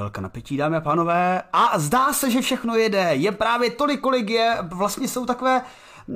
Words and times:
Chvilka 0.00 0.20
napětí, 0.20 0.56
dámy 0.56 0.76
a 0.76 0.80
pánové. 0.80 1.42
A 1.52 1.78
zdá 1.78 2.12
se, 2.12 2.30
že 2.30 2.40
všechno 2.40 2.74
jede. 2.74 3.08
Je 3.12 3.32
právě 3.32 3.70
tolik, 3.70 4.00
kolik 4.00 4.30
je. 4.30 4.58
Vlastně 4.62 5.08
jsou 5.08 5.26
takové 5.26 5.62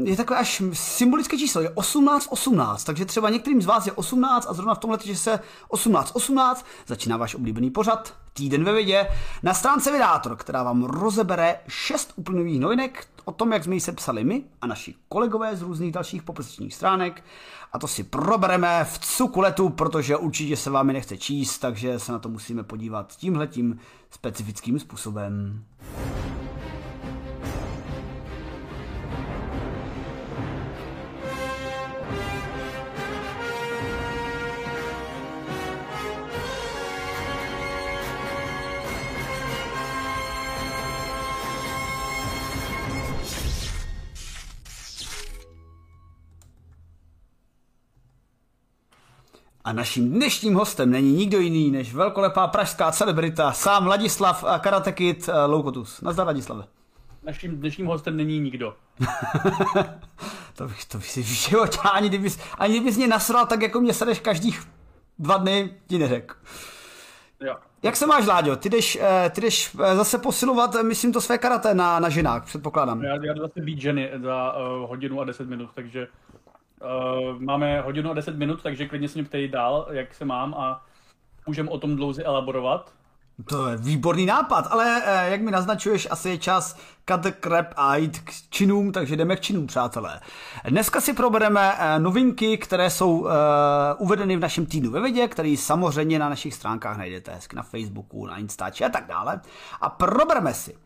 je 0.04 0.16
takové 0.16 0.38
až 0.38 0.62
symbolické 0.72 1.38
číslo, 1.38 1.60
je 1.60 1.70
18, 1.70 2.28
18, 2.30 2.84
takže 2.84 3.04
třeba 3.04 3.30
některým 3.30 3.62
z 3.62 3.66
vás 3.66 3.86
je 3.86 3.92
18 3.92 4.46
a 4.50 4.52
zrovna 4.52 4.74
v 4.74 4.78
tomhle 4.78 4.98
se 5.14 5.40
18, 5.68 6.10
18 6.14 6.66
začíná 6.86 7.16
váš 7.16 7.34
oblíbený 7.34 7.70
pořad, 7.70 8.14
týden 8.32 8.64
ve 8.64 8.72
vědě, 8.72 9.08
na 9.42 9.54
stránce 9.54 9.92
Vydátor, 9.92 10.36
která 10.36 10.62
vám 10.62 10.84
rozebere 10.84 11.60
6 11.68 12.12
úplných 12.16 12.60
novinek 12.60 13.06
o 13.24 13.32
tom, 13.32 13.52
jak 13.52 13.64
jsme 13.64 13.74
ji 13.74 13.80
sepsali 13.80 14.24
my 14.24 14.44
a 14.60 14.66
naši 14.66 14.94
kolegové 15.08 15.56
z 15.56 15.62
různých 15.62 15.92
dalších 15.92 16.22
poposičních 16.22 16.74
stránek 16.74 17.24
a 17.72 17.78
to 17.78 17.88
si 17.88 18.04
probereme 18.04 18.84
v 18.84 18.98
cukuletu, 18.98 19.68
protože 19.68 20.16
určitě 20.16 20.56
se 20.56 20.70
vámi 20.70 20.92
nechce 20.92 21.16
číst, 21.16 21.58
takže 21.58 21.98
se 21.98 22.12
na 22.12 22.18
to 22.18 22.28
musíme 22.28 22.62
podívat 22.62 23.16
tímhletím 23.16 23.80
specifickým 24.10 24.78
způsobem. 24.78 25.64
A 49.64 49.72
naším 49.72 50.12
dnešním 50.12 50.54
hostem 50.54 50.90
není 50.90 51.12
nikdo 51.12 51.40
jiný 51.40 51.70
než 51.70 51.94
velkolepá 51.94 52.46
pražská 52.46 52.92
celebrita, 52.92 53.52
sám 53.52 53.86
Ladislav 53.86 54.44
Karatekit 54.60 55.28
eh, 55.28 55.44
Loukotus. 55.44 56.00
Nazdar 56.00 56.26
Ladislave. 56.26 56.64
Naším 57.22 57.56
dnešním 57.56 57.86
hostem 57.86 58.16
není 58.16 58.40
nikdo. 58.40 58.74
to 60.56 60.66
bych, 60.66 60.84
to 60.84 60.98
bych 60.98 61.10
si 61.10 61.22
v 61.22 61.26
životě, 61.26 61.78
ani 61.92 62.08
kdybys, 62.08 62.38
ani 62.58 62.74
kdybys 62.74 62.96
mě 62.96 63.08
nasral, 63.08 63.46
tak 63.46 63.62
jako 63.62 63.80
mě 63.80 63.94
sedeš 63.94 64.20
každých 64.20 64.62
dva 65.18 65.36
dny, 65.36 65.74
ti 65.86 65.98
neřek. 65.98 66.36
Jo. 67.40 67.56
Jak 67.82 67.96
se 67.96 68.06
máš, 68.06 68.26
Láďo? 68.26 68.56
Ty 68.56 68.70
jdeš, 68.70 68.98
eh, 69.00 69.30
ty 69.30 69.40
jdeš 69.40 69.76
eh, 69.84 69.96
zase 69.96 70.18
posilovat, 70.18 70.76
myslím, 70.82 71.12
to 71.12 71.20
své 71.20 71.38
karate 71.38 71.74
na, 71.74 72.00
na 72.00 72.08
ženách, 72.08 72.44
předpokládám. 72.44 73.02
Já, 73.02 73.24
já 73.24 73.34
jdu 73.34 73.40
zase 73.40 73.60
být 73.60 73.80
ženy 73.80 74.10
za 74.22 74.52
uh, 74.56 74.88
hodinu 74.88 75.20
a 75.20 75.24
deset 75.24 75.48
minut, 75.48 75.70
takže 75.74 76.08
Uh, 76.84 77.40
máme 77.40 77.80
hodinu 77.80 78.10
a 78.10 78.14
10 78.14 78.36
minut, 78.36 78.62
takže 78.62 78.88
klidně 78.88 79.08
se 79.08 79.18
mě 79.18 79.28
ptej 79.28 79.48
dál, 79.48 79.86
jak 79.90 80.14
se 80.14 80.24
mám 80.24 80.54
a 80.54 80.84
můžeme 81.46 81.70
o 81.70 81.78
tom 81.78 81.96
dlouze 81.96 82.22
elaborovat. 82.22 82.92
To 83.44 83.68
je 83.68 83.76
výborný 83.76 84.26
nápad, 84.26 84.68
ale 84.70 85.02
eh, 85.04 85.30
jak 85.30 85.40
mi 85.40 85.50
naznačuješ, 85.50 86.08
asi 86.10 86.28
je 86.28 86.38
čas 86.38 86.76
cut 87.10 87.34
crap 87.40 87.66
a 87.76 87.96
jít 87.96 88.18
k 88.18 88.32
činům, 88.50 88.92
takže 88.92 89.16
jdeme 89.16 89.36
k 89.36 89.40
činům, 89.40 89.66
přátelé. 89.66 90.20
Dneska 90.68 91.00
si 91.00 91.12
probereme 91.12 91.74
eh, 91.78 91.98
novinky, 91.98 92.58
které 92.58 92.90
jsou 92.90 93.26
eh, 93.26 93.30
uvedeny 93.98 94.36
v 94.36 94.40
našem 94.40 94.66
týdnu 94.66 94.90
ve 94.90 95.00
vědě, 95.00 95.28
který 95.28 95.56
samozřejmě 95.56 96.18
na 96.18 96.28
našich 96.28 96.54
stránkách 96.54 96.98
najdete, 96.98 97.38
na 97.54 97.62
Facebooku, 97.62 98.26
na 98.26 98.38
Instači 98.38 98.84
a 98.84 98.88
tak 98.88 99.06
dále. 99.06 99.40
A 99.80 99.88
probereme 99.88 100.54
si 100.54 100.76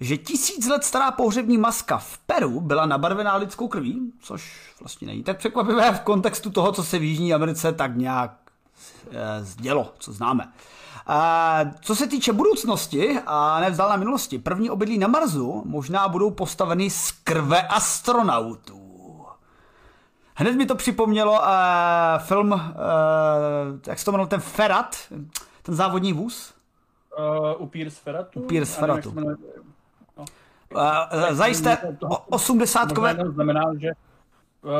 že 0.00 0.16
tisíc 0.16 0.68
let 0.68 0.84
stará 0.84 1.10
pohřební 1.10 1.58
maska 1.58 1.98
v 1.98 2.18
Peru 2.18 2.60
byla 2.60 2.86
nabarvená 2.86 3.36
lidskou 3.36 3.68
krví, 3.68 4.12
což 4.20 4.72
vlastně 4.80 5.06
není 5.06 5.22
tak 5.22 5.38
překvapivé 5.38 5.92
v 5.92 6.00
kontextu 6.00 6.50
toho, 6.50 6.72
co 6.72 6.84
se 6.84 6.98
v 6.98 7.02
Jižní 7.02 7.34
Americe 7.34 7.72
tak 7.72 7.96
nějak 7.96 8.30
e, 9.10 9.44
zdělo, 9.44 9.92
co 9.98 10.12
známe. 10.12 10.52
E, 11.08 11.74
co 11.80 11.96
se 11.96 12.06
týče 12.06 12.32
budoucnosti 12.32 13.18
a 13.26 13.60
nevzdálené 13.60 13.98
minulosti, 13.98 14.38
první 14.38 14.70
obydlí 14.70 14.98
na 14.98 15.08
Marsu 15.08 15.62
možná 15.66 16.08
budou 16.08 16.30
postaveny 16.30 16.90
z 16.90 17.10
krve 17.10 17.62
astronautů. 17.62 18.82
Hned 20.34 20.56
mi 20.56 20.66
to 20.66 20.74
připomnělo 20.74 21.32
uh, 21.32 21.38
film, 22.18 22.52
uh, 22.52 22.60
jak 23.86 23.98
se 23.98 24.04
to 24.04 24.12
jmenuje, 24.12 24.26
ten 24.26 24.40
Ferat, 24.40 24.96
ten 25.62 25.74
závodní 25.74 26.12
vůz. 26.12 26.54
Uh, 27.18 27.62
upír 27.62 27.90
z 27.90 27.98
Feratu? 27.98 28.40
Upír 28.40 28.64
z 28.64 28.74
Feratu. 28.74 29.14
Uh, 30.74 31.34
zajisté 31.34 31.78
osmdesátkové... 32.30 33.16
Znamená, 33.34 33.60
že 33.78 33.90
uh, 34.62 34.70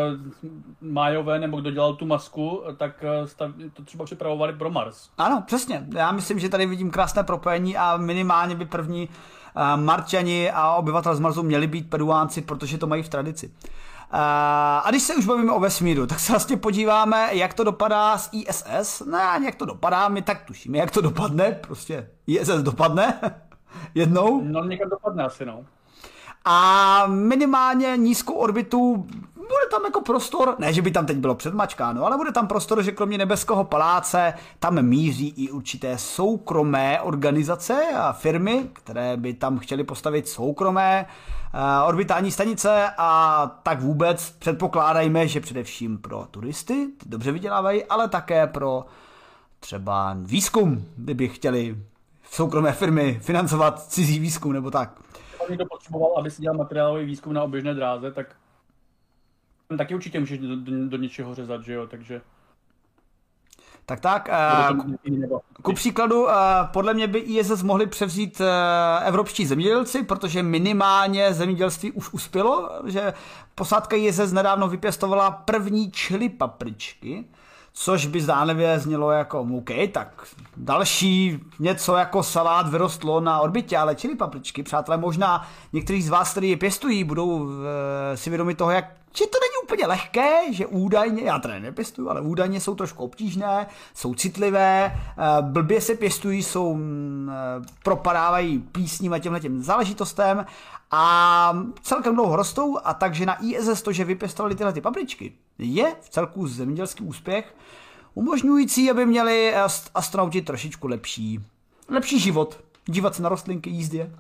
Májové 0.81 1.39
nebo 1.39 1.61
kdo 1.61 1.71
dělal 1.71 1.95
tu 1.95 2.07
masku, 2.07 2.63
tak 2.77 3.05
stav, 3.25 3.51
to 3.73 3.85
třeba 3.85 4.05
připravovali 4.05 4.53
pro 4.53 4.71
Mars. 4.71 5.11
Ano, 5.19 5.43
přesně. 5.47 5.87
Já 5.95 6.13
myslím, 6.13 6.39
že 6.39 6.49
tady 6.49 6.67
vidím 6.67 6.91
krásné 6.91 7.23
propojení 7.23 7.77
a 7.77 7.97
minimálně 7.97 8.55
by 8.55 8.67
první 8.67 9.09
Marťani 9.77 10.51
a 10.51 10.75
obyvatel 10.75 11.17
z 11.17 11.21
Marsu 11.21 11.43
měli 11.43 11.67
být 11.67 11.91
peruánci, 11.91 12.43
protože 12.43 12.79
to 12.79 12.87
mají 12.87 13.03
v 13.03 13.09
tradici. 13.09 13.53
A 14.13 14.87
když 14.89 15.03
se 15.03 15.15
už 15.15 15.27
bavíme 15.27 15.53
o 15.53 15.61
vesmíru, 15.61 16.07
tak 16.07 16.21
se 16.21 16.33
vlastně 16.33 16.57
podíváme, 16.57 17.29
jak 17.33 17.55
to 17.55 17.65
dopadá 17.65 18.19
s 18.19 18.31
ISS. 18.33 19.01
Ne, 19.01 19.41
jak 19.45 19.55
to 19.55 19.65
dopadá, 19.65 20.09
my 20.09 20.23
tak 20.23 20.45
tušíme, 20.45 20.79
jak 20.79 20.91
to 20.91 21.01
dopadne. 21.01 21.53
Prostě 21.53 22.11
ISS 22.27 22.63
dopadne 22.63 23.21
jednou. 23.95 24.45
No 24.45 24.65
někam 24.65 24.91
dopadne 24.91 25.25
asi, 25.25 25.47
no 25.47 25.65
a 26.45 27.07
minimálně 27.07 27.97
nízkou 27.97 28.33
orbitu 28.33 29.07
bude 29.53 29.71
tam 29.71 29.85
jako 29.85 30.01
prostor, 30.01 30.55
ne, 30.59 30.73
že 30.73 30.83
by 30.83 30.91
tam 30.91 31.07
teď 31.07 31.17
bylo 31.17 31.35
předmačkáno, 31.35 32.07
ale 32.07 32.17
bude 32.17 32.33
tam 32.33 32.49
prostor, 32.49 32.83
že 32.83 32.93
kromě 32.93 33.19
nebeského 33.19 33.65
paláce 33.65 34.35
tam 34.59 34.83
míří 34.83 35.35
i 35.37 35.51
určité 35.51 35.99
soukromé 35.99 37.01
organizace 37.01 37.83
a 37.97 38.13
firmy, 38.13 38.67
které 38.73 39.17
by 39.17 39.35
tam 39.35 39.59
chtěly 39.59 39.85
postavit 39.85 40.29
soukromé 40.29 41.07
uh, 41.55 41.89
orbitální 41.89 42.31
stanice 42.31 42.91
a 42.99 43.47
tak 43.63 43.81
vůbec 43.81 44.31
předpokládajme, 44.31 45.29
že 45.29 45.41
především 45.41 45.99
pro 45.99 46.27
turisty, 46.31 46.89
ty 46.99 47.09
dobře 47.09 47.33
vydělávají, 47.33 47.85
ale 47.85 48.09
také 48.09 48.47
pro 48.47 48.85
třeba 49.61 50.17
výzkum, 50.19 50.85
kdyby 50.97 51.29
chtěli 51.29 51.77
soukromé 52.31 52.73
firmy 52.73 53.19
financovat 53.23 53.83
cizí 53.89 54.19
výzkum 54.19 54.53
nebo 54.53 54.71
tak 54.71 54.91
někdo 55.49 55.67
potřeboval, 55.67 56.19
aby 56.19 56.31
si 56.31 56.43
dělal 56.43 56.59
materiálový 56.59 57.05
výzkum 57.05 57.33
na 57.33 57.43
oběžné 57.43 57.75
dráze, 57.75 58.13
tak 58.13 58.37
taky 59.77 59.95
určitě 59.95 60.21
můžeš 60.21 60.39
do, 60.39 60.57
do, 60.57 60.89
do 60.89 60.97
něčeho 60.97 61.35
řezat, 61.35 61.65
že 61.65 61.73
jo, 61.73 61.87
takže... 61.87 62.21
Tak 63.87 64.01
tak, 64.01 64.29
uh, 64.73 65.41
ku 65.63 65.73
příkladu, 65.73 66.25
uh, 66.25 66.33
podle 66.73 66.95
mě 66.95 67.07
by 67.07 67.19
ISS 67.19 67.63
mohli 67.63 67.87
převzít 67.87 68.41
uh, 68.41 68.47
evropští 69.09 69.47
zemědělci, 69.47 70.03
protože 70.03 70.43
minimálně 70.43 71.35
zemědělství 71.35 71.93
už 71.93 72.13
uspělo, 72.13 72.71
že 72.87 73.13
posádka 73.55 73.97
ISS 73.97 74.33
nedávno 74.33 74.69
vypěstovala 74.69 75.31
první 75.31 75.91
čili 75.91 76.29
papričky, 76.29 77.25
což 77.73 78.07
by 78.07 78.21
zdánlivě 78.21 78.79
znělo 78.79 79.11
jako 79.11 79.41
OK, 79.41 79.71
tak 79.93 80.27
další 80.57 81.41
něco 81.59 81.97
jako 81.97 82.23
salát 82.23 82.69
vyrostlo 82.69 83.21
na 83.21 83.41
orbitě, 83.41 83.79
ale 83.79 83.95
čili 83.95 84.15
papričky, 84.15 84.63
přátelé, 84.63 84.97
možná 84.97 85.49
někteří 85.73 86.03
z 86.03 86.09
vás, 86.09 86.31
kteří 86.31 86.51
je 86.51 86.57
pěstují, 86.57 87.05
budou 87.05 87.49
e, 88.13 88.17
si 88.17 88.31
vědomi 88.31 88.55
toho, 88.55 88.71
jak 88.71 89.02
že 89.15 89.27
to 89.27 89.39
není 89.41 89.65
úplně 89.65 89.87
lehké, 89.87 90.53
že 90.53 90.67
údajně, 90.67 91.23
já 91.23 91.39
teda 91.39 91.59
nepěstuju, 91.59 92.09
ale 92.09 92.21
údajně 92.21 92.61
jsou 92.61 92.75
trošku 92.75 93.05
obtížné, 93.05 93.67
jsou 93.95 94.15
citlivé, 94.15 94.85
e, 94.85 95.43
blbě 95.43 95.81
se 95.81 95.95
pěstují, 95.95 96.43
jsou, 96.43 96.79
e, 96.79 97.33
propadávají 97.85 98.59
písním 98.59 99.13
a 99.13 99.19
těmhle 99.19 99.41
těm 99.41 99.63
záležitostem 99.63 100.47
a 100.91 101.57
celkem 101.83 102.15
dlouho 102.15 102.37
rostou 102.37 102.79
a 102.85 102.95
takže 102.95 103.27
na 103.27 103.45
ISS 103.45 103.83
to, 103.83 103.93
že 103.93 104.05
vypěstovali 104.05 104.55
tyhle 104.55 104.73
ty 104.73 104.81
papričky, 104.81 105.33
je 105.59 105.97
v 106.01 106.09
celku 106.09 106.47
zemědělský 106.47 107.05
úspěch, 107.05 107.55
umožňující, 108.15 108.91
aby 108.91 109.07
měli 109.07 109.55
astronauti 109.95 110.43
trošičku 110.43 110.87
lepší, 110.87 111.41
lepší 111.89 112.21
život. 112.21 112.61
Dívat 112.87 113.15
se 113.15 113.23
na 113.23 113.29
rostlinky, 113.29 113.71
jízdě. 113.71 114.11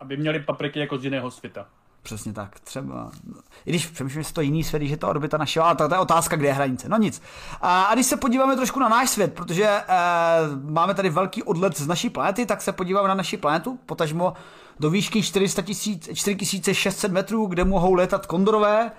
Aby 0.00 0.16
měli 0.16 0.40
papriky 0.40 0.80
jako 0.80 0.98
z 0.98 1.04
jiného 1.04 1.30
světa. 1.30 1.66
Přesně 2.02 2.32
tak, 2.32 2.60
třeba. 2.60 3.10
I 3.66 3.70
když 3.70 3.86
přemýšlím, 3.86 4.22
že 4.22 4.32
to 4.32 4.40
jiný 4.40 4.64
svět, 4.64 4.82
že 4.82 4.96
to 4.96 5.08
orbita 5.08 5.36
našeho, 5.36 5.66
ale 5.66 5.76
to, 5.76 5.88
to 5.88 5.94
je 5.94 6.00
otázka, 6.00 6.36
kde 6.36 6.48
je 6.48 6.52
hranice. 6.52 6.88
No 6.88 6.96
nic. 6.96 7.22
A, 7.60 7.82
a 7.82 7.94
když 7.94 8.06
se 8.06 8.16
podíváme 8.16 8.56
trošku 8.56 8.80
na 8.80 8.88
náš 8.88 9.10
svět, 9.10 9.34
protože 9.34 9.64
e, 9.64 9.82
máme 10.62 10.94
tady 10.94 11.10
velký 11.10 11.42
odlet 11.42 11.78
z 11.78 11.86
naší 11.86 12.10
planety, 12.10 12.46
tak 12.46 12.62
se 12.62 12.72
podíváme 12.72 13.08
na 13.08 13.14
naši 13.14 13.36
planetu, 13.36 13.78
potažmo 13.86 14.32
do 14.80 14.90
výšky 14.90 15.22
400 15.22 15.62
4600 16.14 17.12
metrů, 17.12 17.46
kde 17.46 17.64
mohou 17.64 17.94
létat 17.94 18.26
kondorové 18.26 18.90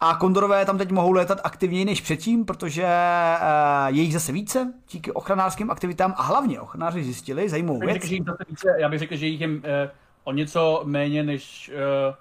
a 0.00 0.14
kondorové 0.14 0.64
tam 0.64 0.78
teď 0.78 0.90
mohou 0.90 1.12
létat 1.12 1.40
aktivněji 1.44 1.84
než 1.84 2.00
předtím, 2.00 2.44
protože 2.44 2.82
uh, 2.82 3.96
je 3.96 4.02
jich 4.02 4.12
zase 4.12 4.32
více 4.32 4.72
díky 4.90 5.12
ochranářským 5.12 5.70
aktivitám 5.70 6.14
a 6.16 6.22
hlavně 6.22 6.60
ochranáři 6.60 7.04
zjistili 7.04 7.48
zajímavou 7.48 7.78
věc. 7.78 8.12
Já 8.78 8.88
bych 8.88 8.98
řekl, 8.98 9.16
že 9.16 9.26
jich 9.26 9.40
je 9.40 9.48
uh, 9.48 9.54
o 10.24 10.32
něco 10.32 10.82
méně, 10.84 11.22
než 11.22 11.70
uh, 12.08 12.14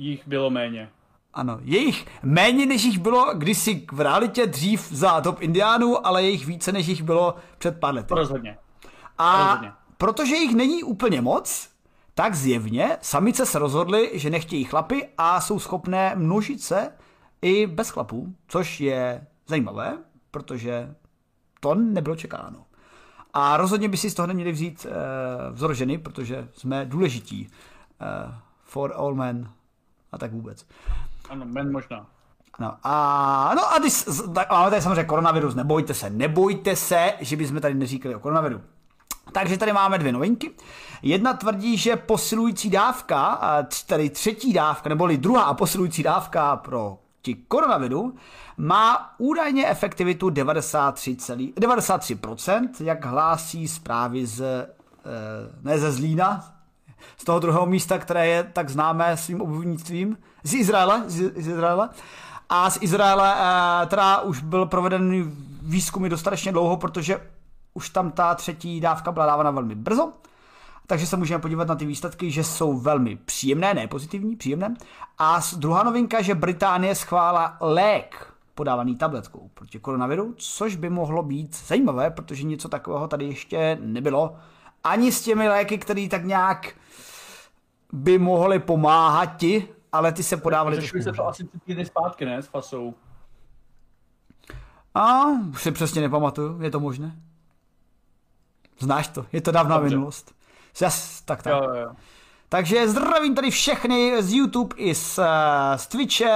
jich 0.00 0.28
bylo 0.28 0.50
méně. 0.50 0.90
Ano, 1.34 1.58
jejich 1.62 2.06
méně, 2.22 2.66
než 2.66 2.84
jich 2.84 2.98
bylo 2.98 3.34
kdysi 3.34 3.86
v 3.92 4.00
realitě 4.00 4.46
dřív 4.46 4.92
za 4.92 5.20
top 5.20 5.42
indiánů, 5.42 6.06
ale 6.06 6.22
jejich 6.22 6.46
více, 6.46 6.72
než 6.72 6.86
jich 6.86 7.02
bylo 7.02 7.34
před 7.58 7.80
pár 7.80 7.94
lety. 7.94 8.14
Rozhodně. 8.14 8.58
A 9.18 9.46
Rozhodně. 9.46 9.72
protože 9.98 10.34
jich 10.36 10.54
není 10.54 10.82
úplně 10.82 11.20
moc, 11.20 11.68
tak 12.14 12.34
zjevně 12.34 12.96
samice 13.00 13.46
se 13.46 13.58
rozhodly, 13.58 14.10
že 14.14 14.30
nechtějí 14.30 14.64
chlapy 14.64 15.08
a 15.18 15.40
jsou 15.40 15.58
schopné 15.58 16.12
množit 16.16 16.62
se 16.62 16.92
i 17.42 17.66
bez 17.66 17.90
chlapů, 17.90 18.34
což 18.48 18.80
je 18.80 19.26
zajímavé, 19.46 19.98
protože 20.30 20.94
to 21.60 21.74
nebylo 21.74 22.16
čekáno. 22.16 22.64
A 23.32 23.56
rozhodně 23.56 23.88
by 23.88 23.96
si 23.96 24.10
z 24.10 24.14
toho 24.14 24.26
neměli 24.26 24.52
vzít 24.52 24.86
uh, 24.86 25.54
vzor 25.54 25.74
ženy, 25.74 25.98
protože 25.98 26.48
jsme 26.52 26.86
důležití 26.86 27.48
uh, 27.48 28.34
for 28.62 28.92
all 28.96 29.14
men 29.14 29.50
a 30.12 30.18
tak 30.18 30.32
vůbec. 30.32 30.66
Ano, 31.30 31.46
men 31.46 31.72
možná. 31.72 32.06
No 32.60 32.76
a, 32.82 33.52
no 33.56 33.72
a 33.72 33.78
když, 33.78 34.04
máme 34.50 34.70
tady 34.70 34.82
samozřejmě 34.82 35.04
koronavirus, 35.04 35.54
nebojte 35.54 35.94
se, 35.94 36.10
nebojte 36.10 36.76
se, 36.76 37.12
že 37.20 37.36
bychom 37.36 37.60
tady 37.60 37.74
neříkali 37.74 38.14
o 38.14 38.20
koronaviru. 38.20 38.60
Takže 39.32 39.58
tady 39.58 39.72
máme 39.72 39.98
dvě 39.98 40.12
novinky. 40.12 40.50
Jedna 41.02 41.32
tvrdí, 41.32 41.76
že 41.76 41.96
posilující 41.96 42.70
dávka, 42.70 43.40
tedy 43.86 44.10
třetí 44.10 44.52
dávka, 44.52 44.88
neboli 44.88 45.16
druhá 45.16 45.42
a 45.42 45.54
posilující 45.54 46.02
dávka 46.02 46.56
pro 46.56 46.98
ti 47.22 47.34
koronaviru, 47.34 48.14
má 48.56 49.14
údajně 49.18 49.66
efektivitu 49.66 50.30
93, 50.30 51.16
93%, 51.16 52.68
jak 52.80 53.04
hlásí 53.04 53.68
zprávy 53.68 54.26
z, 54.26 54.40
eh, 54.40 54.66
ne 55.62 55.78
ze 55.78 55.92
Zlína, 55.92 56.54
z 57.20 57.24
toho 57.24 57.38
druhého 57.38 57.66
místa, 57.66 57.98
které 57.98 58.26
je 58.26 58.44
tak 58.52 58.68
známé 58.68 59.16
svým 59.16 59.40
obuvnictvím, 59.40 60.18
z 60.44 60.54
Izraele, 60.54 61.02
z, 61.06 61.32
z 61.36 61.48
Izraele. 61.48 61.88
A 62.48 62.70
z 62.70 62.78
Izraele 62.80 63.34
eh, 63.36 63.86
teda 63.86 64.20
už 64.20 64.42
byl 64.42 64.66
proveden 64.66 65.32
výzkumy 65.62 66.08
dostatečně 66.08 66.52
dlouho, 66.52 66.76
protože 66.76 67.20
už 67.74 67.90
tam 67.90 68.10
ta 68.10 68.34
třetí 68.34 68.80
dávka 68.80 69.12
byla 69.12 69.26
dávána 69.26 69.50
velmi 69.50 69.74
brzo. 69.74 70.12
Takže 70.86 71.06
se 71.06 71.16
můžeme 71.16 71.42
podívat 71.42 71.68
na 71.68 71.74
ty 71.74 71.86
výsledky, 71.86 72.30
že 72.30 72.44
jsou 72.44 72.78
velmi 72.78 73.16
příjemné, 73.16 73.74
ne 73.74 73.86
pozitivní, 73.86 74.36
příjemné. 74.36 74.74
A 75.18 75.40
druhá 75.56 75.82
novinka, 75.82 76.22
že 76.22 76.34
Británie 76.34 76.94
schválila 76.94 77.56
lék 77.60 78.32
podávaný 78.54 78.96
tabletkou 78.96 79.50
proti 79.54 79.78
koronaviru, 79.78 80.34
což 80.36 80.76
by 80.76 80.90
mohlo 80.90 81.22
být 81.22 81.56
zajímavé, 81.66 82.10
protože 82.10 82.42
něco 82.42 82.68
takového 82.68 83.08
tady 83.08 83.24
ještě 83.24 83.78
nebylo. 83.80 84.36
Ani 84.84 85.12
s 85.12 85.22
těmi 85.22 85.48
léky, 85.48 85.78
které 85.78 86.08
tak 86.08 86.24
nějak 86.24 86.74
by 87.92 88.18
mohly 88.18 88.58
pomáhat 88.58 89.36
ti, 89.36 89.68
ale 89.92 90.12
ty 90.12 90.22
se 90.22 90.36
podávaly 90.36 90.80
Řešili 90.80 91.02
se 91.02 91.12
to 91.12 91.26
asi 91.26 91.48
týdny 91.64 91.86
zpátky, 91.86 92.24
ne, 92.24 92.42
s 92.42 92.46
fasou. 92.46 92.94
A 94.94 95.22
si 95.56 95.72
přesně 95.72 96.00
nepamatuju, 96.00 96.62
je 96.62 96.70
to 96.70 96.80
možné? 96.80 97.16
Znáš 98.78 99.08
to, 99.08 99.26
je 99.32 99.40
to 99.40 99.52
dávná 99.52 99.76
Dobře. 99.78 99.94
minulost. 99.94 100.34
Jas, 100.80 101.22
tak 101.22 101.42
tak. 101.42 101.52
Jo, 101.52 101.74
jo. 101.74 101.90
Takže 102.48 102.88
zdravím 102.88 103.34
tady 103.34 103.50
všechny 103.50 104.22
z 104.22 104.32
YouTube 104.32 104.76
i 104.76 104.94
z, 104.94 105.18
eh, 105.18 105.78
z 105.78 105.86
Twitche, 105.86 106.30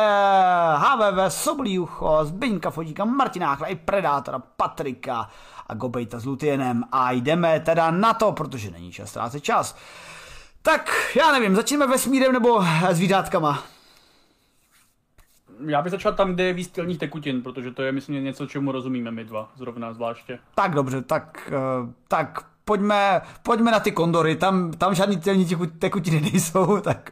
HVV, 0.77 1.31
Sobliucho, 1.31 2.25
Zbyňka 2.25 2.71
Fodíka, 2.71 3.05
Martina 3.05 3.53
Áchla, 3.53 3.67
i 3.67 3.75
Predátora, 3.75 4.39
Patrika 4.39 5.31
a 5.67 5.75
Gobejta 5.75 6.19
s 6.19 6.25
Lutienem 6.25 6.85
a 6.93 7.13
jdeme 7.13 7.61
teda 7.61 7.91
na 7.91 8.15
to, 8.15 8.33
protože 8.33 8.71
není 8.71 8.93
čas 8.93 9.11
ztrácet 9.11 9.45
čas. 9.45 9.77
Tak, 10.67 10.91
já 11.17 11.33
nevím, 11.33 11.57
začneme 11.57 11.87
vesmírem 11.87 12.33
nebo 12.33 12.65
zvířátkama? 12.93 13.65
Já 15.67 15.83
bych 15.83 15.91
začal 15.91 16.13
tam, 16.13 16.35
kde 16.35 16.45
je 16.45 16.53
víc 16.53 16.73
tekutin, 16.99 17.43
protože 17.43 17.71
to 17.71 17.83
je, 17.83 17.93
myslím, 17.93 18.25
něco, 18.25 18.47
čemu 18.47 18.73
rozumíme 18.73 19.11
my 19.11 19.25
dva, 19.25 19.53
zrovna 19.57 19.93
zvláště. 19.93 20.39
Tak 20.55 20.75
dobře, 20.75 21.03
tak, 21.03 21.53
uh, 21.83 21.91
tak 22.09 22.47
pojďme, 22.65 23.21
pojďme 23.43 23.71
na 23.71 23.81
ty 23.81 23.93
kondory, 23.93 24.37
tam, 24.37 24.73
tam 24.73 24.95
žádný 24.95 25.17
tělní 25.17 25.47
tekutiny 25.79 26.21
nejsou, 26.21 26.81
tak, 26.83 27.11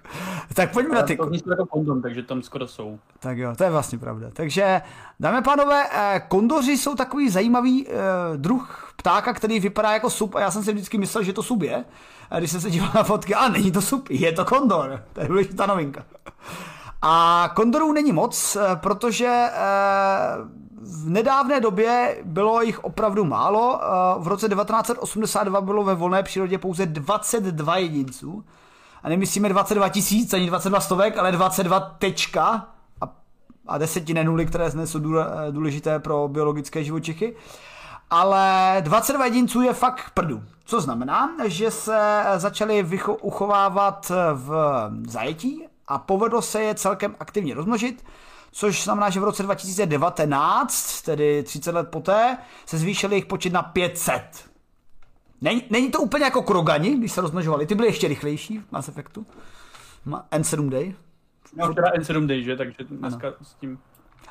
tak 0.55 0.73
pojďme 0.73 0.95
na 0.95 1.03
ty... 1.03 1.17
To 1.17 1.31
jako 1.51 1.67
kondom, 1.67 2.03
takže 2.03 2.23
tam 2.23 2.43
skoro 2.43 2.69
jsou. 2.69 2.99
Tak 3.19 3.39
jo, 3.39 3.55
to 3.57 3.65
je 3.65 3.71
vlastně 3.71 3.99
pravda. 3.99 4.31
Takže, 4.33 4.83
dámy 5.21 5.39
a 5.39 5.43
pánové, 5.43 5.87
eh, 5.93 6.23
kondoři 6.29 6.77
jsou 6.77 6.95
takový 6.95 7.31
zajímavý 7.31 7.89
eh, 7.89 7.93
druh 8.37 8.93
ptáka, 8.97 9.33
který 9.33 9.61
vypadá 9.61 9.93
jako 9.93 10.11
sup 10.11 10.35
a 10.35 10.41
já 10.41 10.51
jsem 10.51 10.65
si 10.65 10.73
vždycky 10.73 10.99
myslel, 10.99 11.25
že 11.25 11.33
to 11.33 11.43
sub 11.43 11.63
je. 11.63 11.85
A 12.31 12.39
když 12.39 12.51
jsem 12.51 12.61
se 12.61 12.71
díval 12.71 12.91
na 12.95 13.03
fotky, 13.03 13.35
a 13.35 13.49
není 13.49 13.73
to 13.73 13.83
sup, 13.83 14.11
je 14.11 14.33
to 14.33 14.45
kondor. 14.45 15.05
To 15.13 15.21
je 15.21 15.29
důležitá 15.29 15.67
novinka. 15.67 16.05
A 17.03 17.51
kondorů 17.55 17.93
není 17.93 18.13
moc, 18.13 18.57
eh, 18.57 18.77
protože 18.77 19.49
v 20.85 21.11
nedávné 21.11 21.61
době 21.61 22.17
bylo 22.25 22.63
jich 22.63 22.85
opravdu 22.85 23.25
málo. 23.25 23.81
V 24.19 24.29
roce 24.29 24.49
1982 24.49 25.61
bylo 25.61 25.85
ve 25.85 25.95
volné 25.95 26.23
přírodě 26.23 26.59
pouze 26.59 26.87
22 26.87 27.77
jedinců. 27.77 28.45
A 29.03 29.09
nemyslíme 29.09 29.49
22 29.49 29.89
tisíc, 29.89 30.35
ani 30.35 30.47
22 30.47 30.81
stovek, 30.81 31.19
ale 31.19 31.33
22 31.33 31.81
tečka 31.81 32.69
a, 33.01 33.15
a 33.67 33.79
desetiny 33.79 34.25
nuly, 34.25 34.47
které 34.47 34.71
jsou 34.85 35.01
důležité 35.51 35.99
pro 35.99 36.29
biologické 36.29 36.85
živočichy. 36.85 37.37
Ale 38.11 38.77
22 38.81 39.25
jedinců 39.25 39.63
je 39.63 39.73
fakt 39.73 40.11
prdu. 40.15 40.43
Co 40.65 40.81
znamená, 40.81 41.31
že 41.45 41.71
se 41.71 42.25
začali 42.37 42.85
vycho- 42.85 43.17
uchovávat 43.21 44.13
v 44.35 44.55
zajetí 45.07 45.67
a 45.89 45.99
povedlo 45.99 46.43
se 46.43 46.63
je 46.63 46.75
celkem 46.75 47.17
aktivně 47.21 47.55
rozmnožit 47.55 48.05
což 48.53 48.85
znamená, 48.85 49.11
že 49.11 49.21
v 49.21 49.25
roce 49.25 49.43
2019, 49.43 51.03
tedy 51.03 51.43
30 51.43 51.75
let 51.75 51.89
poté, 51.89 52.39
se 52.67 52.79
zvýšil 52.79 53.13
jejich 53.13 53.27
počet 53.27 53.53
na 53.53 53.63
500. 53.63 54.23
Není, 55.41 55.63
není 55.71 55.91
to 55.91 56.01
úplně 56.01 56.25
jako 56.25 56.43
krogani, 56.43 56.97
když 56.97 57.13
se 57.13 57.21
rozmnožovali, 57.21 57.67
ty 57.67 57.75
byly 57.75 57.89
ještě 57.89 58.09
rychlejší 58.09 58.59
v 58.59 58.73
Mass 58.73 58.89
Effectu. 58.89 59.27
N7 60.31 60.69
Day. 60.69 60.95
No, 61.57 61.75
teda 61.75 61.89
N7 61.89 62.27
Day, 62.27 62.43
že, 62.43 62.57
takže 62.57 62.77
dneska 62.91 63.27
ano. 63.27 63.37
s 63.43 63.55
tím... 63.55 63.79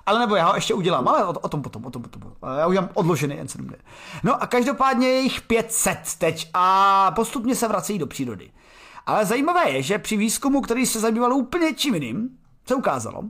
Ale 0.05 0.19
nebo 0.19 0.35
já 0.35 0.47
ho 0.47 0.55
ještě 0.55 0.73
udělám, 0.73 1.07
ale 1.07 1.25
o, 1.25 1.29
o 1.29 1.49
tom 1.49 1.61
potom, 1.61 1.85
o 1.85 1.89
tom 1.89 2.01
potom. 2.01 2.33
Já 2.57 2.67
udělám 2.67 2.89
odložený 2.93 3.41
N7 3.41 3.65
Day. 3.65 3.79
No 4.23 4.43
a 4.43 4.47
každopádně 4.47 5.07
je 5.07 5.19
jich 5.19 5.41
500 5.41 5.97
teď 6.17 6.49
a 6.53 7.11
postupně 7.15 7.55
se 7.55 7.67
vracejí 7.67 7.99
do 7.99 8.07
přírody. 8.07 8.51
Ale 9.05 9.25
zajímavé 9.25 9.69
je, 9.69 9.81
že 9.81 9.97
při 9.97 10.17
výzkumu, 10.17 10.61
který 10.61 10.85
se 10.85 10.99
zabýval 10.99 11.33
úplně 11.33 11.73
čím 11.73 11.93
jiným, 11.93 12.37
se 12.65 12.75
ukázalo, 12.75 13.23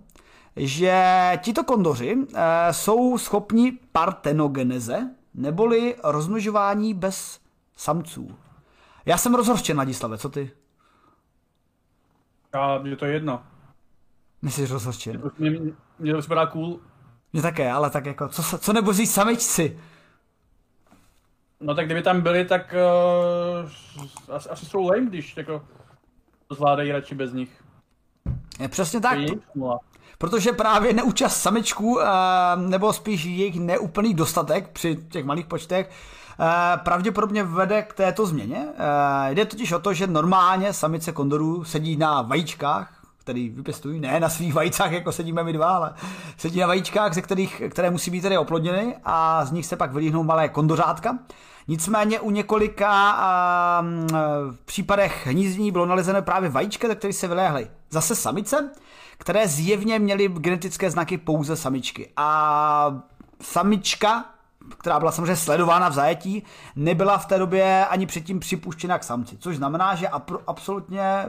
že 0.55 1.31
tito 1.41 1.63
kondoři 1.63 2.15
uh, 2.15 2.25
jsou 2.71 3.17
schopni 3.17 3.71
partenogeneze, 3.91 5.09
neboli 5.33 5.95
rozmnožování 6.03 6.93
bez 6.93 7.39
samců. 7.75 8.35
Já 9.05 9.17
jsem 9.17 9.35
rozhorčen, 9.35 9.77
Ladislave, 9.77 10.17
co 10.17 10.29
ty? 10.29 10.51
Já, 12.53 12.81
je 12.83 12.95
to 12.95 13.05
jedno. 13.05 13.43
Myslíš 14.41 14.71
rozhorčen? 14.71 15.31
Mě, 15.37 15.49
mě, 15.49 15.71
mě 15.99 16.13
to 16.13 16.19
připadá 16.19 16.45
cool. 16.45 16.79
Mě 17.33 17.41
také, 17.41 17.71
ale 17.71 17.89
tak 17.89 18.05
jako, 18.05 18.27
co, 18.27 18.57
co 18.57 18.73
nebozí 18.73 19.07
samičci? 19.07 19.79
No 21.59 21.75
tak 21.75 21.85
kdyby 21.85 22.01
tam 22.01 22.21
byli, 22.21 22.45
tak 22.45 22.75
uh, 22.75 24.35
asi, 24.35 24.49
asi 24.49 24.65
jsou 24.65 24.87
lame, 24.87 25.05
když 25.05 25.37
jako 25.37 25.65
zvládají 26.51 26.91
radši 26.91 27.15
bez 27.15 27.33
nich. 27.33 27.63
Je 28.59 28.67
přesně 28.67 29.01
tak. 29.01 29.17
Protože 30.21 30.51
právě 30.51 30.93
neúčast 30.93 31.41
samečků, 31.41 31.95
uh, 31.95 32.01
nebo 32.57 32.93
spíš 32.93 33.25
jejich 33.25 33.59
neúplný 33.59 34.13
dostatek 34.13 34.67
při 34.67 34.95
těch 35.09 35.25
malých 35.25 35.45
počtech, 35.45 35.89
uh, 36.39 36.45
pravděpodobně 36.83 37.43
vede 37.43 37.81
k 37.81 37.93
této 37.93 38.25
změně. 38.25 38.57
Uh, 38.57 39.33
jde 39.33 39.45
totiž 39.45 39.71
o 39.71 39.79
to, 39.79 39.93
že 39.93 40.07
normálně 40.07 40.73
samice 40.73 41.11
kondorů 41.11 41.63
sedí 41.63 41.95
na 41.95 42.21
vajíčkách, 42.21 42.93
který 43.17 43.49
vypěstují, 43.49 43.99
ne 43.99 44.19
na 44.19 44.29
svých 44.29 44.53
vajícách, 44.53 44.91
jako 44.91 45.11
sedíme 45.11 45.43
my 45.43 45.53
dva, 45.53 45.75
ale 45.75 45.93
sedí 46.37 46.59
na 46.59 46.67
vajíčkách, 46.67 47.13
ze 47.13 47.21
kterých, 47.21 47.61
které 47.69 47.91
musí 47.91 48.11
být 48.11 48.21
tedy 48.21 48.37
oplodněny 48.37 48.95
a 49.03 49.45
z 49.45 49.51
nich 49.51 49.65
se 49.65 49.75
pak 49.75 49.93
vylíhnou 49.93 50.23
malé 50.23 50.49
kondořátka. 50.49 51.17
Nicméně 51.67 52.19
u 52.19 52.31
několika 52.31 53.11
a, 53.11 53.83
v 54.51 54.65
případech 54.65 55.27
hnízdění 55.27 55.71
bylo 55.71 55.85
nalezeno 55.85 56.21
právě 56.21 56.49
vajíčka, 56.49 56.87
ze 56.87 56.95
kterých 56.95 57.15
se 57.15 57.27
vyléhly 57.27 57.67
zase 57.89 58.15
samice, 58.15 58.69
které 59.21 59.47
zjevně 59.47 59.99
měly 59.99 60.27
genetické 60.27 60.91
znaky 60.91 61.17
pouze 61.17 61.55
samičky. 61.55 62.09
A 62.17 63.01
samička, 63.41 64.25
která 64.77 64.99
byla 64.99 65.11
samozřejmě 65.11 65.35
sledována 65.35 65.89
v 65.89 65.93
zajetí, 65.93 66.43
nebyla 66.75 67.17
v 67.17 67.25
té 67.25 67.39
době 67.39 67.85
ani 67.85 68.05
předtím 68.05 68.39
připuštěna 68.39 68.99
k 68.99 69.03
samci, 69.03 69.37
což 69.37 69.57
znamená, 69.57 69.95
že 69.95 70.07
absolutně 70.47 71.25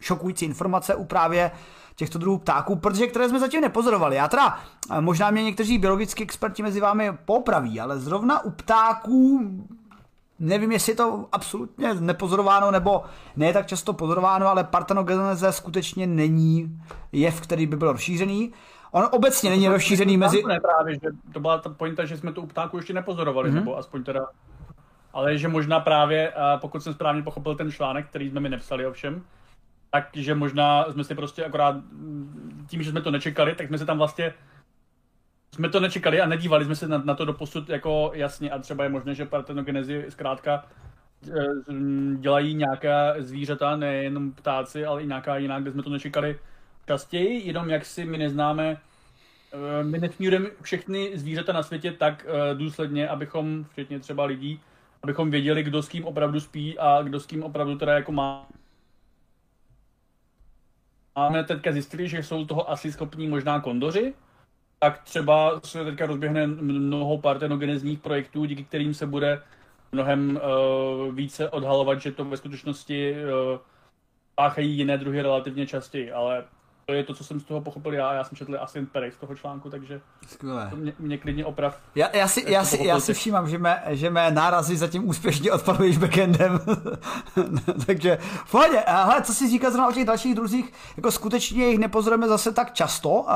šokující 0.00 0.44
informace 0.44 0.94
u 0.94 1.04
právě 1.04 1.50
těchto 1.96 2.18
druhů 2.18 2.38
ptáků, 2.38 2.76
protože 2.76 3.06
které 3.06 3.28
jsme 3.28 3.40
zatím 3.40 3.60
nepozorovali. 3.60 4.16
Já 4.16 4.28
teda, 4.28 4.58
možná 5.00 5.30
mě 5.30 5.42
někteří 5.42 5.78
biologický 5.78 6.22
experti 6.22 6.62
mezi 6.62 6.80
vámi 6.80 7.12
popraví, 7.24 7.80
ale 7.80 7.98
zrovna 7.98 8.44
u 8.44 8.50
ptáků 8.50 9.50
Nevím, 10.38 10.72
jestli 10.72 10.92
je 10.92 10.96
to 10.96 11.28
absolutně 11.32 11.94
nepozorováno 11.94 12.70
nebo 12.70 13.04
ne 13.36 13.52
tak 13.52 13.66
často 13.66 13.92
pozorováno, 13.92 14.48
ale 14.48 14.64
partenogeneze 14.64 15.52
skutečně 15.52 16.06
není 16.06 16.80
jev, 17.12 17.40
který 17.40 17.66
by 17.66 17.76
byl 17.76 17.92
rozšířený. 17.92 18.52
On 18.90 19.08
obecně 19.10 19.50
není 19.50 19.68
rozšířený 19.68 20.16
mezi... 20.16 20.42
Ne 20.46 20.60
právě, 20.60 20.94
že 20.94 21.08
to 21.32 21.40
byla 21.40 21.58
ta 21.58 21.70
pointa, 21.70 22.04
že 22.04 22.16
jsme 22.16 22.32
to 22.32 22.42
u 22.42 22.46
ptáku 22.46 22.76
ještě 22.76 22.92
nepozorovali, 22.92 23.50
mm-hmm. 23.50 23.54
nebo 23.54 23.78
aspoň 23.78 24.04
teda 24.04 24.26
ale 25.16 25.38
že 25.38 25.48
možná 25.48 25.80
právě, 25.80 26.32
pokud 26.60 26.82
jsem 26.82 26.94
správně 26.94 27.22
pochopil 27.22 27.54
ten 27.54 27.72
článek, 27.72 28.06
který 28.06 28.30
jsme 28.30 28.40
mi 28.40 28.48
nepsali 28.48 28.86
ovšem, 28.86 29.22
takže 29.90 30.34
možná 30.34 30.84
jsme 30.92 31.04
si 31.04 31.14
prostě 31.14 31.44
akorát 31.44 31.76
tím, 32.66 32.82
že 32.82 32.90
jsme 32.90 33.00
to 33.00 33.10
nečekali, 33.10 33.54
tak 33.54 33.68
jsme 33.68 33.78
se 33.78 33.86
tam 33.86 33.98
vlastně 33.98 34.34
jsme 35.56 35.68
to 35.68 35.80
nečekali 35.80 36.20
a 36.20 36.26
nedívali 36.26 36.64
jsme 36.64 36.76
se 36.76 36.88
na, 36.88 36.98
na 36.98 37.14
to 37.14 37.24
doposud 37.24 37.68
jako 37.68 38.10
jasně. 38.14 38.50
A 38.50 38.58
třeba 38.58 38.84
je 38.84 38.90
možné, 38.90 39.14
že 39.14 39.24
partenogenezi 39.24 40.06
zkrátka 40.08 40.66
e, 41.28 41.46
dělají 42.16 42.54
nějaká 42.54 43.14
zvířata, 43.18 43.76
nejenom 43.76 44.32
ptáci, 44.32 44.86
ale 44.86 45.02
i 45.02 45.06
nějaká 45.06 45.36
jiná, 45.36 45.60
kde 45.60 45.72
jsme 45.72 45.82
to 45.82 45.90
nečekali 45.90 46.38
častěji, 46.86 47.48
jenom 47.48 47.70
jak 47.70 47.84
si 47.84 48.04
my 48.04 48.18
neznáme, 48.18 48.76
e, 49.80 49.84
my 49.84 49.98
nesmírujeme 49.98 50.48
všechny 50.62 51.18
zvířata 51.18 51.52
na 51.52 51.62
světě 51.62 51.92
tak 51.92 52.26
e, 52.28 52.54
důsledně, 52.54 53.08
abychom, 53.08 53.64
včetně 53.64 53.98
třeba 54.00 54.24
lidí, 54.24 54.60
abychom 55.02 55.30
věděli, 55.30 55.62
kdo 55.62 55.82
s 55.82 55.88
kým 55.88 56.04
opravdu 56.04 56.40
spí 56.40 56.78
a 56.78 57.02
kdo 57.02 57.20
s 57.20 57.26
kým 57.26 57.42
opravdu 57.42 57.78
teda 57.78 57.92
jako 57.92 58.12
má. 58.12 58.46
Máme 61.16 61.44
teďka 61.44 61.72
zjistili, 61.72 62.08
že 62.08 62.22
jsou 62.22 62.46
toho 62.46 62.70
asi 62.70 62.92
schopní 62.92 63.28
možná 63.28 63.60
kondoři, 63.60 64.14
tak 64.78 65.02
třeba 65.02 65.60
se 65.64 65.84
teďka 65.84 66.06
rozběhne 66.06 66.46
mnoho 66.46 67.18
partenogenezních 67.18 67.98
projektů, 67.98 68.44
díky 68.44 68.64
kterým 68.64 68.94
se 68.94 69.06
bude 69.06 69.42
mnohem 69.92 70.40
uh, 71.08 71.14
více 71.14 71.50
odhalovat, 71.50 72.00
že 72.00 72.12
to 72.12 72.24
ve 72.24 72.36
skutečnosti 72.36 73.14
uh, 73.14 73.58
páchají 74.34 74.78
jiné 74.78 74.98
druhy 74.98 75.22
relativně 75.22 75.66
častěji, 75.66 76.12
ale 76.12 76.44
to 76.88 76.94
je 76.94 77.04
to, 77.04 77.14
co 77.14 77.24
jsem 77.24 77.40
z 77.40 77.44
toho 77.44 77.60
pochopil 77.60 77.94
já. 77.94 78.14
Já 78.14 78.24
jsem 78.24 78.36
četl 78.36 78.56
asi 78.60 78.86
Perek 78.86 79.14
z 79.14 79.16
toho 79.16 79.34
článku, 79.34 79.70
takže 79.70 80.00
Skvělé. 80.28 80.66
to 80.70 80.76
mě, 80.76 80.92
mě 80.98 81.18
klidně 81.18 81.44
oprav. 81.44 81.78
Já, 81.94 82.16
já, 82.16 82.28
si, 82.28 82.44
já, 82.46 82.64
si, 82.64 82.86
já 82.86 83.00
si 83.00 83.14
všímám, 83.14 83.48
že 83.48 83.58
mé, 83.58 83.82
že 83.88 84.10
mé 84.10 84.30
nárazy 84.30 84.76
zatím 84.76 85.08
úspěšně 85.08 85.52
odpaduješ 85.52 85.98
backendem. 85.98 86.60
takže 87.86 88.18
v 88.44 88.54
Ale 88.86 89.22
co 89.22 89.34
si 89.34 89.50
říká 89.50 89.70
zrovna 89.70 89.88
o 89.88 89.92
těch 89.92 90.04
dalších 90.04 90.34
druzích, 90.34 90.72
jako 90.96 91.10
skutečně 91.10 91.68
jich 91.68 91.78
nepozorujeme 91.78 92.28
zase 92.28 92.52
tak 92.52 92.74
často. 92.74 93.26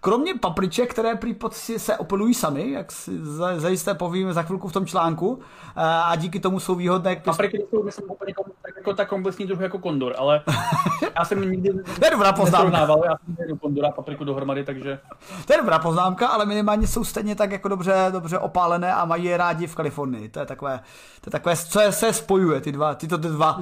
Kromě 0.00 0.34
papriček, 0.34 0.90
které 0.90 1.14
prý 1.14 1.36
se 1.76 1.96
opilují 1.96 2.34
sami, 2.34 2.70
jak 2.70 2.92
si 2.92 3.10
zajisté 3.56 3.94
povíme 3.94 4.32
za 4.32 4.42
chvilku 4.42 4.68
v 4.68 4.72
tom 4.72 4.86
článku, 4.86 5.38
a 5.76 6.16
díky 6.16 6.40
tomu 6.40 6.60
jsou 6.60 6.74
výhodné. 6.74 7.16
Papriky 7.16 7.58
jsou, 7.70 7.82
myslím, 7.82 8.10
úplně 8.10 8.34
jako 8.76 8.94
tak 8.94 9.08
komplexní 9.08 9.46
druh 9.46 9.60
jako 9.60 9.78
kondor, 9.78 10.14
ale 10.18 10.42
já 11.18 11.24
jsem 11.24 11.50
nikdy 11.50 11.70
to 11.72 12.04
je 12.04 12.10
dobrá 12.10 12.32
poznámka. 12.32 12.91
Já 13.04 13.16
jsem 13.24 13.36
někdo 13.38 13.56
kondora 13.56 13.90
papriku 13.90 14.24
dohromady, 14.24 14.64
takže... 14.64 14.98
To 15.46 15.52
je 15.52 15.58
dobrá 15.58 15.78
poznámka, 15.78 16.28
ale 16.28 16.46
minimálně 16.46 16.86
jsou 16.86 17.04
stejně 17.04 17.34
tak 17.34 17.52
jako 17.52 17.68
dobře, 17.68 17.94
dobře 18.10 18.38
opálené 18.38 18.94
a 18.94 19.04
mají 19.04 19.24
je 19.24 19.36
rádi 19.36 19.66
v 19.66 19.74
Kalifornii. 19.74 20.28
To 20.28 20.40
je 20.40 20.46
takové, 20.46 20.80
to 21.20 21.28
je 21.28 21.30
takové 21.30 21.56
co 21.56 21.80
je, 21.80 21.92
se 21.92 22.12
spojuje, 22.12 22.60
ty 22.60 22.72
dva, 22.72 22.94
tyto 22.94 23.16
dva, 23.16 23.58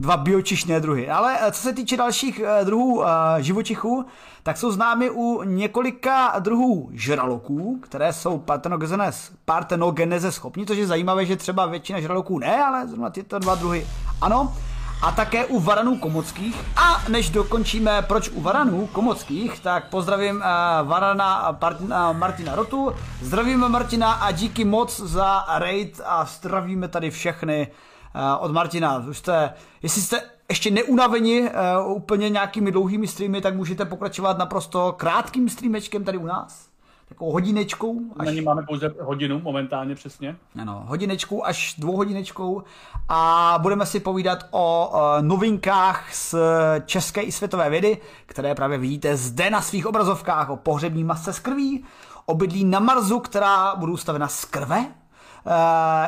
dva 0.00 0.16
biočišné 0.16 0.80
druhy. 0.80 1.10
Ale 1.10 1.38
eh, 1.40 1.52
co 1.52 1.62
se 1.62 1.72
týče 1.72 1.96
dalších 1.96 2.40
eh, 2.40 2.64
druhů 2.64 2.98
uh, 2.98 3.06
živočichů, 3.38 4.06
tak 4.42 4.56
jsou 4.56 4.70
známy 4.70 5.10
u 5.10 5.42
několika 5.42 6.38
druhů 6.38 6.90
žraloků, 6.92 7.78
které 7.82 8.12
jsou 8.12 8.38
partenogeneze, 8.38 9.32
partenogeneze 9.44 10.32
schopní, 10.32 10.66
což 10.66 10.78
je 10.78 10.86
zajímavé, 10.86 11.26
že 11.26 11.36
třeba 11.36 11.66
většina 11.66 12.00
žraloků 12.00 12.38
ne, 12.38 12.64
ale 12.64 12.86
zrovna 12.86 13.10
tyto 13.10 13.38
dva 13.38 13.54
druhy 13.54 13.86
ano. 14.20 14.54
A 15.02 15.12
také 15.12 15.46
u 15.46 15.60
varanů 15.60 15.96
komockých. 15.96 16.56
A 16.76 17.02
než 17.08 17.30
dokončíme, 17.30 18.02
proč 18.02 18.28
u 18.28 18.40
varanů 18.40 18.86
komockých, 18.86 19.60
tak 19.60 19.90
pozdravím 19.90 20.36
uh, 20.36 20.42
varana 20.88 21.50
uh, 21.50 22.16
Martina 22.16 22.54
Rotu, 22.54 22.92
zdravíme 23.22 23.68
Martina 23.68 24.12
a 24.12 24.30
díky 24.30 24.64
moc 24.64 25.00
za 25.00 25.44
raid 25.48 26.00
a 26.04 26.24
zdravíme 26.24 26.88
tady 26.88 27.10
všechny 27.10 27.68
uh, 28.14 28.44
od 28.44 28.52
Martina. 28.52 29.04
Už 29.08 29.18
jste, 29.18 29.54
jestli 29.82 30.02
jste 30.02 30.22
ještě 30.48 30.70
neunaveni 30.70 31.40
uh, 31.40 31.96
úplně 31.96 32.28
nějakými 32.28 32.72
dlouhými 32.72 33.06
streamy, 33.06 33.40
tak 33.40 33.54
můžete 33.54 33.84
pokračovat 33.84 34.38
naprosto 34.38 34.92
krátkým 34.92 35.48
streamečkem 35.48 36.04
tady 36.04 36.18
u 36.18 36.26
nás. 36.26 36.71
Takovou 37.12 37.32
hodinečkou. 37.32 38.00
Až... 38.18 38.26
Na 38.26 38.32
ní 38.32 38.40
máme 38.40 38.62
pouze 38.62 38.94
hodinu 39.00 39.40
momentálně 39.40 39.94
přesně. 39.94 40.36
Ano, 40.60 40.84
hodinečkou 40.86 41.44
až 41.44 41.74
dvouhodinečkou 41.78 42.62
a 43.08 43.54
budeme 43.62 43.86
si 43.86 44.00
povídat 44.00 44.46
o 44.50 44.90
uh, 44.92 45.26
novinkách 45.26 46.14
z 46.14 46.34
české 46.86 47.20
i 47.20 47.32
světové 47.32 47.70
vědy, 47.70 47.98
které 48.26 48.54
právě 48.54 48.78
vidíte 48.78 49.16
zde 49.16 49.50
na 49.50 49.60
svých 49.60 49.86
obrazovkách 49.86 50.50
o 50.50 50.56
pohřební 50.56 51.04
masce 51.04 51.32
z 51.32 51.38
krví, 51.38 51.84
o 52.26 52.34
bydlí 52.34 52.64
na 52.64 52.80
Marsu, 52.80 53.20
která 53.20 53.74
budou 53.76 53.96
stavena 53.96 54.28
z 54.28 54.44
krve, 54.44 54.78
uh, 54.78 55.52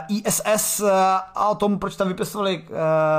ISS 0.09 0.81
uh, 0.81 0.91
a 1.35 1.49
o 1.49 1.55
tom, 1.55 1.79
proč 1.79 1.97
tam 1.97 2.09
vypěstovali 2.09 2.63
uh, 2.63 2.77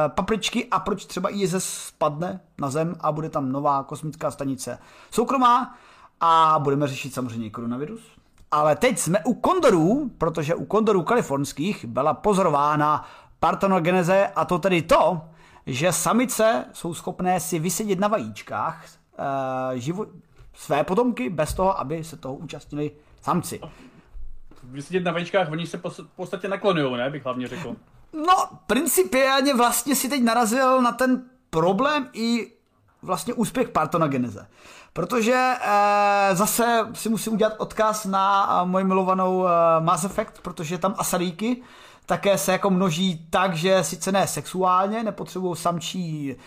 papričky 0.07 0.67
a 0.71 0.79
proč 0.79 1.05
třeba 1.05 1.29
ISS 1.29 1.87
spadne 1.87 2.39
na 2.57 2.69
Zem 2.69 2.95
a 2.99 3.11
bude 3.11 3.29
tam 3.29 3.51
nová 3.51 3.83
kosmická 3.83 4.31
stanice 4.31 4.77
soukromá 5.11 5.75
a 6.27 6.59
budeme 6.59 6.87
řešit 6.87 7.13
samozřejmě 7.13 7.49
koronavirus. 7.49 8.01
Ale 8.51 8.75
teď 8.75 8.99
jsme 8.99 9.19
u 9.23 9.33
kondorů, 9.33 10.11
protože 10.17 10.55
u 10.55 10.65
kondorů 10.65 11.03
kalifornských 11.03 11.85
byla 11.85 12.13
pozorována 12.13 13.07
partenogeneze 13.39 14.27
a 14.27 14.45
to 14.45 14.59
tedy 14.59 14.81
to, 14.81 15.21
že 15.65 15.91
samice 15.91 16.65
jsou 16.73 16.93
schopné 16.93 17.39
si 17.39 17.59
vysedět 17.59 17.99
na 17.99 18.07
vajíčkách 18.07 18.85
e, 18.85 19.79
živo, 19.79 20.05
své 20.53 20.83
potomky 20.83 21.29
bez 21.29 21.53
toho, 21.53 21.79
aby 21.79 22.03
se 22.03 22.17
toho 22.17 22.35
účastnili 22.35 22.91
samci 23.21 23.59
vysedět 24.63 25.03
na 25.03 25.11
vajíčkách, 25.11 25.51
oni 25.51 25.67
se 25.67 25.77
v 25.77 26.15
podstatě 26.15 26.47
naklonují, 26.47 26.97
ne, 26.97 27.09
bych 27.09 27.23
hlavně 27.23 27.47
řekl. 27.47 27.75
No, 28.13 28.33
principiálně 28.67 29.53
vlastně 29.53 29.95
si 29.95 30.09
teď 30.09 30.23
narazil 30.23 30.81
na 30.81 30.91
ten 30.91 31.23
problém 31.49 32.09
i 32.13 32.54
vlastně 33.05 33.33
úspěch 33.33 33.69
partonogeneze. 33.69 34.47
Protože 34.93 35.53
e, 35.61 36.35
zase 36.35 36.87
si 36.93 37.09
musím 37.09 37.33
udělat 37.33 37.53
odkaz 37.57 38.05
na 38.05 38.49
eh, 38.61 38.65
moji 38.65 38.85
milovanou 38.85 39.47
e, 39.47 39.51
Mass 39.79 40.03
Effect, 40.03 40.41
protože 40.41 40.77
tam 40.77 40.95
asaríky 40.97 41.61
také 42.05 42.37
se 42.37 42.51
jako 42.51 42.69
množí 42.69 43.27
tak, 43.29 43.55
že 43.55 43.83
sice 43.83 44.11
ne 44.11 44.27
sexuálně, 44.27 45.03
nepotřebují 45.03 45.55
samčí 45.55 46.31
e, 46.31 46.37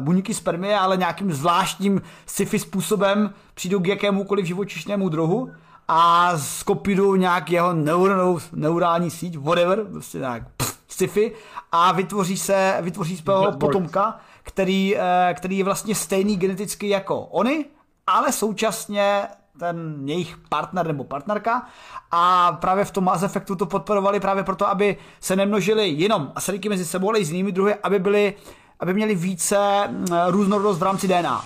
buňky 0.00 0.34
spermie, 0.34 0.78
ale 0.78 0.96
nějakým 0.96 1.32
zvláštním 1.32 2.02
sci-fi 2.26 2.58
způsobem 2.58 3.34
přijdou 3.54 3.80
k 3.80 3.86
jakémukoliv 3.86 4.46
živočišnému 4.46 5.08
druhu 5.08 5.50
a 5.88 6.32
skopírují 6.38 7.20
nějak 7.20 7.50
jeho 7.50 7.72
neuronou, 7.72 8.38
neurální 8.52 9.10
síť, 9.10 9.36
whatever, 9.36 9.84
prostě 9.84 10.18
nějak 10.18 10.42
pff, 10.56 10.78
sci-fi 10.88 11.32
a 11.72 11.92
vytvoří 11.92 12.36
se, 12.36 12.78
vytvoří 12.80 13.16
se 13.16 13.22
potomka, 13.60 14.18
který, 14.48 14.96
eh, 14.96 15.34
který 15.34 15.58
je 15.58 15.64
vlastně 15.64 15.94
stejný 15.94 16.36
geneticky 16.36 16.88
jako 16.88 17.20
oni, 17.20 17.64
ale 18.06 18.32
současně 18.32 19.22
ten 19.58 20.02
jejich 20.04 20.36
partner 20.48 20.86
nebo 20.86 21.04
partnerka 21.04 21.66
a 22.10 22.52
právě 22.52 22.84
v 22.84 22.90
tom 22.90 23.04
Mass 23.04 23.22
Effectu 23.22 23.56
to 23.56 23.66
podporovali 23.66 24.20
právě 24.20 24.44
proto, 24.44 24.68
aby 24.68 24.96
se 25.20 25.36
nemnožili 25.36 25.88
jenom 25.88 26.32
asaríky 26.34 26.68
mezi 26.68 26.84
sebou, 26.84 27.08
ale 27.08 27.18
i 27.18 27.24
s 27.24 27.30
jinými 27.30 27.52
druhy, 27.52 27.74
aby 27.74 27.98
byli 27.98 28.34
aby 28.80 28.94
měli 28.94 29.14
více 29.14 29.88
mm, 29.88 30.06
různorodost 30.28 30.78
v 30.78 30.82
rámci 30.82 31.08
DNA. 31.08 31.44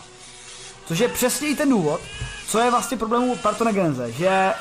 Což 0.86 0.98
je 0.98 1.08
přesně 1.08 1.48
i 1.48 1.56
ten 1.56 1.70
důvod, 1.70 2.00
co 2.46 2.58
je 2.58 2.70
vlastně 2.70 2.96
problémů 2.96 3.36
partonogeneze, 3.36 4.12
že 4.12 4.28
e, 4.28 4.54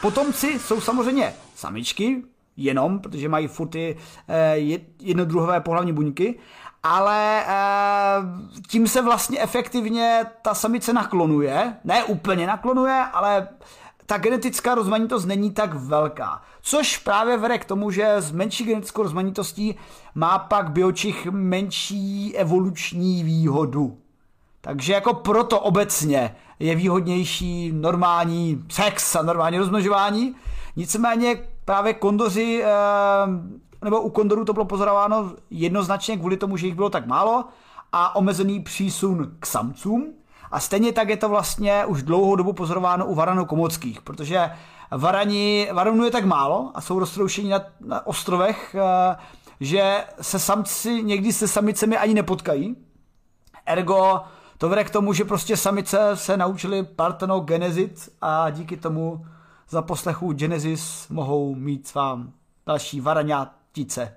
potomci 0.00 0.58
jsou 0.58 0.80
samozřejmě 0.80 1.34
samičky, 1.54 2.22
jenom, 2.56 2.98
protože 2.98 3.28
mají 3.28 3.48
furt 3.48 3.68
ty 3.68 3.96
e, 4.28 4.56
jednodruhové 5.00 5.60
pohlavní 5.60 5.92
buňky, 5.92 6.38
ale 6.88 7.44
e, 7.44 7.52
tím 8.68 8.88
se 8.88 9.02
vlastně 9.02 9.40
efektivně 9.40 10.26
ta 10.42 10.54
samice 10.54 10.92
naklonuje, 10.92 11.76
ne 11.84 12.04
úplně 12.04 12.46
naklonuje, 12.46 13.04
ale 13.12 13.48
ta 14.06 14.18
genetická 14.18 14.74
rozmanitost 14.74 15.26
není 15.26 15.50
tak 15.50 15.74
velká. 15.74 16.42
Což 16.62 16.98
právě 16.98 17.36
vede 17.36 17.58
k 17.58 17.64
tomu, 17.64 17.90
že 17.90 18.14
s 18.16 18.32
menší 18.32 18.64
genetickou 18.64 19.02
rozmanitostí 19.02 19.74
má 20.14 20.38
pak 20.38 20.70
biočich 20.70 21.26
menší 21.26 22.36
evoluční 22.36 23.24
výhodu. 23.24 23.98
Takže 24.60 24.92
jako 24.92 25.14
proto 25.14 25.60
obecně 25.60 26.36
je 26.58 26.74
výhodnější 26.74 27.72
normální 27.72 28.64
sex 28.70 29.16
a 29.16 29.22
normální 29.22 29.58
rozmnožování. 29.58 30.34
Nicméně 30.76 31.36
právě 31.64 31.94
kondoři, 31.94 32.62
eh, 32.64 32.68
nebo 33.82 34.00
u 34.00 34.10
kondorů 34.10 34.44
to 34.44 34.52
bylo 34.52 34.64
pozorováno 34.64 35.32
jednoznačně 35.50 36.16
kvůli 36.16 36.36
tomu, 36.36 36.56
že 36.56 36.66
jich 36.66 36.74
bylo 36.74 36.90
tak 36.90 37.06
málo 37.06 37.44
a 37.92 38.16
omezený 38.16 38.60
přísun 38.60 39.36
k 39.40 39.46
samcům. 39.46 40.12
A 40.50 40.60
stejně 40.60 40.92
tak 40.92 41.08
je 41.08 41.16
to 41.16 41.28
vlastně 41.28 41.86
už 41.86 42.02
dlouhou 42.02 42.36
dobu 42.36 42.52
pozorováno 42.52 43.06
u 43.06 43.14
varanů 43.14 43.44
komockých, 43.44 44.02
protože 44.02 44.50
varani, 44.90 45.68
varanů 45.72 46.04
je 46.04 46.10
tak 46.10 46.24
málo 46.24 46.70
a 46.74 46.80
jsou 46.80 46.98
roztroušení 46.98 47.48
na, 47.48 47.60
na 47.80 48.06
ostrovech, 48.06 48.76
eh, 48.78 49.16
že 49.60 50.04
se 50.20 50.38
samci 50.38 51.02
někdy 51.02 51.32
se 51.32 51.48
samicemi 51.48 51.98
ani 51.98 52.14
nepotkají. 52.14 52.76
Ergo 53.66 54.20
to 54.58 54.68
vede 54.68 54.84
k 54.84 54.90
tomu, 54.90 55.12
že 55.12 55.24
prostě 55.24 55.56
samice 55.56 56.10
se 56.14 56.36
naučili 56.36 56.82
partenogenezit 56.82 58.08
a 58.20 58.50
díky 58.50 58.76
tomu 58.76 59.26
za 59.70 59.82
poslechu 59.82 60.32
Genesis 60.32 61.08
mohou 61.08 61.54
mít 61.54 61.86
svá 61.86 62.20
další 62.66 63.00
varaňátice. 63.76 64.14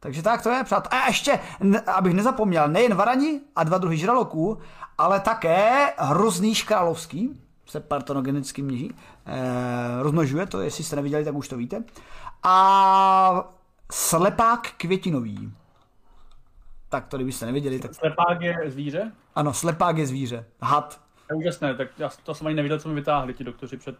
Takže 0.00 0.22
tak 0.22 0.42
to 0.42 0.50
je, 0.50 0.64
přát. 0.64 0.88
A 0.90 1.06
ještě, 1.06 1.40
abych 1.86 2.14
nezapomněl, 2.14 2.68
nejen 2.68 2.94
varani 2.94 3.40
a 3.56 3.64
dva 3.64 3.78
druhy 3.78 3.96
žraloků, 3.96 4.58
ale 4.98 5.20
také 5.20 5.92
hrozný 5.98 6.54
škrálovský, 6.54 7.40
se 7.66 7.80
partenogenicky 7.80 8.62
měží, 8.62 8.94
eh, 9.26 10.02
rozmnožuje, 10.02 10.46
to 10.46 10.60
jestli 10.60 10.84
jste 10.84 10.96
neviděli, 10.96 11.24
tak 11.24 11.34
už 11.34 11.48
to 11.48 11.56
víte. 11.56 11.84
A 12.42 13.54
slepák 13.92 14.72
květinový. 14.76 15.52
Tak 16.88 17.06
to, 17.06 17.16
kdybyste 17.16 17.46
neviděli, 17.46 17.78
tak... 17.78 17.94
Slepák 17.94 18.40
je 18.40 18.70
zvíře? 18.70 19.12
Ano, 19.34 19.54
slepák 19.54 19.98
je 19.98 20.06
zvíře. 20.06 20.44
Had. 20.62 21.00
Je 21.30 21.36
úžasné, 21.36 21.74
tak 21.74 21.88
já 21.98 22.10
to 22.22 22.34
jsem 22.34 22.46
ani 22.46 22.56
neviděl, 22.56 22.78
co 22.78 22.88
mi 22.88 22.94
vytáhli 22.94 23.34
ti 23.34 23.44
doktoři 23.44 23.76
před 23.76 23.96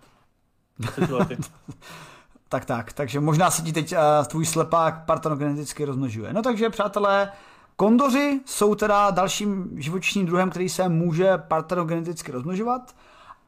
10 0.78 1.10
lety. 1.10 1.36
tak 2.48 2.64
tak, 2.64 2.92
takže 2.92 3.20
možná 3.20 3.50
se 3.50 3.62
ti 3.62 3.72
teď 3.72 3.92
uh, 3.92 3.98
tvůj 4.26 4.46
slepák 4.46 5.04
partonogeneticky 5.04 5.84
rozmnožuje. 5.84 6.32
No 6.32 6.42
takže, 6.42 6.70
přátelé, 6.70 7.32
kondoři 7.76 8.40
jsou 8.46 8.74
teda 8.74 9.10
dalším 9.10 9.70
živočišním 9.76 10.26
druhem, 10.26 10.50
který 10.50 10.68
se 10.68 10.88
může 10.88 11.38
partonogeneticky 11.38 12.32
rozmnožovat 12.32 12.94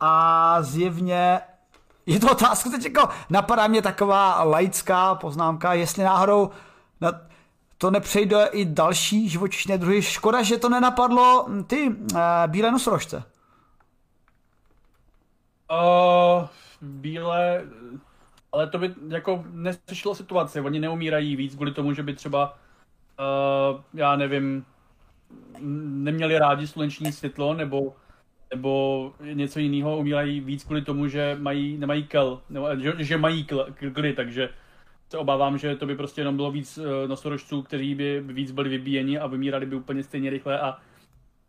a 0.00 0.56
zjevně 0.62 1.40
je 2.06 2.20
to 2.20 2.30
otázka, 2.30 2.70
teď 2.70 2.84
jako 2.84 3.08
napadá 3.30 3.66
mě 3.66 3.82
taková 3.82 4.42
laická 4.42 5.14
poznámka, 5.14 5.72
jestli 5.72 6.04
náhodou 6.04 6.50
na, 7.00 7.12
to 7.78 7.90
nepřejde 7.90 8.48
i 8.52 8.64
další 8.64 9.28
živočišné 9.28 9.78
druhy. 9.78 10.02
Škoda, 10.02 10.42
že 10.42 10.58
to 10.58 10.68
nenapadlo 10.68 11.48
ty 11.66 11.88
uh, 11.88 12.18
bílé 12.46 12.70
nosorožce. 12.70 13.22
Uh, 15.70 16.46
bílé, 16.80 17.62
ale 18.52 18.66
to 18.66 18.78
by 18.78 18.94
jako 19.08 19.44
neslyšelo 19.50 20.14
situaci. 20.14 20.60
Oni 20.60 20.80
neumírají 20.80 21.36
víc 21.36 21.54
kvůli 21.54 21.72
tomu, 21.72 21.92
že 21.92 22.02
by 22.02 22.14
třeba, 22.14 22.58
uh, 23.20 23.80
já 23.94 24.16
nevím, 24.16 24.64
neměli 25.60 26.38
rádi 26.38 26.66
sluneční 26.66 27.12
světlo, 27.12 27.54
nebo 27.54 27.94
nebo 28.54 29.12
něco 29.32 29.58
jiného 29.60 29.98
umírají 29.98 30.40
víc 30.40 30.64
kvůli 30.64 30.82
tomu, 30.82 31.08
že 31.08 31.36
mají, 31.40 31.78
nemají 31.78 32.04
kel, 32.04 32.40
nebo, 32.50 32.68
že, 32.76 32.92
že 32.98 33.16
mají 33.18 33.46
kly, 33.94 34.12
takže 34.12 34.48
se 35.10 35.18
obávám, 35.18 35.58
že 35.58 35.76
to 35.76 35.86
by 35.86 35.96
prostě 35.96 36.20
jenom 36.20 36.36
bylo 36.36 36.50
víc 36.50 36.78
uh, 36.78 36.84
nosorožců, 37.06 37.62
kteří 37.62 37.94
by 37.94 38.20
víc 38.20 38.50
byli 38.50 38.68
vybíjeni 38.68 39.18
a 39.18 39.26
vymírali 39.26 39.66
by 39.66 39.76
úplně 39.76 40.02
stejně 40.02 40.30
rychle 40.30 40.60
a 40.60 40.78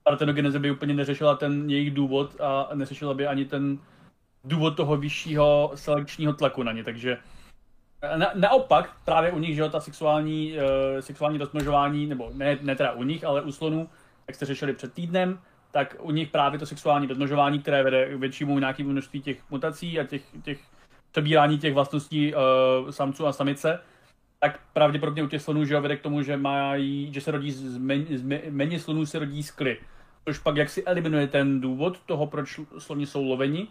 partenogeneze 0.03 0.59
by 0.59 0.71
úplně 0.71 0.93
neřešila 0.93 1.35
ten 1.35 1.69
jejich 1.69 1.91
důvod 1.91 2.41
a 2.41 2.69
neřešila 2.73 3.13
by 3.13 3.27
ani 3.27 3.45
ten 3.45 3.79
důvod 4.43 4.77
toho 4.77 4.97
vyššího 4.97 5.71
selekčního 5.75 6.33
tlaku 6.33 6.63
na 6.63 6.71
ně, 6.71 6.83
takže 6.83 7.17
na, 8.15 8.31
naopak 8.35 8.95
právě 9.05 9.31
u 9.31 9.39
nich, 9.39 9.55
že 9.55 9.61
jo, 9.61 9.69
ta 9.69 9.79
sexuální, 9.79 10.53
uh, 10.53 10.99
sexuální 10.99 11.37
rozmnožování, 11.37 12.05
nebo 12.07 12.31
ne, 12.33 12.57
ne 12.61 12.75
teda 12.75 12.91
u 12.91 13.03
nich, 13.03 13.23
ale 13.23 13.41
u 13.41 13.51
slonů, 13.51 13.89
jak 14.27 14.35
jste 14.35 14.45
řešili 14.45 14.73
před 14.73 14.93
týdnem, 14.93 15.39
tak 15.71 15.95
u 15.99 16.11
nich 16.11 16.29
právě 16.29 16.59
to 16.59 16.65
sexuální 16.65 17.07
rozmnožování, 17.07 17.59
které 17.59 17.83
vede 17.83 18.13
k 18.13 18.19
většímu 18.19 18.59
nějakému 18.59 18.89
množství 18.89 19.21
těch 19.21 19.37
mutací 19.49 19.99
a 19.99 20.03
těch, 20.03 20.21
těch 20.43 20.59
přebírání 21.11 21.57
těch 21.57 21.73
vlastností 21.73 22.33
uh, 22.33 22.41
samců 22.89 23.27
a 23.27 23.33
samice, 23.33 23.79
tak 24.39 24.59
pravděpodobně 24.73 25.23
u 25.23 25.27
těch 25.27 25.41
slonů 25.41 25.65
že 25.65 25.79
vede 25.79 25.97
k 25.97 26.01
tomu, 26.01 26.21
že, 26.21 26.37
mají, 26.37 27.13
že 27.13 27.21
se 27.21 27.31
rodí 27.31 27.51
z, 27.51 27.77
méně, 27.77 28.17
z 28.17 28.49
méně 28.49 28.79
slonů 28.79 29.05
se 29.05 29.19
rodí 29.19 29.43
skly. 29.43 29.77
Což 30.27 30.39
pak 30.39 30.55
jak 30.55 30.69
si 30.69 30.83
eliminuje 30.83 31.27
ten 31.27 31.61
důvod 31.61 31.99
toho, 32.05 32.27
proč 32.27 32.59
sloni 32.77 33.05
jsou 33.05 33.25
loveni, 33.25 33.67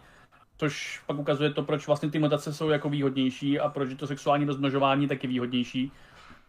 což 0.61 1.01
pak 1.05 1.17
ukazuje 1.17 1.53
to, 1.53 1.63
proč 1.63 1.87
vlastně 1.87 2.09
ty 2.09 2.19
mutace 2.19 2.53
jsou 2.53 2.69
jako 2.69 2.89
výhodnější 2.89 3.59
a 3.59 3.69
proč 3.69 3.89
je 3.89 3.95
to 3.95 4.07
sexuální 4.07 4.45
rozmnožování 4.45 5.07
taky 5.07 5.27
výhodnější. 5.27 5.91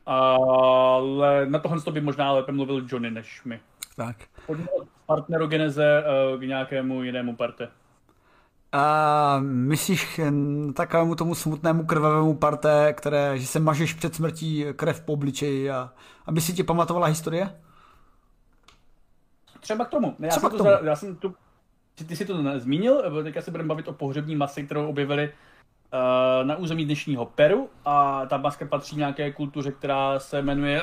Ale 0.06 1.46
na 1.46 1.58
tohle 1.58 1.92
by 1.92 2.00
možná 2.00 2.32
lépe 2.32 2.52
mluvil 2.52 2.86
Johnny 2.88 3.10
než 3.10 3.44
my. 3.44 3.60
Tak. 3.96 4.16
Od 4.46 4.58
partnerogeneze 5.06 6.04
uh, 6.04 6.40
k 6.40 6.42
nějakému 6.42 7.02
jinému 7.02 7.36
parte. 7.36 7.68
A 8.72 9.38
myslíš 9.40 10.20
takovému 10.74 11.14
tomu 11.14 11.34
smutnému 11.34 11.86
krvavému 11.86 12.34
parte, 12.34 12.92
které, 12.92 13.38
že 13.38 13.46
se 13.46 13.60
mažeš 13.60 13.94
před 13.94 14.14
smrtí 14.14 14.64
krev 14.76 15.00
po 15.00 15.12
obličeji 15.12 15.70
a 15.70 15.90
aby 16.26 16.40
si 16.40 16.52
ti 16.52 16.62
pamatovala 16.62 17.06
historie? 17.06 17.60
Třeba 19.60 19.84
k 19.84 19.88
tomu. 19.88 20.16
Já, 20.18 20.28
Třeba 20.28 20.48
jsem, 20.48 20.56
k 20.56 20.58
tomu. 20.58 20.70
To, 20.78 20.84
já 20.84 20.96
jsem 20.96 21.16
tu, 21.16 21.34
ty 21.94 22.16
jsi 22.16 22.24
to 22.24 22.58
zmínil, 22.58 23.22
teďka 23.22 23.42
se 23.42 23.50
budeme 23.50 23.68
bavit 23.68 23.88
o 23.88 23.92
pohřební 23.92 24.36
masce, 24.36 24.62
kterou 24.62 24.88
objevili 24.88 25.32
uh, 25.32 26.46
na 26.46 26.56
území 26.56 26.84
dnešního 26.84 27.26
Peru 27.26 27.70
a 27.84 28.26
ta 28.26 28.36
maska 28.36 28.66
patří 28.66 28.96
nějaké 28.96 29.32
kultuře, 29.32 29.72
která 29.72 30.18
se 30.18 30.42
jmenuje. 30.42 30.82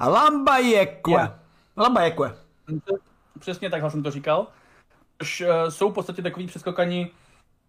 Lambajekwe. 0.00 1.12
Yeah. 1.12 1.34
Lambajekwe. 1.76 2.34
Přesně 3.38 3.70
takhle 3.70 3.90
jsem 3.90 4.02
to 4.02 4.10
říkal. 4.10 4.46
Což 5.18 5.40
uh, 5.40 5.68
jsou 5.68 5.90
v 5.90 5.94
podstatě 5.94 6.22
takový 6.22 6.46
přeskokani 6.46 7.10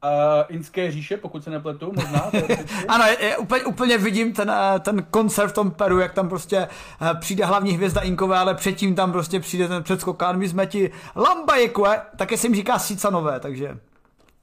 uh, 0.04 0.56
Inské 0.56 0.92
říše, 0.92 1.18
pokud 1.18 1.44
se 1.44 1.50
nepletu, 1.50 1.94
možná. 1.96 2.32
ano, 2.88 3.06
je, 3.06 3.26
je, 3.26 3.38
úplně, 3.38 3.64
úplně 3.66 3.98
vidím 3.98 4.34
ten, 4.34 4.50
uh, 4.50 4.80
ten 4.80 5.04
koncert 5.04 5.50
v 5.50 5.54
tom 5.54 5.72
Peru, 5.72 6.00
jak 6.00 6.14
tam 6.14 6.30
prostě 6.30 6.68
uh, 7.02 7.20
přijde 7.20 7.46
hlavní 7.46 7.72
hvězda 7.72 8.02
Inkové, 8.02 8.38
ale 8.38 8.56
předtím 8.56 8.96
tam 8.96 9.12
prostě 9.12 9.40
přijde 9.40 9.68
ten 9.68 9.84
předskokán. 9.84 10.38
My 10.38 10.50
jsme 10.50 10.66
ti 10.66 10.92
Lambajekwe, 11.16 12.02
také 12.16 12.38
se 12.38 12.48
jim 12.48 12.56
říká 12.56 12.80
Sicanové, 12.80 13.40
takže 13.40 13.78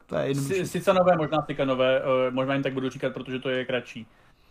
to 0.07 0.17
je 0.17 0.29
jednodušší. 0.29 0.67
Sicanové, 0.67 1.17
možná 1.17 1.43
Sicanové, 1.43 2.03
uh, 2.03 2.35
možná 2.35 2.55
jim 2.55 2.63
tak 2.63 2.73
budu 2.73 2.91
říkat, 2.91 3.13
protože 3.13 3.39
to 3.39 3.49
je 3.49 3.65
kratší 3.65 4.07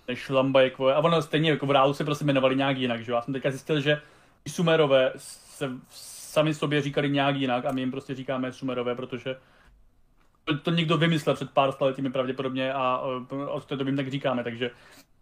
než 0.07 0.29
Lambajekwe. 0.29 0.93
A 0.93 0.99
ono 0.99 1.21
stejně 1.21 1.49
jako 1.49 1.65
v 1.65 1.71
reálu 1.71 1.93
se 1.93 2.03
prostě 2.03 2.25
jmenovali 2.25 2.55
nějak 2.55 2.77
jinak, 2.77 3.03
že 3.03 3.11
Já 3.11 3.21
jsem 3.21 3.33
teďka 3.33 3.49
zjistil, 3.49 3.81
že 3.81 4.01
Sumerové 4.47 5.11
se 5.15 5.69
sami 6.35 6.53
sobě 6.53 6.81
říkali 6.81 7.09
nějak 7.09 7.35
jinak 7.35 7.65
a 7.65 7.71
my 7.71 7.81
jim 7.81 7.91
prostě 7.91 8.15
říkáme 8.15 8.53
Sumerové, 8.53 8.95
protože 8.95 9.35
to, 10.53 10.71
někdo 10.71 10.97
vymyslel 10.97 11.35
před 11.35 11.51
pár 11.51 11.71
staletími 11.71 12.09
pravděpodobně 12.11 12.73
a 12.73 13.01
od 13.47 13.65
té 13.65 13.75
doby 13.75 13.89
jim 13.89 13.97
tak 13.97 14.11
říkáme, 14.11 14.43
takže 14.43 14.71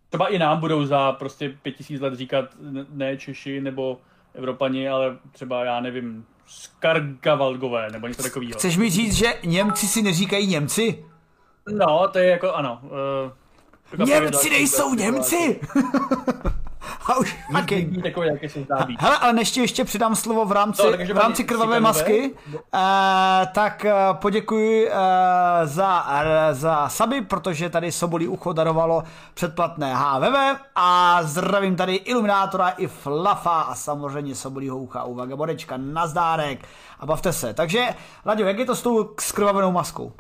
třeba 0.10 0.28
i 0.28 0.40
nám 0.40 0.60
budou 0.60 0.86
za 0.86 1.12
prostě 1.12 1.58
pět 1.62 1.72
tisíc 1.72 2.02
let 2.02 2.14
říkat 2.14 2.46
ne 2.90 3.18
Češi 3.18 3.62
nebo 3.62 4.02
Evropani, 4.34 4.90
ale 4.90 5.18
třeba 5.32 5.66
já 5.66 5.80
nevím, 5.80 6.26
Skargavalgové 6.46 7.90
nebo 7.92 8.08
něco 8.08 8.24
takového. 8.24 8.54
Chceš 8.54 8.78
mi 8.78 8.90
říct, 8.90 9.14
že 9.14 9.34
Němci 9.46 9.88
si 9.88 10.02
neříkají 10.02 10.48
Němci? 10.48 11.06
No, 11.70 12.08
to 12.08 12.20
je 12.20 12.30
jako, 12.30 12.54
ano. 12.54 12.82
Uh, 13.98 14.06
Němci 14.06 14.50
nejsou 14.50 14.94
Němci! 14.94 15.60
A 17.06 17.18
už 17.18 17.38
fucking. 17.52 18.04
Takový, 18.04 18.28
jaký 18.28 18.50
se 18.50 18.62
zdá 18.62 18.86
být. 18.86 19.02
Hele, 19.02 19.18
ale 19.18 19.34
než 19.34 19.58
ještě 19.58 19.84
přidám 19.86 20.16
slovo 20.16 20.46
v 20.46 20.52
rámci, 20.52 20.82
no, 20.84 21.14
v 21.14 21.18
rámci 21.18 21.44
krvavé 21.44 21.80
masky, 21.80 22.32
uh, 22.32 22.60
tak 23.54 23.86
uh, 23.86 24.18
poděkuji 24.18 24.90
uh, 24.90 24.94
za, 25.64 26.04
uh, 26.04 26.28
za 26.52 26.90
saby, 26.90 27.22
protože 27.22 27.70
tady 27.70 27.92
Sobolí 27.92 28.28
ucho 28.28 28.54
darovalo 28.54 29.04
předplatné 29.34 29.96
HVV 29.96 30.60
a 30.76 31.20
zdravím 31.24 31.76
tady 31.76 31.96
Iluminátora 31.96 32.70
i 32.70 32.88
Flafa 32.88 33.62
a 33.62 33.76
samozřejmě 33.76 34.36
Sobolího 34.36 34.78
ucha 34.78 35.04
u 35.04 35.16
Vagabodečka. 35.16 35.78
Nazdárek 35.78 36.68
a 37.00 37.06
bavte 37.06 37.34
se. 37.34 37.54
Takže, 37.54 37.88
Laďo, 38.26 38.44
jak 38.44 38.60
je 38.60 38.66
to 38.66 38.76
s 38.76 38.82
tou 38.82 39.10
skrvavenou 39.20 39.72
maskou? 39.72 40.12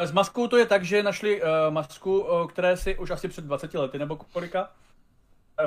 S 0.00 0.12
maskou 0.12 0.46
to 0.46 0.56
je 0.56 0.66
tak, 0.66 0.84
že 0.84 1.02
našli 1.02 1.42
uh, 1.42 1.48
masku, 1.70 2.20
uh, 2.20 2.46
které 2.46 2.76
si 2.76 2.98
už 2.98 3.10
asi 3.10 3.28
před 3.28 3.44
20 3.44 3.74
lety 3.74 3.98
nebo 3.98 4.16
kolika 4.16 4.70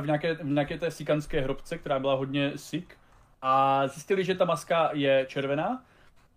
v 0.02 0.06
nějaké, 0.06 0.34
v 0.34 0.46
nějaké 0.46 0.78
té 0.78 0.92
sikanské 0.92 1.42
hrobce, 1.42 1.78
která 1.78 2.00
byla 2.00 2.16
hodně 2.16 2.52
sik 2.56 2.98
a 3.42 3.88
zjistili, 3.88 4.24
že 4.24 4.36
ta 4.36 4.46
maska 4.46 4.90
je 4.94 5.26
červená 5.30 5.84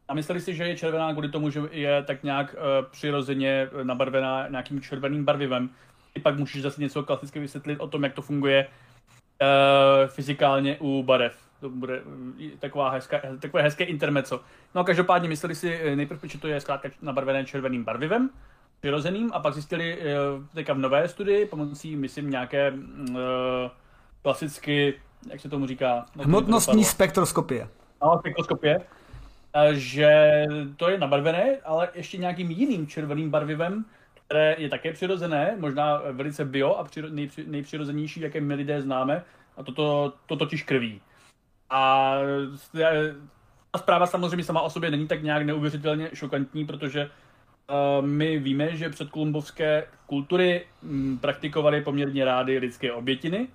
a 0.09 0.14
mysleli 0.14 0.40
si, 0.40 0.54
že 0.54 0.64
je 0.64 0.76
červená 0.76 1.12
kvůli 1.12 1.28
tomu, 1.28 1.50
že 1.50 1.61
je 1.70 2.02
tak 2.02 2.22
nějak 2.22 2.54
uh, 2.54 2.90
přirozeně 2.90 3.68
nabarvená 3.82 4.48
nějakým 4.48 4.80
červeným 4.80 5.24
barvivem. 5.24 5.70
I 6.14 6.20
pak 6.20 6.38
můžeš 6.38 6.62
zase 6.62 6.80
něco 6.80 7.02
klasicky 7.02 7.40
vysvětlit 7.40 7.80
o 7.80 7.88
tom, 7.88 8.04
jak 8.04 8.14
to 8.14 8.22
funguje 8.22 8.66
uh, 8.66 10.09
fyzikálně 10.09 10.76
u 10.80 11.02
barev 11.02 11.45
to 11.60 11.70
bude 11.70 12.02
taková 12.58 12.90
hezká, 12.90 13.20
takové 13.40 13.62
hezké 13.62 13.84
intermeco. 13.84 14.40
No 14.74 14.80
a 14.80 14.84
každopádně 14.84 15.28
mysleli 15.28 15.54
si 15.54 15.74
eh, 15.74 15.96
nejprve, 15.96 16.28
že 16.28 16.38
to 16.38 16.48
je 16.48 16.60
zkrátka 16.60 16.88
nabarvené 17.02 17.44
červeným 17.44 17.84
barvivem, 17.84 18.30
přirozeným, 18.80 19.30
a 19.32 19.40
pak 19.40 19.54
zjistili 19.54 19.98
eh, 20.00 20.04
teďka 20.54 20.72
v 20.72 20.78
nové 20.78 21.08
studii 21.08 21.46
pomocí, 21.46 21.96
myslím, 21.96 22.30
nějaké 22.30 22.72
uh, 22.72 23.16
klasicky, 24.22 24.94
jak 25.30 25.40
se 25.40 25.48
tomu 25.48 25.66
říká? 25.66 26.06
Hmotnostní 26.20 26.84
spektroskopie. 26.84 27.68
No, 28.02 28.18
spektroskopie, 28.18 28.80
že 29.72 30.44
to 30.76 30.90
je 30.90 30.98
nabarvené, 30.98 31.56
ale 31.64 31.88
ještě 31.94 32.18
nějakým 32.18 32.50
jiným 32.50 32.86
červeným 32.86 33.30
barvivem, 33.30 33.84
které 34.14 34.54
je 34.58 34.68
také 34.68 34.92
přirozené, 34.92 35.56
možná 35.58 36.02
velice 36.12 36.44
bio 36.44 36.74
a 36.74 36.84
přiro, 36.84 37.08
nejpři, 37.08 37.44
nejpřirozenější, 37.46 38.20
jaké 38.20 38.40
my 38.40 38.54
lidé 38.54 38.82
známe, 38.82 39.24
a 39.56 39.62
toto 39.62 40.12
to 40.26 40.36
totiž 40.36 40.62
krví. 40.62 41.00
A 41.70 42.14
ta 43.70 43.79
zpráva 43.79 44.07
samozřejmě 44.07 44.44
sama 44.44 44.61
o 44.61 44.70
sobě 44.70 44.90
není 44.90 45.09
tak 45.09 45.22
nějak 45.22 45.42
neuvěřitelně 45.42 46.11
šokantní, 46.14 46.66
protože 46.66 47.11
uh, 48.00 48.07
my 48.07 48.38
víme, 48.38 48.76
že 48.76 48.88
před 48.88 49.11
kolumbovské 49.11 49.87
kultury 50.07 50.66
m, 50.83 51.18
praktikovali 51.18 51.83
poměrně 51.83 52.24
rády 52.24 52.59
lidské 52.59 52.92
obětiny. 52.92 53.48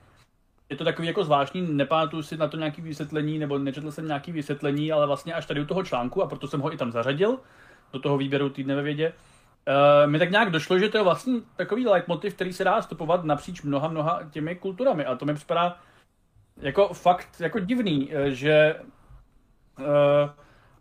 Je 0.69 0.78
to 0.78 0.84
takový 0.84 1.08
jako 1.08 1.24
zvláštní, 1.24 1.62
nepamatuju 1.62 2.24
si 2.24 2.38
na 2.38 2.47
to 2.47 2.58
nějaký 2.58 2.82
vysvětlení, 2.82 3.39
nebo 3.39 3.58
nečetl 3.58 3.91
jsem 3.91 4.08
nějaký 4.08 4.32
vysvětlení, 4.32 4.91
ale 4.91 5.08
vlastně 5.08 5.34
až 5.34 5.45
tady 5.45 5.62
u 5.62 5.65
toho 5.65 5.84
článku, 5.84 6.24
a 6.24 6.28
proto 6.28 6.47
jsem 6.47 6.60
ho 6.60 6.74
i 6.74 6.78
tam 6.78 6.91
zařadil, 6.91 7.39
do 7.93 8.00
toho 8.00 8.17
výběru 8.17 8.50
týdne 8.50 8.76
ve 8.76 8.82
vědě, 8.82 9.13
uh, 9.13 10.12
mi 10.12 10.19
tak 10.19 10.32
nějak 10.32 10.52
došlo, 10.52 10.80
že 10.80 10.89
to 10.89 10.97
je 10.97 11.04
vlastně 11.04 11.34
takový 11.56 11.88
leitmotiv, 11.88 12.34
který 12.34 12.54
se 12.54 12.63
dá 12.63 12.82
stopovat 12.82 13.24
napříč 13.24 13.62
mnoha, 13.62 13.88
mnoha 13.88 14.21
těmi 14.32 14.56
kulturami. 14.56 15.06
A 15.06 15.15
to 15.15 15.26
mi 15.26 15.34
připadá 15.34 15.78
jako 16.57 16.93
fakt 16.93 17.39
jako 17.39 17.59
divný, 17.59 18.11
že 18.27 18.75
uh, 19.79 19.85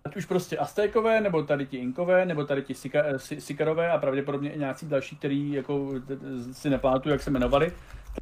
ať 0.04 0.16
už 0.16 0.24
prostě 0.26 0.58
Aztékové, 0.58 1.20
nebo 1.20 1.42
tady 1.42 1.66
ti 1.66 1.76
Inkové, 1.76 2.26
nebo 2.26 2.44
tady 2.44 2.62
ti 2.62 2.74
Sika, 2.74 3.04
Sikarové 3.18 3.90
a 3.90 3.98
pravděpodobně 3.98 4.52
i 4.52 4.58
nějací 4.58 4.88
další, 4.88 5.16
který 5.16 5.52
jako 5.52 5.88
si 6.52 6.70
nepamatuju, 6.70 7.12
jak 7.12 7.22
se 7.22 7.30
jmenovali, 7.30 7.72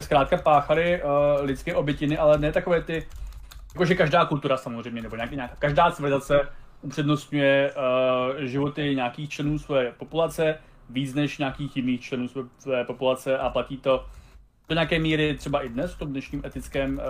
zkrátka 0.03 0.37
páchali 0.37 1.03
uh, 1.03 1.11
lidské 1.45 1.75
obětiny, 1.75 2.19
ale 2.19 2.39
ne 2.39 2.53
takové 2.53 2.83
ty, 2.83 3.07
jakože 3.75 3.95
každá 3.95 4.25
kultura 4.25 4.57
samozřejmě, 4.57 5.03
nebo 5.03 5.17
nějaký, 5.17 5.35
nějaká, 5.37 5.57
každá 5.59 5.91
civilizace 5.91 6.49
upřednostňuje 6.83 7.73
uh, 7.73 8.45
životy 8.45 8.95
nějakých 8.95 9.31
členů 9.31 9.59
své 9.59 9.93
populace 9.93 10.59
víc 10.91 11.15
než 11.15 11.39
nějakých 11.39 11.77
jiných 11.77 12.01
členů 12.01 12.29
své, 12.29 12.43
své 12.59 12.85
populace 12.85 13.39
a 13.39 13.51
platí 13.51 13.77
to 13.77 14.07
do 14.69 14.75
nějaké 14.75 14.99
míry 14.99 15.35
třeba 15.35 15.63
i 15.63 15.69
dnes 15.69 15.95
v 15.95 15.99
tom 15.99 16.11
dnešním 16.11 16.43
etickém 16.45 17.01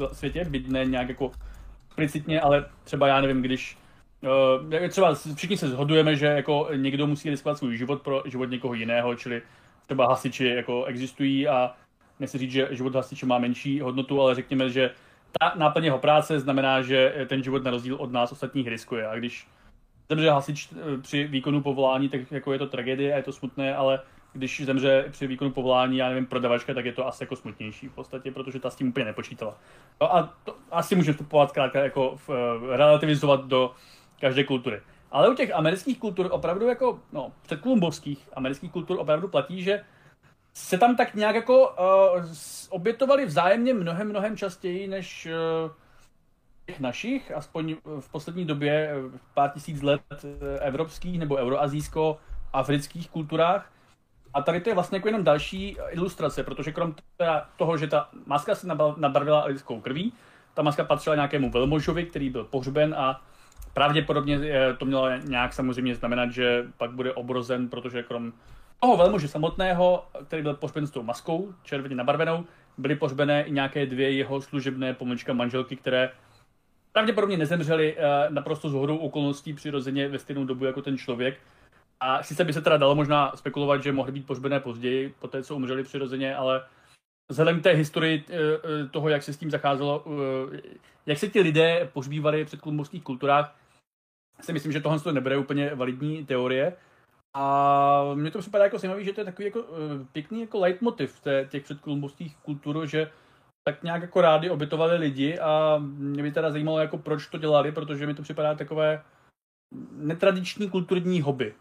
uh, 0.00 0.12
světě, 0.12 0.44
byť 0.44 0.68
ne 0.68 0.84
nějak 0.84 1.08
jako 1.08 1.30
explicitně, 1.86 2.40
ale 2.40 2.64
třeba 2.84 3.06
já 3.06 3.20
nevím, 3.20 3.42
když 3.42 3.78
uh, 4.80 4.88
třeba 4.88 5.14
všichni 5.34 5.56
se 5.56 5.68
shodujeme, 5.68 6.16
že 6.16 6.26
jako 6.26 6.68
někdo 6.76 7.06
musí 7.06 7.30
riskovat 7.30 7.58
svůj 7.58 7.76
život 7.76 8.02
pro 8.02 8.22
život 8.26 8.50
někoho 8.50 8.74
jiného, 8.74 9.14
čili 9.14 9.42
třeba 9.86 10.08
hasiči 10.08 10.44
jako 10.46 10.84
existují 10.84 11.48
a 11.48 11.74
nechci 12.20 12.38
říct, 12.38 12.50
že 12.50 12.68
život 12.70 12.94
hasiče 12.94 13.26
má 13.26 13.38
menší 13.38 13.80
hodnotu, 13.80 14.22
ale 14.22 14.34
řekněme, 14.34 14.70
že 14.70 14.90
ta 15.38 15.52
náplň 15.56 15.84
jeho 15.84 15.98
práce 15.98 16.40
znamená, 16.40 16.82
že 16.82 17.26
ten 17.26 17.42
život 17.42 17.64
na 17.64 17.70
rozdíl 17.70 17.96
od 17.96 18.12
nás 18.12 18.32
ostatních 18.32 18.68
riskuje. 18.68 19.06
A 19.06 19.16
když 19.16 19.48
zemře 20.08 20.30
hasič 20.30 20.68
eh, 20.72 20.98
při 21.00 21.24
výkonu 21.24 21.62
povolání, 21.62 22.08
tak 22.08 22.32
jako 22.32 22.52
je 22.52 22.58
to 22.58 22.66
tragédie 22.66 23.14
a 23.14 23.16
je 23.16 23.22
to 23.22 23.32
smutné, 23.32 23.76
ale 23.76 24.00
když 24.36 24.64
zemře 24.64 25.04
při 25.10 25.26
výkonu 25.26 25.50
povolání, 25.50 25.96
já 25.96 26.08
nevím, 26.08 26.26
prodavačka, 26.26 26.74
tak 26.74 26.84
je 26.84 26.92
to 26.92 27.06
asi 27.06 27.22
jako 27.22 27.36
smutnější 27.36 27.88
v 27.88 27.94
podstatě, 27.94 28.30
protože 28.30 28.60
ta 28.60 28.70
s 28.70 28.76
tím 28.76 28.88
úplně 28.88 29.04
nepočítala. 29.04 29.58
No 30.00 30.16
a 30.16 30.34
to 30.44 30.56
asi 30.70 30.96
můžeme 30.96 31.12
vstupovat 31.12 31.50
zkrátka 31.50 31.84
jako 31.84 32.16
v, 32.16 32.28
uh, 32.28 32.36
relativizovat 32.76 33.44
do 33.44 33.74
každé 34.20 34.44
kultury. 34.44 34.80
Ale 35.10 35.28
u 35.28 35.34
těch 35.34 35.54
amerických 35.54 35.98
kultur 35.98 36.28
opravdu 36.30 36.68
jako, 36.68 37.00
no, 37.12 37.32
předkolumbovských 37.42 38.28
amerických 38.32 38.72
kultur 38.72 39.00
opravdu 39.00 39.28
platí, 39.28 39.62
že 39.62 39.84
se 40.54 40.78
tam 40.78 40.96
tak 40.96 41.14
nějak 41.14 41.34
jako 41.34 41.68
uh, 41.68 42.24
obětovali 42.70 43.26
vzájemně 43.26 43.74
mnohem, 43.74 44.08
mnohem 44.08 44.36
častěji 44.36 44.88
než 44.88 45.26
uh, 45.26 45.70
těch 46.66 46.80
našich, 46.80 47.32
aspoň 47.32 47.76
v 48.00 48.08
poslední 48.12 48.44
době, 48.44 48.94
pár 49.34 49.50
tisíc 49.50 49.82
let 49.82 50.00
evropských 50.60 51.18
nebo 51.18 51.36
euroazijsko 51.36 52.18
afrických 52.52 53.10
kulturách. 53.10 53.72
A 54.36 54.42
tady 54.42 54.60
to 54.60 54.70
je 54.70 54.74
vlastně 54.74 54.96
jako 54.96 55.08
jenom 55.08 55.24
další 55.24 55.76
ilustrace, 55.90 56.42
protože 56.42 56.72
krom 56.72 56.94
toho, 57.56 57.76
že 57.76 57.86
ta 57.86 58.08
maska 58.26 58.54
se 58.54 58.66
nabarvila 58.96 59.44
lidskou 59.44 59.80
krví, 59.80 60.12
ta 60.54 60.62
maska 60.62 60.84
patřila 60.84 61.16
nějakému 61.16 61.50
velmožovi, 61.50 62.04
který 62.04 62.30
byl 62.30 62.44
pohřben 62.44 62.94
a 62.98 63.20
pravděpodobně 63.74 64.38
to 64.78 64.84
mělo 64.84 65.10
nějak 65.16 65.52
samozřejmě 65.52 65.94
znamenat, 65.94 66.30
že 66.30 66.64
pak 66.76 66.90
bude 66.90 67.12
obrozen, 67.12 67.68
protože 67.68 68.02
krom 68.02 68.32
toho 68.80 68.96
velmože 68.96 69.28
samotného, 69.28 70.04
který 70.24 70.42
byl 70.42 70.54
pohřben 70.54 70.86
s 70.86 70.90
tou 70.90 71.02
maskou 71.02 71.54
červeně 71.62 71.94
nabarvenou, 71.94 72.44
byly 72.78 72.96
pohřbené 72.96 73.44
i 73.44 73.52
nějaké 73.52 73.86
dvě 73.86 74.10
jeho 74.10 74.40
služebné 74.40 74.94
pomlčka 74.94 75.32
manželky, 75.32 75.76
které 75.76 76.10
pravděpodobně 76.92 77.36
nezemřely 77.36 77.96
naprosto 78.28 78.68
z 78.68 78.72
hodou 78.72 78.96
okolností 78.96 79.52
přirozeně 79.52 80.08
ve 80.08 80.18
stejnou 80.18 80.44
dobu 80.44 80.64
jako 80.64 80.82
ten 80.82 80.98
člověk, 80.98 81.38
a 82.00 82.22
sice 82.22 82.44
by 82.44 82.52
se 82.52 82.60
teda 82.60 82.76
dalo 82.76 82.94
možná 82.94 83.32
spekulovat, 83.36 83.82
že 83.82 83.92
mohly 83.92 84.12
být 84.12 84.26
pohřbené 84.26 84.60
později, 84.60 85.14
po 85.18 85.28
té, 85.28 85.42
co 85.42 85.56
umřeli 85.56 85.82
přirozeně, 85.82 86.36
ale 86.36 86.66
vzhledem 87.30 87.60
k 87.60 87.62
té 87.62 87.70
historii 87.70 88.24
eh, 88.28 88.34
eh, 88.34 88.88
toho, 88.88 89.08
jak 89.08 89.22
se 89.22 89.32
s 89.32 89.36
tím 89.36 89.50
zacházelo, 89.50 90.04
eh, 90.54 90.60
jak 91.06 91.18
se 91.18 91.28
ti 91.28 91.40
lidé 91.40 91.90
pohřbívali 91.92 92.44
v 92.44 92.46
předkolumbovských 92.46 93.02
kulturách, 93.02 93.56
si 94.40 94.52
myslím, 94.52 94.72
že 94.72 94.80
tohle 94.80 95.12
nebude 95.12 95.36
úplně 95.36 95.74
validní 95.74 96.26
teorie. 96.26 96.76
A 97.34 98.14
mně 98.14 98.30
to 98.30 98.38
připadá 98.38 98.64
jako 98.64 98.78
zajímavý, 98.78 99.04
že 99.04 99.12
to 99.12 99.20
je 99.20 99.24
takový 99.24 99.46
jako 99.46 99.64
pěkný 100.12 100.40
jako 100.40 100.58
leitmotiv 100.58 101.22
těch 101.48 101.62
předkolumbovských 101.62 102.36
kultur, 102.36 102.86
že 102.86 103.10
tak 103.68 103.82
nějak 103.82 104.02
jako 104.02 104.20
rádi 104.20 104.50
obětovali 104.50 104.96
lidi 104.96 105.38
a 105.38 105.78
mě 105.78 106.22
by 106.22 106.32
teda 106.32 106.50
zajímalo, 106.50 106.78
jako 106.78 106.98
proč 106.98 107.26
to 107.26 107.38
dělali, 107.38 107.72
protože 107.72 108.06
mi 108.06 108.14
to 108.14 108.22
připadá 108.22 108.54
takové 108.54 109.02
netradiční 109.92 110.70
kulturní 110.70 111.20
hobby. 111.20 111.54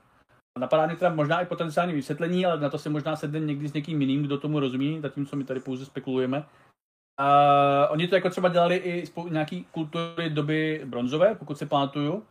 Napadá 0.60 0.86
mě 0.86 0.96
teda 0.96 1.14
možná 1.14 1.42
i 1.42 1.46
potenciální 1.46 1.94
vysvětlení, 1.94 2.46
ale 2.46 2.60
na 2.60 2.70
to 2.70 2.78
se 2.78 2.90
možná 2.90 3.16
sedne 3.16 3.40
někdy 3.40 3.68
s 3.68 3.74
někým 3.74 4.02
jiným, 4.02 4.24
kdo 4.24 4.38
tomu 4.38 4.60
rozumí, 4.60 5.02
zatímco 5.02 5.36
my 5.36 5.44
tady 5.44 5.60
pouze 5.60 5.86
spekulujeme. 5.86 6.46
A 7.20 7.88
oni 7.88 8.08
to 8.08 8.16
jako 8.16 8.30
třeba 8.30 8.50
dělali 8.50 8.76
i 8.76 9.06
spou- 9.06 9.30
nějaký 9.30 9.64
kultury 9.72 10.30
doby 10.30 10.82
bronzové, 10.86 11.36
pokud 11.36 11.58
si 11.58 11.66
pamatuju, 11.66 12.24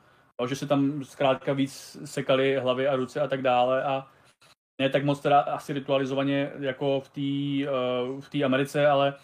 že 0.46 0.56
se 0.56 0.66
tam 0.66 1.04
zkrátka 1.04 1.52
víc 1.52 1.96
sekali 2.04 2.56
hlavy 2.56 2.88
a 2.88 2.96
ruce 2.96 3.20
a 3.20 3.28
tak 3.28 3.42
dále 3.42 3.84
a 3.84 4.06
ne 4.82 4.88
tak 4.88 5.04
moc 5.04 5.20
teda 5.20 5.40
asi 5.40 5.72
ritualizovaně 5.72 6.52
jako 6.58 7.00
v 7.00 7.08
té 7.08 7.70
uh, 7.70 8.20
v 8.20 8.44
Americe, 8.44 8.86
ale 8.86 9.14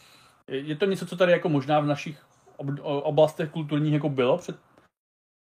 je 0.47 0.77
to 0.77 0.87
něco, 0.87 1.07
co 1.07 1.17
tady 1.17 1.33
jako 1.33 1.49
možná 1.49 1.81
v 1.81 1.87
našich 1.87 2.27
ob- 2.57 2.81
oblastech 2.83 3.51
kulturních 3.51 3.93
jako 3.93 4.09
bylo 4.09 4.39
před 4.39 4.57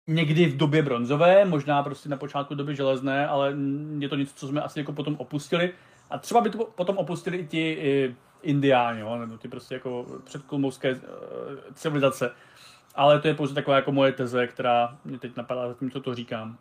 někdy 0.08 0.46
v 0.46 0.56
době 0.56 0.82
bronzové, 0.82 1.44
možná 1.44 1.82
prostě 1.82 2.08
na 2.08 2.16
počátku 2.16 2.54
doby 2.54 2.76
železné, 2.76 3.28
ale 3.28 3.54
je 3.98 4.08
to 4.08 4.16
něco, 4.16 4.34
co 4.34 4.48
jsme 4.48 4.62
asi 4.62 4.78
jako 4.78 4.92
potom 4.92 5.16
opustili. 5.18 5.72
A 6.10 6.18
třeba 6.18 6.40
by 6.40 6.50
to 6.50 6.64
potom 6.64 6.96
opustili 6.96 7.36
i 7.36 7.46
ti 7.46 7.58
i 7.58 8.14
indiáni, 8.42 9.00
jo? 9.00 9.16
nebo 9.18 9.38
ty 9.38 9.48
prostě 9.48 9.74
jako 9.74 10.06
předkulmovské 10.24 10.94
uh, 10.94 11.00
civilizace. 11.74 12.30
Ale 12.94 13.20
to 13.20 13.28
je 13.28 13.34
pouze 13.34 13.54
taková 13.54 13.76
jako 13.76 13.92
moje 13.92 14.12
teze, 14.12 14.46
která 14.46 14.98
mě 15.04 15.18
teď 15.18 15.36
napadá 15.36 15.68
zatím, 15.68 15.90
co 15.90 16.00
to 16.00 16.14
říkám. 16.14 16.58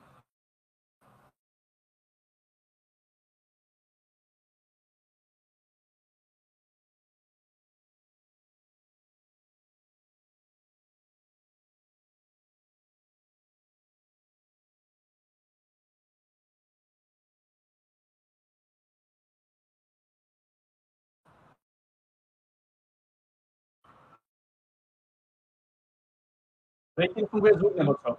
Teď 26.97 27.29
funguje 27.29 27.53
zvuk 27.53 27.77
nebo 27.77 27.93
co? 27.93 28.17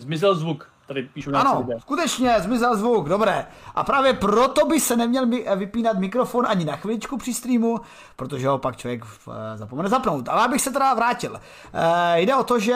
Zmizel 0.00 0.34
zvuk, 0.34 0.70
tady 0.86 1.02
píšu 1.02 1.30
Ano, 1.34 1.60
lidé. 1.60 1.80
skutečně, 1.80 2.40
zmizel 2.40 2.76
zvuk, 2.76 3.08
dobré. 3.08 3.46
A 3.74 3.84
právě 3.84 4.14
proto 4.14 4.66
by 4.66 4.80
se 4.80 4.96
neměl 4.96 5.26
vypínat 5.56 5.98
mikrofon 5.98 6.46
ani 6.48 6.64
na 6.64 6.76
chviličku 6.76 7.16
při 7.18 7.34
streamu, 7.34 7.80
protože 8.16 8.48
ho 8.48 8.58
pak 8.58 8.76
člověk 8.76 9.04
eh, 9.04 9.56
zapomene 9.58 9.88
zapnout. 9.88 10.28
Ale 10.28 10.44
abych 10.44 10.60
se 10.60 10.70
teda 10.70 10.94
vrátil. 10.94 11.36
E, 11.36 12.20
jde 12.20 12.34
o 12.36 12.44
to, 12.44 12.58
že 12.58 12.74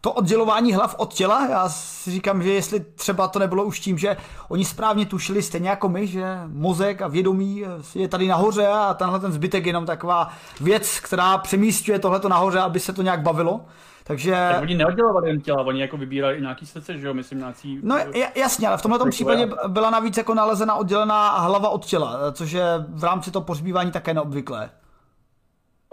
to 0.00 0.12
oddělování 0.12 0.72
hlav 0.72 0.94
od 0.98 1.14
těla, 1.14 1.46
já 1.48 1.68
si 1.68 2.10
říkám, 2.10 2.42
že 2.42 2.52
jestli 2.52 2.80
třeba 2.80 3.28
to 3.28 3.38
nebylo 3.38 3.64
už 3.64 3.80
tím, 3.80 3.98
že 3.98 4.16
oni 4.48 4.64
správně 4.64 5.06
tušili 5.06 5.42
stejně 5.42 5.68
jako 5.68 5.88
my, 5.88 6.06
že 6.06 6.38
mozek 6.46 7.02
a 7.02 7.08
vědomí 7.08 7.64
je 7.94 8.08
tady 8.08 8.28
nahoře 8.28 8.66
a 8.66 8.94
tenhle 8.94 9.20
ten 9.20 9.32
zbytek 9.32 9.66
je 9.66 9.70
jenom 9.70 9.86
taková 9.86 10.28
věc, 10.60 11.00
která 11.00 11.38
přemístuje 11.38 11.98
tohleto 11.98 12.28
nahoře, 12.28 12.60
aby 12.60 12.80
se 12.80 12.92
to 12.92 13.02
nějak 13.02 13.22
bavilo. 13.22 13.60
Takže... 14.06 14.48
Tak 14.52 14.62
oni 14.62 14.74
neoddělovali 14.74 15.28
jen 15.28 15.40
těla, 15.40 15.62
oni 15.62 15.80
jako 15.80 15.96
vybírali 15.96 16.34
i 16.36 16.40
nějaký 16.40 16.66
srdce, 16.66 16.98
že 16.98 17.06
jo, 17.06 17.14
myslím 17.14 17.38
nějaký... 17.38 17.80
No 17.82 17.96
jasně, 18.34 18.68
ale 18.68 18.76
v 18.76 18.82
tomhle 18.82 19.10
případě 19.10 19.48
byla 19.68 19.90
navíc 19.90 20.16
jako 20.16 20.34
nalezena 20.34 20.74
oddělená 20.74 21.38
hlava 21.38 21.68
od 21.68 21.84
těla, 21.84 22.32
což 22.32 22.52
je 22.52 22.64
v 22.88 23.04
rámci 23.04 23.30
toho 23.30 23.44
pohřbívání 23.44 23.90
také 23.90 24.14
neobvyklé. 24.14 24.70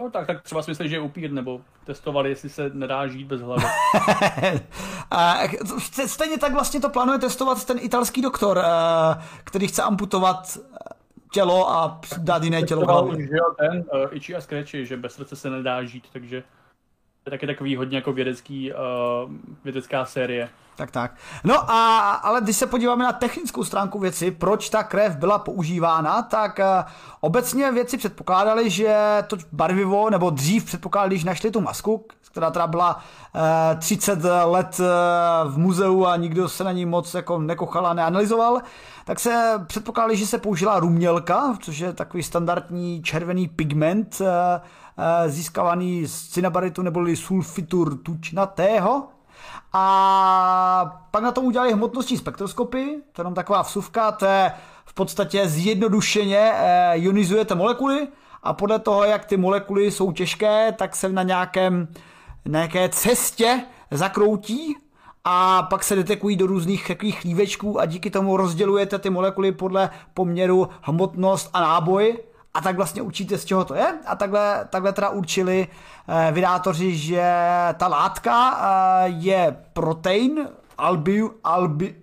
No 0.02 0.10
tak, 0.10 0.28
tak 0.28 0.42
třeba 0.42 0.62
si 0.62 0.72
myslí, 0.72 0.90
že 0.90 0.96
je 0.96 1.00
upír, 1.00 1.32
nebo 1.32 1.62
testovali, 1.86 2.30
jestli 2.30 2.50
se 2.50 2.72
nedá 2.74 3.08
žít 3.08 3.28
bez 3.28 3.42
hlavy. 3.42 3.64
Stejně 6.06 6.38
tak 6.38 6.54
vlastně 6.54 6.80
to 6.80 6.90
plánuje 6.90 7.20
testovat 7.20 7.66
ten 7.66 7.78
italský 7.82 8.22
doktor, 8.22 8.60
eh, 8.60 8.64
který 9.44 9.68
chce 9.68 9.84
amputovat 9.84 10.58
eh, 10.58 10.78
tělo 11.32 11.72
a 11.72 12.02
dát 12.18 12.44
jiné 12.44 12.64
tělo. 12.64 13.16
Že 13.16 13.28
jo, 13.32 13.54
ten 13.60 13.78
uh, 13.78 14.08
Ichi 14.12 14.36
a 14.36 14.42
Scratchy, 14.42 14.86
že 14.86 14.98
bez 14.98 15.14
srdce 15.14 15.36
se 15.36 15.50
nedá 15.50 15.84
žít, 15.84 16.08
takže 16.14 16.44
taky 17.30 17.48
takový 17.48 17.76
hodně 17.76 17.98
jako 17.98 18.14
vědecký, 18.14 18.74
uh, 18.74 18.80
vědecká 19.64 20.06
série. 20.06 20.50
Tak, 20.76 20.92
tak. 20.92 21.12
No 21.44 21.72
a, 21.72 22.12
ale 22.12 22.42
když 22.42 22.58
se 22.58 22.68
podíváme 22.68 23.04
na 23.04 23.12
technickou 23.12 23.64
stránku 23.64 24.00
věci, 24.00 24.32
proč 24.32 24.70
ta 24.70 24.84
krev 24.84 25.16
byla 25.16 25.40
používána, 25.40 26.22
tak 26.22 26.60
uh, 26.60 26.92
obecně 27.22 27.72
věci 27.72 27.98
předpokládali, 27.98 28.70
že 28.70 29.24
to 29.28 29.38
barvivo, 29.52 30.10
nebo 30.10 30.30
dřív 30.30 30.66
předpokládali, 30.66 31.16
když 31.16 31.24
našli 31.24 31.52
tu 31.52 31.62
masku, 31.62 32.06
která 32.32 32.52
teda 32.52 32.68
byla 32.68 32.96
uh, 32.96 33.80
30 33.80 34.20
let 34.44 34.80
uh, 34.80 35.52
v 35.52 35.58
muzeu 35.58 36.06
a 36.06 36.16
nikdo 36.16 36.50
se 36.50 36.64
na 36.64 36.72
ní 36.72 36.86
moc 36.86 37.14
jako 37.14 37.40
nekochal 37.40 37.88
a 37.88 37.94
neanalyzoval, 37.94 38.62
tak 39.06 39.20
se 39.20 39.54
předpokládali, 39.68 40.18
že 40.18 40.28
se 40.28 40.38
použila 40.38 40.80
rumělka, 40.80 41.58
což 41.62 41.80
je 41.80 41.94
takový 41.94 42.24
standardní 42.24 43.04
červený 43.04 43.48
pigment, 43.48 44.22
uh, 44.22 44.28
získávaný 45.28 46.08
z 46.08 46.28
cinabaritu 46.28 46.82
neboli 46.82 47.16
sulfitur 47.16 47.98
tučnatého, 47.98 49.08
a 49.74 51.04
pak 51.12 51.24
na 51.24 51.32
tom 51.32 51.46
udělali 51.46 51.74
hmotnostní 51.74 52.18
spektroskopy, 52.18 52.86
to 52.86 53.22
je 53.22 53.24
jenom 53.24 53.34
taková 53.34 53.62
vsuvka, 53.62 54.12
to 54.12 54.26
je 54.26 54.52
v 54.86 54.94
podstatě 54.94 55.48
zjednodušeně 55.48 56.52
eh, 56.54 56.98
ionizujete 56.98 57.56
molekuly 57.56 58.08
a 58.44 58.54
podle 58.54 58.80
toho, 58.80 59.04
jak 59.04 59.26
ty 59.26 59.38
molekuly 59.38 59.92
jsou 59.92 60.12
těžké, 60.12 60.72
tak 60.72 60.96
se 60.96 61.10
na 61.10 61.24
nějakém 61.24 61.88
nějaké 62.46 62.90
cestě 62.90 63.64
zakroutí 63.92 64.78
a 65.24 65.64
pak 65.64 65.84
se 65.84 65.96
detekují 65.96 66.36
do 66.36 66.48
různých 66.48 66.88
takových 66.88 67.20
chlívečků 67.20 67.80
a 67.80 67.86
díky 67.86 68.10
tomu 68.10 68.38
rozdělujete 68.38 69.00
ty 69.00 69.10
molekuly 69.10 69.52
podle 69.52 69.90
poměru 70.14 70.70
hmotnost 70.82 71.50
a 71.54 71.62
náboj 71.62 72.18
a 72.54 72.62
tak 72.62 72.76
vlastně 72.76 73.02
určíte, 73.02 73.38
z 73.38 73.46
čeho 73.46 73.66
to 73.66 73.76
je. 73.76 73.94
A 74.06 74.16
takhle, 74.16 74.68
takhle 74.70 74.94
teda 74.94 75.10
určili 75.10 75.68
eh, 76.08 76.32
vydátoři, 76.32 76.96
že 76.98 77.34
ta 77.78 77.88
látka 77.88 78.60
eh, 78.62 79.08
je 79.08 79.58
protein, 79.74 80.48
albi, 80.78 81.24
albi, 81.44 81.96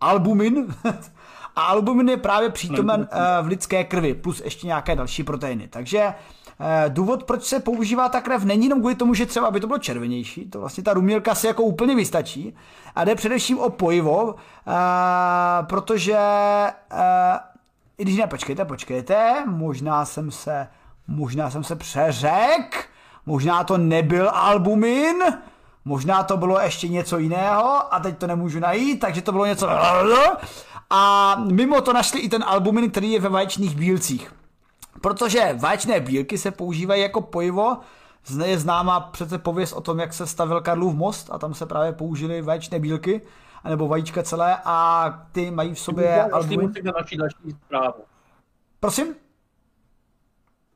albumin, 0.00 0.74
a 1.56 1.62
albumin 1.62 2.08
je 2.08 2.16
právě 2.16 2.50
přítomen 2.50 3.08
eh, 3.10 3.42
v 3.42 3.46
lidské 3.46 3.84
krvi, 3.84 4.14
plus 4.14 4.42
ještě 4.44 4.66
nějaké 4.66 4.96
další 4.96 5.22
proteiny. 5.22 5.68
Takže 5.68 6.14
důvod, 6.88 7.24
proč 7.24 7.44
se 7.44 7.60
používá 7.60 8.08
ta 8.08 8.20
krev, 8.20 8.44
není 8.44 8.64
jenom 8.64 8.78
kvůli 8.78 8.94
tomu, 8.94 9.14
že 9.14 9.26
třeba 9.26 9.50
by 9.50 9.60
to 9.60 9.66
bylo 9.66 9.78
červenější, 9.78 10.50
to 10.50 10.60
vlastně 10.60 10.82
ta 10.82 10.94
rumělka 10.94 11.34
si 11.34 11.46
jako 11.46 11.62
úplně 11.62 11.94
vystačí, 11.94 12.54
a 12.94 13.04
jde 13.04 13.14
především 13.14 13.58
o 13.58 13.70
pojivo, 13.70 14.34
protože 15.66 16.18
i 17.98 18.02
když 18.02 18.16
ne, 18.16 18.26
počkejte, 18.26 18.64
počkejte, 18.64 19.44
možná 19.46 20.04
jsem 20.04 20.30
se, 20.30 20.68
možná 21.08 21.50
jsem 21.50 21.64
se 21.64 21.76
přeřek, 21.76 22.88
možná 23.26 23.64
to 23.64 23.78
nebyl 23.78 24.30
albumin, 24.30 25.16
možná 25.84 26.22
to 26.22 26.36
bylo 26.36 26.60
ještě 26.60 26.88
něco 26.88 27.18
jiného 27.18 27.94
a 27.94 28.00
teď 28.00 28.18
to 28.18 28.26
nemůžu 28.26 28.60
najít, 28.60 29.00
takže 29.00 29.22
to 29.22 29.32
bylo 29.32 29.46
něco 29.46 29.68
a 30.90 31.36
mimo 31.52 31.80
to 31.80 31.92
našli 31.92 32.20
i 32.20 32.28
ten 32.28 32.44
albumin, 32.46 32.90
který 32.90 33.12
je 33.12 33.20
ve 33.20 33.28
vaječných 33.28 33.76
bílcích. 33.76 34.32
Protože 35.00 35.56
vaječné 35.58 36.00
bílky 36.00 36.38
se 36.38 36.50
používají 36.50 37.02
jako 37.02 37.20
pojivo, 37.20 37.76
je 38.44 38.58
známá 38.58 39.00
přece 39.00 39.38
pověst 39.38 39.72
o 39.72 39.80
tom, 39.80 39.98
jak 39.98 40.12
se 40.12 40.26
stavil 40.26 40.60
Karlův 40.60 40.94
most 40.94 41.28
a 41.32 41.38
tam 41.38 41.54
se 41.54 41.66
právě 41.66 41.92
použili 41.92 42.42
vaječné 42.42 42.78
bílky 42.78 43.20
nebo 43.68 43.88
vajíčka 43.88 44.22
celé 44.22 44.56
a 44.64 45.08
ty 45.32 45.50
mají 45.50 45.74
v 45.74 45.78
sobě 45.78 46.24
albumin. 46.24 46.72
Ty 46.72 46.82
na 46.82 46.92
naší 47.00 47.16
další 47.16 47.56
zprávu. 47.66 48.04
Prosím? 48.80 49.14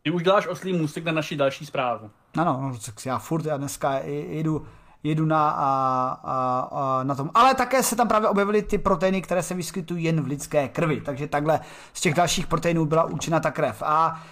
Ty 0.02 0.10
už 0.10 0.22
děláš 0.22 0.46
oslý 0.46 0.72
můstek 0.72 1.04
na 1.04 1.12
naší 1.12 1.36
další 1.36 1.66
zprávu. 1.66 2.10
Ano, 2.38 2.58
no, 2.62 2.78
tak 2.86 3.06
já 3.06 3.18
furt, 3.18 3.44
já 3.46 3.56
dneska 3.56 3.92
jedu, 4.08 4.66
jedu 5.02 5.24
na, 5.26 5.50
a, 5.50 6.20
a, 6.24 6.68
a, 6.72 7.02
na 7.02 7.14
tom. 7.14 7.30
Ale 7.34 7.54
také 7.54 7.82
se 7.82 7.96
tam 7.96 8.08
právě 8.08 8.28
objevily 8.28 8.62
ty 8.62 8.78
proteiny, 8.78 9.22
které 9.22 9.42
se 9.42 9.54
vyskytují 9.54 10.04
jen 10.04 10.20
v 10.20 10.26
lidské 10.26 10.68
krvi. 10.68 11.00
Takže 11.00 11.26
takhle 11.26 11.60
z 11.92 12.00
těch 12.00 12.14
dalších 12.14 12.46
proteinů 12.46 12.84
byla 12.84 13.04
určena 13.04 13.40
ta 13.40 13.50
krev. 13.50 13.82
A 13.86 14.22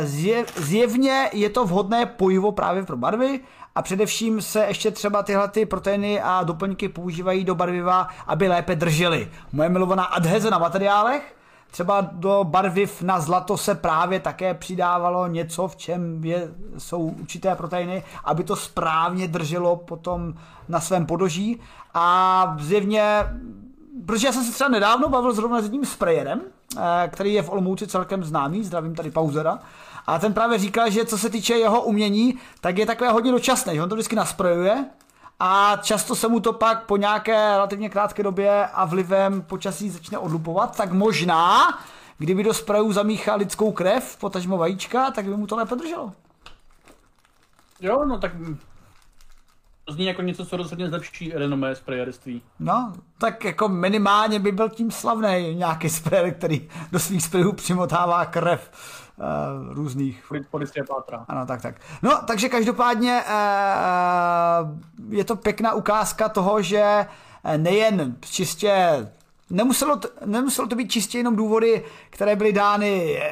e, 0.00 0.06
zjev, 0.06 0.58
zjevně 0.58 1.30
je 1.32 1.50
to 1.50 1.64
vhodné 1.64 2.06
pojivo 2.06 2.52
právě 2.52 2.82
pro 2.82 2.96
barvy 2.96 3.40
a 3.76 3.82
především 3.82 4.42
se 4.42 4.64
ještě 4.68 4.90
třeba 4.90 5.22
tyhle 5.22 5.48
ty 5.48 5.66
proteiny 5.66 6.20
a 6.22 6.42
doplňky 6.42 6.88
používají 6.88 7.44
do 7.44 7.54
barviva, 7.54 8.08
aby 8.26 8.48
lépe 8.48 8.76
držely. 8.76 9.30
Moje 9.52 9.68
milovaná 9.68 10.04
adheze 10.04 10.50
na 10.50 10.58
materiálech, 10.58 11.36
třeba 11.70 12.08
do 12.12 12.44
barviv 12.44 13.02
na 13.02 13.20
zlato 13.20 13.56
se 13.56 13.74
právě 13.74 14.20
také 14.20 14.54
přidávalo 14.54 15.26
něco, 15.26 15.68
v 15.68 15.76
čem 15.76 16.24
je, 16.24 16.48
jsou 16.78 17.00
určité 17.00 17.54
proteiny, 17.54 18.02
aby 18.24 18.44
to 18.44 18.56
správně 18.56 19.28
drželo 19.28 19.76
potom 19.76 20.34
na 20.68 20.80
svém 20.80 21.06
podoží 21.06 21.60
a 21.94 22.56
zjevně 22.60 23.24
protože 24.06 24.26
já 24.26 24.32
jsem 24.32 24.44
se 24.44 24.52
třeba 24.52 24.70
nedávno 24.70 25.08
bavil 25.08 25.32
zrovna 25.32 25.60
s 25.60 25.64
jedním 25.64 25.84
sprayerem, 25.84 26.40
eh, 26.76 27.08
který 27.08 27.32
je 27.32 27.42
v 27.42 27.50
Olomouci 27.50 27.86
celkem 27.86 28.24
známý, 28.24 28.64
zdravím 28.64 28.94
tady 28.94 29.10
Pauzera, 29.10 29.58
a 30.06 30.18
ten 30.18 30.34
právě 30.34 30.58
říká, 30.58 30.88
že 30.88 31.04
co 31.04 31.18
se 31.18 31.30
týče 31.30 31.54
jeho 31.54 31.82
umění, 31.82 32.38
tak 32.60 32.78
je 32.78 32.86
takové 32.86 33.10
hodně 33.10 33.32
dočasné, 33.32 33.74
že 33.74 33.82
on 33.82 33.88
to 33.88 33.94
vždycky 33.94 34.16
nasprojuje 34.16 34.84
a 35.40 35.76
často 35.82 36.16
se 36.16 36.28
mu 36.28 36.40
to 36.40 36.52
pak 36.52 36.86
po 36.86 36.96
nějaké 36.96 37.32
relativně 37.32 37.88
krátké 37.88 38.22
době 38.22 38.66
a 38.66 38.84
vlivem 38.84 39.42
počasí 39.42 39.90
začne 39.90 40.18
odlupovat, 40.18 40.76
tak 40.76 40.92
možná, 40.92 41.78
kdyby 42.18 42.42
do 42.42 42.54
sprejů 42.54 42.92
zamíchal 42.92 43.38
lidskou 43.38 43.72
krev, 43.72 44.16
potažmo 44.16 44.56
vajíčka, 44.56 45.10
tak 45.10 45.24
by 45.24 45.36
mu 45.36 45.46
to 45.46 45.56
lépe 45.56 45.76
drželo. 45.76 46.12
Jo, 47.80 48.04
no 48.04 48.18
tak 48.18 48.32
to 49.84 49.92
zní 49.92 50.06
jako 50.06 50.22
něco, 50.22 50.46
co 50.46 50.56
rozhodně 50.56 50.88
zlepší 50.88 51.32
renomé 51.32 51.74
sprayerství. 51.74 52.42
No, 52.58 52.92
tak 53.18 53.44
jako 53.44 53.68
minimálně 53.68 54.38
by 54.38 54.52
byl 54.52 54.68
tím 54.68 54.90
slavný 54.90 55.54
nějaký 55.54 55.90
sprayer, 55.90 56.34
který 56.34 56.68
do 56.92 56.98
svých 56.98 57.22
sprayů 57.22 57.52
přimotává 57.52 58.24
krev 58.24 58.70
uh, 59.18 59.74
různých. 59.74 60.32
Policie 60.50 60.84
pátra. 60.84 61.24
Ano, 61.28 61.46
tak, 61.46 61.62
tak. 61.62 61.80
No, 62.02 62.22
takže 62.26 62.48
každopádně 62.48 63.22
uh, 63.24 64.68
je 65.08 65.24
to 65.24 65.36
pěkná 65.36 65.72
ukázka 65.72 66.28
toho, 66.28 66.62
že 66.62 67.06
nejen 67.56 68.16
čistě 68.20 69.06
Nemuselo 69.50 69.96
to, 69.96 70.08
nemuselo 70.24 70.68
to 70.68 70.76
být 70.76 70.90
čistě 70.90 71.18
jenom 71.18 71.36
důvody, 71.36 71.84
které 72.10 72.36
byly 72.36 72.52
dány, 72.52 73.22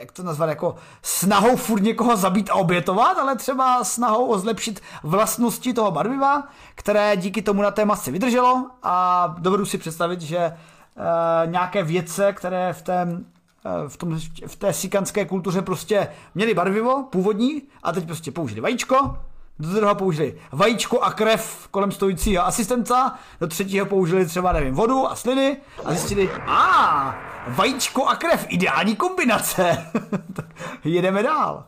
jak 0.00 0.12
to 0.12 0.22
nazvat, 0.22 0.48
jako 0.48 0.76
snahou 1.02 1.56
furt 1.56 1.82
někoho 1.82 2.16
zabít 2.16 2.50
a 2.50 2.54
obětovat, 2.54 3.18
ale 3.18 3.36
třeba 3.36 3.84
snahou 3.84 4.26
o 4.26 4.38
zlepšit 4.38 4.82
vlastnosti 5.02 5.72
toho 5.74 5.90
barviva, 5.90 6.48
které 6.74 7.16
díky 7.16 7.42
tomu 7.42 7.62
na 7.62 7.70
té 7.70 7.84
masce 7.84 8.10
vydrželo 8.10 8.70
a 8.82 9.26
dovedu 9.38 9.66
si 9.66 9.78
představit, 9.78 10.20
že 10.20 10.38
e, 10.38 10.52
nějaké 11.46 11.82
vědce, 11.82 12.32
které 12.32 12.72
v 12.72 12.82
té 12.82 13.06
v, 13.88 13.96
tom, 13.96 14.18
v 14.46 14.56
té 14.56 14.72
sikanské 14.72 15.24
kultuře 15.24 15.62
prostě 15.62 16.08
měli 16.34 16.54
barvivo 16.54 17.08
původní 17.12 17.62
a 17.82 17.92
teď 17.92 18.06
prostě 18.06 18.32
použili 18.32 18.60
vajíčko, 18.60 19.18
do 19.58 19.68
druhého 19.68 19.94
použili 19.94 20.38
vajíčko 20.52 21.00
a 21.00 21.12
krev 21.12 21.68
kolem 21.70 21.92
stojícího 21.92 22.46
asistenta, 22.46 23.18
do 23.40 23.46
třetího 23.46 23.86
použili 23.86 24.26
třeba, 24.26 24.52
nevím, 24.52 24.74
vodu 24.74 25.06
a 25.06 25.16
sliny 25.16 25.56
a 25.84 25.90
zjistili, 25.90 26.30
a 26.46 27.18
vajíčko 27.48 28.06
a 28.06 28.16
krev, 28.16 28.46
ideální 28.48 28.96
kombinace. 28.96 29.90
jedeme 30.84 31.22
dál. 31.22 31.66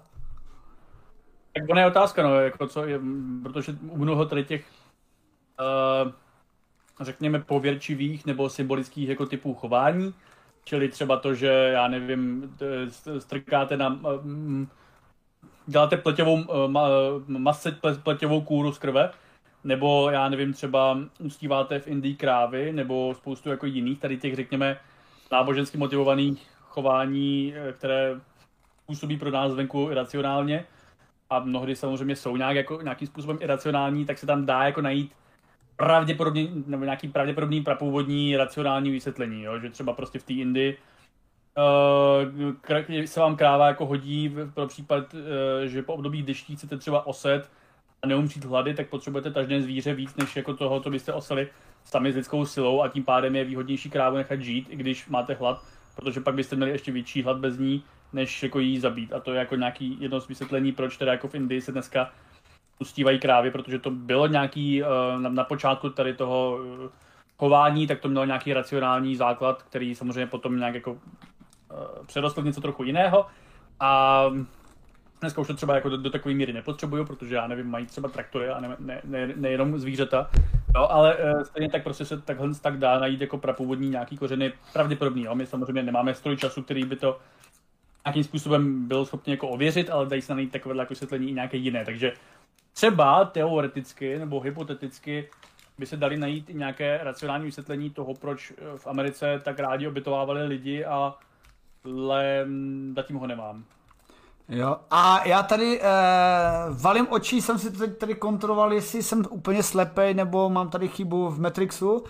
Tak 1.53 1.63
ona 1.71 1.81
je 1.81 1.87
otázka, 1.87 2.23
no, 2.23 2.41
jako 2.41 2.67
co 2.67 2.87
je, 2.87 3.01
protože 3.43 3.77
u 3.89 3.99
mnoho 3.99 4.27
tady 4.27 4.45
těch 4.45 4.65
uh, 6.05 6.13
řekněme 7.01 7.41
pověrčivých 7.41 8.27
nebo 8.27 8.49
symbolických 8.49 9.09
jako 9.09 9.27
typů 9.27 9.55
chování, 9.55 10.15
Čili 10.68 10.88
třeba 10.88 11.16
to, 11.16 11.35
že 11.35 11.46
já 11.46 11.88
nevím, 11.88 12.54
strkáte 13.18 13.76
na 13.76 14.00
děláte 15.66 15.96
pleťovou, 15.96 16.44
masce 17.26 17.78
pleťovou 18.02 18.40
kůru 18.40 18.72
z 18.72 18.78
krve, 18.78 19.11
nebo 19.64 20.11
já 20.11 20.28
nevím, 20.28 20.52
třeba 20.52 20.98
ustíváte 21.20 21.78
v 21.78 21.88
Indii 21.88 22.14
krávy, 22.14 22.72
nebo 22.72 23.14
spoustu 23.14 23.50
jako 23.50 23.66
jiných 23.66 24.00
tady 24.00 24.16
těch, 24.16 24.37
řekněme, 24.37 24.76
nábožensky 25.33 25.78
motivovaných 25.78 26.46
chování, 26.61 27.54
které 27.72 28.20
působí 28.87 29.16
pro 29.16 29.31
nás 29.31 29.52
zvenku 29.52 29.88
iracionálně? 29.90 30.64
A 31.31 31.38
mnohdy 31.38 31.76
samozřejmě 31.76 32.16
jsou 32.16 32.37
nějak 32.37 32.57
jako, 32.57 32.83
nějakým 32.83 33.09
způsobem 33.09 33.38
iracionální, 33.40 34.07
tak 34.07 34.18
se 34.18 34.26
tam 34.26 34.46
dá 34.46 34.64
jako 34.64 34.81
najít 34.81 35.12
pravděpodobně, 35.79 36.49
nebo 36.67 36.85
nějaký 36.85 37.09
pravděpodobný 37.09 37.61
prapůvodní 37.61 38.37
racionální 38.37 38.91
vysvětlení, 38.91 39.43
jo? 39.43 39.59
že 39.59 39.71
třeba 39.71 39.93
prostě 39.93 40.19
v 40.19 40.23
té 40.23 40.33
Indii 40.33 40.79
uh, 41.59 43.05
se 43.05 43.21
vám 43.21 43.37
kráva 43.37 43.67
jako 43.67 43.87
hodí 43.87 44.35
pro 44.55 44.67
případ, 44.67 45.14
uh, 45.14 45.21
že 45.64 45.83
po 45.83 45.95
období 45.95 46.23
deští 46.23 46.57
chcete 46.57 46.79
třeba 46.79 47.07
oset 47.07 47.51
a 48.03 48.07
neumřít 48.07 48.45
hlady, 48.45 48.75
tak 48.75 48.88
potřebujete 48.88 49.31
tažné 49.31 49.62
zvíře 49.62 49.95
víc, 49.95 50.17
než 50.17 50.37
jako 50.37 50.55
toho, 50.55 50.81
co 50.81 50.91
byste 50.91 51.12
oseli 51.12 51.49
sami 51.85 52.12
s 52.12 52.17
lidskou 52.17 52.45
silou 52.45 52.83
a 52.83 52.88
tím 52.88 53.05
pádem 53.05 53.37
je 53.37 53.45
výhodnější 53.45 53.91
krávu 53.91 54.17
nechat 54.17 54.41
žít, 54.41 54.67
i 54.71 54.77
když 54.77 55.09
máte 55.09 55.35
hlad, 55.35 55.64
protože 55.97 56.21
pak 56.21 56.35
byste 56.35 56.57
měli 56.57 56.71
ještě 56.71 56.93
větší 56.93 57.23
hlad 57.23 57.37
bez 57.38 57.59
ní, 57.59 57.83
než 58.12 58.43
jako 58.43 58.59
jí 58.59 58.79
zabít. 58.79 59.12
A 59.12 59.21
to 59.21 59.33
je 59.33 59.38
jako 59.38 59.57
nějaký 59.57 59.97
jedno 60.01 60.21
z 60.21 60.29
vysvětlení, 60.29 60.73
proč 60.73 60.97
teda 60.97 61.12
jako 61.12 61.29
v 61.29 61.35
Indii 61.35 61.61
se 61.61 61.73
dneska 61.73 62.11
ustívají 62.79 63.19
krávy, 63.19 63.51
protože 63.51 63.79
to 63.79 63.91
bylo 63.91 64.27
nějaký 64.27 64.83
na, 65.19 65.29
na 65.29 65.45
počátku 65.45 65.91
tady 65.91 66.14
toho 66.14 66.59
chování, 67.38 67.87
tak 67.87 68.01
to 68.01 68.09
mělo 68.09 68.25
nějaký 68.25 68.53
racionální 68.53 69.17
základ, 69.17 69.62
který 69.62 69.95
samozřejmě 69.95 70.27
potom 70.27 70.59
nějak 70.59 70.75
jako 70.75 70.99
přerostl 72.07 72.43
něco 72.43 72.61
trochu 72.61 72.85
jiného. 72.85 73.27
A 73.81 74.25
Dneska 75.21 75.41
už 75.41 75.47
to 75.47 75.55
třeba 75.55 75.75
jako 75.75 75.88
do, 75.88 75.97
do 75.97 76.11
takové 76.11 76.35
míry 76.35 76.53
nepotřebuju, 76.53 77.05
protože 77.05 77.35
já 77.35 77.47
nevím, 77.47 77.67
mají 77.67 77.87
třeba 77.87 78.09
traktory 78.09 78.49
a 78.49 78.61
ne, 78.61 78.77
ne, 79.05 79.33
ne, 79.37 79.59
zvířata. 79.77 80.31
Jo, 80.77 80.87
ale 80.91 81.17
stejně 81.45 81.71
tak 81.71 81.83
prostě 81.83 82.05
se 82.05 82.21
takhle 82.21 82.55
tak 82.62 82.79
dá 82.79 82.99
najít 82.99 83.21
jako 83.21 83.38
prapůvodní 83.38 83.88
nějaký 83.88 84.17
kořeny 84.17 84.53
pravděpodobný. 84.73 85.23
Jo. 85.23 85.35
My 85.35 85.47
samozřejmě 85.47 85.83
nemáme 85.83 86.14
stroj 86.14 86.37
času, 86.37 86.62
který 86.62 86.85
by 86.85 86.97
to 86.97 87.19
nějakým 88.07 88.25
způsobem 88.25 88.88
byl 88.88 89.05
schopný 89.05 89.31
jako 89.31 89.49
ověřit, 89.49 89.91
ale 89.91 90.07
dají 90.07 90.23
se 90.23 90.35
najít 90.35 90.53
takové 90.53 90.77
jako 90.77 90.91
vysvětlení 90.91 91.29
i 91.29 91.35
nějaké 91.35 91.57
jiné. 91.57 91.85
Takže 91.85 92.12
třeba 92.72 93.24
teoreticky 93.24 94.18
nebo 94.18 94.40
hypoteticky 94.40 95.28
by 95.78 95.87
se 95.87 95.96
dali 95.96 96.16
najít 96.16 96.50
i 96.50 96.54
nějaké 96.54 97.00
racionální 97.02 97.44
vysvětlení 97.44 97.90
toho, 97.90 98.14
proč 98.14 98.52
v 98.76 98.87
Americe 98.87 99.40
tak 99.44 99.59
rádi 99.59 99.88
obytovávali 99.88 100.46
lidi, 100.46 100.85
ale 100.85 102.44
mm, 102.44 102.92
zatím 102.96 103.16
ho 103.16 103.26
nemám. 103.26 103.64
Jo, 104.48 104.76
a 104.90 105.28
já 105.28 105.42
tady 105.42 105.81
eh, 105.81 105.85
valím 106.70 107.07
oči, 107.11 107.42
jsem 107.42 107.59
si 107.59 107.70
teď 107.70 107.98
tady 107.98 108.14
kontroloval, 108.14 108.72
jestli 108.72 109.02
jsem 109.02 109.24
úplně 109.31 109.62
slepej, 109.62 110.14
nebo 110.14 110.50
mám 110.50 110.70
tady 110.70 110.88
chybu 110.88 111.28
v 111.31 111.40
Matrixu, 111.40 112.04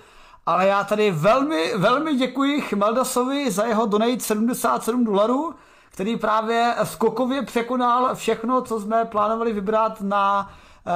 ale 0.46 0.66
já 0.66 0.84
tady 0.84 1.10
velmi, 1.10 1.72
velmi 1.76 2.14
děkuji 2.14 2.60
Chmeldasovi 2.60 3.50
za 3.50 3.64
jeho 3.64 3.86
donate 3.86 4.20
77 4.20 5.04
dolarů, 5.04 5.54
který 5.98 6.16
právě 6.16 6.74
skokově 6.84 7.42
překonal 7.42 8.14
všechno, 8.14 8.62
co 8.62 8.80
jsme 8.80 9.04
plánovali 9.04 9.52
vybrat 9.52 10.00
na 10.00 10.50
eh, 10.86 10.90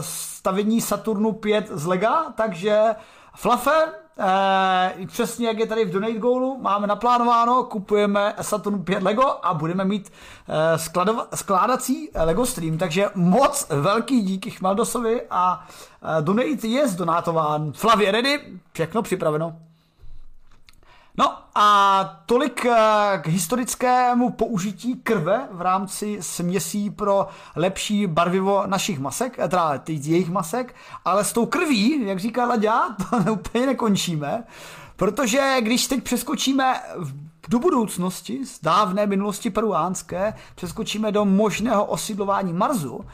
stavění 0.00 0.80
Saturnu 0.80 1.32
5 1.32 1.68
z 1.70 1.86
Lega, 1.86 2.24
takže 2.36 2.94
Flafe, 3.34 3.92
Eh, 4.22 5.06
přesně 5.06 5.46
jak 5.46 5.58
je 5.58 5.66
tady 5.66 5.84
v 5.84 5.90
Donate 5.90 6.18
Goalu, 6.18 6.58
máme 6.60 6.86
naplánováno, 6.86 7.64
kupujeme 7.64 8.34
Saturn 8.40 8.84
5 8.84 9.02
Lego 9.02 9.24
a 9.42 9.54
budeme 9.54 9.84
mít 9.84 10.12
eh, 10.48 10.78
skladova, 10.78 11.26
skládací 11.34 12.10
Lego 12.24 12.46
stream, 12.46 12.78
takže 12.78 13.10
moc 13.14 13.66
velký 13.68 14.22
díky 14.22 14.50
Chmaldosovi 14.50 15.22
a 15.30 15.66
eh, 16.18 16.22
Donate 16.22 16.66
je 16.66 16.88
zdonátován. 16.88 17.72
Flavě 17.72 18.12
ready, 18.12 18.40
všechno 18.72 19.02
připraveno. 19.02 19.69
No 21.18 21.38
a 21.54 22.22
tolik 22.26 22.64
eh, 22.64 22.74
k 23.22 23.26
historickému 23.26 24.30
použití 24.30 24.96
krve 24.96 25.48
v 25.50 25.60
rámci 25.60 26.18
směsí 26.20 26.90
pro 26.90 27.28
lepší 27.56 28.06
barvivo 28.06 28.62
našich 28.66 28.98
masek, 28.98 29.38
eh, 29.38 29.48
teda 29.48 29.80
jejich 29.86 30.30
masek, 30.30 30.74
ale 31.04 31.24
s 31.24 31.32
tou 31.32 31.46
krví, 31.46 32.06
jak 32.06 32.18
říká 32.18 32.46
Laďa, 32.46 32.96
to 33.24 33.32
úplně 33.32 33.66
nekončíme, 33.66 34.44
protože 34.96 35.56
když 35.60 35.86
teď 35.86 36.02
přeskočíme 36.02 36.80
do 37.48 37.58
budoucnosti, 37.58 38.46
z 38.46 38.60
dávné 38.60 39.06
minulosti 39.06 39.50
peruánské, 39.50 40.34
přeskočíme 40.54 41.12
do 41.12 41.24
možného 41.24 41.84
osidlování 41.84 42.52
Marsu, 42.52 43.04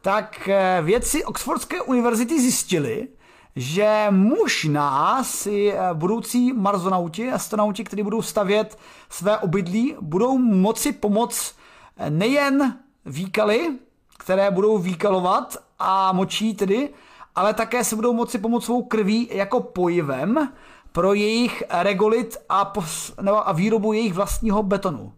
tak 0.00 0.48
eh, 0.48 0.80
vědci 0.82 1.24
Oxfordské 1.24 1.82
univerzity 1.82 2.40
zjistili, 2.40 3.08
že 3.56 4.06
možná 4.10 5.24
si 5.24 5.72
eh, 5.72 5.78
budoucí 5.94 6.52
marzonauti, 6.52 7.32
astronauti, 7.32 7.84
kteří 7.84 8.02
budou 8.02 8.22
stavět 8.22 8.78
své 9.08 9.38
obydlí, 9.38 9.96
budou 10.00 10.38
moci 10.38 10.92
pomoct 10.92 11.56
eh, 11.96 12.10
nejen 12.10 12.78
výkaly, 13.06 13.78
které 14.18 14.50
budou 14.50 14.78
výkalovat 14.78 15.56
a 15.78 16.12
močí 16.12 16.54
tedy, 16.54 16.90
ale 17.34 17.54
také 17.54 17.84
se 17.84 17.96
budou 17.96 18.12
moci 18.12 18.38
pomoct 18.38 18.64
svou 18.64 18.82
krví 18.82 19.28
jako 19.32 19.60
pojivem 19.60 20.52
pro 20.92 21.14
jejich 21.14 21.62
regolit 21.70 22.36
a, 22.48 22.64
pos, 22.64 23.16
nebo 23.20 23.48
a 23.48 23.52
výrobu 23.52 23.92
jejich 23.92 24.14
vlastního 24.14 24.62
betonu. 24.62 25.12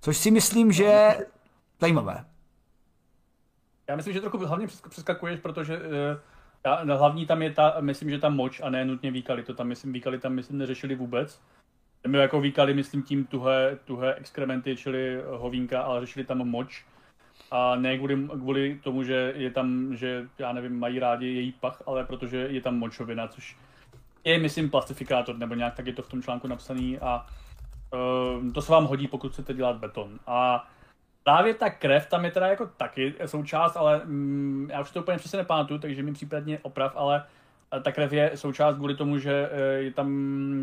Což 0.00 0.16
si 0.16 0.30
myslím, 0.30 0.72
že 0.72 0.84
je 0.84 1.26
zajímavé. 1.80 2.24
Já 3.88 3.96
myslím, 3.96 4.14
že 4.14 4.20
trochu 4.20 4.38
hlavně 4.38 4.66
přeskakuješ, 4.88 5.40
protože 5.40 5.78
uh 5.78 6.29
já, 6.66 6.96
hlavní 6.96 7.26
tam 7.26 7.42
je 7.42 7.50
ta, 7.50 7.76
myslím, 7.80 8.10
že 8.10 8.18
tam 8.18 8.36
moč 8.36 8.60
a 8.60 8.70
ne 8.70 8.84
nutně 8.84 9.10
výkaly. 9.10 9.42
To 9.42 9.54
tam, 9.54 9.66
myslím, 9.66 9.92
výkaly 9.92 10.18
tam, 10.18 10.32
myslím, 10.32 10.58
neřešili 10.58 10.94
vůbec. 10.94 11.40
My 12.06 12.18
jako 12.18 12.40
výkaly, 12.40 12.74
myslím, 12.74 13.02
tím 13.02 13.24
tuhé, 13.24 13.78
tuhé 13.84 14.14
exkrementy, 14.14 14.76
čili 14.76 15.22
hovínka, 15.26 15.82
ale 15.82 16.00
řešili 16.00 16.24
tam 16.24 16.38
moč. 16.38 16.84
A 17.50 17.76
ne 17.76 17.98
kvůli, 17.98 18.28
kvůli 18.28 18.80
tomu, 18.82 19.02
že 19.04 19.32
je 19.36 19.50
tam, 19.50 19.96
že 19.96 20.28
já 20.38 20.52
nevím, 20.52 20.78
mají 20.78 20.98
rádi 20.98 21.26
její 21.26 21.52
pach, 21.52 21.82
ale 21.86 22.04
protože 22.04 22.36
je 22.36 22.60
tam 22.60 22.78
močovina, 22.78 23.28
což 23.28 23.56
je, 24.24 24.38
myslím, 24.38 24.70
plastifikátor, 24.70 25.38
nebo 25.38 25.54
nějak 25.54 25.74
tak 25.74 25.86
je 25.86 25.92
to 25.92 26.02
v 26.02 26.08
tom 26.08 26.22
článku 26.22 26.48
napsaný 26.48 26.98
a 26.98 27.26
uh, 27.92 28.52
to 28.52 28.62
se 28.62 28.72
vám 28.72 28.84
hodí, 28.84 29.08
pokud 29.08 29.32
chcete 29.32 29.54
dělat 29.54 29.76
beton. 29.76 30.18
A 30.26 30.68
Právě 31.24 31.54
ta 31.54 31.70
krev 31.70 32.06
tam 32.06 32.24
je 32.24 32.30
teda 32.30 32.46
jako 32.46 32.66
taky 32.66 33.14
součást, 33.26 33.76
ale 33.76 34.00
mm, 34.04 34.68
já 34.70 34.80
už 34.80 34.90
to 34.90 35.00
úplně 35.00 35.18
přesně 35.18 35.36
nepamatuju, 35.36 35.80
takže 35.80 36.02
mi 36.02 36.12
případně 36.12 36.58
oprav, 36.62 36.92
ale 36.96 37.24
ta 37.82 37.92
krev 37.92 38.12
je 38.12 38.30
součást 38.34 38.76
kvůli 38.76 38.96
tomu, 38.96 39.18
že 39.18 39.50
e, 39.52 39.60
je 39.60 39.92
tam 39.92 40.08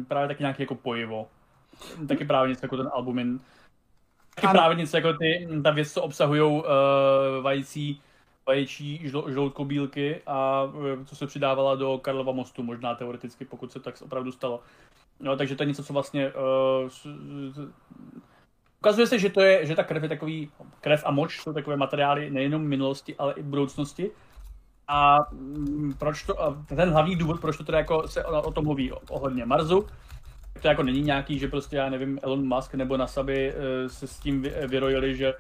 právě 0.08 0.28
taky 0.28 0.44
nějaký 0.44 0.64
jako 0.64 0.76
pojivo. 0.76 1.28
Taky 2.08 2.26
právě 2.26 2.50
něco 2.50 2.66
jako 2.66 2.78
ten 2.78 2.90
albumin. 2.94 3.40
Taky 4.36 4.48
ano. 4.48 4.60
právě 4.60 4.78
něco 4.78 4.98
jako 4.98 5.14
ty, 5.14 5.48
ta 5.64 5.72
věc, 5.72 5.94
co 5.94 6.02
obsahují 6.02 6.42
uh, 6.42 6.64
vající, 7.42 8.02
vaječí 8.48 9.02
žl- 9.06 9.30
žloutkobílky 9.30 10.22
a 10.26 10.64
uh, 10.64 11.06
co 11.06 11.16
se 11.16 11.28
přidávala 11.28 11.76
do 11.76 11.98
Karlova 11.98 12.32
mostu, 12.32 12.64
možná 12.64 12.96
teoreticky, 12.96 13.46
pokud 13.46 13.72
se 13.72 13.80
tak 13.80 14.02
opravdu 14.02 14.32
stalo. 14.32 14.62
No, 15.20 15.38
takže 15.38 15.56
to 15.56 15.64
je 15.64 15.68
něco, 15.68 15.84
co 15.84 15.94
vlastně 15.94 16.32
uh, 16.34 16.90
Ukazuje 18.80 19.08
se, 19.08 19.20
že, 19.20 19.30
to 19.30 19.42
je, 19.42 19.66
že 19.66 19.76
ta 19.76 19.84
krev 19.84 20.04
je 20.04 20.10
takový, 20.10 20.52
krev 20.82 21.04
a 21.06 21.12
moč 21.12 21.42
jsou 21.42 21.54
takové 21.54 21.78
materiály 21.78 22.30
nejenom 22.30 22.68
minulosti, 22.68 23.16
ale 23.18 23.34
i 23.34 23.44
budoucnosti. 23.44 24.12
A 24.88 25.18
mm, 25.32 25.94
proč 26.00 26.24
to, 26.24 26.44
a 26.44 26.64
ten 26.68 26.90
hlavní 26.90 27.16
důvod, 27.16 27.42
proč 27.42 27.58
to 27.58 27.64
teda 27.64 27.78
jako 27.78 28.08
se 28.08 28.26
o, 28.26 28.42
o 28.42 28.52
tom 28.52 28.64
mluví 28.64 28.92
ohledně 28.92 29.46
Marsu, 29.46 29.88
to 30.62 30.68
jako 30.68 30.84
není 30.84 31.02
nějaký, 31.02 31.40
že 31.40 31.48
prostě 31.48 31.76
já 31.76 31.90
nevím, 31.90 32.20
Elon 32.24 32.48
Musk 32.48 32.74
nebo 32.74 32.98
NASA 32.98 33.24
by 33.24 33.54
e, 33.54 33.90
se 33.90 34.08
s 34.08 34.20
tím 34.20 34.42
vyrojili, 34.68 35.16
že 35.16 35.34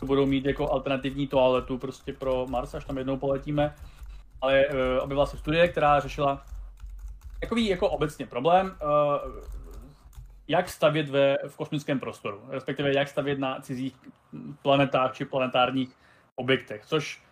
to 0.00 0.06
budou 0.06 0.26
mít 0.26 0.44
jako 0.44 0.72
alternativní 0.72 1.26
toaletu 1.26 1.78
prostě 1.78 2.12
pro 2.12 2.46
Mars, 2.46 2.74
až 2.74 2.84
tam 2.84 2.98
jednou 2.98 3.16
poletíme. 3.16 3.74
Ale 4.40 4.66
e, 4.66 5.00
objevila 5.00 5.26
se 5.26 5.36
studie, 5.36 5.68
která 5.68 6.00
řešila 6.00 6.44
takový 7.40 7.66
jako 7.66 7.88
obecně 7.88 8.26
problém. 8.26 8.74
Jak 10.48 10.68
stavět 10.68 11.08
ve, 11.08 11.36
v 11.48 11.56
kosmickém 11.56 12.00
prostoru, 12.00 12.42
respektive 12.48 12.94
jak 12.94 13.08
stavět 13.08 13.38
na 13.38 13.60
cizích 13.60 13.96
planetách 14.62 15.12
či 15.12 15.24
planetárních 15.24 15.96
objektech, 16.36 16.86
což 16.86 17.22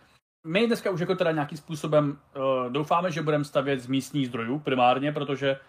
my 0.47 0.67
dneska 0.67 0.91
už 0.91 0.99
jako 0.99 1.15
teda 1.15 1.31
nějakým 1.31 1.57
způsobem 1.57 2.19
uh, 2.35 2.71
doufáme, 2.71 3.11
že 3.11 3.21
budeme 3.21 3.43
stavět 3.43 3.79
z 3.79 3.87
místních 3.87 4.27
zdrojů 4.27 4.59
primárně, 4.59 5.11
protože 5.11 5.59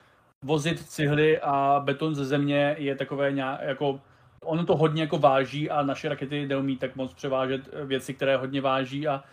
vozit 0.45 0.89
cihly 0.89 1.41
a 1.41 1.83
beton 1.85 2.15
ze 2.15 2.25
země 2.25 2.77
je 2.79 2.97
takové 2.97 3.33
nějak, 3.33 3.61
jako 3.63 4.01
ono 4.45 4.67
to 4.67 4.77
hodně 4.77 5.03
jako 5.03 5.19
váží 5.19 5.71
a 5.71 5.83
naše 5.83 6.09
rakety 6.09 6.47
neumí 6.47 6.77
tak 6.77 6.97
moc 6.97 7.15
převážet 7.15 7.61
věci, 7.85 8.15
které 8.15 8.37
hodně 8.37 8.61
váží 8.61 9.09
a 9.09 9.25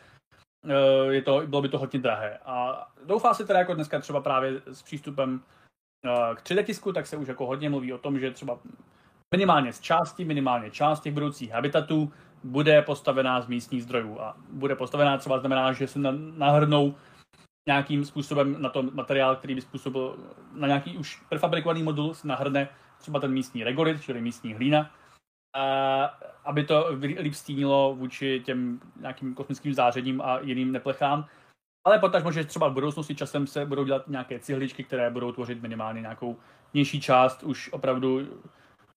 uh, 0.64 1.12
je 1.12 1.22
to, 1.22 1.42
bylo 1.46 1.62
by 1.62 1.70
to 1.70 1.78
hodně 1.78 2.00
drahé. 2.00 2.38
A 2.46 2.88
doufá 3.06 3.34
se 3.34 3.46
teda 3.46 3.60
jako 3.60 3.74
dneska 3.74 4.00
třeba 4.00 4.22
právě 4.22 4.62
s 4.66 4.82
přístupem 4.82 5.42
k 6.36 6.42
3D 6.44 6.64
tisku, 6.64 6.94
tak 6.94 7.08
se 7.08 7.18
už 7.18 7.28
jako 7.28 7.46
hodně 7.46 7.70
mluví 7.70 7.94
o 7.94 7.98
tom, 7.98 8.20
že 8.20 8.32
třeba 8.32 8.60
minimálně 9.36 9.74
z 9.74 9.80
části, 9.80 10.26
minimálně 10.26 10.72
část 10.72 11.02
těch 11.02 11.14
budoucích 11.14 11.52
habitatů 11.52 12.12
bude 12.44 12.82
postavená 12.82 13.42
z 13.42 13.48
místních 13.48 13.84
zdrojů. 13.84 14.20
A 14.20 14.38
bude 14.50 14.76
postavená 14.76 15.18
třeba 15.18 15.40
znamená, 15.40 15.74
že 15.74 15.88
se 15.88 16.00
nahrnou 16.38 16.96
nějakým 17.68 18.06
způsobem 18.06 18.62
na 18.62 18.70
to 18.70 18.84
materiál, 18.84 19.36
který 19.36 19.56
by 19.56 19.62
způsobil 19.62 20.18
na 20.54 20.68
nějaký 20.68 20.98
už 20.98 21.22
prefabrikovaný 21.30 21.84
modul, 21.84 22.14
se 22.14 22.28
nahrne 22.28 22.70
třeba 22.98 23.20
ten 23.20 23.32
místní 23.32 23.64
regolit, 23.64 24.02
čili 24.02 24.22
místní 24.22 24.54
hlína, 24.54 24.92
a 25.56 26.04
aby 26.46 26.64
to 26.64 26.88
líp 27.20 27.34
stínilo 27.34 27.96
vůči 27.96 28.42
těm 28.46 28.80
nějakým 29.00 29.34
kosmickým 29.34 29.74
zářením 29.74 30.22
a 30.22 30.40
jiným 30.40 30.72
neplechám. 30.72 31.26
Ale 31.86 32.00
potažmo, 32.00 32.32
že 32.32 32.44
třeba 32.44 32.68
v 32.68 32.74
budoucnosti 32.74 33.16
časem 33.16 33.48
se 33.48 33.66
budou 33.66 33.84
dělat 33.84 34.08
nějaké 34.08 34.40
cihličky, 34.40 34.84
které 34.84 35.10
budou 35.10 35.32
tvořit 35.32 35.62
minimálně 35.62 36.02
nějakou 36.02 36.38
nižší 36.74 37.02
část, 37.02 37.44
už 37.44 37.70
opravdu 37.74 38.42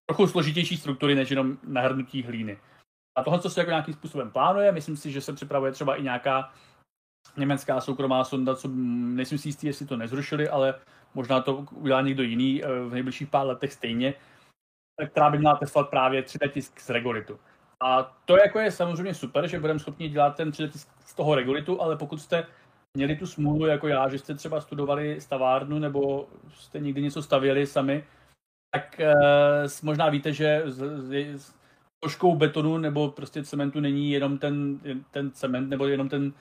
trochu 0.06 0.26
složitější 0.26 0.76
struktury, 0.76 1.14
než 1.14 1.30
jenom 1.30 1.58
nahrnutí 1.62 2.22
hlíny. 2.22 2.58
A 3.18 3.24
tohle, 3.24 3.40
co 3.40 3.50
se 3.50 3.60
jako 3.60 3.70
nějakým 3.70 3.94
způsobem 3.94 4.30
plánuje, 4.30 4.72
myslím 4.72 4.96
si, 4.96 5.12
že 5.12 5.20
se 5.20 5.32
připravuje 5.32 5.72
třeba 5.72 5.96
i 5.96 6.02
nějaká 6.02 6.52
německá 7.36 7.80
soukromá 7.80 8.24
sonda, 8.24 8.54
co 8.54 8.68
nejsem 8.68 9.38
si 9.38 9.48
jistý, 9.48 9.66
jestli 9.66 9.86
to 9.86 9.96
nezrušili, 9.96 10.48
ale 10.48 10.74
možná 11.14 11.40
to 11.40 11.56
udělá 11.56 12.00
někdo 12.00 12.22
jiný 12.22 12.64
eh, 12.64 12.68
v 12.68 12.92
nejbližších 12.92 13.28
pár 13.28 13.46
letech 13.46 13.72
stejně, 13.72 14.14
která 15.06 15.30
by 15.30 15.38
měla 15.38 15.56
testovat 15.56 15.90
právě 15.90 16.22
3D 16.22 16.50
tisk 16.50 16.80
z 16.80 16.90
regolitu. 16.90 17.38
A 17.80 18.02
to 18.24 18.36
jako 18.36 18.58
je 18.58 18.70
samozřejmě 18.70 19.14
super, 19.14 19.46
že 19.46 19.60
budeme 19.60 19.78
schopni 19.78 20.08
dělat 20.08 20.36
ten 20.36 20.50
3D 20.50 20.86
z 21.04 21.14
toho 21.14 21.34
regulitu, 21.34 21.82
ale 21.82 21.96
pokud 21.96 22.20
jste 22.20 22.46
měli 22.96 23.16
tu 23.16 23.26
smůlu 23.26 23.66
jako 23.66 23.88
já, 23.88 24.08
že 24.08 24.18
jste 24.18 24.34
třeba 24.34 24.60
studovali 24.60 25.20
stavárnu 25.20 25.78
nebo 25.78 26.28
jste 26.54 26.80
někdy 26.80 27.02
něco 27.02 27.22
stavěli 27.22 27.66
sami, 27.66 28.04
tak 28.74 29.00
uh, 29.00 29.68
možná 29.82 30.08
víte, 30.08 30.32
že 30.32 30.62
z, 30.66 31.00
z, 31.00 31.38
z 31.38 31.54
troškou 32.00 32.36
betonu 32.36 32.78
nebo 32.78 33.10
prostě 33.10 33.44
cementu 33.44 33.80
není 33.80 34.10
jenom 34.10 34.38
ten, 34.38 34.80
ten 35.10 35.30
cement 35.30 35.68
nebo 35.68 35.86
jenom 35.86 36.08
ten 36.08 36.32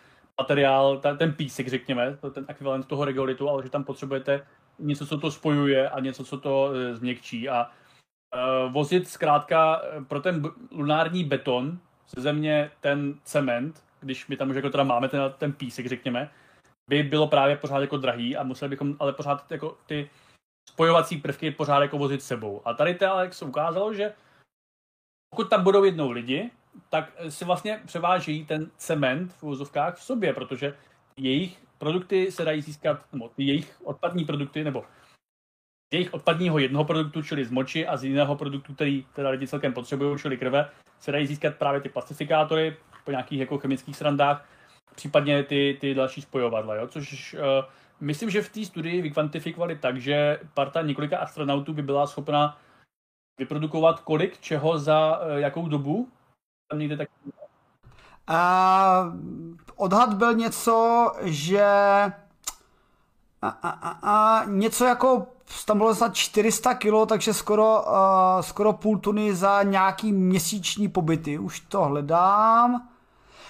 materiál, 0.41 0.99
ta, 0.99 1.15
ten 1.15 1.33
písek, 1.33 1.67
řekněme, 1.67 2.17
ten 2.33 2.45
ekvivalent 2.47 2.87
toho 2.87 3.05
regolitu, 3.05 3.49
ale 3.49 3.63
že 3.63 3.69
tam 3.69 3.83
potřebujete 3.83 4.45
něco, 4.79 5.05
co 5.05 5.17
to 5.17 5.31
spojuje 5.31 5.89
a 5.89 5.99
něco, 5.99 6.23
co 6.23 6.37
to 6.39 6.69
uh, 6.69 6.97
změkčí. 6.97 7.49
A 7.49 7.65
uh, 7.65 8.73
vozit 8.73 9.07
zkrátka 9.07 9.81
pro 10.07 10.21
ten 10.21 10.43
lunární 10.71 11.23
beton 11.23 11.79
ze 12.15 12.21
země 12.21 12.71
ten 12.79 13.13
cement, 13.23 13.83
když 13.99 14.27
my 14.27 14.37
tam 14.37 14.49
už 14.49 14.55
jako 14.55 14.69
teda 14.69 14.83
máme 14.83 15.09
ten, 15.09 15.21
ten 15.37 15.53
písek, 15.53 15.85
řekněme, 15.85 16.29
by 16.89 17.03
bylo 17.03 17.27
právě 17.27 17.57
pořád 17.57 17.79
jako 17.79 17.97
drahý 17.97 18.37
a 18.37 18.43
museli 18.43 18.69
bychom 18.69 18.95
ale 18.99 19.13
pořád 19.13 19.51
jako 19.51 19.77
ty 19.85 20.09
spojovací 20.69 21.17
prvky 21.17 21.51
pořád 21.51 21.81
jako 21.81 21.97
vozit 21.97 22.21
sebou. 22.21 22.61
A 22.65 22.73
tady 22.73 22.95
to 22.95 23.11
Alex 23.11 23.41
ukázalo, 23.41 23.93
že 23.93 24.13
pokud 25.29 25.49
tam 25.49 25.63
budou 25.63 25.83
jednou 25.83 26.11
lidi, 26.11 26.51
tak 26.89 27.11
si 27.29 27.45
vlastně 27.45 27.81
převážejí 27.85 28.45
ten 28.45 28.71
cement 28.77 29.33
v 29.33 29.43
úzovkách 29.43 29.97
v 29.97 30.03
sobě, 30.03 30.33
protože 30.33 30.77
jejich 31.17 31.63
produkty 31.77 32.31
se 32.31 32.45
dají 32.45 32.61
získat, 32.61 33.13
nebo 33.13 33.31
jejich 33.37 33.81
odpadní 33.83 34.25
produkty, 34.25 34.63
nebo 34.63 34.85
jejich 35.93 36.13
odpadního 36.13 36.59
jednoho 36.59 36.85
produktu, 36.85 37.21
čili 37.21 37.45
z 37.45 37.51
moči 37.51 37.87
a 37.87 37.97
z 37.97 38.03
jiného 38.03 38.35
produktu, 38.35 38.73
který 38.73 39.05
teda 39.13 39.29
lidi 39.29 39.47
celkem 39.47 39.73
potřebují, 39.73 40.19
čili 40.19 40.37
krve, 40.37 40.69
se 40.99 41.11
dají 41.11 41.27
získat 41.27 41.55
právě 41.55 41.81
ty 41.81 41.89
plastifikátory 41.89 42.77
po 43.05 43.11
nějakých 43.11 43.39
jako 43.39 43.57
chemických 43.57 43.95
srandách, 43.95 44.45
případně 44.95 45.43
ty, 45.43 45.77
ty 45.81 45.93
další 45.93 46.21
spojovadla, 46.21 46.75
jo? 46.75 46.87
což 46.87 47.33
uh, 47.33 47.39
myslím, 47.99 48.29
že 48.29 48.41
v 48.41 48.49
té 48.49 48.65
studii 48.65 49.01
vykvantifikovali 49.01 49.77
tak, 49.77 50.01
že 50.01 50.39
parta 50.53 50.81
několika 50.81 51.17
astronautů 51.17 51.73
by 51.73 51.81
byla 51.81 52.07
schopna 52.07 52.57
vyprodukovat 53.39 53.99
kolik 53.99 54.39
čeho 54.39 54.79
za 54.79 55.19
uh, 55.19 55.37
jakou 55.37 55.67
dobu? 55.67 56.09
Tam 56.67 56.79
někde 56.79 56.97
tak... 56.97 57.09
Uh, 58.29 58.35
odhad 59.75 60.13
byl 60.13 60.33
něco, 60.33 61.11
že 61.21 61.65
a, 63.41 63.49
a, 63.49 63.69
a, 63.69 63.89
a 64.01 64.45
něco 64.45 64.85
jako 64.85 65.27
tam 65.65 65.77
bylo 65.77 65.93
za 65.93 66.09
400 66.09 66.73
kilo, 66.73 67.05
takže 67.05 67.33
skoro, 67.33 67.83
uh, 67.85 68.41
skoro 68.41 68.73
půl 68.73 68.97
tuny 68.97 69.35
za 69.35 69.63
nějaký 69.63 70.11
měsíční 70.11 70.87
pobyty. 70.87 71.39
Už 71.39 71.59
to 71.59 71.83
hledám. 71.83 72.89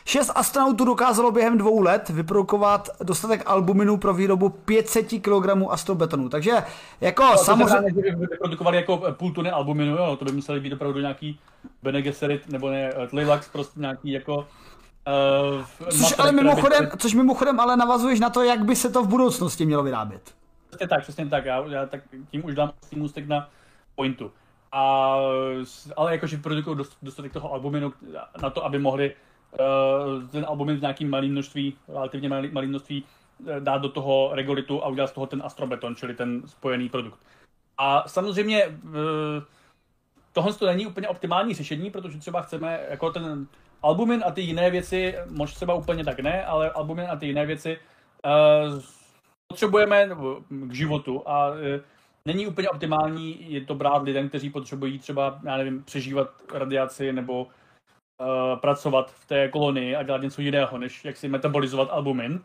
Šest 0.06 0.32
astronautů 0.36 0.86
dokázalo 0.86 1.32
během 1.32 1.58
dvou 1.58 1.82
let 1.82 2.10
vyprodukovat 2.10 2.89
dostatek 3.04 3.43
albuminu 3.45 3.97
pro 3.97 4.14
výrobu 4.14 4.49
500 4.49 5.08
kg 5.08 5.49
astrobetonu. 5.70 6.30
Takže 6.30 6.51
jako 7.01 7.24
no, 7.24 7.38
samozřejmě... 7.38 7.89
Že 7.89 8.16
by 8.16 8.26
vyprodukovali 8.28 8.78
jako 8.78 9.01
půl 9.12 9.32
tuny 9.32 9.51
albuminu, 9.51 9.95
jo, 9.95 10.16
to 10.16 10.26
by 10.26 10.32
museli 10.32 10.60
být 10.60 10.74
opravdu 10.74 10.99
nějaký 10.99 11.39
Bene 11.84 12.01
Gesserit 12.01 12.49
nebo 12.49 12.70
ne, 12.70 12.93
Tlilax, 13.10 13.49
prostě 13.49 13.80
nějaký 13.80 14.12
jako 14.12 14.47
Uh, 15.08 15.89
což, 15.89 16.16
ale 16.18 16.32
mimochodem, 16.32 16.86
by... 16.86 16.97
což 16.97 17.14
mimochodem 17.14 17.60
ale 17.60 17.78
navazuješ 17.78 18.20
na 18.20 18.30
to, 18.30 18.43
jak 18.43 18.66
by 18.66 18.76
se 18.76 18.89
to 18.89 19.04
v 19.04 19.08
budoucnosti 19.08 19.66
mělo 19.66 19.84
vyrábět. 19.84 20.34
Přesně 20.70 20.88
tak, 20.88 21.01
přesně 21.01 21.26
tak. 21.26 21.45
Já, 21.45 21.66
já 21.68 21.86
tak 21.86 22.01
tím 22.32 22.45
už 22.45 22.56
dám 22.56 22.72
tím 22.89 23.01
ústek 23.01 23.28
na 23.28 23.49
pointu. 23.95 24.32
A, 24.72 25.16
ale 25.97 26.12
jakože 26.12 26.38
produkují 26.38 26.78
dostatek 27.01 27.34
toho 27.34 27.54
albuminu 27.54 27.93
na 28.41 28.49
to, 28.49 28.66
aby 28.66 28.80
mohli 28.80 29.16
ten 30.32 30.45
album 30.47 30.68
v 30.68 30.82
nějakým 30.82 31.10
malým 31.10 31.32
množství, 31.32 31.78
relativně 31.88 32.30
malý, 32.30 32.49
malý 32.51 32.68
množství 32.68 33.04
uh, 33.04 33.60
dát 33.60 33.82
do 33.82 33.89
toho 33.89 34.30
regolitu 34.34 34.84
a 34.84 34.88
udělat 34.88 35.08
z 35.08 35.12
toho 35.12 35.28
ten 35.28 35.41
astrobeton, 35.45 35.95
čili 35.95 36.14
ten 36.14 36.41
spojený 36.45 36.89
produkt. 36.89 37.20
A 37.78 38.04
samozřejmě 38.08 38.68
uh, 38.68 38.93
tohle 40.34 40.54
to 40.54 40.66
není 40.66 40.86
úplně 40.86 41.08
optimální 41.08 41.54
řešení, 41.54 41.91
protože 41.91 42.18
třeba 42.20 42.41
chceme 42.41 42.80
jako 42.89 43.12
ten 43.12 43.47
albumin 43.82 44.24
a 44.28 44.32
ty 44.32 44.41
jiné 44.41 44.72
věci, 44.72 45.16
možná 45.30 45.56
třeba 45.56 45.74
úplně 45.74 46.04
tak 46.04 46.20
ne, 46.20 46.45
ale 46.45 46.72
albumin 46.72 47.06
a 47.10 47.16
ty 47.16 47.26
jiné 47.26 47.45
věci 47.45 47.80
uh, 48.26 48.82
potřebujeme 49.47 50.10
k 50.49 50.74
životu 50.74 51.30
a 51.30 51.49
uh, 51.49 51.56
není 52.26 52.47
úplně 52.47 52.70
optimální 52.70 53.51
je 53.54 53.62
to 53.62 53.76
brát 53.76 54.04
lidem, 54.04 54.30
kteří 54.30 54.49
potřebují 54.49 54.99
třeba, 54.99 55.39
já 55.45 55.58
nevím, 55.58 55.84
přežívat 55.84 56.30
radiaci 56.54 57.14
nebo 57.14 57.47
uh, 58.20 58.59
pracovat 58.59 59.11
v 59.11 59.26
té 59.26 59.49
kolonii 59.49 59.95
a 59.95 60.03
dělat 60.03 60.22
něco 60.22 60.41
jiného, 60.41 60.78
než 60.78 61.05
jak 61.05 61.18
si 61.18 61.28
metabolizovat 61.28 61.89
albumin. 61.91 62.41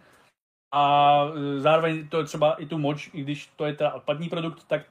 A 0.74 1.24
uh, 1.24 1.32
zároveň 1.58 2.08
to 2.08 2.18
je 2.18 2.24
třeba 2.24 2.54
i 2.54 2.66
tu 2.66 2.78
moč, 2.78 3.10
i 3.12 3.22
když 3.22 3.46
to 3.46 3.64
je 3.64 3.74
teda 3.74 3.92
odpadní 3.92 4.28
produkt, 4.28 4.64
tak, 4.64 4.82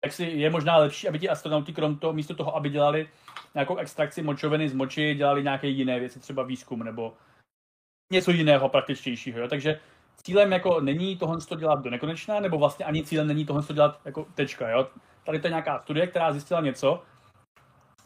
tak 0.00 0.12
si 0.12 0.24
je 0.24 0.50
možná 0.50 0.76
lepší, 0.76 1.08
aby 1.08 1.18
ti 1.18 1.28
astronauti 1.28 1.72
krom 1.72 1.98
toho, 1.98 2.12
místo 2.12 2.34
toho, 2.34 2.56
aby 2.56 2.70
dělali 2.70 3.08
nějakou 3.54 3.76
extrakci 3.76 4.22
močoviny 4.22 4.68
z 4.68 4.74
moči, 4.74 5.14
dělali 5.14 5.42
nějaké 5.42 5.68
jiné 5.68 6.00
věci, 6.00 6.20
třeba 6.20 6.42
výzkum 6.42 6.82
nebo 6.82 7.14
něco 8.12 8.30
jiného 8.30 8.68
praktičtějšího. 8.68 9.40
Jo? 9.40 9.48
Takže 9.48 9.80
cílem 10.22 10.52
jako 10.52 10.80
není 10.80 11.16
tohle 11.16 11.40
to 11.40 11.56
dělat 11.56 11.82
do 11.82 11.90
nekonečna, 11.90 12.40
nebo 12.40 12.58
vlastně 12.58 12.84
ani 12.84 13.04
cílem 13.04 13.26
není 13.26 13.46
tohle 13.46 13.62
to 13.62 13.72
dělat 13.72 14.00
jako 14.04 14.26
tečka. 14.34 14.68
Jo? 14.68 14.88
Tady 15.26 15.38
to 15.38 15.46
je 15.46 15.50
nějaká 15.50 15.78
studie, 15.78 16.06
která 16.06 16.32
zjistila 16.32 16.60
něco, 16.60 17.02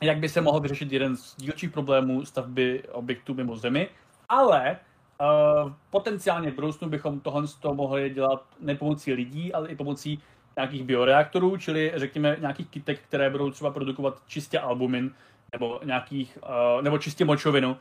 jak 0.01 0.19
by 0.19 0.29
se 0.29 0.41
mohl 0.41 0.61
vyřešit 0.61 0.93
jeden 0.93 1.17
z 1.17 1.37
dílčích 1.37 1.71
problémů 1.71 2.25
stavby 2.25 2.83
objektů 2.93 3.35
mimo 3.35 3.57
Zemi, 3.57 3.89
ale 4.29 4.77
uh, 5.21 5.73
potenciálně 5.91 6.51
v 6.51 6.55
budoucnu 6.55 6.89
bychom 6.89 7.21
tohle 7.21 7.43
to 7.61 7.75
mohli 7.75 8.11
dělat 8.11 8.47
ne 8.61 8.75
pomocí 8.75 9.13
lidí, 9.13 9.53
ale 9.53 9.69
i 9.69 9.77
pomocí 9.77 10.23
nějakých 10.57 10.85
bioreaktorů, 10.85 11.57
čili 11.57 11.93
řekněme 11.97 12.37
nějakých 12.41 12.69
kytek, 12.69 13.01
které 13.01 13.31
budou 13.31 13.51
třeba 13.51 13.71
produkovat 13.71 14.23
čistě 14.27 14.59
albumin, 14.59 15.15
nebo 15.53 15.81
nějakých, 15.85 16.39
uh, 16.43 16.83
nebo 16.83 16.99
čistě 16.99 17.25
močovinu, 17.25 17.77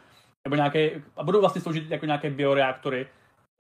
nebo 0.45 0.55
nějaké, 0.55 1.01
a 1.17 1.23
budou 1.23 1.39
vlastně 1.39 1.61
sloužit 1.61 1.91
jako 1.91 2.05
nějaké 2.05 2.29
bioreaktory, 2.29 3.07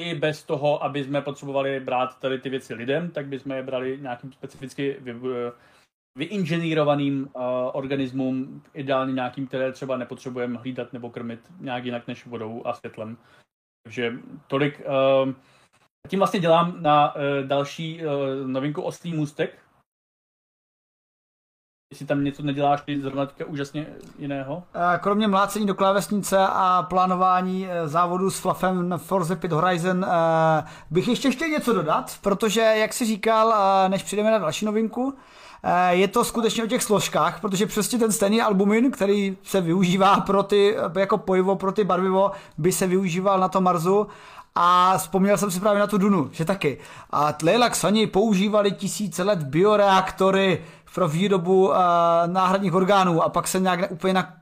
i 0.01 0.15
bez 0.15 0.43
toho, 0.43 0.83
aby 0.83 1.03
jsme 1.03 1.21
potřebovali 1.21 1.79
brát 1.79 2.19
tady 2.19 2.39
ty 2.39 2.49
věci 2.49 2.73
lidem, 2.73 3.11
tak 3.11 3.25
bychom 3.25 3.51
je 3.51 3.63
brali 3.63 3.99
nějakým 4.01 4.31
specificky 4.31 4.97
vy, 4.99 5.15
vyinženýrovaným 6.17 7.29
uh, 7.33 7.41
organismům, 7.73 8.63
ideálně 8.73 9.13
nějakým, 9.13 9.47
které 9.47 9.71
třeba 9.71 9.97
nepotřebujeme 9.97 10.57
hlídat 10.57 10.93
nebo 10.93 11.09
krmit 11.09 11.39
nějak 11.59 11.85
jinak 11.85 12.07
než 12.07 12.25
vodou 12.25 12.61
a 12.65 12.73
světlem. 12.73 13.17
Takže 13.83 14.13
tolik. 14.47 14.81
Uh, 15.25 15.33
tím 16.07 16.19
vlastně 16.19 16.39
dělám 16.39 16.81
na 16.81 17.15
uh, 17.15 17.21
další 17.47 18.01
uh, 18.05 18.47
novinku 18.47 18.81
Oslý 18.81 19.13
můstek, 19.13 19.59
Jestli 21.91 22.05
tam 22.05 22.23
něco 22.23 22.43
neděláš 22.43 22.81
ty 22.81 23.01
zrovna 23.01 23.25
teďka 23.25 23.45
úžasně 23.45 23.87
jiného? 24.19 24.63
Kromě 24.99 25.27
mlácení 25.27 25.67
do 25.67 25.75
klávesnice 25.75 26.37
a 26.39 26.83
plánování 26.83 27.67
závodu 27.85 28.31
s 28.31 28.39
Fluffem 28.39 28.89
na 28.89 28.97
Forza 28.97 29.35
Pit 29.35 29.51
Horizon 29.51 30.05
bych 30.91 31.07
ještě 31.07 31.31
chtěl 31.31 31.47
něco 31.47 31.73
dodat, 31.73 32.17
protože 32.21 32.61
jak 32.61 32.93
si 32.93 33.05
říkal, 33.05 33.53
než 33.89 34.03
přijdeme 34.03 34.31
na 34.31 34.37
další 34.37 34.65
novinku, 34.65 35.17
je 35.89 36.07
to 36.07 36.23
skutečně 36.23 36.63
o 36.63 36.67
těch 36.67 36.83
složkách, 36.83 37.41
protože 37.41 37.65
přesně 37.65 37.99
ten 37.99 38.11
stejný 38.11 38.41
albumin, 38.41 38.91
který 38.91 39.37
se 39.43 39.61
využívá 39.61 40.19
pro 40.19 40.43
ty, 40.43 40.75
jako 40.97 41.17
pojivo 41.17 41.55
pro 41.55 41.71
ty 41.71 41.83
barvivo, 41.83 42.31
by 42.57 42.71
se 42.71 42.87
využíval 42.87 43.39
na 43.39 43.49
tom 43.49 43.63
Marsu 43.63 44.07
a 44.55 44.97
vzpomněl 44.97 45.37
jsem 45.37 45.51
si 45.51 45.59
právě 45.59 45.79
na 45.79 45.87
tu 45.87 45.97
Dunu, 45.97 46.29
že 46.31 46.45
taky. 46.45 46.77
A 47.09 47.33
Tleilax 47.33 47.83
oni 47.83 48.07
používali 48.07 48.71
tisíce 48.71 49.23
let 49.23 49.43
bioreaktory 49.43 50.61
pro 50.95 51.07
výrobu 51.07 51.67
uh, 51.67 51.75
náhradních 52.25 52.73
orgánů 52.73 53.23
a 53.23 53.29
pak 53.29 53.47
se 53.47 53.59
nějak 53.59 53.91
úplně 53.91 54.13
na 54.13 54.33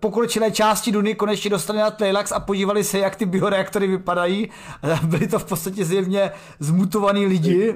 pokročilé 0.00 0.50
části 0.50 0.92
Duny 0.92 1.14
konečně 1.14 1.50
dostali 1.50 1.78
na 1.78 1.90
Tleilax 1.90 2.32
a 2.32 2.40
podívali 2.40 2.84
se, 2.84 2.98
jak 2.98 3.16
ty 3.16 3.26
bioreaktory 3.26 3.86
vypadají. 3.86 4.50
Byli 5.02 5.28
to 5.28 5.38
v 5.38 5.44
podstatě 5.44 5.84
zjevně 5.84 6.30
zmutovaní 6.58 7.26
lidi, 7.26 7.74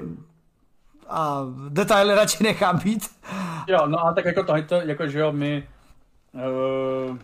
a 1.09 1.41
detaily 1.69 2.15
radši 2.15 2.43
nechám 2.43 2.79
být. 2.79 3.09
Jo, 3.67 3.87
no 3.87 3.99
a 3.99 4.13
tak 4.13 4.25
jako 4.25 4.43
to, 4.43 4.75
jako 4.75 5.07
že 5.07 5.19
jo, 5.19 5.31
my 5.31 5.67
uh, 7.09 7.17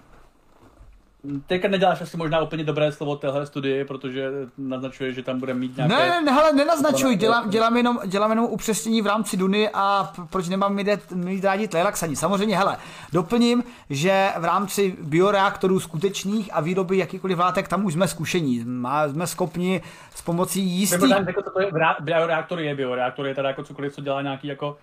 Teďka 1.47 1.67
neděláš 1.67 2.01
asi 2.01 2.17
možná 2.17 2.41
úplně 2.41 2.63
dobré 2.63 2.91
slovo 2.91 3.15
téhle 3.15 3.45
studii, 3.45 3.86
protože 3.86 4.32
naznačuje, 4.57 5.13
že 5.13 5.24
tam 5.24 5.39
bude 5.39 5.53
mít 5.53 5.78
nějaké... 5.78 5.95
Ne, 5.95 6.21
ne, 6.21 6.32
hele, 6.32 6.53
nenaznačuj, 6.53 7.15
dělám, 7.15 7.49
dělám, 7.49 7.78
jenom, 7.78 7.99
dělám 8.05 8.30
jenom 8.30 8.45
upřesnění 8.45 9.01
v 9.01 9.07
rámci 9.07 9.38
Duny 9.38 9.69
a 9.74 10.13
proč 10.30 10.49
nemám 10.49 10.76
mít, 10.76 10.88
mít 11.13 11.43
rádi 11.43 11.67
tlelaxaní. 11.67 12.15
Samozřejmě, 12.15 12.57
hele, 12.57 12.78
doplním, 13.13 13.63
že 13.89 14.30
v 14.38 14.45
rámci 14.45 14.97
bioreaktorů 15.01 15.80
skutečných 15.80 16.49
a 16.53 16.61
výroby 16.61 16.97
jakýkoliv 16.97 17.39
látek 17.39 17.67
tam 17.67 17.86
už 17.86 17.93
jsme 17.93 18.07
zkušení. 18.07 18.63
Má, 18.65 19.07
jsme 19.07 19.28
schopni 19.28 19.82
s 20.15 20.21
pomocí 20.21 20.61
jistých... 20.61 21.09
Jako 21.09 21.41
to 21.41 21.59
je, 21.61 21.71
bioreaktor 21.99 22.59
je 22.59 22.76
bioreaktor, 22.76 23.28
je 23.28 23.36
teda 23.36 23.47
jako 23.47 23.63
cokoliv, 23.63 23.93
co 23.95 24.01
dělá 24.01 24.21
nějaký 24.21 24.47
jako 24.47 24.78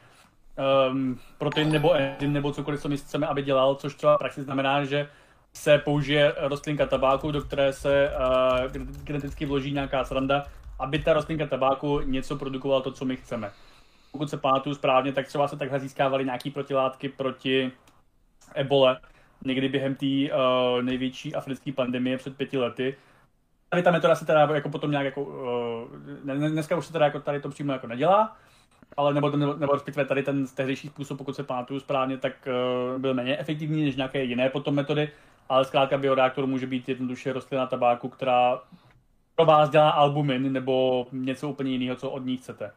um, 0.90 1.18
protein 1.38 1.72
nebo 1.72 1.94
enzym 1.94 2.32
nebo 2.32 2.52
cokoliv, 2.52 2.80
co 2.80 2.88
my 2.88 2.96
chceme, 2.96 3.26
aby 3.26 3.42
dělal, 3.42 3.74
což 3.74 3.94
třeba 3.94 4.18
praxi 4.18 4.42
znamená, 4.42 4.84
že 4.84 5.08
se 5.52 5.78
použije 5.78 6.34
rostlinka 6.38 6.86
tabáku, 6.86 7.30
do 7.30 7.40
které 7.40 7.72
se 7.72 8.10
uh, 8.70 8.86
geneticky 9.04 9.46
vloží 9.46 9.72
nějaká 9.72 10.04
sranda, 10.04 10.44
aby 10.78 10.98
ta 10.98 11.12
rostlinka 11.12 11.46
tabáku 11.46 12.00
něco 12.00 12.36
produkovala 12.36 12.80
to, 12.80 12.92
co 12.92 13.04
my 13.04 13.16
chceme. 13.16 13.50
Pokud 14.12 14.30
se 14.30 14.36
pamatuju 14.36 14.74
správně, 14.74 15.12
tak 15.12 15.26
třeba 15.26 15.48
se 15.48 15.56
takhle 15.56 15.80
získávaly 15.80 16.24
nějaké 16.24 16.50
protilátky 16.50 17.08
proti 17.08 17.72
ebole, 18.54 19.00
někdy 19.44 19.68
během 19.68 19.94
té 19.94 20.06
uh, 20.06 20.82
největší 20.82 21.34
africké 21.34 21.72
pandemie 21.72 22.18
před 22.18 22.36
pěti 22.36 22.58
lety. 22.58 22.96
Tady 23.68 23.82
ta 23.82 23.90
metoda 23.90 24.14
se 24.14 24.26
teda 24.26 24.40
jako 24.40 24.68
potom 24.68 24.90
nějak 24.90 25.04
jako, 25.04 25.22
uh, 25.22 26.48
dneska 26.50 26.76
už 26.76 26.86
se 26.86 26.92
teda 26.92 27.04
jako 27.04 27.20
tady 27.20 27.40
to 27.40 27.48
přímo 27.48 27.72
jako 27.72 27.86
nedělá, 27.86 28.36
ale 28.96 29.14
nebo, 29.14 29.30
nebo, 29.30 29.54
nebo 29.54 29.72
respektive 29.72 30.04
tady 30.04 30.22
ten 30.22 30.46
tehdejší 30.46 30.88
způsob, 30.88 31.18
pokud 31.18 31.36
se 31.36 31.44
pamatuju 31.44 31.80
správně, 31.80 32.18
tak 32.18 32.32
uh, 32.94 33.00
byl 33.00 33.14
méně 33.14 33.38
efektivní 33.38 33.84
než 33.84 33.96
nějaké 33.96 34.24
jiné 34.24 34.50
potom 34.50 34.74
metody, 34.74 35.12
ale 35.50 35.64
zkrátka 35.64 35.98
bioreaktor 35.98 36.46
může 36.46 36.66
být 36.66 36.88
jednoduše 36.88 37.32
rostlina 37.32 37.66
tabáku, 37.66 38.08
která 38.08 38.58
pro 39.36 39.46
vás 39.46 39.70
dělá 39.70 39.90
albumin 39.90 40.52
nebo 40.52 41.06
něco 41.12 41.48
úplně 41.48 41.70
jiného, 41.70 41.96
co 41.96 42.10
od 42.10 42.26
ní 42.26 42.36
chcete. 42.36 42.70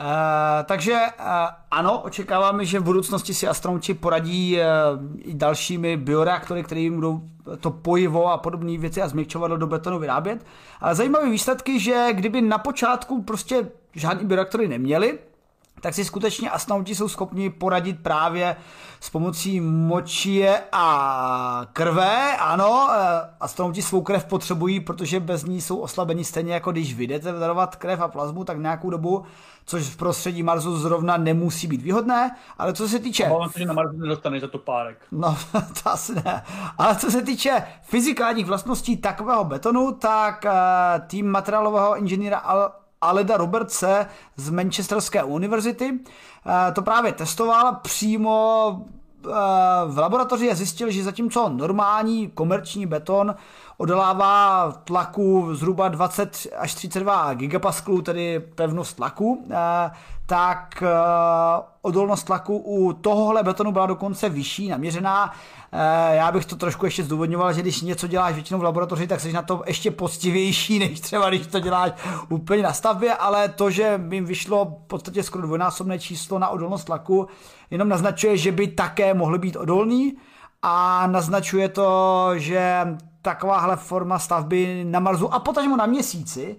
Uh, 0.00 0.06
takže 0.64 0.92
uh, 0.92 1.26
ano, 1.70 2.00
očekáváme, 2.02 2.64
že 2.64 2.78
v 2.78 2.84
budoucnosti 2.84 3.34
si 3.34 3.48
astronauti 3.48 3.94
poradí 3.94 4.56
uh, 4.56 4.62
i 5.18 5.34
dalšími 5.34 5.96
bioreaktory, 5.96 6.62
které 6.62 6.90
budou 6.90 7.20
to 7.60 7.70
pojivo 7.70 8.26
a 8.32 8.38
podobné 8.38 8.78
věci 8.78 9.02
a 9.02 9.08
změkčovat 9.08 9.50
do 9.50 9.66
betonu 9.66 9.98
vyrábět. 9.98 10.46
Ale 10.80 10.94
zajímavé 10.94 11.30
výsledky, 11.30 11.80
že 11.80 12.08
kdyby 12.12 12.40
na 12.40 12.58
počátku 12.58 13.22
prostě 13.22 13.70
žádný 13.94 14.26
bioreaktory 14.26 14.68
neměli, 14.68 15.18
tak 15.80 15.94
si 15.94 16.04
skutečně 16.04 16.50
astronauti 16.50 16.94
jsou 16.94 17.08
schopni 17.08 17.50
poradit 17.50 18.02
právě 18.02 18.56
s 19.00 19.10
pomocí 19.10 19.60
močie 19.60 20.62
a 20.72 21.66
krve. 21.72 22.36
Ano, 22.36 22.88
eh, 22.92 23.30
astronauti 23.40 23.82
svou 23.82 24.02
krev 24.02 24.24
potřebují, 24.24 24.80
protože 24.80 25.20
bez 25.20 25.44
ní 25.44 25.60
jsou 25.60 25.78
oslabení 25.78 26.24
stejně 26.24 26.54
jako 26.54 26.72
když 26.72 26.94
vy 26.94 27.06
jdete 27.06 27.32
darovat 27.32 27.76
krev 27.76 28.00
a 28.00 28.08
plazmu, 28.08 28.44
tak 28.44 28.58
nějakou 28.58 28.90
dobu, 28.90 29.24
což 29.64 29.82
v 29.82 29.96
prostředí 29.96 30.42
Marsu 30.42 30.76
zrovna 30.76 31.16
nemusí 31.16 31.66
být 31.66 31.82
výhodné, 31.82 32.36
ale 32.58 32.72
co 32.72 32.88
se 32.88 32.98
týče... 32.98 33.30
Se, 33.52 33.58
že 33.58 33.66
na 33.66 33.72
Marsu 33.72 33.96
nedostaneš 33.96 34.40
za 34.40 34.48
to 34.48 34.58
párek. 34.58 34.98
No, 35.12 35.36
to 35.82 35.90
asi 35.90 36.14
ne. 36.14 36.42
Ale 36.78 36.96
co 36.96 37.10
se 37.10 37.22
týče 37.22 37.62
fyzikálních 37.82 38.46
vlastností 38.46 38.96
takového 38.96 39.44
betonu, 39.44 39.92
tak 39.92 40.44
uh, 40.44 40.50
tým 41.06 41.30
materiálového 41.30 41.96
inženýra 41.96 42.38
Al 42.38 42.79
Aleda 43.00 43.36
Robertse 43.36 44.06
z 44.36 44.50
Manchesterské 44.50 45.22
univerzity. 45.22 46.00
Eh, 46.46 46.72
to 46.72 46.82
právě 46.82 47.12
testoval 47.12 47.74
přímo 47.82 48.82
eh, 49.26 49.30
v 49.86 49.98
laboratoři 49.98 50.50
a 50.50 50.54
zjistil, 50.54 50.90
že 50.90 51.04
zatímco 51.04 51.48
normální 51.48 52.28
komerční 52.28 52.86
beton 52.86 53.34
odolává 53.76 54.72
tlaku 54.84 55.54
zhruba 55.54 55.88
20 55.88 56.46
až 56.58 56.74
32 56.74 57.34
gigapaskalů, 57.34 58.02
tedy 58.02 58.40
pevnost 58.40 58.96
tlaku, 58.96 59.46
eh, 59.50 59.90
tak 60.30 60.82
odolnost 61.82 62.24
tlaku 62.24 62.58
u 62.58 62.92
tohohle 62.92 63.42
betonu 63.42 63.72
byla 63.72 63.86
dokonce 63.86 64.28
vyšší, 64.28 64.68
naměřená. 64.68 65.32
Já 66.10 66.32
bych 66.32 66.46
to 66.46 66.56
trošku 66.56 66.84
ještě 66.84 67.04
zdůvodňoval, 67.04 67.52
že 67.52 67.62
když 67.62 67.82
něco 67.82 68.06
děláš 68.06 68.34
většinou 68.34 68.60
v 68.60 68.62
laboratoři, 68.62 69.06
tak 69.06 69.20
jsi 69.20 69.32
na 69.32 69.42
to 69.42 69.62
ještě 69.66 69.90
poctivější, 69.90 70.78
než 70.88 71.00
třeba 71.00 71.28
když 71.28 71.46
to 71.46 71.60
děláš 71.60 71.92
úplně 72.28 72.62
na 72.62 72.72
stavbě, 72.72 73.14
ale 73.14 73.48
to, 73.48 73.70
že 73.70 74.00
jim 74.10 74.24
vyšlo 74.24 74.64
v 74.64 74.86
podstatě 74.86 75.22
skoro 75.22 75.46
dvojnásobné 75.46 75.98
číslo 75.98 76.38
na 76.38 76.48
odolnost 76.48 76.84
tlaku, 76.84 77.28
jenom 77.70 77.88
naznačuje, 77.88 78.36
že 78.36 78.52
by 78.52 78.66
také 78.66 79.14
mohly 79.14 79.38
být 79.38 79.56
odolný 79.56 80.16
a 80.62 81.06
naznačuje 81.06 81.68
to, 81.68 82.30
že 82.36 82.86
takováhle 83.22 83.76
forma 83.76 84.18
stavby 84.18 84.84
na 84.84 85.00
Marsu 85.00 85.34
a 85.34 85.38
potažmo 85.38 85.76
na 85.76 85.86
měsíci 85.86 86.56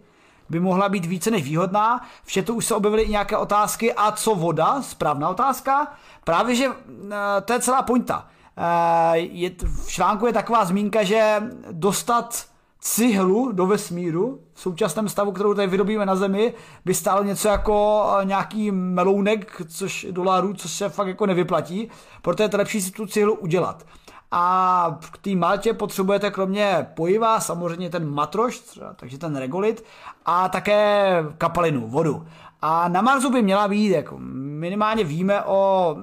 by 0.52 0.60
mohla 0.60 0.90
být 0.90 1.06
více 1.06 1.32
než 1.32 1.44
výhodná. 1.44 2.02
V 2.24 2.34
chatu 2.34 2.54
už 2.54 2.66
se 2.66 2.76
objevily 2.76 3.04
i 3.04 3.10
nějaké 3.10 3.38
otázky. 3.38 3.94
A 3.94 4.12
co 4.12 4.36
voda? 4.36 4.82
Správná 4.82 5.30
otázka. 5.30 5.88
Právě, 6.24 6.56
že 6.56 6.66
eh, 6.68 7.42
to 7.42 7.54
je 7.54 7.60
celá 7.60 7.82
pointa. 7.82 8.28
Eh, 8.58 9.18
je, 9.18 9.52
v 9.66 9.88
článku 9.88 10.26
je 10.28 10.34
taková 10.34 10.66
zmínka, 10.66 11.04
že 11.04 11.44
dostat 11.72 12.46
cihlu 12.80 13.52
do 13.52 13.66
vesmíru 13.66 14.40
v 14.54 14.62
současném 14.62 15.10
stavu, 15.10 15.32
kterou 15.32 15.54
tady 15.54 15.68
vyrobíme 15.68 16.06
na 16.06 16.16
Zemi, 16.16 16.54
by 16.86 16.94
stálo 16.94 17.24
něco 17.24 17.48
jako 17.48 18.06
eh, 18.22 18.26
nějaký 18.26 18.72
melounek, 18.72 19.62
což 19.68 20.08
dolarů, 20.12 20.54
což 20.54 20.72
se 20.72 20.90
fakt 20.90 21.08
jako 21.08 21.26
nevyplatí, 21.26 21.90
proto 22.22 22.44
je 22.44 22.50
to 22.50 22.58
lepší 22.58 22.82
si 22.82 22.92
tu 22.92 23.06
cihlu 23.06 23.34
udělat. 23.34 23.86
A 24.32 24.98
k 25.12 25.18
té 25.18 25.36
Maltě 25.36 25.74
potřebujete 25.74 26.32
kromě 26.32 26.88
pojiva 26.94 27.40
samozřejmě 27.40 27.90
ten 27.90 28.10
matroš, 28.10 28.80
takže 28.96 29.18
ten 29.18 29.36
regolit, 29.36 29.84
a 30.26 30.50
také 30.50 31.16
kapalinu, 31.38 31.88
vodu. 31.88 32.28
A 32.62 32.88
na 32.88 33.02
Marsu 33.02 33.32
by 33.32 33.42
měla 33.42 33.68
být, 33.68 33.90
jako 33.90 34.16
minimálně 34.20 35.04
víme 35.04 35.44
o, 35.44 35.98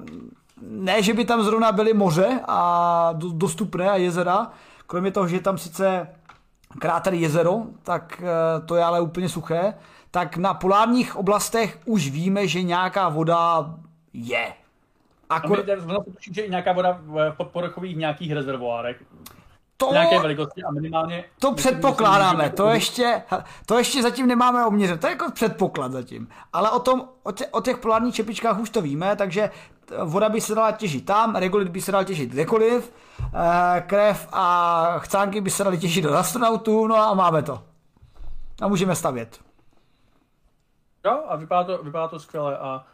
ne, 0.61 1.03
že 1.03 1.13
by 1.13 1.25
tam 1.25 1.43
zrovna 1.43 1.71
byly 1.71 1.93
moře 1.93 2.39
a 2.47 3.13
dostupné 3.31 3.89
a 3.89 3.95
jezera, 3.95 4.51
kromě 4.87 5.11
toho, 5.11 5.27
že 5.27 5.35
je 5.35 5.39
tam 5.39 5.57
sice 5.57 6.07
kráter 6.79 7.13
jezero, 7.13 7.61
tak 7.83 8.21
eh, 8.21 8.61
to 8.65 8.75
je 8.75 8.83
ale 8.83 9.01
úplně 9.01 9.29
suché, 9.29 9.73
tak 10.11 10.37
na 10.37 10.53
polárních 10.53 11.15
oblastech 11.15 11.79
už 11.85 12.09
víme, 12.09 12.47
že 12.47 12.63
nějaká 12.63 13.09
voda 13.09 13.73
je. 14.13 14.53
Akor... 15.29 15.65
Ono 15.83 16.03
se 16.03 16.33
že 16.33 16.47
nějaká 16.47 16.73
voda 16.73 16.99
v 17.01 17.33
podpovrchových 17.37 17.97
nějakých 17.97 18.31
rezervoárech. 18.31 19.03
To, 19.77 19.91
nějaké 19.91 20.19
velikosti 20.19 20.63
a 20.63 20.71
minimálně... 20.71 21.23
To 21.39 21.53
předpokládáme, 21.53 22.49
to 22.49 22.69
ještě, 22.69 23.23
to 23.65 23.77
ještě 23.77 24.01
zatím 24.01 24.27
nemáme 24.27 24.65
oměřit, 24.65 25.01
to 25.01 25.07
je 25.07 25.11
jako 25.11 25.31
předpoklad 25.31 25.91
zatím. 25.91 26.27
Ale 26.53 26.71
o, 26.71 26.79
tom, 26.79 27.09
o, 27.23 27.31
tě, 27.31 27.47
o 27.47 27.61
těch 27.61 27.77
polárních 27.77 28.15
čepičkách 28.15 28.59
už 28.59 28.69
to 28.69 28.81
víme, 28.81 29.15
takže 29.15 29.49
voda 30.03 30.29
by 30.29 30.41
se 30.41 30.55
dala 30.55 30.71
těžit 30.71 31.05
tam, 31.05 31.35
regolit 31.35 31.67
by 31.67 31.81
se 31.81 31.91
dal 31.91 32.03
těžit 32.03 32.29
kdekoliv, 32.29 32.93
eh, 33.19 33.81
krev 33.87 34.27
a 34.31 34.95
chcánky 34.99 35.41
by 35.41 35.49
se 35.49 35.63
daly 35.63 35.77
těžit 35.77 36.03
do 36.03 36.13
astronautů, 36.13 36.87
no 36.87 36.95
a 36.95 37.13
máme 37.13 37.43
to. 37.43 37.63
A 38.61 38.67
můžeme 38.67 38.95
stavět. 38.95 39.39
Jo, 41.05 41.23
a 41.27 41.35
vypadá 41.35 41.63
to, 41.63 41.83
vypadá 41.83 42.07
to 42.07 42.19
skvěle 42.19 42.57
a 42.57 42.85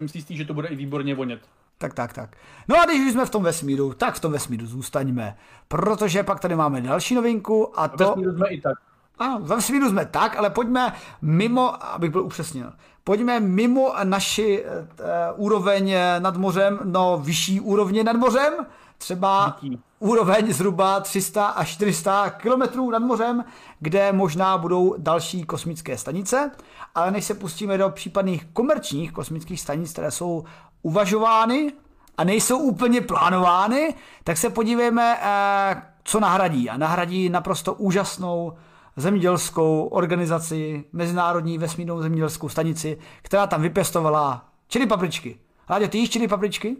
myslím 0.00 0.22
si, 0.22 0.36
že 0.36 0.44
to 0.44 0.54
bude 0.54 0.68
i 0.68 0.76
výborně 0.76 1.14
vonět. 1.14 1.40
Tak, 1.78 1.94
tak, 1.94 2.12
tak. 2.12 2.36
No 2.68 2.80
a 2.80 2.84
když 2.84 3.06
už 3.06 3.12
jsme 3.12 3.26
v 3.26 3.30
tom 3.30 3.42
vesmíru, 3.42 3.94
tak 3.94 4.14
v 4.14 4.20
tom 4.20 4.32
vesmíru 4.32 4.66
zůstaňme, 4.66 5.36
protože 5.68 6.22
pak 6.22 6.40
tady 6.40 6.56
máme 6.56 6.80
další 6.80 7.14
novinku 7.14 7.80
a 7.80 7.88
to... 7.88 7.96
Ve 7.96 8.04
vesmíru 8.06 8.36
jsme 8.36 8.48
i 8.48 8.60
tak. 8.60 8.78
Ano, 9.18 9.38
ve 9.42 9.56
vesmíru 9.56 9.90
jsme 9.90 10.06
tak, 10.06 10.36
ale 10.36 10.50
pojďme 10.50 10.92
mimo, 11.22 11.84
abych 11.84 12.10
byl 12.10 12.22
upřesněn, 12.22 12.72
pojďme 13.04 13.40
mimo 13.40 13.94
naši 14.04 14.64
uh, 14.64 15.06
úroveň 15.36 15.94
nad 16.18 16.36
mořem, 16.36 16.78
no 16.84 17.20
vyšší 17.24 17.60
úrovně 17.60 18.04
nad 18.04 18.16
mořem, 18.16 18.52
třeba 18.98 19.56
Díky. 19.62 19.78
úroveň 19.98 20.52
zhruba 20.52 21.00
300 21.00 21.46
až 21.46 21.68
400 21.68 22.30
kilometrů 22.30 22.90
nad 22.90 22.98
mořem, 22.98 23.44
kde 23.80 24.12
možná 24.12 24.58
budou 24.58 24.94
další 24.98 25.44
kosmické 25.44 25.98
stanice, 25.98 26.50
ale 26.94 27.10
než 27.10 27.24
se 27.24 27.34
pustíme 27.34 27.78
do 27.78 27.90
případných 27.90 28.44
komerčních 28.52 29.12
kosmických 29.12 29.60
stanic, 29.60 29.92
které 29.92 30.10
jsou 30.10 30.44
uvažovány 30.82 31.72
a 32.16 32.24
nejsou 32.24 32.58
úplně 32.58 33.00
plánovány, 33.00 33.94
tak 34.24 34.36
se 34.36 34.50
podívejme, 34.50 35.18
eh, 35.22 35.82
co 36.04 36.20
nahradí. 36.20 36.70
A 36.70 36.76
nahradí 36.76 37.28
naprosto 37.28 37.74
úžasnou 37.74 38.52
zemědělskou 38.96 39.84
organizaci, 39.86 40.84
Mezinárodní 40.92 41.58
vesmírnou 41.58 42.02
zemědělskou 42.02 42.48
stanici, 42.48 42.98
která 43.22 43.46
tam 43.46 43.62
vypěstovala 43.62 44.44
čili 44.68 44.86
papričky. 44.86 45.38
Láďo, 45.70 45.88
ty 45.88 45.98
jíš 45.98 46.10
čili 46.10 46.28
papričky? 46.28 46.76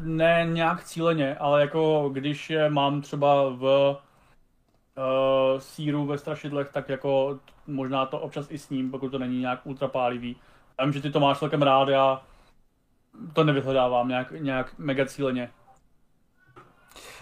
Ne 0.00 0.46
nějak 0.52 0.84
cíleně, 0.84 1.36
ale 1.36 1.60
jako 1.60 2.10
když 2.12 2.50
je 2.50 2.70
mám 2.70 3.00
třeba 3.02 3.48
v 3.48 3.62
uh, 4.96 5.58
síru 5.58 6.06
ve 6.06 6.18
strašidlech, 6.18 6.68
tak 6.72 6.88
jako 6.88 7.38
možná 7.66 8.06
to 8.06 8.18
občas 8.18 8.46
i 8.50 8.58
s 8.58 8.70
ním, 8.70 8.90
pokud 8.90 9.08
to 9.08 9.18
není 9.18 9.40
nějak 9.40 9.60
ultrapálivý. 9.64 10.36
Já 10.78 10.84
vím, 10.84 10.92
že 10.92 11.02
ty 11.02 11.10
to 11.10 11.20
máš 11.20 11.38
celkem 11.38 11.62
rád, 11.62 11.88
já 11.88 12.22
to 13.32 13.44
nevyhledávám 13.44 14.08
nějak, 14.08 14.32
nějak 14.40 14.72
mega 14.78 15.06
cíleně. 15.06 15.50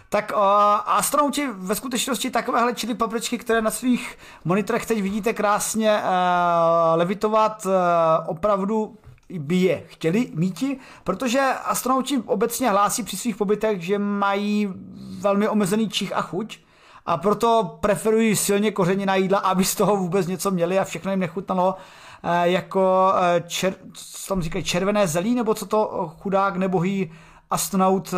Tak 0.09 0.32
uh, 0.34 0.43
astronauti 0.86 1.49
ve 1.53 1.74
skutečnosti 1.74 2.30
takovéhle 2.30 2.74
čili 2.74 2.95
papričky, 2.95 3.38
které 3.38 3.62
na 3.62 3.70
svých 3.70 4.18
monitorech 4.45 4.86
teď 4.86 5.03
vidíte 5.03 5.32
krásně 5.32 5.93
uh, 5.93 6.09
levitovat, 6.95 7.66
uh, 7.66 7.72
opravdu 8.26 8.99
by 9.38 9.57
je 9.57 9.84
chtěli 9.86 10.30
míti, 10.34 10.78
protože 11.05 11.40
astronauti 11.64 12.22
obecně 12.26 12.70
hlásí 12.70 13.03
při 13.03 13.16
svých 13.16 13.36
pobytech, 13.36 13.82
že 13.82 13.99
mají 13.99 14.68
velmi 15.20 15.49
omezený 15.49 15.88
čich 15.88 16.16
a 16.16 16.22
chuť 16.22 16.59
a 17.07 17.16
proto 17.16 17.78
preferují 17.80 18.36
silně 18.36 18.70
kořeněná 18.70 19.14
jídla, 19.14 19.38
aby 19.38 19.64
z 19.64 19.74
toho 19.74 19.97
vůbec 19.97 20.26
něco 20.26 20.51
měli 20.51 20.78
a 20.78 20.84
všechno 20.84 21.11
jim 21.11 21.20
nechutnalo 21.20 21.74
jako 22.43 23.12
eh, 23.16 23.43
čer, 23.47 23.75
co 23.93 24.29
tam 24.29 24.43
říkají, 24.43 24.64
červené 24.64 25.07
zelí, 25.07 25.35
nebo 25.35 25.55
co 25.55 25.66
to 25.66 26.11
chudák 26.20 26.57
nebohý 26.57 27.12
astronaut 27.51 28.14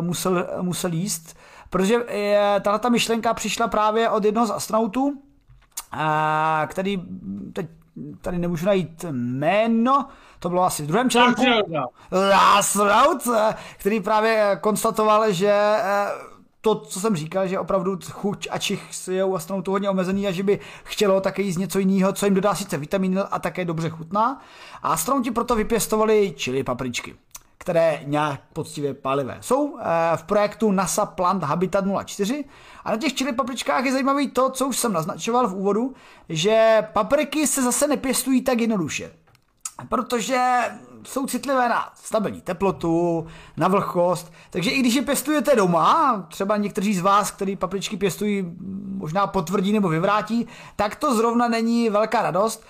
musel, 0.00 0.46
musel 0.60 0.92
jíst. 0.92 1.36
Protože 1.70 1.96
tahle 2.60 2.78
ta 2.78 2.88
myšlenka 2.88 3.34
přišla 3.34 3.68
právě 3.68 4.08
od 4.08 4.24
jednoho 4.24 4.46
z 4.46 4.50
astronautů, 4.50 5.22
který 6.66 7.02
teď 7.52 7.66
tady 8.20 8.38
nemůžu 8.38 8.66
najít 8.66 9.04
jméno, 9.10 10.06
to 10.38 10.48
bylo 10.48 10.64
asi 10.64 10.82
v 10.82 10.86
druhém 10.86 11.10
článku. 11.10 11.42
Astronaut, 12.34 13.28
který 13.78 14.00
právě 14.00 14.58
konstatoval, 14.60 15.32
že 15.32 15.76
to, 16.60 16.74
co 16.74 17.00
jsem 17.00 17.16
říkal, 17.16 17.46
že 17.46 17.58
opravdu 17.58 17.98
chuť 18.10 18.48
a 18.50 18.58
čich 18.58 19.08
je 19.10 19.24
u 19.24 19.34
astronautů 19.34 19.70
hodně 19.70 19.90
omezený 19.90 20.28
a 20.28 20.30
že 20.30 20.42
by 20.42 20.60
chtělo 20.84 21.20
také 21.20 21.42
jíst 21.42 21.56
něco 21.56 21.78
jiného, 21.78 22.12
co 22.12 22.26
jim 22.26 22.34
dodá 22.34 22.54
sice 22.54 22.76
vitamin 22.76 23.22
a 23.30 23.38
také 23.38 23.64
dobře 23.64 23.88
chutná. 23.88 24.42
A 24.82 24.88
astronauti 24.88 25.30
proto 25.30 25.54
vypěstovali 25.56 26.34
čili 26.36 26.62
papričky 26.62 27.16
které 27.60 28.00
nějak 28.04 28.40
poctivě 28.52 28.94
palivé. 28.94 29.38
Jsou 29.40 29.78
eh, 29.78 29.82
v 30.16 30.22
projektu 30.22 30.72
NASA 30.72 31.06
Plant 31.06 31.42
Habitat 31.42 31.84
04 32.04 32.44
a 32.84 32.90
na 32.90 32.96
těch 32.96 33.14
čili 33.14 33.32
papričkách 33.32 33.84
je 33.84 33.92
zajímavý 33.92 34.30
to, 34.30 34.50
co 34.50 34.66
už 34.66 34.76
jsem 34.76 34.92
naznačoval 34.92 35.48
v 35.48 35.54
úvodu, 35.54 35.94
že 36.28 36.82
papriky 36.92 37.46
se 37.46 37.62
zase 37.62 37.86
nepěstují 37.86 38.42
tak 38.42 38.60
jednoduše 38.60 39.12
protože 39.88 40.58
jsou 41.02 41.26
citlivé 41.26 41.68
na 41.68 41.92
stabilní 41.94 42.40
teplotu, 42.40 43.26
na 43.56 43.68
vlhkost, 43.68 44.32
takže 44.50 44.70
i 44.70 44.80
když 44.80 44.94
je 44.94 45.02
pěstujete 45.02 45.56
doma, 45.56 46.24
třeba 46.28 46.56
někteří 46.56 46.94
z 46.94 47.00
vás, 47.00 47.30
kteří 47.30 47.56
papričky 47.56 47.96
pěstují, 47.96 48.44
možná 48.96 49.26
potvrdí 49.26 49.72
nebo 49.72 49.88
vyvrátí, 49.88 50.46
tak 50.76 50.96
to 50.96 51.14
zrovna 51.14 51.48
není 51.48 51.90
velká 51.90 52.22
radost. 52.22 52.64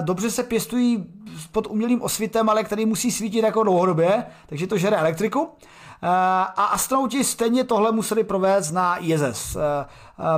Dobře 0.00 0.30
se 0.30 0.42
pěstují 0.42 1.06
pod 1.52 1.66
umělým 1.66 2.02
osvitem, 2.02 2.48
ale 2.48 2.64
který 2.64 2.86
musí 2.86 3.10
svítit 3.10 3.44
jako 3.44 3.62
dlouhodobě, 3.62 4.26
takže 4.46 4.66
to 4.66 4.78
žere 4.78 4.96
elektriku. 4.96 5.48
A 6.02 6.64
astronauti 6.64 7.24
stejně 7.24 7.64
tohle 7.64 7.92
museli 7.92 8.24
provést 8.24 8.72
na 8.72 8.96
ISS. 8.96 9.56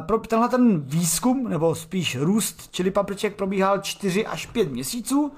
Pro 0.00 0.18
tenhle 0.18 0.48
ten 0.48 0.80
výzkum, 0.80 1.48
nebo 1.48 1.74
spíš 1.74 2.16
růst 2.16 2.68
čili 2.70 2.90
papriček 2.90 3.36
probíhal 3.36 3.78
4 3.78 4.26
až 4.26 4.46
5 4.46 4.72
měsíců 4.72 5.32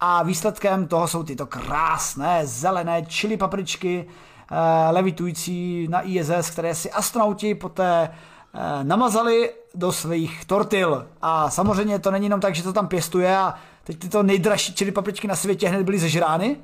a 0.00 0.22
výsledkem 0.22 0.86
toho 0.86 1.08
jsou 1.08 1.22
tyto 1.22 1.46
krásné 1.46 2.46
zelené 2.46 3.02
čili 3.06 3.36
papričky 3.36 4.06
eh, 4.06 4.90
levitující 4.90 5.88
na 5.88 6.00
ISS, 6.02 6.50
které 6.50 6.74
si 6.74 6.90
astronauti 6.90 7.54
poté 7.54 8.08
eh, 8.08 8.84
namazali 8.84 9.50
do 9.74 9.92
svých 9.92 10.44
tortil. 10.44 11.06
A 11.22 11.50
samozřejmě 11.50 11.98
to 11.98 12.10
není 12.10 12.26
jenom 12.26 12.40
tak, 12.40 12.54
že 12.54 12.62
to 12.62 12.72
tam 12.72 12.88
pěstuje 12.88 13.36
a 13.36 13.54
teď 13.84 13.98
tyto 13.98 14.22
nejdražší 14.22 14.74
čili 14.74 14.92
papričky 14.92 15.28
na 15.28 15.36
světě 15.36 15.68
hned 15.68 15.82
byly 15.82 15.98
zežrány, 15.98 16.56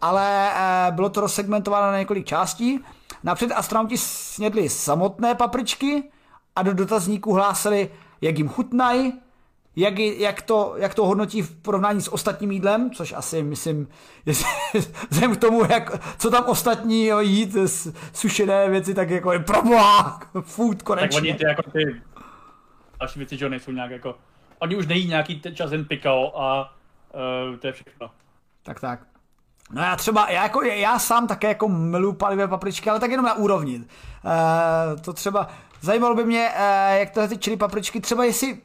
ale 0.00 0.50
eh, 0.54 0.92
bylo 0.92 1.08
to 1.10 1.20
rozsegmentováno 1.20 1.92
na 1.92 1.98
několik 1.98 2.26
částí. 2.26 2.80
Napřed 3.24 3.52
astronauti 3.52 3.98
snědli 3.98 4.68
samotné 4.68 5.34
papričky 5.34 6.02
a 6.56 6.62
do 6.62 6.74
dotazníků 6.74 7.32
hlásili, 7.32 7.90
jak 8.20 8.38
jim 8.38 8.48
chutnají, 8.48 9.12
jak, 9.80 9.98
jak, 9.98 10.42
to, 10.42 10.74
jak 10.76 10.94
to 10.94 11.06
hodnotí 11.06 11.42
v 11.42 11.56
porovnání 11.56 12.00
s 12.00 12.12
ostatním 12.12 12.50
jídlem, 12.50 12.90
což 12.90 13.12
asi 13.12 13.42
myslím, 13.42 13.88
vzhledem 15.10 15.36
k 15.36 15.40
tomu, 15.40 15.62
jak, 15.70 16.16
co 16.18 16.30
tam 16.30 16.44
ostatní 16.46 17.06
jo, 17.06 17.20
jít, 17.20 17.56
sušené 18.12 18.70
věci, 18.70 18.94
tak 18.94 19.10
jako 19.10 19.32
je 19.32 19.38
proboha, 19.38 20.20
food 20.40 20.82
konečně. 20.82 21.08
Tak 21.08 21.22
oni 21.22 21.34
ty 21.34 21.44
jako 21.44 21.62
ty 21.70 22.00
další 23.00 23.18
věci, 23.18 23.36
že 23.36 23.48
nejsou 23.48 23.72
nějak 23.72 23.90
jako, 23.90 24.14
oni 24.58 24.76
už 24.76 24.86
nejí 24.86 25.08
nějaký 25.08 25.42
čas 25.54 25.72
jen 25.72 25.84
pikao 25.84 26.40
a 26.40 26.74
uh, 27.50 27.56
to 27.56 27.66
je 27.66 27.72
všechno. 27.72 28.10
Tak 28.62 28.80
tak. 28.80 29.00
No 29.72 29.82
já 29.82 29.96
třeba, 29.96 30.30
já, 30.30 30.42
jako, 30.42 30.62
já 30.62 30.98
sám 30.98 31.26
také 31.26 31.48
jako 31.48 31.68
miluji 31.68 32.12
palivé 32.12 32.48
papričky, 32.48 32.90
ale 32.90 33.00
tak 33.00 33.10
jenom 33.10 33.26
na 33.26 33.34
úrovni. 33.34 33.76
Uh, 33.76 35.00
to 35.00 35.12
třeba, 35.12 35.48
zajímalo 35.80 36.14
by 36.14 36.24
mě, 36.24 36.48
uh, 36.48 36.98
jak 36.98 37.10
tyhle 37.10 37.28
ty 37.28 37.38
čili 37.38 37.56
papričky, 37.56 38.00
třeba 38.00 38.24
jestli 38.24 38.58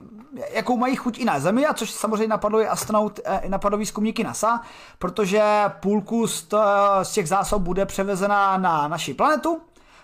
jakou 0.52 0.78
mají 0.78 0.96
chuť 0.96 1.20
i 1.20 1.26
na 1.26 1.40
Zemi, 1.40 1.66
a 1.66 1.74
což 1.74 1.92
samozřejmě 1.92 2.28
napadlo 2.28 2.62
i 2.62 2.68
astronaut, 2.68 3.20
eh, 3.26 3.40
i 3.44 3.50
napadlo 3.50 3.78
výzkumníky 3.78 4.24
NASA, 4.24 4.62
protože 5.00 5.44
půlku 5.80 6.28
z, 6.28 6.48
z 7.04 7.12
těch 7.12 7.28
zásob 7.28 7.62
bude 7.62 7.86
převezena 7.86 8.58
na 8.58 8.88
naši 8.88 9.14
planetu 9.14 9.62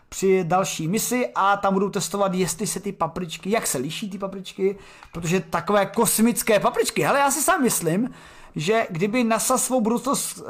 při 0.09 0.43
další 0.43 0.87
misi 0.87 1.29
a 1.35 1.57
tam 1.57 1.73
budou 1.73 1.89
testovat, 1.89 2.33
jestli 2.33 2.67
se 2.67 2.79
ty 2.79 2.91
papričky, 2.91 3.51
jak 3.51 3.67
se 3.67 3.77
liší 3.77 4.09
ty 4.09 4.17
papričky, 4.17 4.77
protože 5.13 5.39
takové 5.39 5.85
kosmické 5.85 6.59
papričky, 6.59 7.01
hele, 7.01 7.19
já 7.19 7.31
si 7.31 7.41
sám 7.41 7.61
myslím, 7.61 8.09
že 8.55 8.87
kdyby 8.89 9.23
NASA 9.23 9.57
svou 9.57 9.81
budoucnost 9.81 10.37
uh, 10.37 10.45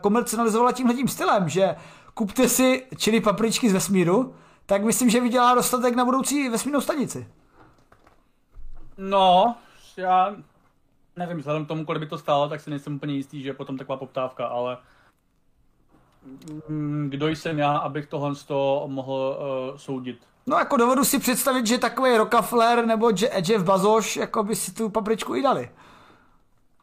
komercionalizovala 0.00 0.72
tímhle 0.72 0.94
tím 0.94 1.08
stylem, 1.08 1.48
že 1.48 1.76
kupte 2.14 2.48
si 2.48 2.86
čili 2.96 3.20
papričky 3.20 3.70
z 3.70 3.72
vesmíru, 3.72 4.34
tak 4.66 4.84
myslím, 4.84 5.10
že 5.10 5.20
vydělá 5.20 5.54
dostatek 5.54 5.94
na 5.94 6.04
budoucí 6.04 6.48
vesmírnou 6.48 6.80
stanici. 6.80 7.26
No, 8.98 9.56
já 9.96 10.36
nevím, 11.16 11.38
vzhledem 11.38 11.64
k 11.64 11.68
tomu, 11.68 11.84
kolik 11.84 12.00
by 12.00 12.06
to 12.08 12.18
stálo, 12.18 12.48
tak 12.48 12.60
si 12.60 12.70
nejsem 12.70 12.94
úplně 12.94 13.14
jistý, 13.14 13.42
že 13.42 13.48
je 13.48 13.54
potom 13.54 13.78
taková 13.78 13.96
poptávka, 13.96 14.46
ale 14.46 14.78
mm, 16.68 17.10
kdo 17.10 17.28
jsem 17.28 17.58
já, 17.58 17.76
abych 17.76 18.06
tohle 18.06 18.34
z 18.34 18.44
toho 18.44 18.84
mohl 18.86 19.38
uh, 19.70 19.76
soudit. 19.76 20.18
No 20.46 20.56
jako 20.56 20.76
dovedu 20.76 21.04
si 21.04 21.18
představit, 21.18 21.66
že 21.66 21.78
takový 21.78 22.16
Rockefeller 22.16 22.86
nebo 22.86 23.10
Jeff 23.48 23.64
Bezos 23.64 24.16
jako 24.16 24.42
by 24.42 24.56
si 24.56 24.74
tu 24.74 24.88
papričku 24.88 25.34
i 25.34 25.42
dali. 25.42 25.70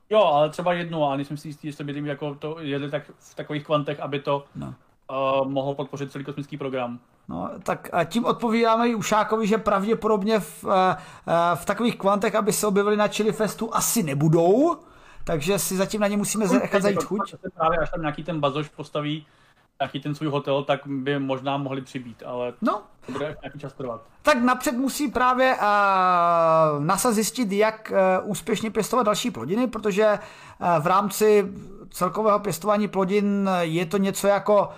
Jo, 0.09 0.23
ale 0.23 0.49
třeba 0.49 0.73
jednu, 0.73 1.05
a 1.05 1.15
nejsem 1.15 1.37
si 1.37 1.47
jistý, 1.47 1.67
jestli 1.67 1.83
by 1.83 2.09
jako 2.09 2.35
to 2.35 2.57
jedli 2.59 2.91
tak 2.91 3.03
v 3.19 3.35
takových 3.35 3.63
kvantech, 3.63 3.99
aby 3.99 4.19
to 4.19 4.45
no. 4.55 4.75
Uh, 5.09 5.47
mohlo 5.47 5.75
podpořit 5.75 6.11
celý 6.11 6.25
kosmický 6.25 6.57
program. 6.57 6.99
No, 7.29 7.49
tak 7.63 7.89
tím 8.05 8.25
odpovídáme 8.25 8.89
i 8.89 8.95
Ušákovi, 8.95 9.47
že 9.47 9.57
pravděpodobně 9.57 10.39
v, 10.39 10.65
eh, 10.65 10.97
eh, 11.27 11.55
v 11.55 11.65
takových 11.65 11.95
kvantech, 11.95 12.35
aby 12.35 12.53
se 12.53 12.67
objevili 12.67 12.97
na 12.97 13.07
Chili 13.07 13.31
Festu, 13.31 13.75
asi 13.75 14.03
nebudou, 14.03 14.77
takže 15.23 15.59
si 15.59 15.77
zatím 15.77 16.01
na 16.01 16.07
ně 16.07 16.17
musíme 16.17 16.47
nechat 16.47 16.81
zajít 16.81 17.03
chuť. 17.03 17.35
Právě 17.55 17.77
až 17.77 17.89
tam 17.89 18.01
nějaký 18.01 18.23
ten 18.23 18.39
bazoš 18.39 18.69
postaví 18.69 19.25
nějaký 19.81 19.99
ten 19.99 20.15
svůj 20.15 20.29
hotel, 20.29 20.63
tak 20.63 20.81
by 20.85 21.19
možná 21.19 21.57
mohli 21.57 21.81
přibít, 21.81 22.23
ale 22.25 22.53
no. 22.61 22.81
to 23.05 23.11
bude 23.11 23.37
nějaký 23.43 23.59
čas 23.59 23.73
trvat. 23.73 24.01
Tak 24.21 24.41
napřed 24.41 24.71
musí 24.71 25.07
právě 25.07 25.55
uh, 25.55 26.83
NASA 26.85 27.11
zjistit, 27.11 27.51
jak 27.51 27.91
uh, 28.21 28.29
úspěšně 28.29 28.71
pěstovat 28.71 29.03
další 29.03 29.31
plodiny, 29.31 29.67
protože 29.67 30.19
uh, 30.59 30.83
v 30.83 30.87
rámci 30.87 31.51
celkového 31.89 32.39
pěstování 32.39 32.87
plodin 32.87 33.49
je 33.61 33.85
to 33.85 33.97
něco 33.97 34.27
jako 34.27 34.69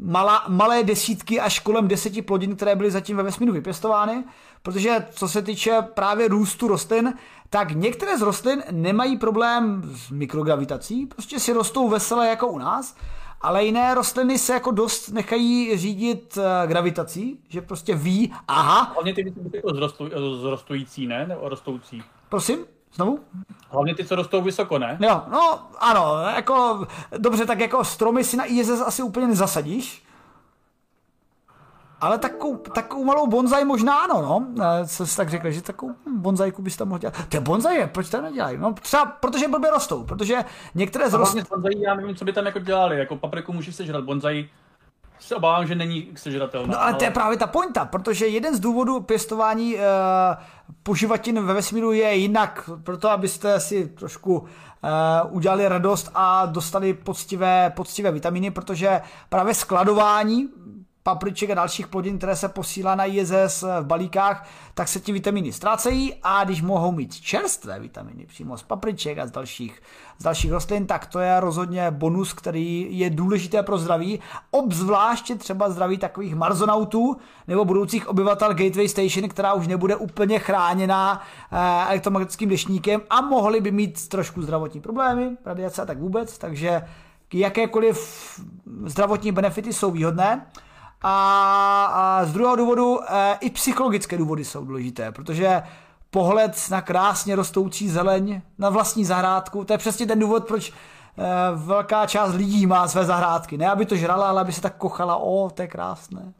malá, 0.00 0.44
malé 0.48 0.82
desítky 0.82 1.40
až 1.40 1.58
kolem 1.58 1.88
deseti 1.88 2.22
plodin, 2.22 2.56
které 2.56 2.76
byly 2.76 2.90
zatím 2.90 3.16
ve 3.16 3.22
vesmíru 3.22 3.52
vypěstovány, 3.52 4.24
protože 4.62 5.06
co 5.10 5.28
se 5.28 5.42
týče 5.42 5.82
právě 5.94 6.28
růstu 6.28 6.68
rostlin, 6.68 7.14
tak 7.50 7.70
některé 7.70 8.18
z 8.18 8.22
rostlin 8.22 8.62
nemají 8.70 9.16
problém 9.16 9.82
s 9.94 10.10
mikrogravitací, 10.10 11.06
prostě 11.06 11.40
si 11.40 11.52
rostou 11.52 11.88
veselé 11.88 12.28
jako 12.28 12.48
u 12.48 12.58
nás, 12.58 12.96
ale 13.40 13.64
jiné 13.64 13.94
rostliny 13.94 14.38
se 14.38 14.52
jako 14.52 14.70
dost 14.70 15.08
nechají 15.08 15.76
řídit 15.76 16.36
uh, 16.36 16.68
gravitací, 16.68 17.38
že 17.48 17.60
prostě 17.60 17.94
ví, 17.94 18.32
aha. 18.48 18.92
Hlavně 18.94 19.14
ty 19.14 19.34
jako 19.54 19.74
zrostující, 20.40 21.06
ne? 21.06 21.26
Nebo 21.26 21.48
rostoucí. 21.48 22.02
Prosím? 22.28 22.58
Znovu? 22.94 23.18
Hlavně 23.68 23.94
ty, 23.94 24.04
co 24.04 24.14
rostou 24.14 24.42
vysoko, 24.42 24.78
ne? 24.78 24.98
Jo, 25.00 25.22
no 25.30 25.60
ano, 25.78 26.16
jako 26.36 26.86
dobře, 27.18 27.46
tak 27.46 27.60
jako 27.60 27.84
stromy 27.84 28.24
si 28.24 28.36
na 28.36 28.44
ISS 28.44 28.80
asi 28.86 29.02
úplně 29.02 29.26
nezasadíš. 29.26 30.04
Ale 32.00 32.18
takovou, 32.18 32.56
takovou 32.56 33.04
malou 33.04 33.26
bonzaj 33.26 33.64
možná 33.64 33.98
ano, 33.98 34.22
no. 34.22 34.46
Co 34.86 35.06
jsi 35.06 35.16
tak 35.16 35.30
řekl, 35.30 35.50
že 35.50 35.62
takovou 35.62 35.94
bonzajku 36.16 36.62
bys 36.62 36.76
tam 36.76 36.88
mohl 36.88 36.98
dělat. 36.98 37.14
Ty 37.28 37.40
bonzaje, 37.40 37.86
proč 37.86 38.08
to 38.08 38.22
nedělají? 38.22 38.58
No 38.58 38.72
třeba, 38.72 39.06
protože 39.06 39.48
blbě 39.48 39.70
rostou, 39.70 40.04
protože 40.04 40.44
některé 40.74 41.10
z 41.10 41.14
rostlin... 41.14 41.44
bonzají, 41.50 41.80
já 41.80 41.94
nevím, 41.94 42.16
co 42.16 42.24
by 42.24 42.32
tam 42.32 42.46
jako 42.46 42.58
dělali, 42.58 42.98
jako 42.98 43.16
papriku 43.16 43.52
můžeš 43.52 43.76
sežrat, 43.76 44.04
bonzaj 44.04 44.48
se 45.20 45.36
obávám, 45.36 45.66
že 45.66 45.74
není 45.74 46.08
sežratelná. 46.14 46.66
No 46.72 46.78
ale, 46.78 46.90
ale 46.90 46.98
to 46.98 47.04
je 47.04 47.10
právě 47.10 47.38
ta 47.38 47.46
pointa, 47.46 47.84
protože 47.84 48.26
jeden 48.26 48.56
z 48.56 48.60
důvodů 48.60 49.00
pěstování 49.00 49.74
uh, 49.74 49.80
poživatin 50.82 51.46
ve 51.46 51.54
vesmíru 51.54 51.92
je 51.92 52.14
jinak, 52.14 52.70
proto 52.84 53.10
abyste 53.10 53.60
si 53.60 53.88
trošku 53.88 54.38
uh, 54.38 54.48
udělali 55.30 55.68
radost 55.68 56.10
a 56.14 56.46
dostali 56.46 56.94
poctivé, 56.94 57.72
poctivé 57.76 58.12
vitamíny, 58.12 58.50
protože 58.50 59.00
právě 59.28 59.54
skladování 59.54 60.48
papriček 61.02 61.50
a 61.50 61.54
dalších 61.54 61.86
plodin, 61.86 62.18
které 62.18 62.36
se 62.36 62.48
posílá 62.48 62.94
na 62.94 63.04
ISS 63.04 63.62
v 63.62 63.84
balíkách, 63.84 64.48
tak 64.74 64.88
se 64.88 65.00
ti 65.00 65.12
vitaminy 65.12 65.52
ztrácejí 65.52 66.14
a 66.22 66.44
když 66.44 66.62
mohou 66.62 66.92
mít 66.92 67.14
čerstvé 67.14 67.80
vitaminy 67.80 68.26
přímo 68.26 68.58
z 68.58 68.62
papriček 68.62 69.18
a 69.18 69.26
z 69.26 69.30
dalších, 69.30 69.82
z 70.18 70.22
dalších 70.22 70.52
rostlin, 70.52 70.86
tak 70.86 71.06
to 71.06 71.18
je 71.18 71.40
rozhodně 71.40 71.90
bonus, 71.90 72.32
který 72.32 72.98
je 72.98 73.10
důležité 73.10 73.62
pro 73.62 73.78
zdraví, 73.78 74.20
obzvláště 74.50 75.34
třeba 75.34 75.70
zdraví 75.70 75.98
takových 75.98 76.34
marzonautů 76.34 77.16
nebo 77.48 77.64
budoucích 77.64 78.08
obyvatel 78.08 78.54
Gateway 78.54 78.88
Station, 78.88 79.28
která 79.28 79.52
už 79.52 79.66
nebude 79.66 79.96
úplně 79.96 80.38
chráněná 80.38 81.22
eh, 81.52 81.56
elektromagnetickým 81.88 82.48
dešníkem 82.48 83.00
a 83.10 83.20
mohli 83.20 83.60
by 83.60 83.70
mít 83.70 84.08
trošku 84.08 84.42
zdravotní 84.42 84.80
problémy, 84.80 85.36
radiace 85.44 85.82
a 85.82 85.86
tak 85.86 85.98
vůbec, 85.98 86.38
takže 86.38 86.82
jakékoliv 87.34 87.98
zdravotní 88.84 89.32
benefity 89.32 89.72
jsou 89.72 89.90
výhodné. 89.90 90.46
A, 91.02 91.84
a 91.84 92.24
z 92.24 92.32
druhého 92.32 92.56
důvodu 92.56 93.00
e, 93.02 93.38
i 93.40 93.50
psychologické 93.50 94.18
důvody 94.18 94.44
jsou 94.44 94.64
důležité, 94.64 95.12
protože 95.12 95.62
pohled 96.10 96.52
na 96.70 96.82
krásně 96.82 97.36
rostoucí 97.36 97.88
zeleň 97.88 98.40
na 98.58 98.70
vlastní 98.70 99.04
zahrádku, 99.04 99.64
to 99.64 99.72
je 99.72 99.78
přesně 99.78 100.06
ten 100.06 100.18
důvod, 100.18 100.46
proč 100.46 100.70
e, 100.70 100.72
velká 101.54 102.06
část 102.06 102.34
lidí 102.34 102.66
má 102.66 102.88
své 102.88 103.04
zahrádky. 103.04 103.58
Ne, 103.58 103.70
aby 103.70 103.86
to 103.86 103.96
žrala, 103.96 104.28
ale 104.28 104.40
aby 104.40 104.52
se 104.52 104.60
tak 104.60 104.76
kochala, 104.76 105.16
o, 105.16 105.50
to 105.50 105.62
je 105.62 105.68
krásné. 105.68 106.32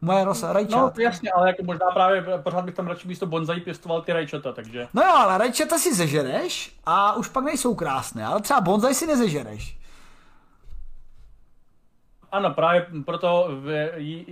Moje 0.00 0.24
rosa, 0.24 0.52
rajčata. 0.52 0.82
No 0.82 1.02
jasně, 1.02 1.30
ale 1.30 1.48
jako 1.48 1.62
možná 1.62 1.86
právě 1.94 2.22
pořád 2.42 2.64
bych 2.64 2.74
tam 2.74 2.86
radši 2.86 3.08
místo 3.08 3.26
bonzai 3.26 3.60
pěstoval 3.60 4.02
ty 4.02 4.12
rajčata, 4.12 4.52
takže. 4.52 4.88
No 4.94 5.02
jo, 5.02 5.12
ale 5.14 5.38
rajčata 5.38 5.78
si 5.78 5.94
zežereš 5.94 6.76
a 6.86 7.16
už 7.16 7.28
pak 7.28 7.44
nejsou 7.44 7.74
krásné, 7.74 8.26
ale 8.26 8.40
třeba 8.40 8.60
bonzai 8.60 8.94
si 8.94 9.06
nezežereš. 9.06 9.78
Ano, 12.34 12.50
právě 12.50 12.86
proto 13.04 13.48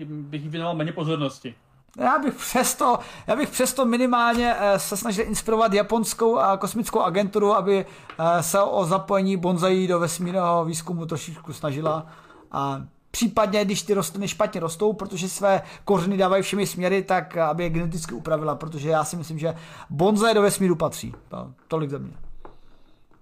bych 0.06 0.50
věnoval 0.50 0.76
méně 0.76 0.92
pozornosti. 0.92 1.54
Já 1.98 2.18
bych 2.18 2.34
přesto, 2.34 2.98
já 3.26 3.36
bych 3.36 3.48
přesto 3.50 3.84
minimálně 3.84 4.54
eh, 4.58 4.78
se 4.78 4.96
snažil 4.96 5.24
inspirovat 5.26 5.72
japonskou 5.72 6.38
a 6.38 6.56
kosmickou 6.56 7.00
agenturu, 7.00 7.54
aby 7.54 7.86
eh, 8.18 8.42
se 8.42 8.60
o 8.60 8.84
zapojení 8.84 9.36
bonzaí 9.36 9.86
do 9.86 9.98
vesmírného 9.98 10.64
výzkumu 10.64 11.06
trošičku 11.06 11.52
snažila. 11.52 12.06
A 12.52 12.82
případně, 13.10 13.64
když 13.64 13.82
ty 13.82 13.94
rostliny 13.94 14.28
špatně 14.28 14.60
rostou, 14.60 14.92
protože 14.92 15.28
své 15.28 15.62
kořeny 15.84 16.16
dávají 16.16 16.42
všemi 16.42 16.66
směry, 16.66 17.02
tak 17.02 17.36
eh, 17.36 17.42
aby 17.42 17.62
je 17.62 17.70
geneticky 17.70 18.14
upravila, 18.14 18.54
protože 18.54 18.88
já 18.88 19.04
si 19.04 19.16
myslím, 19.16 19.38
že 19.38 19.54
bonzaje 19.90 20.34
do 20.34 20.42
vesmíru 20.42 20.76
patří. 20.76 21.14
To, 21.28 21.50
tolik 21.68 21.90
za 21.90 21.98
mě. 21.98 22.12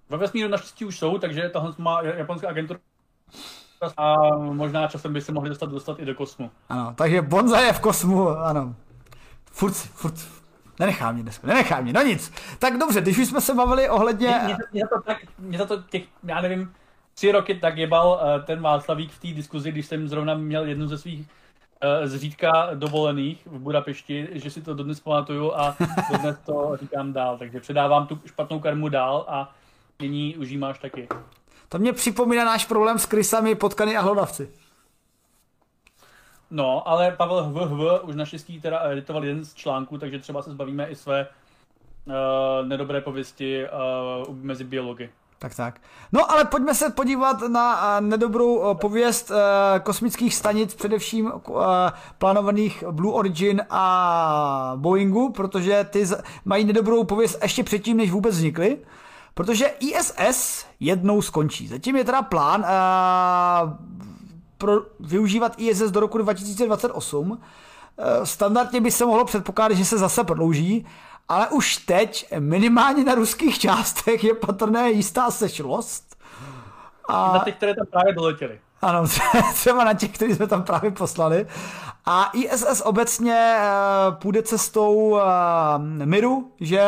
Ve 0.09 0.17
vesmíru 0.17 0.49
naštěstí 0.49 0.85
už 0.85 0.99
jsou, 0.99 1.19
takže 1.19 1.49
tahle 1.49 1.75
má 1.79 2.03
japonská 2.03 2.49
agentura 2.49 2.81
a 3.97 4.37
možná 4.37 4.89
časem 4.89 5.13
by 5.13 5.21
se 5.21 5.33
mohli 5.33 5.49
dostat, 5.49 5.71
dostat 5.71 5.99
i 5.99 6.05
do 6.05 6.15
kosmu. 6.15 6.51
Ano, 6.69 6.95
takže 6.97 7.23
Bonza 7.23 7.61
je 7.61 7.73
v 7.73 7.81
kosmu, 7.81 8.29
ano. 8.29 8.75
Furt, 9.53 9.75
furt, 9.75 10.15
nenechá 10.79 11.13
mě 11.13 11.23
dneska, 11.23 11.47
nenechá 11.47 11.81
mě, 11.81 11.93
no 11.93 12.03
nic. 12.03 12.33
Tak 12.59 12.79
dobře, 12.79 13.01
když 13.01 13.19
už 13.19 13.27
jsme 13.27 13.41
se 13.41 13.55
bavili 13.55 13.89
ohledně... 13.89 14.41
Mě, 14.45 14.57
mě, 14.73 14.87
to, 14.87 15.03
tak, 15.03 15.19
mě 15.39 15.59
za 15.59 15.67
to 15.67 15.83
těch, 15.83 16.03
já 16.25 16.41
nevím, 16.41 16.73
tři 17.15 17.33
roky 17.33 17.55
tak 17.55 17.77
jebal 17.77 18.09
uh, 18.23 18.45
ten 18.45 18.61
Václavík 18.61 19.13
v 19.13 19.21
té 19.21 19.29
diskuzi, 19.29 19.73
když 19.73 19.87
jsem 19.87 20.09
zrovna 20.09 20.35
měl 20.35 20.65
jednu 20.65 20.89
ze 20.89 20.99
svých 20.99 21.21
uh, 21.21 22.07
zřídka 22.07 22.71
dovolených 22.75 23.47
v 23.47 23.59
Budapešti, 23.59 24.29
že 24.33 24.51
si 24.51 24.63
to 24.63 24.75
dodnes 24.75 25.01
pamatuju 25.01 25.53
a 25.53 25.77
dodnes 26.13 26.39
to 26.47 26.77
říkám 26.81 27.13
dál. 27.13 27.39
Takže 27.39 27.61
předávám 27.61 28.07
tu 28.07 28.21
špatnou 28.27 28.61
karmu 28.61 28.89
dál 28.89 29.25
a 29.29 29.55
nyní 30.01 30.37
už 30.37 30.51
jí 30.51 30.57
máš 30.57 30.79
taky. 30.79 31.09
To 31.73 31.79
mě 31.79 31.93
připomíná 31.93 32.45
náš 32.45 32.65
problém 32.65 32.99
s 32.99 33.07
krysami, 33.07 33.55
potkany 33.55 33.97
a 33.97 34.01
hlodavci. 34.01 34.51
No, 36.51 36.89
ale 36.89 37.11
Pavel 37.11 37.43
HVHV 37.45 38.03
už 38.05 38.15
naštěstí 38.17 38.61
teda 38.61 38.81
editoval 38.91 39.25
jeden 39.25 39.45
z 39.45 39.55
článků, 39.55 39.99
takže 39.99 40.19
třeba 40.19 40.43
se 40.43 40.51
zbavíme 40.51 40.87
i 40.89 40.97
své 40.97 41.27
uh, 42.07 42.69
nedobré 42.69 43.01
pověsti 43.01 43.65
uh, 44.29 44.35
mezi 44.37 44.65
biology. 44.65 45.11
Tak 45.39 45.55
tak. 45.55 45.81
No 46.13 46.31
ale 46.33 46.45
pojďme 46.45 46.75
se 46.75 46.91
podívat 46.91 47.41
na 47.49 47.99
uh, 48.01 48.07
nedobrou 48.07 48.55
uh, 48.55 48.75
pověst 48.75 49.31
uh, 49.31 49.37
kosmických 49.83 50.35
stanic, 50.35 50.75
především 50.75 51.33
uh, 51.49 51.63
plánovaných 52.19 52.85
Blue 52.91 53.15
Origin 53.15 53.63
a 53.71 54.73
Boeingu, 54.77 55.33
protože 55.33 55.85
ty 55.91 56.07
z- 56.07 56.23
mají 56.45 56.65
nedobrou 56.65 57.05
pověst 57.05 57.39
ještě 57.43 57.65
předtím, 57.65 57.97
než 57.97 58.11
vůbec 58.11 58.35
vznikly. 58.35 58.79
Protože 59.41 59.67
ISS 59.67 60.67
jednou 60.81 61.23
skončí. 61.23 61.69
Zatím 61.69 61.97
je 61.97 62.05
teda 62.05 62.23
plán 62.23 62.61
uh, 62.61 62.67
pro 64.59 64.73
využívat 65.01 65.55
ISS 65.57 65.91
do 65.91 66.01
roku 66.01 66.19
2028. 66.19 67.31
Uh, 67.31 67.39
eh, 67.99 68.27
standardně 68.27 68.81
by 68.81 68.91
se 68.91 69.07
mohlo 69.07 69.25
předpokládat, 69.25 69.75
že 69.75 69.85
se 69.85 69.99
zase 69.99 70.25
prodlouží, 70.25 70.87
ale 71.29 71.49
už 71.49 71.77
teď 71.77 72.27
minimálně 72.39 73.05
na 73.05 73.15
ruských 73.15 73.59
částech 73.59 74.25
je 74.25 74.35
patrné 74.35 74.91
jistá 74.91 75.31
sešlost. 75.31 76.17
A... 77.09 77.33
Na 77.33 77.45
těch, 77.45 77.57
které 77.57 77.75
tam 77.75 77.87
právě 77.91 78.13
doletěly. 78.13 78.61
Ano, 78.83 79.05
třeba 79.55 79.85
na 79.85 79.95
těch, 79.95 80.11
který 80.11 80.35
jsme 80.35 80.47
tam 80.47 80.63
právě 80.63 80.91
poslali. 80.91 81.47
A 82.07 82.31
ISS 82.33 82.83
obecně 82.85 83.57
uh, 83.59 84.15
půjde 84.15 84.43
cestou 84.43 85.19
Miru, 86.05 86.53
že 86.61 86.83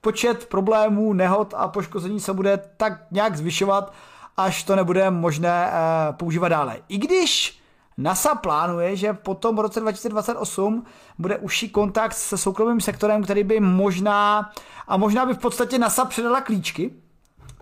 počet 0.00 0.46
problémů, 0.46 1.12
nehod 1.12 1.54
a 1.56 1.68
poškození 1.68 2.20
se 2.20 2.32
bude 2.32 2.60
tak 2.76 2.92
nějak 3.10 3.36
zvyšovat, 3.36 3.92
až 4.36 4.64
to 4.64 4.76
nebude 4.76 5.10
možné 5.10 5.70
uh, 5.70 6.16
používat 6.16 6.48
dále. 6.48 6.76
I 6.88 6.98
když 6.98 7.60
NASA 7.98 8.34
plánuje, 8.34 8.96
že 8.96 9.12
potom 9.12 9.56
v 9.56 9.60
roce 9.60 9.80
2028 9.80 10.84
bude 11.18 11.38
užší 11.38 11.68
kontakt 11.68 12.12
se 12.12 12.38
soukromým 12.38 12.80
sektorem, 12.80 13.22
který 13.22 13.44
by 13.44 13.60
možná, 13.60 14.50
a 14.88 14.96
možná 14.96 15.26
by 15.26 15.34
v 15.34 15.38
podstatě 15.38 15.78
NASA 15.78 16.04
předala 16.04 16.40
klíčky 16.40 16.90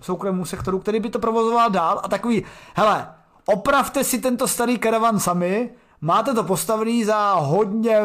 soukromému 0.00 0.44
sektoru, 0.44 0.78
který 0.78 1.00
by 1.00 1.10
to 1.10 1.18
provozoval 1.18 1.70
dál 1.70 2.00
a 2.04 2.08
takový, 2.08 2.44
hele, 2.74 3.08
opravte 3.46 4.04
si 4.04 4.18
tento 4.18 4.48
starý 4.48 4.78
karavan 4.78 5.20
sami, 5.20 5.70
máte 6.00 6.34
to 6.34 6.44
postavený 6.44 7.04
za 7.04 7.32
hodně 7.32 8.00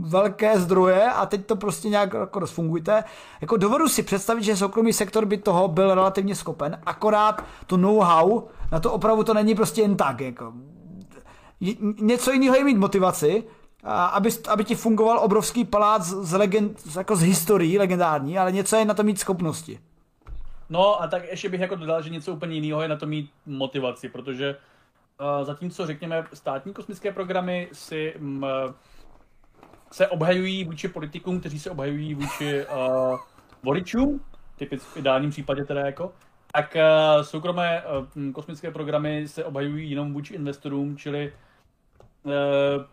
velké 0.00 0.60
zdroje 0.60 1.10
a 1.10 1.26
teď 1.26 1.46
to 1.46 1.56
prostě 1.56 1.88
nějak 1.88 2.14
jako 2.14 2.38
rozfungujte. 2.38 3.04
Jako 3.40 3.56
dovedu 3.56 3.88
si 3.88 4.02
představit, 4.02 4.42
že 4.42 4.56
soukromý 4.56 4.92
sektor 4.92 5.24
by 5.24 5.36
toho 5.36 5.68
byl 5.68 5.94
relativně 5.94 6.34
schopen, 6.34 6.78
akorát 6.86 7.44
to 7.66 7.76
know-how 7.76 8.42
na 8.72 8.80
to 8.80 8.92
opravu 8.92 9.24
to 9.24 9.34
není 9.34 9.54
prostě 9.54 9.80
jen 9.80 9.96
tak. 9.96 10.20
Jako. 10.20 10.52
Něco 12.00 12.32
jiného 12.32 12.56
je 12.56 12.64
mít 12.64 12.78
motivaci, 12.78 13.44
aby, 14.12 14.30
aby 14.48 14.64
ti 14.64 14.74
fungoval 14.74 15.18
obrovský 15.18 15.64
palác 15.64 16.02
z, 16.02 16.32
legend, 16.32 16.80
jako 16.96 17.16
z 17.16 17.22
historií 17.22 17.78
legendární, 17.78 18.38
ale 18.38 18.52
něco 18.52 18.76
je 18.76 18.84
na 18.84 18.94
to 18.94 19.02
mít 19.02 19.18
schopnosti. 19.18 19.80
No 20.70 21.02
a 21.02 21.06
tak 21.06 21.22
ještě 21.30 21.48
bych 21.48 21.60
jako 21.60 21.76
dodal, 21.76 22.02
že 22.02 22.10
něco 22.10 22.32
úplně 22.32 22.54
jiného 22.54 22.82
je 22.82 22.88
na 22.88 22.96
to 22.96 23.06
mít 23.06 23.30
motivaci, 23.46 24.08
protože 24.08 24.56
zatímco 25.42 25.86
řekněme 25.86 26.24
státní 26.34 26.72
kosmické 26.72 27.12
programy 27.12 27.68
si 27.72 28.14
m, 28.16 28.46
se 29.92 30.08
obhajují 30.08 30.64
vůči 30.64 30.88
politikům, 30.88 31.40
kteří 31.40 31.58
se 31.58 31.70
obhajují 31.70 32.14
vůči 32.14 32.66
uh, 32.66 33.18
voličům, 33.62 34.20
typicky 34.56 34.88
v 34.88 34.96
ideálním 34.96 35.30
případě 35.30 35.64
teda 35.64 35.80
jako, 35.86 36.12
tak 36.52 36.76
uh, 36.76 37.22
soukromé 37.22 37.82
uh, 38.16 38.32
kosmické 38.32 38.70
programy 38.70 39.28
se 39.28 39.44
obhajují 39.44 39.90
jenom 39.90 40.12
vůči 40.12 40.34
investorům, 40.34 40.96
čili 40.96 41.32
uh, 42.22 42.32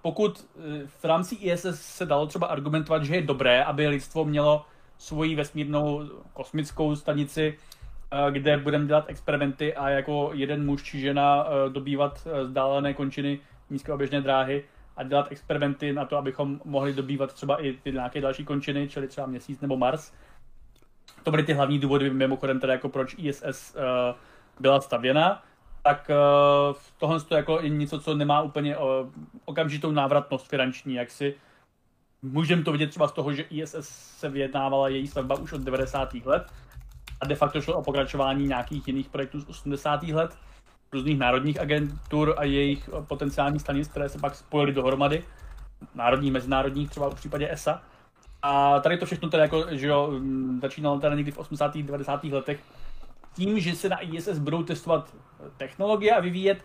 pokud 0.02 0.48
v 0.88 1.04
rámci 1.04 1.36
ISS 1.36 1.82
se 1.82 2.06
dalo 2.06 2.28
třeba 2.28 2.48
argumentovat, 2.48 3.04
že 3.04 3.16
je 3.16 3.22
dobré, 3.22 3.64
aby 3.64 3.88
lidstvo 3.88 4.26
mělo 4.26 4.66
svoji 4.98 5.36
vesmírnou 5.36 6.10
kosmickou 6.34 6.96
stanici, 6.96 7.58
kde 8.30 8.58
budeme 8.58 8.88
dělat 8.88 9.06
experimenty 9.08 9.76
a 9.76 9.90
jako 9.90 10.30
jeden 10.34 10.66
muž 10.66 10.84
či 10.84 11.00
žena 11.00 11.48
dobývat 11.70 12.28
vzdálené 12.44 12.94
končiny 12.94 13.40
nízkooběžné 13.70 14.22
dráhy 14.22 14.64
a 14.98 15.04
dělat 15.04 15.28
experimenty 15.32 15.94
na 15.94 16.06
to, 16.06 16.18
abychom 16.18 16.62
mohli 16.66 16.94
dobývat 16.94 17.34
třeba 17.34 17.64
i 17.64 17.74
ty 17.74 17.92
nějaké 17.92 18.22
další 18.22 18.46
končiny, 18.46 18.88
čili 18.90 19.08
třeba 19.08 19.28
měsíc 19.28 19.62
nebo 19.62 19.78
Mars. 19.78 20.14
To 21.24 21.32
byly 21.32 21.44
ty 21.44 21.54
hlavní 21.54 21.80
důvody, 21.80 22.10
mimochodem 22.10 22.60
teda 22.60 22.74
jako 22.74 22.90
proč 22.90 23.16
ISS 23.18 23.76
byla 24.60 24.82
stavěna. 24.82 25.44
Tak 25.84 26.12
tohle 26.98 27.20
je 27.32 27.38
jako 27.38 27.62
něco, 27.62 28.00
co 28.00 28.16
nemá 28.16 28.42
úplně 28.42 28.76
okamžitou 29.46 29.92
návratnost 29.92 30.48
finanční, 30.48 30.94
jak 30.94 31.12
si 31.12 31.36
Můžeme 32.32 32.64
to 32.64 32.72
vidět 32.72 32.88
třeba 32.88 33.08
z 33.08 33.12
toho, 33.12 33.34
že 33.34 33.44
ISS 33.44 33.90
se 34.18 34.30
vyjednávala 34.30 34.88
její 34.90 35.08
stavba 35.08 35.36
už 35.36 35.54
od 35.54 35.62
90. 35.62 36.14
let 36.14 36.52
a 37.26 37.28
de 37.28 37.36
facto 37.36 37.62
šlo 37.62 37.74
o 37.74 37.84
pokračování 37.84 38.48
nějakých 38.48 38.88
jiných 38.88 39.10
projektů 39.10 39.40
z 39.40 39.50
80. 39.50 40.04
let, 40.04 40.38
různých 40.94 41.20
národních 41.20 41.60
agentur 41.60 42.34
a 42.38 42.44
jejich 42.44 42.90
potenciálních 43.08 43.62
stanic, 43.62 43.88
které 43.88 44.10
se 44.10 44.20
pak 44.20 44.36
spojily 44.36 44.74
dohromady, 44.74 45.24
národní, 45.96 46.32
mezinárodních, 46.32 46.90
třeba 46.90 47.10
v 47.10 47.16
případě 47.16 47.52
ESA. 47.52 47.82
A 48.42 48.80
tady 48.80 48.98
to 48.98 49.06
všechno 49.06 49.30
teda 49.30 49.44
jako, 49.44 49.66
že 49.72 49.88
jo, 49.88 50.12
mm, 50.12 50.60
začínalo 50.62 51.00
teda 51.00 51.16
někdy 51.16 51.32
v 51.32 51.38
80. 51.38 51.84
90. 51.84 52.24
letech 52.24 52.60
tím, 53.36 53.60
že 53.60 53.76
se 53.76 53.90
na 53.90 54.00
ISS 54.00 54.40
budou 54.40 54.64
testovat 54.64 55.14
technologie 55.58 56.16
a 56.16 56.22
vyvíjet 56.22 56.64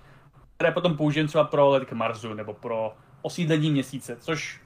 které 0.60 0.72
potom 0.72 0.96
použijem 0.96 1.26
třeba 1.26 1.44
pro 1.44 1.68
let 1.68 1.84
k 1.84 1.92
Marsu 1.92 2.34
nebo 2.34 2.54
pro 2.54 2.94
osídlení 3.22 3.70
měsíce, 3.70 4.16
což 4.16 4.60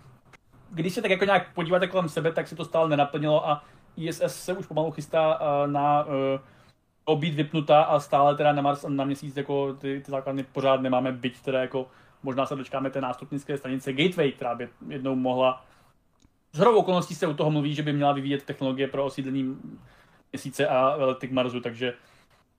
když 0.70 0.94
se 0.94 1.02
tak 1.02 1.10
jako 1.10 1.24
nějak 1.24 1.54
podíváte 1.54 1.86
kolem 1.86 2.08
sebe, 2.08 2.32
tak 2.32 2.48
se 2.48 2.56
to 2.56 2.64
stále 2.64 2.88
nenaplnilo 2.88 3.48
a 3.48 3.64
ISS 3.96 4.44
se 4.44 4.52
už 4.52 4.66
pomalu 4.66 4.90
chystá 4.90 5.40
uh, 5.40 5.72
na 5.72 6.06
uh, 7.08 7.20
být 7.20 7.34
vypnutá 7.34 7.82
a 7.82 8.00
stále 8.00 8.36
teda 8.36 8.52
na 8.52 8.62
Mars 8.62 8.84
na 8.88 9.04
měsíc 9.04 9.36
jako 9.36 9.74
ty, 9.74 10.02
ty 10.04 10.10
základny 10.10 10.42
pořád 10.42 10.80
nemáme, 10.80 11.12
byť 11.12 11.40
teda 11.40 11.60
jako 11.60 11.86
možná 12.22 12.46
se 12.46 12.56
dočkáme 12.56 12.90
té 12.90 13.00
nástupnické 13.00 13.58
stanice 13.58 13.92
Gateway, 13.92 14.32
která 14.32 14.54
by 14.54 14.68
jednou 14.88 15.14
mohla. 15.14 15.64
Z 16.52 16.58
hrovou 16.58 16.78
okolností 16.78 17.14
se 17.14 17.26
u 17.26 17.34
toho 17.34 17.50
mluví, 17.50 17.74
že 17.74 17.82
by 17.82 17.92
měla 17.92 18.12
vyvíjet 18.12 18.44
technologie 18.44 18.88
pro 18.88 19.04
osídlení 19.04 19.56
měsíce 20.32 20.68
a 20.68 20.94
lety 20.94 21.28
k 21.28 21.32
Marsu, 21.32 21.60
takže 21.60 21.94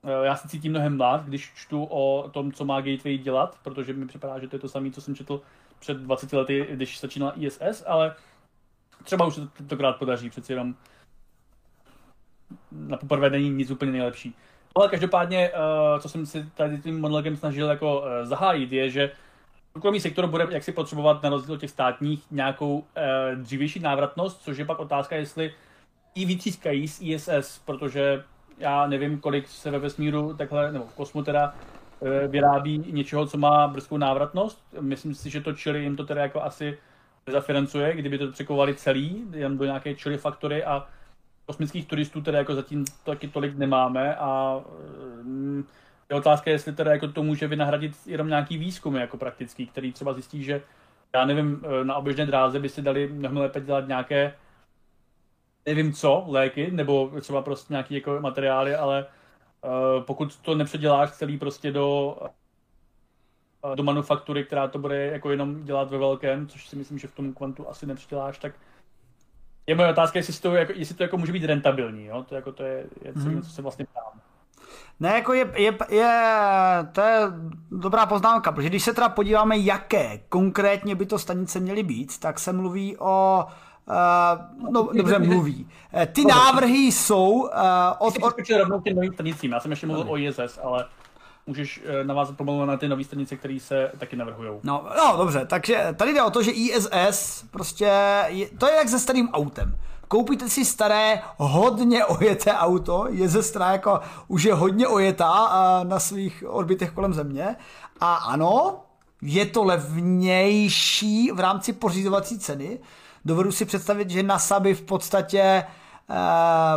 eh, 0.04 0.26
já 0.26 0.36
se 0.36 0.48
cítím 0.48 0.72
mnohem 0.72 0.96
mlád, 0.96 1.24
když 1.24 1.52
čtu 1.54 1.84
o 1.84 2.30
tom, 2.30 2.52
co 2.52 2.64
má 2.64 2.80
Gateway 2.80 3.18
dělat, 3.18 3.58
protože 3.62 3.92
mi 3.92 4.06
připadá, 4.06 4.38
že 4.38 4.48
to 4.48 4.56
je 4.56 4.60
to 4.60 4.68
samé, 4.68 4.90
co 4.90 5.00
jsem 5.00 5.14
četl 5.14 5.42
před 5.78 5.96
20 5.96 6.32
lety, 6.32 6.66
když 6.70 7.00
začínala 7.00 7.32
ISS, 7.36 7.84
ale 7.86 8.14
třeba 9.04 9.26
už 9.26 9.34
se 9.34 9.40
to 9.40 9.46
tentokrát 9.46 9.92
podaří, 9.92 10.30
přeci 10.30 10.52
jenom 10.52 10.74
na 12.72 12.96
poprvé 12.96 13.30
není 13.30 13.50
nic 13.50 13.70
úplně 13.70 13.92
nejlepší. 13.92 14.34
Ale 14.74 14.88
každopádně, 14.88 15.50
eh, 15.54 16.00
co 16.00 16.08
jsem 16.08 16.26
si 16.26 16.46
tady 16.54 16.78
tím 16.78 17.00
monologem 17.00 17.36
snažil 17.36 17.68
jako 17.68 18.04
eh, 18.06 18.26
zahájit, 18.26 18.72
je, 18.72 18.90
že 18.90 19.10
soukromý 19.72 20.00
sektor 20.00 20.26
bude 20.26 20.46
jaksi 20.50 20.72
potřebovat 20.72 21.22
na 21.22 21.30
rozdíl 21.30 21.54
od 21.54 21.60
těch 21.60 21.70
státních 21.70 22.30
nějakou 22.30 22.84
eh, 22.96 23.36
dřívější 23.36 23.80
návratnost, 23.80 24.42
což 24.42 24.58
je 24.58 24.64
pak 24.64 24.78
otázka, 24.78 25.16
jestli 25.16 25.54
i 26.14 26.24
vytřískají 26.24 26.88
z 26.88 27.00
ISS, 27.02 27.62
protože 27.64 28.24
já 28.58 28.86
nevím, 28.86 29.20
kolik 29.20 29.48
se 29.48 29.70
ve 29.70 29.78
vesmíru 29.78 30.34
takhle, 30.34 30.72
nebo 30.72 30.84
v 30.84 30.94
kosmu 30.94 31.22
teda 31.22 31.54
vyrábí 32.28 32.84
něčeho, 32.90 33.26
co 33.26 33.38
má 33.38 33.68
brzkou 33.68 33.96
návratnost. 33.96 34.62
Myslím 34.80 35.14
si, 35.14 35.30
že 35.30 35.40
to 35.40 35.52
čili 35.52 35.82
jim 35.82 35.96
to 35.96 36.06
teda 36.06 36.22
jako 36.22 36.42
asi 36.42 36.78
nezafinancuje, 37.26 37.96
kdyby 37.96 38.18
to 38.18 38.32
překovali 38.32 38.74
celý, 38.74 39.24
jen 39.32 39.58
do 39.58 39.64
nějaké 39.64 39.94
čili 39.94 40.18
faktory 40.18 40.64
a 40.64 40.86
kosmických 41.46 41.86
turistů 41.86 42.20
teda 42.20 42.38
jako 42.38 42.54
zatím 42.54 42.84
taky 43.04 43.28
tolik 43.28 43.56
nemáme 43.56 44.16
a 44.16 44.60
mm, 45.22 45.64
je 46.10 46.16
otázka, 46.16 46.50
jestli 46.50 46.72
teda 46.72 46.92
jako 46.92 47.08
to 47.08 47.22
může 47.22 47.46
vynahradit 47.46 47.96
jenom 48.06 48.28
nějaký 48.28 48.58
výzkum 48.58 48.96
jako 48.96 49.16
praktický, 49.16 49.66
který 49.66 49.92
třeba 49.92 50.12
zjistí, 50.12 50.44
že 50.44 50.62
já 51.14 51.24
nevím, 51.24 51.62
eh, 51.64 51.84
na 51.84 51.94
oběžné 51.94 52.26
dráze 52.26 52.60
by 52.60 52.68
si 52.68 52.82
dali 52.82 53.08
mnohem 53.08 53.36
lépe 53.36 53.60
dělat 53.60 53.88
nějaké 53.88 54.34
nevím 55.66 55.92
co, 55.92 56.24
léky, 56.26 56.70
nebo 56.70 57.12
třeba 57.20 57.42
prostě 57.42 57.72
nějaký 57.72 57.94
jako 57.94 58.20
materiály, 58.20 58.74
ale 58.74 59.06
uh, 59.06 60.04
pokud 60.04 60.36
to 60.36 60.54
nepředěláš 60.54 61.10
celý 61.10 61.38
prostě 61.38 61.72
do 61.72 62.16
do 63.74 63.82
manufaktury, 63.82 64.44
která 64.44 64.68
to 64.68 64.78
bude 64.78 65.06
jako 65.06 65.30
jenom 65.30 65.64
dělat 65.64 65.90
ve 65.90 65.98
velkém, 65.98 66.48
což 66.48 66.68
si 66.68 66.76
myslím, 66.76 66.98
že 66.98 67.08
v 67.08 67.14
tom 67.14 67.32
kvantu 67.32 67.68
asi 67.68 67.86
nepředěláš, 67.86 68.38
tak 68.38 68.54
je 69.66 69.74
moje 69.74 69.90
otázka, 69.90 70.18
jestli 70.18 70.34
to, 70.34 70.54
jako, 70.54 70.72
jestli 70.76 70.94
to 70.94 71.02
jako 71.02 71.16
může 71.16 71.32
být 71.32 71.44
rentabilní, 71.44 72.04
jo? 72.04 72.24
To, 72.28 72.34
jako, 72.34 72.52
to 72.52 72.62
je, 72.62 72.84
je 73.02 73.12
celý, 73.12 73.34
hmm. 73.34 73.42
co 73.42 73.50
se 73.50 73.62
vlastně 73.62 73.84
ptám. 73.84 74.20
Ne, 75.00 75.08
jako 75.14 75.32
je, 75.32 75.50
je, 75.56 75.78
je, 75.88 76.32
to 76.92 77.00
je 77.00 77.20
dobrá 77.70 78.06
poznámka, 78.06 78.52
protože 78.52 78.68
když 78.68 78.84
se 78.84 78.94
teda 78.94 79.08
podíváme, 79.08 79.58
jaké 79.58 80.18
konkrétně 80.28 80.94
by 80.94 81.06
to 81.06 81.18
stanice 81.18 81.60
měly 81.60 81.82
být, 81.82 82.20
tak 82.20 82.38
se 82.38 82.52
mluví 82.52 82.96
o 82.98 83.44
Uh, 83.88 84.72
no, 84.72 84.88
dobře 84.92 85.18
mluví. 85.18 85.68
Eh, 85.94 86.06
ty 86.06 86.24
návrhy 86.24 86.78
jsou 86.78 87.30
uh, 87.30 87.48
od... 87.98 88.14
od... 88.22 88.34
Rovnou 88.58 88.80
těm 88.80 88.96
novým 88.96 89.12
stanicím, 89.12 89.52
já 89.52 89.60
jsem 89.60 89.70
ještě 89.70 89.86
mluvil 89.86 90.12
o 90.12 90.18
ISS, 90.18 90.58
ale 90.62 90.84
můžeš 91.46 91.82
navázat 92.02 92.36
pomalu 92.36 92.64
na 92.64 92.76
ty 92.76 92.88
nové 92.88 93.04
stanice, 93.04 93.36
které 93.36 93.58
se 93.60 93.92
taky 93.98 94.16
navrhují. 94.16 94.50
No, 94.62 94.86
no, 94.96 95.16
dobře, 95.16 95.46
takže 95.46 95.94
tady 95.96 96.14
jde 96.14 96.22
o 96.22 96.30
to, 96.30 96.42
že 96.42 96.50
ISS 96.50 97.44
prostě, 97.50 97.92
je, 98.26 98.48
to 98.58 98.66
je 98.66 98.74
jak 98.74 98.88
se 98.88 98.98
starým 98.98 99.28
autem 99.28 99.78
koupíte 100.08 100.48
si 100.48 100.64
staré, 100.64 101.22
hodně 101.36 102.04
ojeté 102.04 102.52
auto, 102.52 103.06
je 103.10 103.28
ze 103.28 103.42
strany 103.42 103.72
jako 103.72 104.00
už 104.28 104.42
je 104.42 104.54
hodně 104.54 104.88
ojetá 104.88 105.80
na 105.84 106.00
svých 106.00 106.44
orbitech 106.46 106.90
kolem 106.90 107.14
Země 107.14 107.56
a 108.00 108.14
ano, 108.14 108.80
je 109.22 109.46
to 109.46 109.64
levnější 109.64 111.30
v 111.32 111.40
rámci 111.40 111.72
pořizovací 111.72 112.38
ceny. 112.38 112.78
Dovedu 113.24 113.52
si 113.52 113.64
představit, 113.64 114.10
že 114.10 114.22
NASA 114.22 114.60
by 114.60 114.74
v 114.74 114.82
podstatě 114.82 115.64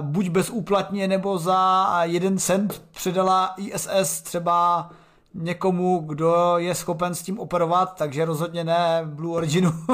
buď 0.02 0.30
bezúplatně 0.30 1.08
nebo 1.08 1.38
za 1.38 1.90
jeden 2.04 2.38
cent 2.38 2.82
předala 2.92 3.54
ISS 3.58 4.22
třeba 4.22 4.90
někomu, 5.34 6.00
kdo 6.00 6.54
je 6.58 6.76
schopen 6.76 7.16
s 7.16 7.22
tím 7.22 7.40
operovat, 7.40 7.96
takže 7.96 8.26
rozhodně 8.26 8.64
ne 8.64 9.02
Blue 9.06 9.38
Originu, 9.38 9.72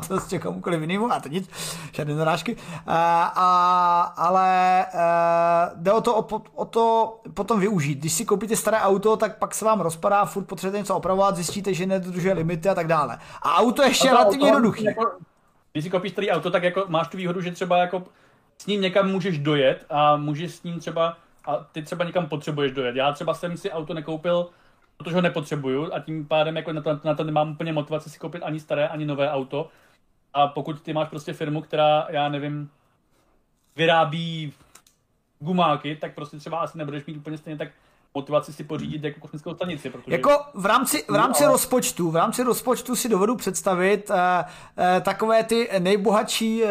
to 0.00 0.06
prostě 0.08 0.38
komukoliv 0.38 0.80
jinému, 0.80 1.12
a 1.12 1.20
to 1.20 1.28
nic, 1.28 1.50
žádné 1.92 2.14
narážky. 2.14 2.56
A, 2.86 3.32
a, 3.36 4.00
ale 4.16 4.84
a, 4.86 5.66
e, 5.66 5.70
jde 5.74 5.92
o 5.92 6.00
to, 6.00 6.16
o, 6.16 6.42
o 6.54 6.64
to 6.64 7.16
potom 7.34 7.60
využít. 7.60 7.98
Když 7.98 8.12
si 8.12 8.24
koupíte 8.24 8.56
staré 8.56 8.80
auto, 8.80 9.16
tak 9.16 9.38
pak 9.38 9.54
se 9.54 9.64
vám 9.64 9.80
rozpadá, 9.80 10.24
furt 10.24 10.44
potřebujete 10.44 10.78
něco 10.78 10.96
opravovat, 10.96 11.36
zjistíte, 11.36 11.74
že 11.74 11.86
nedodržuje 11.86 12.34
limity 12.34 12.68
a 12.68 12.74
tak 12.74 12.86
dále. 12.86 13.18
A 13.42 13.56
auto 13.56 13.82
je 13.82 13.88
ještě 13.88 14.08
relativně 14.08 14.46
jednoduchý. 14.46 14.84
Jako, 14.84 15.10
když 15.72 15.84
si 15.84 15.90
koupíš 15.90 16.12
starý 16.12 16.30
auto, 16.30 16.50
tak 16.50 16.62
jako 16.62 16.84
máš 16.88 17.08
tu 17.08 17.16
výhodu, 17.16 17.40
že 17.40 17.52
třeba 17.52 17.76
jako 17.76 18.02
s 18.62 18.66
ním 18.66 18.80
někam 18.80 19.10
můžeš 19.10 19.38
dojet 19.38 19.86
a 19.90 20.16
můžeš 20.16 20.54
s 20.54 20.62
ním 20.62 20.80
třeba 20.80 21.18
a 21.44 21.56
ty 21.56 21.82
třeba 21.82 22.04
někam 22.04 22.26
potřebuješ 22.26 22.72
dojet. 22.72 22.96
Já 22.96 23.12
třeba 23.12 23.34
jsem 23.34 23.56
si 23.56 23.70
auto 23.70 23.94
nekoupil 23.94 24.50
protože 25.02 25.16
ho 25.16 25.22
nepotřebuju 25.22 25.94
a 25.94 26.00
tím 26.00 26.26
pádem 26.26 26.56
jako 26.56 26.72
na 26.72 26.80
to, 26.80 27.00
na 27.04 27.14
to 27.14 27.24
nemám 27.24 27.50
úplně 27.50 27.72
motivaci 27.72 28.10
si 28.10 28.18
koupit 28.18 28.42
ani 28.42 28.60
staré, 28.60 28.88
ani 28.88 29.04
nové 29.04 29.30
auto. 29.30 29.68
A 30.34 30.46
pokud 30.46 30.82
ty 30.82 30.92
máš 30.92 31.08
prostě 31.08 31.32
firmu, 31.32 31.62
která, 31.62 32.06
já 32.10 32.28
nevím, 32.28 32.70
vyrábí 33.76 34.52
gumáky, 35.38 35.96
tak 35.96 36.14
prostě 36.14 36.36
třeba 36.36 36.58
asi 36.58 36.78
nebudeš 36.78 37.06
mít 37.06 37.16
úplně 37.16 37.38
stejně 37.38 37.58
tak 37.58 37.68
motivaci 38.14 38.52
si 38.52 38.64
pořídit 38.64 39.04
jako 39.04 39.20
kosmickou 39.20 39.54
stanici. 39.54 39.90
Protože... 39.90 40.12
Jako 40.12 40.30
v 40.54 40.66
rámci, 40.66 41.04
v 41.08 41.14
rámci 41.14 41.44
ale... 41.44 41.52
rozpočtu, 41.52 42.10
v 42.10 42.16
rámci 42.16 42.42
rozpočtu 42.42 42.96
si 42.96 43.08
dovedu 43.08 43.36
představit 43.36 44.10
uh, 44.10 44.16
uh, 44.16 45.02
takové 45.02 45.44
ty 45.44 45.68
nejbohatší 45.78 46.62
uh, 46.62 46.70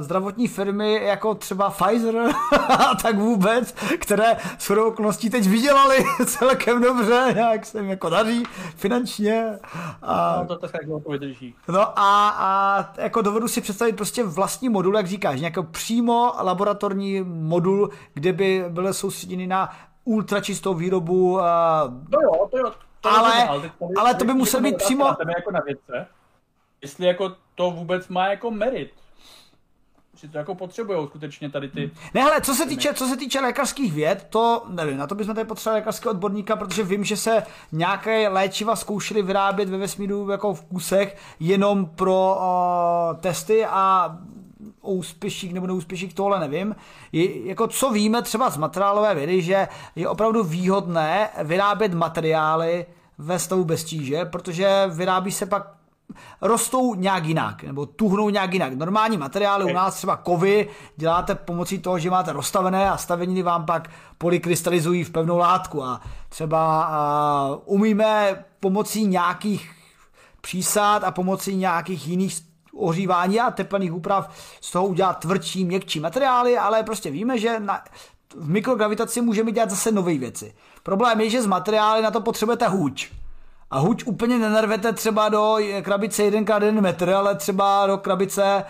zdravotní 0.00 0.48
firmy, 0.48 1.00
jako 1.04 1.34
třeba 1.34 1.70
Pfizer 1.70 2.16
a 2.68 2.94
tak 3.02 3.18
vůbec, 3.18 3.72
které 3.98 4.36
s 4.58 4.70
okolností 4.70 5.30
teď 5.30 5.46
vydělali 5.46 6.04
celkem 6.26 6.82
dobře, 6.82 7.34
jak 7.36 7.66
se 7.66 7.78
jim 7.78 7.90
jako 7.90 8.10
daří 8.10 8.42
finančně. 8.76 9.58
A, 10.02 10.36
no, 10.40 10.46
to 10.46 10.56
tak 10.56 10.70
jako 10.88 11.10
vydrží. 11.10 11.54
No 11.68 11.98
a, 11.98 12.28
a 12.28 12.92
jako 12.96 13.22
dovedu 13.22 13.48
si 13.48 13.60
představit 13.60 13.96
prostě 13.96 14.24
vlastní 14.24 14.68
modul, 14.68 14.96
jak 14.96 15.06
říkáš, 15.06 15.40
nějaký 15.40 15.60
přímo 15.70 16.32
laboratorní 16.42 17.22
modul, 17.22 17.90
kde 18.14 18.32
by 18.32 18.64
byly 18.68 18.94
soustředěny 18.94 19.46
na 19.46 19.70
ultračistou 20.04 20.74
výrobu. 20.74 21.32
Uh, 21.32 21.40
to 22.10 22.20
jo, 22.22 22.48
to 22.50 22.58
jo. 22.58 22.72
To 23.00 23.10
ale, 23.10 23.48
ale, 23.48 23.72
ale 23.98 24.14
to 24.14 24.24
by 24.24 24.34
musel 24.34 24.60
být 24.60 24.76
přímo... 24.76 25.04
Na 25.04 25.14
tebe 25.14 25.32
jako 25.36 25.50
na 25.50 25.60
vědce, 25.60 26.06
jestli 26.82 27.06
jako 27.06 27.32
to 27.54 27.70
vůbec 27.70 28.08
má 28.08 28.26
jako 28.26 28.50
merit. 28.50 28.90
Si 30.16 30.28
to 30.28 30.38
jako 30.38 30.54
potřebují 30.54 31.06
skutečně 31.08 31.50
tady 31.50 31.68
ty... 31.68 31.90
Ne, 32.14 32.22
ale 32.22 32.40
co 32.40 32.54
se 32.54 32.66
týče, 32.66 32.94
co 32.94 33.06
se 33.06 33.16
týče 33.16 33.40
lékařských 33.40 33.92
věd, 33.92 34.26
to 34.30 34.64
nevím, 34.68 34.96
na 34.96 35.06
to 35.06 35.14
bychom 35.14 35.34
tady 35.34 35.48
potřebovali 35.48 35.80
lékařského 35.80 36.10
odborníka, 36.10 36.56
protože 36.56 36.82
vím, 36.82 37.04
že 37.04 37.16
se 37.16 37.42
nějaké 37.72 38.28
léčiva 38.28 38.76
zkoušely 38.76 39.22
vyrábět 39.22 39.68
ve 39.68 39.78
vesmíru 39.78 40.30
jako 40.30 40.54
v 40.54 40.62
kusech 40.62 41.16
jenom 41.40 41.86
pro 41.86 42.36
uh, 42.36 43.20
testy 43.20 43.66
a 43.66 44.16
o 44.84 44.90
úspěších 44.90 45.54
nebo 45.54 45.66
neúspěších, 45.66 46.14
tohle 46.14 46.40
nevím. 46.40 46.76
Je, 47.12 47.48
jako 47.48 47.66
co 47.66 47.90
víme 47.90 48.22
třeba 48.22 48.50
z 48.50 48.56
materiálové 48.56 49.14
vědy, 49.14 49.42
že 49.42 49.68
je 49.96 50.08
opravdu 50.08 50.44
výhodné 50.44 51.28
vyrábět 51.42 51.94
materiály 51.94 52.86
ve 53.18 53.38
stavu 53.38 53.64
bez 53.64 53.84
tíže, 53.84 54.24
protože 54.24 54.86
vyrábí 54.88 55.32
se 55.32 55.46
pak 55.46 55.74
rostou 56.40 56.94
nějak 56.94 57.24
jinak, 57.24 57.62
nebo 57.62 57.86
tuhnou 57.86 58.30
nějak 58.30 58.52
jinak. 58.52 58.72
Normální 58.72 59.16
materiály 59.16 59.64
u 59.64 59.74
nás, 59.74 59.94
třeba 59.94 60.16
kovy, 60.16 60.68
děláte 60.96 61.34
pomocí 61.34 61.78
toho, 61.78 61.98
že 61.98 62.10
máte 62.10 62.32
rozstavené 62.32 62.90
a 62.90 62.96
staveniny 62.96 63.42
vám 63.42 63.66
pak 63.66 63.90
polykrystalizují 64.18 65.04
v 65.04 65.10
pevnou 65.10 65.38
látku 65.38 65.84
a 65.84 66.00
třeba 66.28 66.88
uh, 66.88 67.62
umíme 67.64 68.44
pomocí 68.60 69.06
nějakých 69.06 69.70
přísad 70.40 71.04
a 71.04 71.10
pomocí 71.10 71.56
nějakých 71.56 72.08
jiných 72.08 72.53
ohřívání 72.76 73.40
a 73.40 73.50
teplných 73.50 73.94
úprav 73.94 74.30
z 74.60 74.70
toho 74.70 74.86
udělat 74.86 75.18
tvrdší, 75.18 75.64
měkčí 75.64 76.00
materiály, 76.00 76.58
ale 76.58 76.82
prostě 76.82 77.10
víme, 77.10 77.38
že 77.38 77.60
na, 77.60 77.84
v 78.36 78.48
mikrogravitaci 78.48 79.20
můžeme 79.20 79.52
dělat 79.52 79.70
zase 79.70 79.92
nové 79.92 80.18
věci. 80.18 80.54
Problém 80.82 81.20
je, 81.20 81.30
že 81.30 81.42
z 81.42 81.46
materiály 81.46 82.02
na 82.02 82.10
to 82.10 82.20
potřebujete 82.20 82.68
huč. 82.68 83.12
A 83.70 83.78
huč 83.78 84.04
úplně 84.04 84.38
nenarvete 84.38 84.92
třeba 84.92 85.28
do 85.28 85.56
krabice 85.82 86.30
1x1 86.30 86.80
metr, 86.80 87.10
ale 87.10 87.34
třeba 87.34 87.86
do 87.86 87.98
krabice 87.98 88.64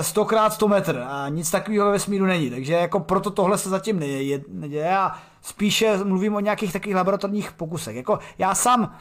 100 0.00 0.22
x 0.22 0.54
100 0.54 0.68
metr 0.68 1.04
a 1.08 1.28
nic 1.28 1.50
takového 1.50 1.86
ve 1.86 1.92
vesmíru 1.92 2.26
není. 2.26 2.50
Takže 2.50 2.72
jako 2.72 3.00
proto 3.00 3.30
tohle 3.30 3.58
se 3.58 3.68
zatím 3.68 4.00
neděje 4.48 4.96
a 4.96 5.12
spíše 5.42 6.04
mluvím 6.04 6.34
o 6.34 6.40
nějakých 6.40 6.72
takových 6.72 6.96
laboratorních 6.96 7.52
pokusech. 7.52 7.96
Jako 7.96 8.18
já 8.38 8.54
sám 8.54 8.96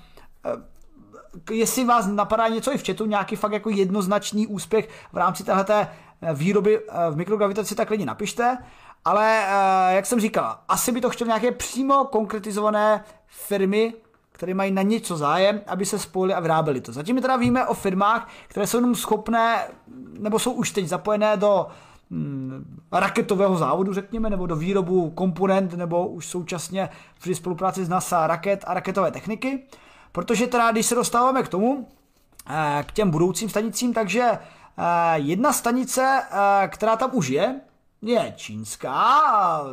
jestli 1.52 1.86
vás 1.86 2.08
napadá 2.08 2.48
něco 2.48 2.74
i 2.74 2.78
v 2.78 2.88
chatu, 2.88 3.06
nějaký 3.06 3.36
fakt 3.36 3.52
jako 3.52 3.70
jednoznačný 3.70 4.48
úspěch 4.48 4.90
v 5.14 5.18
rámci 5.18 5.44
téhleté 5.44 5.88
výroby 6.34 6.82
v 7.12 7.16
mikrogravitaci, 7.16 7.76
tak 7.76 7.90
lidi 7.90 8.06
napište. 8.06 8.58
Ale 9.06 9.46
jak 9.96 10.06
jsem 10.06 10.20
říkal, 10.20 10.58
asi 10.68 10.92
by 10.92 11.02
to 11.02 11.10
chtěl 11.10 11.28
nějaké 11.28 11.52
přímo 11.52 12.06
konkretizované 12.06 13.04
firmy, 13.28 13.94
které 14.32 14.54
mají 14.54 14.72
na 14.72 14.82
něco 14.82 15.18
zájem, 15.18 15.62
aby 15.68 15.86
se 15.86 16.00
spojili 16.00 16.34
a 16.34 16.40
vyráběli 16.40 16.82
to. 16.82 16.92
Zatím 16.92 17.16
my 17.16 17.22
teda 17.22 17.36
víme 17.36 17.68
o 17.68 17.74
firmách, 17.74 18.30
které 18.48 18.68
jsou 18.68 18.78
jenom 18.78 18.96
schopné, 18.96 19.68
nebo 20.20 20.40
jsou 20.40 20.52
už 20.52 20.72
teď 20.72 20.88
zapojené 20.88 21.38
do 21.38 21.68
hm, 22.12 22.80
raketového 22.92 23.58
závodu, 23.58 23.94
řekněme, 23.94 24.30
nebo 24.30 24.48
do 24.48 24.56
výrobu 24.56 25.10
komponent, 25.10 25.74
nebo 25.74 26.08
už 26.08 26.26
současně 26.26 26.90
při 27.20 27.36
spolupráci 27.36 27.86
s 27.86 27.90
NASA 27.90 28.28
raket 28.28 28.64
a 28.68 28.74
raketové 28.74 29.12
techniky. 29.12 29.64
Protože 30.16 30.48
teda, 30.48 30.72
když 30.72 30.86
se 30.86 30.96
dostáváme 30.96 31.44
k 31.44 31.48
tomu, 31.48 31.88
eh, 32.50 32.84
k 32.88 32.92
těm 32.92 33.12
budoucím 33.12 33.50
stanicím, 33.50 33.94
takže 33.94 34.22
eh, 34.32 34.40
jedna 35.16 35.54
stanice, 35.54 36.22
eh, 36.32 36.68
která 36.68 36.96
tam 36.96 37.10
už 37.14 37.28
je, 37.28 37.62
je 38.02 38.34
čínská, 38.36 39.22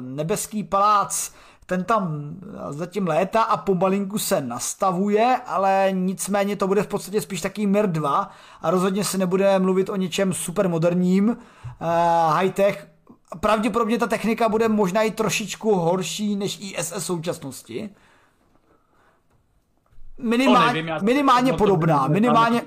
nebeský 0.01 0.64
palác 0.64 1.30
ten 1.66 1.84
tam 1.84 2.34
zatím 2.70 3.07
léta 3.07 3.43
a 3.43 3.57
pomalinku 3.57 4.18
se 4.18 4.40
nastavuje, 4.40 5.40
ale 5.47 5.88
nicméně 5.93 6.57
to 6.57 6.66
bude 6.66 6.82
v 6.82 6.86
podstatě 6.86 7.20
spíš 7.20 7.40
taký 7.40 7.66
Mir 7.66 7.86
2 7.86 8.30
a 8.62 8.70
rozhodně 8.70 9.05
se 9.05 9.18
nebude 9.18 9.59
mluvit 9.59 9.88
o 9.88 9.97
něčem 9.97 10.32
super 10.32 10.68
moderním, 10.68 11.28
uh, 11.28 11.36
high-tech. 12.34 12.88
Pravděpodobně 13.40 13.99
ta 13.99 14.07
technika 14.07 14.49
bude 14.49 14.68
možná 14.68 15.03
i 15.03 15.11
trošičku 15.11 15.74
horší 15.74 16.36
než 16.36 16.59
ISS 16.61 16.93
současnosti. 16.99 17.90
Minimálně, 20.23 20.83
nevím, 20.83 21.05
minimálně 21.07 21.53
podobná, 21.53 22.07
minimálně, 22.09 22.62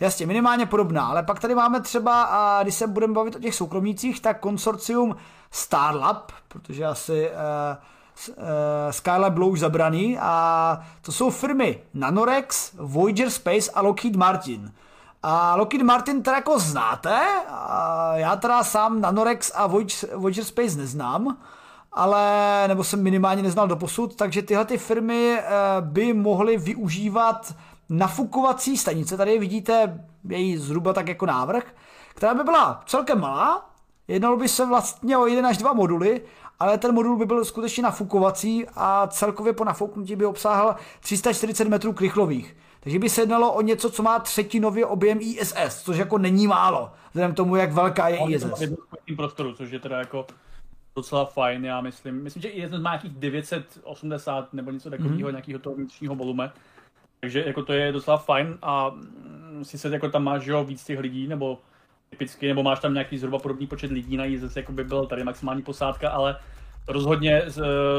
jasně, 0.00 0.26
minimálně 0.26 0.66
podobná, 0.66 1.06
ale 1.06 1.22
pak 1.22 1.40
tady 1.40 1.54
máme 1.54 1.80
třeba, 1.80 2.22
a 2.22 2.62
když 2.62 2.74
se 2.74 2.86
budeme 2.86 3.14
bavit 3.14 3.36
o 3.36 3.38
těch 3.38 3.54
soukromnících, 3.54 4.20
tak 4.20 4.40
konsorcium 4.40 5.16
Starlab, 5.50 6.32
protože 6.48 6.84
asi 6.86 7.30
uh, 7.30 7.36
uh, 8.28 8.34
Skylab 8.90 9.32
bylo 9.32 9.48
už 9.48 9.60
zabraný 9.60 10.18
a 10.18 10.80
to 11.02 11.12
jsou 11.12 11.30
firmy 11.30 11.82
Nanorex, 11.94 12.72
Voyager 12.78 13.30
Space 13.30 13.70
a 13.70 13.80
Lockheed 13.80 14.16
Martin. 14.16 14.72
A 15.22 15.56
Lockheed 15.56 15.82
Martin 15.82 16.22
teda 16.22 16.36
jako 16.36 16.58
znáte, 16.58 17.20
a 17.48 18.12
já 18.14 18.36
teda 18.36 18.64
sám 18.64 19.00
Nanorex 19.00 19.52
a 19.54 19.66
Voyager 20.16 20.44
Space 20.44 20.78
neznám, 20.78 21.36
ale, 21.92 22.64
nebo 22.68 22.84
jsem 22.84 23.02
minimálně 23.02 23.42
neznal 23.42 23.68
do 23.68 23.76
posud, 23.76 24.16
takže 24.16 24.42
tyhle 24.42 24.64
ty 24.64 24.78
firmy 24.78 25.38
uh, 25.38 25.86
by 25.86 26.12
mohly 26.12 26.56
využívat 26.56 27.54
nafukovací 27.88 28.76
stanice, 28.76 29.16
tady 29.16 29.38
vidíte 29.38 30.04
její 30.28 30.56
zhruba 30.56 30.92
tak 30.92 31.08
jako 31.08 31.26
návrh, 31.26 31.64
která 32.14 32.34
by 32.34 32.44
byla 32.44 32.82
celkem 32.86 33.20
malá, 33.20 33.70
Jednalo 34.10 34.36
by 34.36 34.48
se 34.48 34.66
vlastně 34.66 35.16
o 35.16 35.26
jeden 35.26 35.46
až 35.46 35.58
dva 35.58 35.72
moduly, 35.72 36.20
ale 36.58 36.78
ten 36.78 36.94
modul 36.94 37.16
by 37.16 37.26
byl 37.26 37.44
skutečně 37.44 37.82
nafukovací 37.82 38.66
a 38.76 39.06
celkově 39.06 39.52
po 39.52 39.64
nafouknutí 39.64 40.16
by 40.16 40.26
obsáhl 40.26 40.74
340 41.00 41.68
metrů 41.68 41.92
krychlových. 41.92 42.56
Takže 42.80 42.98
by 42.98 43.08
se 43.08 43.22
jednalo 43.22 43.52
o 43.52 43.60
něco, 43.60 43.90
co 43.90 44.02
má 44.02 44.18
třetinově 44.18 44.86
objem 44.86 45.18
ISS, 45.20 45.82
což 45.82 45.96
jako 45.96 46.18
není 46.18 46.46
málo, 46.46 46.90
vzhledem 47.10 47.34
tomu, 47.34 47.56
jak 47.56 47.72
velká 47.72 48.08
je 48.08 48.18
ISS. 48.28 48.44
V 49.10 49.16
prostoru, 49.16 49.52
což 49.52 49.70
je 49.70 49.80
teda 49.80 49.98
jako 49.98 50.26
docela 51.00 51.24
fajn, 51.24 51.64
já 51.64 51.80
myslím. 51.80 52.22
Myslím, 52.22 52.42
že 52.42 52.48
ISS 52.48 52.70
má 52.72 52.90
nějakých 52.90 53.12
980 53.12 54.52
nebo 54.52 54.70
něco 54.70 54.90
takového, 54.90 55.16
mm-hmm. 55.16 55.30
nějakého 55.30 55.58
toho 55.58 55.76
vnitřního 55.76 56.14
volume. 56.14 56.52
Takže 57.20 57.44
jako 57.46 57.62
to 57.62 57.72
je 57.72 57.92
docela 57.92 58.16
fajn 58.16 58.58
a 58.62 58.94
si 59.62 59.78
se 59.78 59.88
jako 59.88 60.08
tam 60.08 60.24
máš 60.24 60.46
jo, 60.46 60.64
víc 60.64 60.84
těch 60.84 60.98
lidí, 60.98 61.26
nebo 61.26 61.58
typicky, 62.10 62.48
nebo 62.48 62.62
máš 62.62 62.80
tam 62.80 62.92
nějaký 62.92 63.18
zhruba 63.18 63.38
podobný 63.38 63.66
počet 63.66 63.90
lidí 63.90 64.16
na 64.16 64.24
jízdec, 64.24 64.56
jako 64.56 64.72
by 64.72 64.84
byl 64.84 65.06
tady 65.06 65.24
maximální 65.24 65.62
posádka, 65.62 66.10
ale 66.10 66.36
rozhodně, 66.88 67.42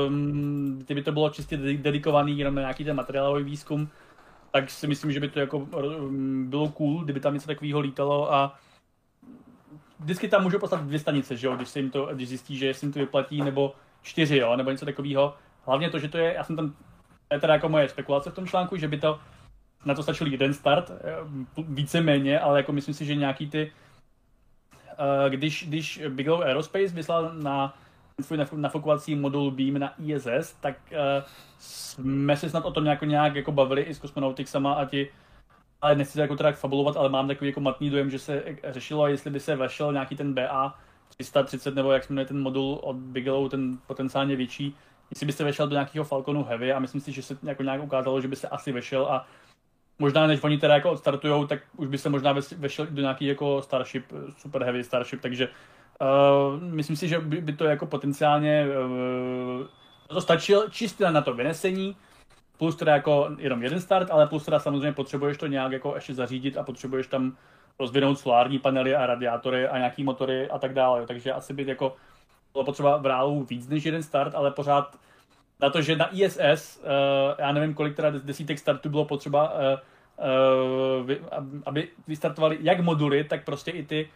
um, 0.08 0.80
kdyby 0.86 1.04
to 1.04 1.12
bylo 1.12 1.30
čistě 1.30 1.58
dedikovaný 1.58 2.38
jenom 2.38 2.56
na 2.56 2.62
nějaký 2.62 2.84
ten 2.84 2.95
materiálový 2.95 3.43
výzkum, 3.43 3.89
tak 4.52 4.70
si 4.70 4.88
myslím, 4.88 5.12
že 5.12 5.20
by 5.20 5.30
to 5.30 5.39
jako 5.39 5.58
um, 5.58 6.49
bylo 6.49 6.70
cool, 6.70 7.04
kdyby 7.04 7.20
tam 7.20 7.34
něco 7.34 7.47
takového 7.47 7.80
lítalo 7.80 8.34
a 8.34 8.60
vždycky 10.04 10.28
tam 10.28 10.43
můžou 10.43 10.60
poslat 10.60 10.84
dvě 10.84 10.99
stanice, 10.99 11.38
že 11.38 11.47
jo, 11.47 11.56
když, 11.56 11.70
se 11.70 11.80
jim 11.80 11.91
to, 11.91 12.06
když 12.14 12.30
zjistí, 12.30 12.58
že 12.58 12.74
se 12.74 12.86
jim 12.86 12.93
to 12.93 12.99
vyplatí, 12.99 13.41
nebo 13.41 13.76
čtyři, 14.02 14.38
jo, 14.38 14.56
nebo 14.56 14.72
něco 14.72 14.86
takového. 14.86 15.34
Hlavně 15.66 15.89
to, 15.89 15.99
že 15.99 16.08
to 16.08 16.18
je, 16.18 16.34
já 16.34 16.43
jsem 16.43 16.56
tam, 16.56 16.70
to 17.28 17.36
je 17.36 17.39
teda 17.39 17.54
jako 17.54 17.70
moje 17.70 17.89
spekulace 17.89 18.30
v 18.30 18.34
tom 18.34 18.47
článku, 18.47 18.78
že 18.78 18.88
by 18.88 18.97
to 18.97 19.20
na 19.86 19.93
to 19.93 20.04
stačil 20.04 20.28
jeden 20.28 20.54
start, 20.54 20.91
eh, 20.91 21.16
víceméně, 21.58 22.39
ale 22.39 22.60
jako 22.60 22.72
myslím 22.72 22.93
si, 22.93 23.06
že 23.06 23.16
nějaký 23.16 23.49
ty 23.49 23.72
Eh, 25.02 25.30
když, 25.30 25.68
když 25.68 26.02
Bigelow 26.10 26.41
Aerospace 26.41 26.88
vyslal 26.88 27.32
na 27.34 27.74
svůj 28.22 28.39
nafukovací 28.56 29.16
modul 29.16 29.52
Beam 29.52 29.80
na 29.80 29.93
ISS, 29.99 30.54
tak 30.60 30.76
uh, 30.91 30.97
jsme 31.58 32.38
se 32.38 32.49
snad 32.49 32.66
o 32.66 32.72
tom 32.72 32.84
nějak, 32.84 33.02
nějak 33.02 33.36
jako 33.36 33.52
bavili 33.52 33.82
i 33.82 33.93
s 33.93 33.99
kosmonauticsama 33.99 34.74
a 34.74 34.86
ti, 34.86 35.10
ale 35.82 35.96
nechci 35.96 36.14
to 36.14 36.22
jako 36.22 36.36
teda 36.36 36.52
fabulovat, 36.52 36.98
ale 36.98 37.10
mám 37.10 37.28
takový 37.28 37.50
jako 37.50 37.60
matný 37.60 37.90
dojem, 37.90 38.10
že 38.10 38.20
se 38.20 38.44
řešilo, 38.64 39.08
jestli 39.08 39.30
by 39.30 39.40
se 39.40 39.56
vešel 39.56 39.94
nějaký 39.94 40.16
ten 40.16 40.34
BA 40.34 40.76
330 41.18 41.76
nebo 41.76 41.92
jak 41.92 42.04
se 42.04 42.14
jmenuje 42.14 42.26
ten 42.26 42.42
modul 42.42 42.80
od 42.84 42.96
Bigelow, 42.96 43.50
ten 43.50 43.78
potenciálně 43.88 44.36
větší, 44.36 44.76
jestli 45.10 45.26
by 45.26 45.32
se 45.32 45.44
vešel 45.44 45.68
do 45.68 45.74
nějakého 45.74 46.06
Falconu 46.06 46.44
Heavy 46.44 46.74
a 46.74 46.80
myslím 46.80 47.02
si, 47.02 47.12
že 47.12 47.22
se 47.22 47.38
jako 47.44 47.64
nějak 47.64 47.84
ukázalo, 47.84 48.22
že 48.22 48.28
by 48.28 48.36
se 48.36 48.48
asi 48.48 48.72
vešel 48.72 49.06
a 49.06 49.28
možná 50.00 50.28
než 50.28 50.44
oni 50.44 50.58
teda 50.58 50.74
jako 50.74 50.92
odstartujou, 50.92 51.48
tak 51.48 51.60
už 51.78 51.88
by 51.88 51.98
se 51.98 52.10
možná 52.10 52.36
vešel 52.58 52.88
do 52.90 53.02
nějaký 53.02 53.26
jako 53.26 53.62
Starship, 53.62 54.06
Super 54.38 54.64
Heavy 54.64 54.84
Starship, 54.84 55.22
takže 55.22 55.48
uh, 55.48 56.64
myslím 56.64 56.96
si, 56.96 57.08
že 57.08 57.20
by, 57.20 57.42
by 57.42 57.54
to 57.54 57.66
jako 57.66 57.86
potenciálně 57.86 58.66
uh, 58.66 59.68
to 60.08 60.22
stačilo 60.22 60.70
čistě 60.70 61.12
na 61.12 61.22
to 61.22 61.34
vynesení, 61.34 61.96
plus 62.62 62.76
teda 62.76 62.93
jako 62.93 63.30
jenom 63.38 63.64
jeden 63.64 63.82
start, 63.82 64.12
ale 64.12 64.28
plus 64.28 64.45
teda 64.45 64.59
samozřejmě 64.59 64.91
potřebuješ 64.91 65.38
to 65.38 65.47
nějak 65.47 65.72
jako 65.72 65.95
ještě 65.95 66.14
zařídit 66.14 66.57
a 66.57 66.64
potřebuješ 66.64 67.07
tam 67.07 67.38
rozvinout 67.80 68.20
solární 68.20 68.59
panely 68.59 68.95
a 68.95 69.05
radiátory 69.05 69.68
a 69.68 69.78
nějaký 69.78 70.03
motory 70.03 70.49
a 70.49 70.59
tak 70.59 70.74
dále. 70.74 71.07
Takže 71.07 71.34
asi 71.34 71.53
by 71.53 71.66
jako 71.68 71.95
bylo 72.53 72.66
potřeba 72.66 72.97
v 72.97 73.05
reálu 73.05 73.43
víc 73.43 73.68
než 73.68 73.86
jeden 73.86 74.03
start, 74.03 74.36
ale 74.36 74.51
pořád 74.51 74.95
na 75.62 75.70
to, 75.70 75.82
že 75.82 75.95
na 75.95 76.16
ISS, 76.16 76.82
eh, 76.84 77.36
já 77.39 77.51
nevím, 77.51 77.74
kolik 77.74 77.95
teda 77.95 78.09
desítek 78.09 78.59
startů 78.59 78.89
bylo 78.89 79.05
potřeba, 79.05 79.53
uh, 79.53 79.59
uh, 81.01 81.12
aby 81.66 81.88
vystartovali 82.07 82.57
jak 82.62 82.80
moduly, 82.80 83.24
tak 83.24 83.45
prostě 83.45 83.72
i 83.72 83.84
ty 83.84 84.09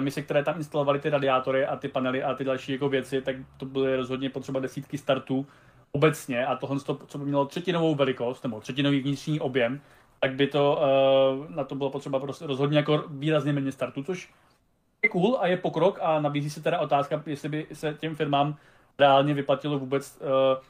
mise, 0.00 0.22
které 0.22 0.44
tam 0.44 0.56
instalovaly 0.56 0.98
ty 0.98 1.10
radiátory 1.10 1.66
a 1.66 1.76
ty 1.76 1.88
panely 1.88 2.22
a 2.22 2.34
ty 2.34 2.44
další 2.44 2.72
jako 2.72 2.88
věci, 2.88 3.22
tak 3.22 3.36
to 3.56 3.66
byly 3.66 3.96
rozhodně 3.96 4.30
potřeba 4.30 4.60
desítky 4.60 4.98
startů 4.98 5.46
obecně 5.92 6.46
a 6.46 6.56
tohle, 6.56 6.80
co 7.06 7.18
by 7.18 7.24
mělo 7.24 7.44
třetinovou 7.44 7.94
velikost 7.94 8.42
nebo 8.42 8.60
třetinový 8.60 9.00
vnitřní 9.00 9.40
objem, 9.40 9.80
tak 10.20 10.34
by 10.34 10.46
to, 10.46 10.80
uh, 11.40 11.50
na 11.56 11.64
to 11.64 11.74
bylo 11.74 11.90
potřeba 11.90 12.18
prostě 12.20 12.46
rozhodně 12.46 12.78
jako 12.78 13.04
výrazně 13.08 13.52
méně 13.52 13.72
startů, 13.72 14.02
což 14.02 14.30
je 15.02 15.08
cool 15.08 15.38
a 15.40 15.46
je 15.46 15.56
pokrok 15.56 15.98
a 16.02 16.20
nabízí 16.20 16.50
se 16.50 16.62
teda 16.62 16.78
otázka, 16.78 17.22
jestli 17.26 17.48
by 17.48 17.66
se 17.72 17.96
těm 18.00 18.14
firmám 18.14 18.56
reálně 18.98 19.34
vyplatilo 19.34 19.78
vůbec 19.78 20.18
uh, 20.20 20.62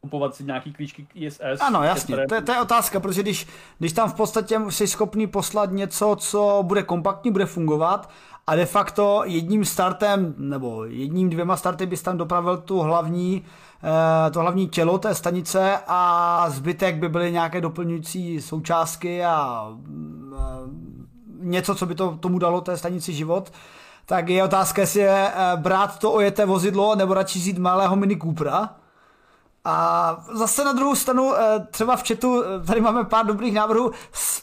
kupovat 0.00 0.34
si 0.34 0.44
nějaký 0.44 0.72
klíčky 0.72 1.02
k 1.02 1.16
ISS. 1.16 1.60
Ano, 1.60 1.82
jasně, 1.82 2.14
které... 2.14 2.26
to, 2.26 2.34
je, 2.34 2.42
to 2.42 2.52
je 2.52 2.60
otázka, 2.60 3.00
protože 3.00 3.22
když, 3.22 3.46
když 3.78 3.92
tam 3.92 4.10
v 4.10 4.14
podstatě 4.14 4.60
jsi 4.68 4.86
schopný 4.86 5.26
poslat 5.26 5.70
něco, 5.70 6.16
co 6.20 6.62
bude 6.62 6.82
kompaktní, 6.82 7.30
bude 7.30 7.46
fungovat 7.46 8.10
a 8.46 8.56
de 8.56 8.66
facto 8.66 9.22
jedním 9.24 9.64
startem, 9.64 10.34
nebo 10.38 10.84
jedním, 10.84 11.30
dvěma 11.30 11.56
starty 11.56 11.86
bys 11.86 12.02
tam 12.02 12.18
dopravil 12.18 12.56
tu 12.56 12.80
hlavní, 12.80 13.44
eh, 13.44 13.63
to 14.30 14.40
hlavní 14.40 14.68
tělo 14.68 14.98
té 14.98 15.14
stanice 15.14 15.78
a 15.86 16.44
zbytek 16.48 16.96
by 16.96 17.08
byly 17.08 17.32
nějaké 17.32 17.60
doplňující 17.60 18.40
součástky 18.40 19.24
a 19.24 19.68
eh, 20.32 20.38
něco, 21.40 21.74
co 21.74 21.86
by 21.86 21.94
to 21.94 22.16
tomu 22.16 22.38
dalo 22.38 22.60
té 22.60 22.76
stanici 22.76 23.12
život, 23.12 23.52
tak 24.06 24.28
je 24.28 24.44
otázka, 24.44 24.80
jestli 24.80 25.00
je 25.00 25.28
eh, 25.28 25.56
brát 25.56 25.98
to 25.98 26.12
ojeté 26.12 26.46
vozidlo 26.46 26.94
nebo 26.94 27.14
radši 27.14 27.38
vzít 27.38 27.58
malého 27.58 27.96
Mini 27.96 28.16
Coopera. 28.16 28.70
A 29.66 30.16
zase 30.32 30.64
na 30.64 30.72
druhou 30.72 30.94
stranu, 30.94 31.34
eh, 31.36 31.66
třeba 31.70 31.96
v 31.96 32.08
chatu, 32.08 32.42
eh, 32.42 32.66
tady 32.66 32.80
máme 32.80 33.04
pár 33.04 33.26
dobrých 33.26 33.54
návrhů, 33.54 33.92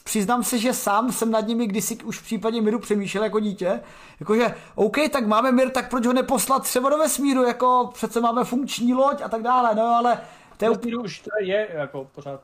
přiznám 0.04 0.42
se, 0.42 0.58
že 0.58 0.74
sám 0.74 1.12
jsem 1.12 1.30
nad 1.30 1.46
nimi 1.46 1.66
kdysi 1.66 1.96
už 1.96 2.18
v 2.18 2.22
případě 2.22 2.60
Miru 2.60 2.78
přemýšlel 2.78 3.24
jako 3.24 3.40
dítě, 3.40 3.80
jakože 4.20 4.54
OK, 4.74 4.96
tak 5.12 5.26
máme 5.26 5.52
Mir, 5.52 5.70
tak 5.70 5.90
proč 5.90 6.06
ho 6.06 6.12
neposlat 6.12 6.62
třeba 6.62 6.90
do 6.90 6.98
vesmíru, 6.98 7.42
jako 7.42 7.90
přece 7.94 8.20
máme 8.20 8.44
funkční 8.44 8.94
loď 8.94 9.22
a 9.22 9.28
tak 9.28 9.42
dále, 9.42 9.74
no 9.74 9.82
ale 9.82 10.20
to 10.56 10.64
je... 10.64 10.98
už 10.98 11.20
to 11.20 11.30
je 11.40 11.68
jako 11.72 12.06
pořád. 12.14 12.40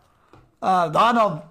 Uh, 0.63 1.03
ano, 1.03 1.43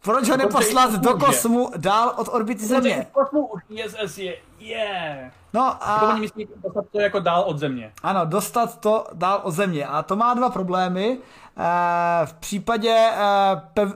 Proč 0.00 0.28
ho 0.28 0.36
neposlat 0.36 0.92
do 0.92 1.14
kosmu 1.18 1.70
dál 1.76 2.14
od 2.16 2.28
orbity 2.28 2.66
Země? 2.66 3.06
Kosmu 3.12 3.46
už 3.46 3.62
ISS 3.68 4.18
je, 4.18 4.36
yeah. 4.60 5.32
No 5.52 5.76
a... 5.80 5.98
To 6.00 6.06
oni 6.06 6.20
myslí 6.20 6.48
dostat 6.64 6.84
to 6.92 7.00
jako 7.00 7.20
dál 7.20 7.42
od 7.46 7.58
Země. 7.58 7.92
Ano, 8.02 8.20
dostat 8.24 8.80
to 8.80 9.04
dál 9.12 9.40
od 9.42 9.50
Země. 9.50 9.86
A 9.86 10.02
to 10.02 10.16
má 10.16 10.34
dva 10.34 10.50
problémy. 10.50 11.18
Eh, 11.58 12.26
v 12.26 12.32
případě 12.32 13.10
eh, 13.12 13.16
pev... 13.74 13.94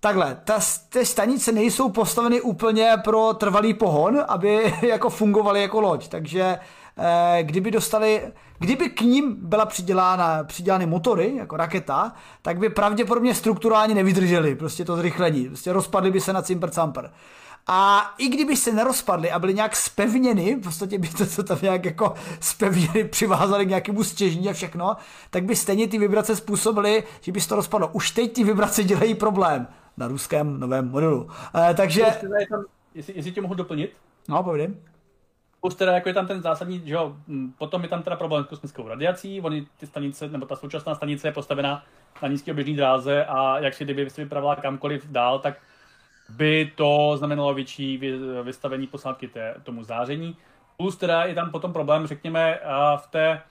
Takhle, 0.00 0.38
ta, 0.44 0.58
ty 0.88 1.06
stanice 1.06 1.52
nejsou 1.52 1.90
postaveny 1.90 2.40
úplně 2.40 2.92
pro 3.04 3.34
trvalý 3.34 3.74
pohon, 3.74 4.24
aby 4.28 4.74
jako 4.82 5.10
fungovaly 5.10 5.62
jako 5.62 5.80
loď, 5.80 6.08
takže 6.08 6.58
Eh, 6.98 7.42
kdyby 7.42 7.70
dostali, 7.70 8.22
kdyby 8.58 8.88
k 8.88 9.00
ním 9.00 9.36
byla 9.48 9.66
přidělána, 9.66 10.44
přidělány 10.44 10.86
motory, 10.86 11.36
jako 11.36 11.56
raketa, 11.56 12.12
tak 12.42 12.58
by 12.58 12.68
pravděpodobně 12.68 13.34
strukturálně 13.34 13.94
nevydrželi, 13.94 14.54
prostě 14.54 14.84
to 14.84 14.96
zrychlení, 14.96 15.48
prostě 15.48 15.72
rozpadly 15.72 16.10
by 16.10 16.20
se 16.20 16.32
na 16.32 16.42
cimper 16.42 16.70
camper. 16.70 17.10
A 17.66 18.14
i 18.18 18.28
kdyby 18.28 18.56
se 18.56 18.72
nerozpadly 18.72 19.30
a 19.30 19.38
byly 19.38 19.54
nějak 19.54 19.76
spevněny, 19.76 20.54
v 20.54 20.62
podstatě 20.62 20.98
by 20.98 21.08
to, 21.08 21.26
to 21.36 21.42
tam 21.42 21.58
nějak 21.62 21.84
jako 21.84 22.14
spevněny, 22.40 23.04
přivázali 23.04 23.66
k 23.66 23.68
nějakému 23.68 24.04
stěžní 24.04 24.48
a 24.48 24.52
všechno, 24.52 24.96
tak 25.30 25.44
by 25.44 25.56
stejně 25.56 25.88
ty 25.88 25.98
vibrace 25.98 26.36
způsobily, 26.36 27.04
že 27.20 27.32
by 27.32 27.40
se 27.40 27.48
to 27.48 27.56
rozpadlo. 27.56 27.88
Už 27.92 28.10
teď 28.10 28.32
ty 28.32 28.44
vibrace 28.44 28.84
dělají 28.84 29.14
problém 29.14 29.68
na 29.96 30.08
ruském 30.08 30.60
novém 30.60 30.90
modelu. 30.90 31.30
E, 31.70 31.74
takže... 31.74 32.06
Jestli, 32.94 33.14
jestli 33.16 33.32
tě 33.32 33.40
mohu 33.40 33.54
doplnit? 33.54 33.92
No, 34.28 34.42
povědím. 34.42 34.80
Plus 35.60 35.74
teda 35.74 35.92
jako 35.92 36.08
je 36.08 36.14
tam 36.14 36.26
ten 36.26 36.42
zásadní, 36.42 36.82
že 36.84 36.94
jo, 36.94 37.16
potom 37.58 37.82
je 37.82 37.88
tam 37.88 38.02
teda 38.02 38.16
problém 38.16 38.44
s 38.44 38.46
kosmickou 38.46 38.88
radiací, 38.88 39.40
oni 39.40 39.66
ty 39.80 39.86
stanice, 39.86 40.28
nebo 40.28 40.46
ta 40.46 40.56
současná 40.56 40.94
stanice 40.94 41.28
je 41.28 41.32
postavená 41.32 41.84
na 42.22 42.28
nízké 42.28 42.50
oběžné 42.52 42.76
dráze 42.76 43.24
a 43.24 43.58
jak 43.58 43.74
si 43.74 43.84
kdyby 43.84 44.10
se 44.10 44.22
vypravila 44.22 44.56
kamkoliv 44.56 45.06
dál, 45.06 45.38
tak 45.38 45.58
by 46.28 46.72
to 46.74 47.14
znamenalo 47.16 47.54
větší 47.54 48.00
vystavení 48.42 48.86
posádky 48.86 49.28
té, 49.28 49.54
tomu 49.62 49.82
záření. 49.82 50.36
Plus 50.76 50.96
teda 50.96 51.24
je 51.24 51.34
tam 51.34 51.50
potom 51.50 51.72
problém, 51.72 52.06
řekněme, 52.06 52.60
v 52.96 53.06
té 53.06 53.42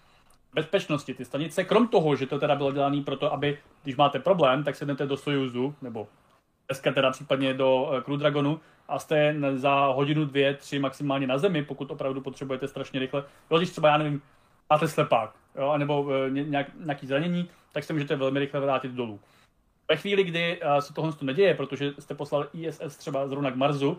bezpečnosti 0.53 1.13
ty 1.13 1.25
stanice, 1.25 1.63
krom 1.63 1.87
toho, 1.87 2.15
že 2.15 2.27
to 2.27 2.39
teda 2.39 2.55
bylo 2.55 2.71
dělané 2.71 3.01
proto, 3.01 3.33
aby, 3.33 3.57
když 3.83 3.95
máte 3.95 4.19
problém, 4.19 4.63
tak 4.63 4.75
sednete 4.75 5.05
do 5.05 5.17
Sojuzu, 5.17 5.75
nebo 5.81 6.07
dneska 6.67 6.91
teda 6.91 7.11
případně 7.11 7.53
do 7.53 7.91
eh, 7.93 8.01
Crew 8.01 8.17
Dragonu, 8.17 8.59
a 8.87 8.99
jste 8.99 9.35
za 9.55 9.85
hodinu, 9.85 10.25
dvě, 10.25 10.53
tři 10.53 10.79
maximálně 10.79 11.27
na 11.27 11.37
zemi, 11.37 11.63
pokud 11.63 11.91
opravdu 11.91 12.21
potřebujete 12.21 12.67
strašně 12.67 12.99
rychle. 12.99 13.23
Jo, 13.51 13.57
když 13.57 13.69
třeba, 13.69 13.89
já 13.89 13.97
nevím, 13.97 14.21
máte 14.69 14.87
slepák, 14.87 15.35
jo, 15.55 15.77
nebo 15.77 16.07
e, 16.13 16.29
nějak, 16.29 16.67
nějaký 16.79 17.07
zranění, 17.07 17.49
tak 17.71 17.83
se 17.83 17.93
můžete 17.93 18.15
velmi 18.15 18.39
rychle 18.39 18.59
vrátit 18.59 18.91
dolů. 18.91 19.19
Ve 19.89 19.95
chvíli, 19.95 20.23
kdy 20.23 20.61
uh, 20.61 20.77
se 20.77 20.93
tohle 20.93 21.13
neděje, 21.21 21.53
protože 21.53 21.93
jste 21.99 22.15
poslal 22.15 22.47
ISS 22.53 22.97
třeba 22.97 23.27
zrovna 23.27 23.51
k 23.51 23.55
Marsu, 23.55 23.97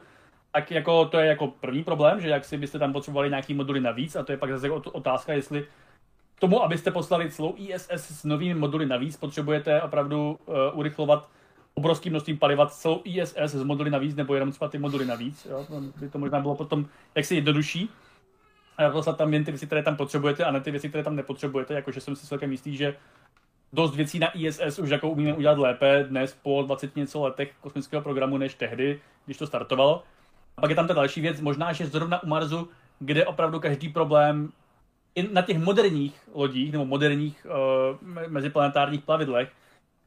tak 0.52 0.70
jako 0.70 1.04
to 1.04 1.18
je 1.18 1.26
jako 1.26 1.46
první 1.46 1.84
problém, 1.84 2.20
že 2.20 2.28
jak 2.28 2.44
si 2.44 2.58
byste 2.58 2.78
tam 2.78 2.92
potřebovali 2.92 3.28
nějaký 3.28 3.54
moduly 3.54 3.80
navíc, 3.80 4.16
a 4.16 4.22
to 4.22 4.32
je 4.32 4.38
pak 4.38 4.50
zase 4.50 4.70
otázka, 4.70 5.32
jestli 5.32 5.66
k 6.36 6.40
tomu, 6.40 6.62
abyste 6.62 6.90
poslali 6.90 7.30
celou 7.30 7.54
ISS 7.56 7.90
s 7.90 8.24
novými 8.24 8.54
moduly 8.54 8.86
navíc, 8.86 9.16
potřebujete 9.16 9.82
opravdu 9.82 10.38
uh, 10.46 10.56
urychlovat 10.78 11.28
obrovským 11.74 12.12
množstvím 12.12 12.38
paliva 12.38 12.66
celou 12.66 13.00
ISS 13.04 13.36
z 13.36 13.62
moduly 13.62 13.90
navíc, 13.90 14.14
nebo 14.14 14.34
jenom 14.34 14.50
třeba 14.52 14.68
ty 14.68 14.78
moduly 14.78 15.06
navíc. 15.06 15.46
Jo? 15.50 15.66
By 16.00 16.08
to 16.08 16.18
možná 16.18 16.40
bylo 16.40 16.54
potom 16.54 16.86
jaksi 17.14 17.34
jednodušší. 17.34 17.90
A 18.78 18.90
poslat 18.90 19.16
tam 19.16 19.34
jen 19.34 19.44
ty 19.44 19.50
věci, 19.50 19.66
které 19.66 19.82
tam 19.82 19.96
potřebujete, 19.96 20.44
a 20.44 20.50
ne 20.50 20.60
ty 20.60 20.70
věci, 20.70 20.88
které 20.88 21.04
tam 21.04 21.16
nepotřebujete, 21.16 21.74
jakože 21.74 22.00
jsem 22.00 22.16
si 22.16 22.26
celkem 22.26 22.52
jistý, 22.52 22.76
že 22.76 22.96
dost 23.72 23.96
věcí 23.96 24.18
na 24.18 24.38
ISS 24.38 24.78
už 24.78 24.90
jako 24.90 25.10
umíme 25.10 25.34
udělat 25.34 25.58
lépe 25.58 26.04
dnes 26.08 26.38
po 26.42 26.62
20 26.62 26.96
něco 26.96 27.22
letech 27.22 27.52
kosmického 27.60 28.02
programu 28.02 28.38
než 28.38 28.54
tehdy, 28.54 29.00
když 29.24 29.36
to 29.36 29.46
startovalo. 29.46 30.02
A 30.56 30.60
pak 30.60 30.70
je 30.70 30.76
tam 30.76 30.86
ta 30.86 30.94
další 30.94 31.20
věc, 31.20 31.40
možná, 31.40 31.72
že 31.72 31.86
zrovna 31.86 32.22
u 32.22 32.26
Marsu, 32.26 32.68
kde 32.98 33.26
opravdu 33.26 33.60
každý 33.60 33.88
problém 33.88 34.52
i 35.14 35.28
na 35.32 35.42
těch 35.42 35.58
moderních 35.58 36.28
lodích 36.34 36.72
nebo 36.72 36.84
moderních 36.84 37.46
uh, 37.46 38.28
meziplanetárních 38.28 39.02
plavidlech 39.04 39.52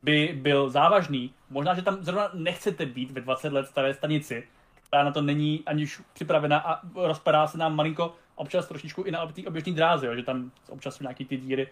by 0.04 0.38
byl 0.42 0.70
závažný. 0.70 1.34
Možná, 1.50 1.74
že 1.74 1.82
tam 1.82 2.04
zrovna 2.04 2.30
nechcete 2.34 2.86
být 2.86 3.12
ve 3.12 3.22
20 3.22 3.54
let 3.54 3.68
staré 3.68 3.94
stanici, 3.94 4.48
která 4.88 5.04
na 5.04 5.12
to 5.12 5.22
není 5.22 5.64
aniž 5.66 6.02
připravena 6.14 6.58
a 6.58 6.82
rozpadá 6.96 7.48
se 7.48 7.58
nám 7.58 7.76
malinko 7.76 8.16
občas 8.36 8.68
trošičku 8.68 9.04
i 9.04 9.12
na 9.12 9.26
té 9.26 9.42
oběžné 9.48 9.74
dráze, 9.74 10.08
jo, 10.08 10.16
že 10.16 10.24
tam 10.24 10.52
občas 10.70 10.96
jsou 10.96 11.04
nějaký 11.04 11.26
ty 11.26 11.38
díry. 11.38 11.68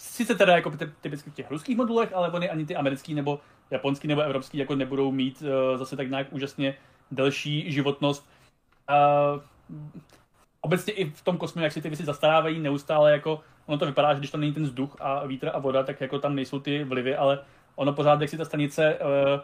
Sice 0.00 0.34
teda 0.34 0.56
jako 0.56 0.72
typicky 1.00 1.30
v 1.30 1.34
těch 1.34 1.50
ruských 1.50 1.76
modulech, 1.76 2.12
ale 2.12 2.30
oni 2.30 2.50
ani 2.50 2.66
ty 2.66 2.76
americký 2.76 3.14
nebo 3.14 3.40
japonský 3.70 4.08
nebo 4.08 4.20
evropský 4.20 4.58
jako 4.58 4.74
nebudou 4.74 5.12
mít 5.12 5.42
uh, 5.42 5.78
zase 5.78 5.96
tak 5.96 6.10
nějak 6.10 6.32
úžasně 6.32 6.74
delší 7.10 7.72
životnost. 7.72 8.28
Uh, 8.90 9.40
obecně 10.60 10.92
i 10.92 11.10
v 11.10 11.22
tom 11.22 11.38
kosmu, 11.38 11.62
jak 11.62 11.72
si 11.72 11.82
ty 11.82 11.88
věci 11.88 12.04
zastarávají 12.04 12.60
neustále, 12.60 13.12
jako 13.12 13.40
ono 13.66 13.78
to 13.78 13.86
vypadá, 13.86 14.14
že 14.14 14.18
když 14.18 14.30
tam 14.30 14.40
není 14.40 14.52
ten 14.52 14.62
vzduch 14.62 14.96
a 15.00 15.26
vítr 15.26 15.50
a 15.54 15.58
voda, 15.58 15.82
tak 15.82 16.00
jako 16.00 16.18
tam 16.18 16.34
nejsou 16.34 16.60
ty 16.60 16.84
vlivy, 16.84 17.16
ale 17.16 17.38
ono 17.76 17.92
pořád, 17.92 18.20
jak 18.20 18.30
si 18.30 18.38
ta 18.38 18.44
stanice 18.44 18.98
uh, 18.98 19.40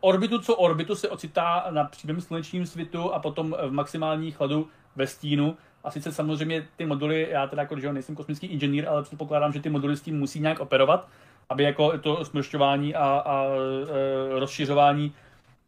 orbitu 0.00 0.38
co 0.38 0.56
orbitu 0.56 0.94
se 0.94 1.08
ocitá 1.08 1.66
na 1.70 1.84
přímém 1.84 2.20
slunečním 2.20 2.66
svitu 2.66 3.12
a 3.14 3.18
potom 3.18 3.56
v 3.68 3.72
maximální 3.72 4.32
chladu 4.32 4.68
ve 4.96 5.06
stínu. 5.06 5.56
A 5.84 5.90
sice 5.90 6.12
samozřejmě 6.12 6.66
ty 6.76 6.86
moduly, 6.86 7.28
já 7.30 7.46
teda 7.46 7.62
jako, 7.62 7.80
že 7.80 7.92
nejsem 7.92 8.14
kosmický 8.14 8.46
inženýr, 8.46 8.88
ale 8.88 9.02
předpokládám, 9.02 9.52
že 9.52 9.60
ty 9.60 9.70
moduly 9.70 9.96
s 9.96 10.02
tím 10.02 10.18
musí 10.18 10.40
nějak 10.40 10.60
operovat, 10.60 11.08
aby 11.48 11.62
jako 11.62 11.98
to 11.98 12.24
smršťování 12.24 12.94
a, 12.94 13.22
a 13.26 13.44
e, 13.44 14.38
rozšiřování 14.38 15.12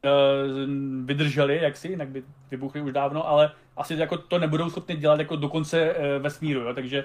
e, 0.05 0.11
vydrželi, 1.05 1.59
jak 1.63 1.77
si, 1.77 1.89
jinak 1.89 2.09
by 2.09 2.23
vybuchly 2.51 2.81
už 2.81 2.93
dávno, 2.93 3.29
ale 3.29 3.51
asi 3.77 3.95
jako 3.95 4.17
to 4.17 4.39
nebudou 4.39 4.71
schopni 4.71 4.97
dělat 4.97 5.19
jako 5.19 5.37
do 5.37 5.49
konce 5.49 5.81
e, 5.81 6.19
vesmíru, 6.19 6.61
jo? 6.61 6.75
takže 6.75 6.99
e, 6.99 7.05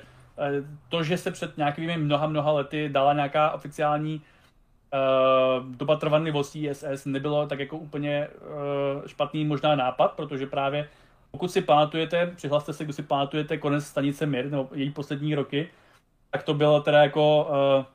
to, 0.90 1.04
že 1.04 1.18
se 1.18 1.32
před 1.32 1.58
nějakými 1.58 1.98
mnoha, 1.98 2.28
mnoha 2.28 2.52
lety 2.52 2.90
dala 2.90 3.14
nějaká 3.14 3.52
oficiální 3.52 4.22
uh, 4.94 5.76
doba 5.76 5.96
trvanlivosti 5.96 6.68
ISS 6.68 7.06
nebylo 7.06 7.48
tak 7.48 7.60
jako 7.60 7.78
úplně 7.78 8.28
uh, 8.28 9.08
špatný 9.08 9.46
možná 9.46 9.76
nápad, 9.76 10.12
protože 10.12 10.48
právě 10.48 10.90
pokud 11.32 11.52
si 11.52 11.62
pamatujete, 11.62 12.28
přihlaste 12.36 12.74
se, 12.74 12.84
kdo 12.84 12.94
si 12.94 13.04
pamatujete 13.04 13.58
konec 13.58 13.86
stanice 13.86 14.26
Mir, 14.26 14.52
nebo 14.52 14.70
její 14.74 14.92
poslední 14.92 15.36
roky, 15.36 15.70
tak 16.32 16.44
to 16.44 16.54
bylo 16.54 16.82
teda 16.82 17.04
jako 17.04 17.48
uh, 17.80 17.86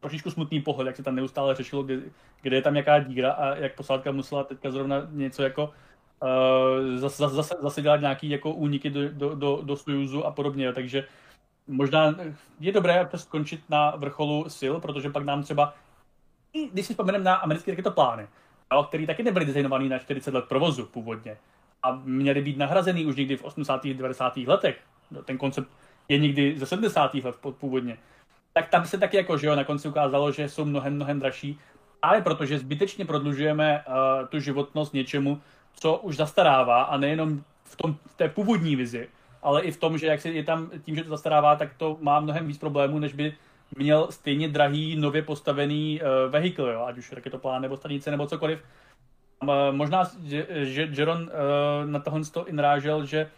trošičku 0.00 0.30
smutný 0.30 0.60
pohled, 0.60 0.86
jak 0.86 0.96
se 0.96 1.02
tam 1.02 1.14
neustále 1.14 1.54
řešilo, 1.54 1.82
kde, 1.82 2.00
kde 2.42 2.56
je 2.56 2.62
tam 2.62 2.76
jaká 2.76 2.98
díra 2.98 3.32
a 3.32 3.54
jak 3.54 3.74
posádka 3.74 4.12
musela 4.12 4.44
teďka 4.44 4.70
zrovna 4.70 4.96
něco 5.10 5.42
jako 5.42 5.64
uh, 5.64 6.96
zase, 6.96 7.28
zase, 7.28 7.54
zase 7.60 7.82
dělat 7.82 8.00
nějaký 8.00 8.30
jako 8.30 8.52
úniky 8.52 8.90
do, 8.90 9.08
do, 9.08 9.34
do, 9.34 9.60
do 9.62 9.76
Sojuzu 9.76 10.26
a 10.26 10.30
podobně, 10.30 10.72
takže 10.72 11.04
možná 11.66 12.14
je 12.60 12.72
dobré 12.72 13.08
skončit 13.16 13.60
na 13.68 13.90
vrcholu 13.96 14.48
sil, 14.58 14.74
protože 14.80 15.10
pak 15.10 15.24
nám 15.24 15.42
třeba 15.42 15.74
když 16.72 16.86
si 16.86 16.92
vzpomeneme 16.92 17.24
na 17.24 17.34
americké 17.34 17.70
raketoplány, 17.70 18.26
který 18.88 19.06
taky 19.06 19.22
nebyly 19.22 19.44
designovaný 19.44 19.88
na 19.88 19.98
40 19.98 20.34
let 20.34 20.44
provozu 20.48 20.86
původně 20.86 21.36
a 21.88 22.00
měly 22.04 22.42
být 22.42 22.58
nahrazený 22.58 23.06
už 23.06 23.16
někdy 23.16 23.36
v 23.36 23.44
80. 23.44 23.86
90. 23.86 24.36
letech. 24.36 24.78
Ten 25.24 25.38
koncept 25.38 25.68
je 26.08 26.18
někdy 26.18 26.54
ze 26.58 26.66
70. 26.66 27.14
let 27.14 27.36
původně. 27.58 27.98
Tak 28.52 28.68
tam 28.68 28.86
se 28.86 28.98
taky 28.98 29.16
jako, 29.16 29.38
že 29.38 29.46
jo, 29.46 29.56
na 29.56 29.64
konci 29.64 29.88
ukázalo, 29.88 30.32
že 30.32 30.48
jsou 30.48 30.64
mnohem, 30.64 30.94
mnohem 30.94 31.20
dražší, 31.20 31.58
ale 32.02 32.20
protože 32.20 32.58
zbytečně 32.58 33.04
prodlužujeme 33.04 33.84
uh, 33.88 34.28
tu 34.28 34.40
životnost 34.40 34.94
něčemu, 34.94 35.40
co 35.74 35.96
už 35.96 36.16
zastarává 36.16 36.82
a 36.82 36.96
nejenom 36.96 37.42
v, 37.64 37.76
tom, 37.76 37.96
v 38.06 38.16
té 38.16 38.28
původní 38.28 38.76
vizi, 38.76 39.08
ale 39.42 39.62
i 39.62 39.70
v 39.70 39.76
tom, 39.76 39.98
že 39.98 40.06
jak 40.06 40.20
se 40.20 40.28
je 40.28 40.44
tam 40.44 40.70
tím, 40.82 40.96
že 40.96 41.04
to 41.04 41.10
zastarává, 41.10 41.56
tak 41.56 41.74
to 41.76 41.98
má 42.00 42.20
mnohem 42.20 42.46
víc 42.46 42.58
problémů, 42.58 42.98
než 42.98 43.12
by 43.12 43.34
měl 43.76 44.08
stejně 44.10 44.48
drahý, 44.48 44.96
nově 44.96 45.22
postavený 45.22 46.00
uh, 46.00 46.32
vehikl, 46.32 46.62
jo, 46.62 46.84
ať 46.86 46.98
už 46.98 47.12
raketoplán 47.12 47.62
nebo 47.62 47.76
stanice 47.76 48.10
nebo 48.10 48.26
cokoliv. 48.26 48.58
Um, 49.42 49.76
možná, 49.76 50.10
že, 50.24 50.46
že 50.50 50.88
Jeron 50.92 51.22
uh, 51.22 51.90
na 51.90 51.98
tohle 51.98 52.24
to 52.24 52.46
i 52.48 52.52
narážel, 52.52 53.06
že 53.06 53.30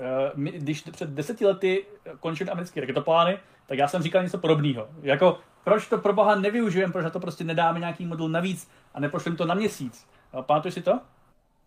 uh, 0.00 0.06
my, 0.34 0.50
když 0.50 0.82
před 0.82 1.10
deseti 1.10 1.46
lety 1.46 1.86
končily 2.20 2.50
americké 2.50 2.80
raketoplány, 2.80 3.38
tak 3.66 3.78
já 3.78 3.88
jsem 3.88 4.02
říkal 4.02 4.22
něco 4.22 4.38
podobného. 4.38 4.88
Jako, 5.02 5.38
proč 5.64 5.88
to 5.88 5.98
pro 5.98 6.12
boha 6.12 6.34
nevyužijeme, 6.34 6.92
proč 6.92 7.04
na 7.04 7.10
to 7.10 7.20
prostě 7.20 7.44
nedáme 7.44 7.78
nějaký 7.78 8.06
modul 8.06 8.28
navíc 8.28 8.70
a 8.94 9.00
nepošlem 9.00 9.36
to 9.36 9.46
na 9.46 9.54
měsíc. 9.54 10.08
Pamatuješ 10.42 10.74
si 10.74 10.82
to? 10.82 11.00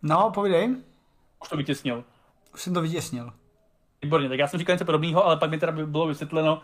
No, 0.02 0.30
povídej. 0.34 0.76
Už 1.42 1.48
to 1.48 1.56
vytěsnil. 1.56 2.04
Už 2.54 2.62
jsem 2.62 2.74
to 2.74 2.80
vytěsnil. 2.80 3.32
Výborně, 4.02 4.28
tak 4.28 4.38
já 4.38 4.48
jsem 4.48 4.58
říkal 4.58 4.74
něco 4.74 4.84
podobného, 4.84 5.26
ale 5.26 5.36
pak 5.36 5.50
mi 5.50 5.58
teda 5.58 5.72
bylo 5.72 6.06
vysvětleno, 6.06 6.62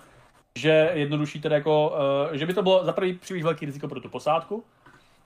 že 0.55 0.91
jednodušší 0.95 1.41
teda 1.41 1.57
jako, 1.57 1.97
že 2.33 2.47
by 2.47 2.55
to 2.55 2.63
bylo 2.63 2.85
za 2.85 2.93
prvý 2.93 3.15
příliš 3.15 3.43
velký 3.43 3.67
riziko 3.67 3.89
pro 3.89 4.01
tu 4.01 4.09
posádku, 4.09 4.65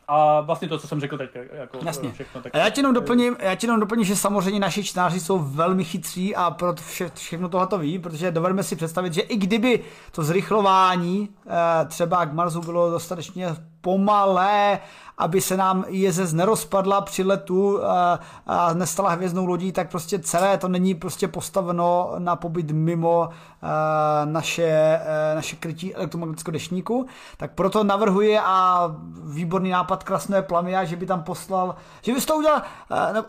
a 0.09 0.41
vlastně 0.41 0.69
to, 0.69 0.79
co 0.79 0.89
jsem 0.89 1.01
řekl 1.01 1.19
teď, 1.19 1.31
jako 1.53 1.79
Jasně. 1.85 2.13
všechno. 2.13 2.43
Tak... 2.43 2.55
A 2.55 2.59
já 2.59 2.71
ti 2.71 2.81
jenom 2.81 2.95
doplním, 2.95 3.37
já 3.41 3.55
ti 3.55 3.67
jenom 3.67 3.81
doplním, 3.81 4.05
že 4.05 4.17
samozřejmě 4.17 4.61
naši 4.61 4.85
čtenáři 4.85 5.21
jsou 5.21 5.39
velmi 5.39 5.85
chytří 5.85 6.37
a 6.37 6.51
pro 6.51 6.75
vše, 6.75 7.11
všechno 7.15 7.49
tohle 7.49 7.67
to 7.67 7.79
ví, 7.79 7.99
protože 7.99 8.31
dovedeme 8.31 8.63
si 8.63 8.77
představit, 8.77 9.15
že 9.15 9.21
i 9.21 9.37
kdyby 9.37 9.85
to 10.11 10.23
zrychlování 10.23 11.29
eh, 11.47 11.85
třeba 11.87 12.27
k 12.27 12.33
Marsu 12.33 12.61
bylo 12.61 12.91
dostatečně 12.91 13.57
pomalé, 13.83 14.79
aby 15.19 15.41
se 15.41 15.57
nám 15.57 15.85
ISS 15.89 16.33
nerozpadla 16.33 17.01
při 17.01 17.23
letu 17.23 17.85
a, 17.85 18.21
a 18.47 18.75
nestala 18.75 19.11
hvězdnou 19.11 19.47
lodí, 19.47 19.73
tak 19.73 19.91
prostě 19.91 20.19
celé 20.19 20.59
to 20.59 20.69
není 20.69 20.95
prostě 20.95 21.29
postaveno 21.29 22.15
na 22.19 22.37
pobyt 22.37 22.71
mimo 22.71 23.29
a, 23.63 24.25
naše, 24.25 24.99
a, 24.99 25.35
naše 25.35 25.57
krytí 25.57 25.95
elektromagnetického 25.95 26.53
dešníku. 26.53 27.07
Tak 27.37 27.53
proto 27.55 27.85
navrhuje 27.85 28.41
a 28.41 28.89
výborný 29.25 29.71
nápad 29.71 30.05
krásné 30.05 30.43
Plamia, 30.43 30.85
že 30.85 30.97
by 30.97 31.07
tam 31.07 31.23
poslal, 31.23 31.75
že 32.03 32.15
by 32.15 32.21
to 32.21 32.37
udělal 32.37 32.63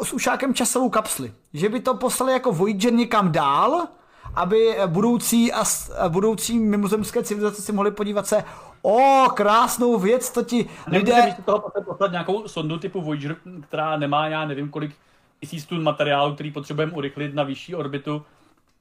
s 0.03 0.13
ušákem 0.13 0.53
časovou 0.53 0.89
kapsli. 0.89 1.33
Že 1.53 1.69
by 1.69 1.79
to 1.79 1.93
poslali 1.93 2.33
jako 2.33 2.51
Voyager 2.51 2.93
někam 2.93 3.31
dál, 3.31 3.87
aby 4.35 4.77
budoucí 4.87 5.53
a 5.53 5.63
budoucí 6.09 6.59
mimozemské 6.59 7.23
civilizace 7.23 7.61
si 7.61 7.71
mohly 7.71 7.91
podívat 7.91 8.27
se, 8.27 8.43
o, 8.83 9.29
krásnou 9.33 9.99
věc, 9.99 10.29
to 10.29 10.43
ti 10.43 10.69
lidé... 10.87 11.15
Nemůže 11.15 11.35
toho 11.45 11.71
poslat 11.85 12.11
nějakou 12.11 12.47
sondu 12.47 12.77
typu 12.77 13.01
Voyager, 13.01 13.35
která 13.67 13.97
nemá, 13.97 14.27
já 14.27 14.45
nevím 14.45 14.69
kolik 14.69 14.91
tisíc 15.39 15.65
tun 15.65 15.83
materiálu, 15.83 16.33
který 16.33 16.51
potřebujeme 16.51 16.91
urychlit 16.91 17.35
na 17.35 17.43
vyšší 17.43 17.75
orbitu, 17.75 18.25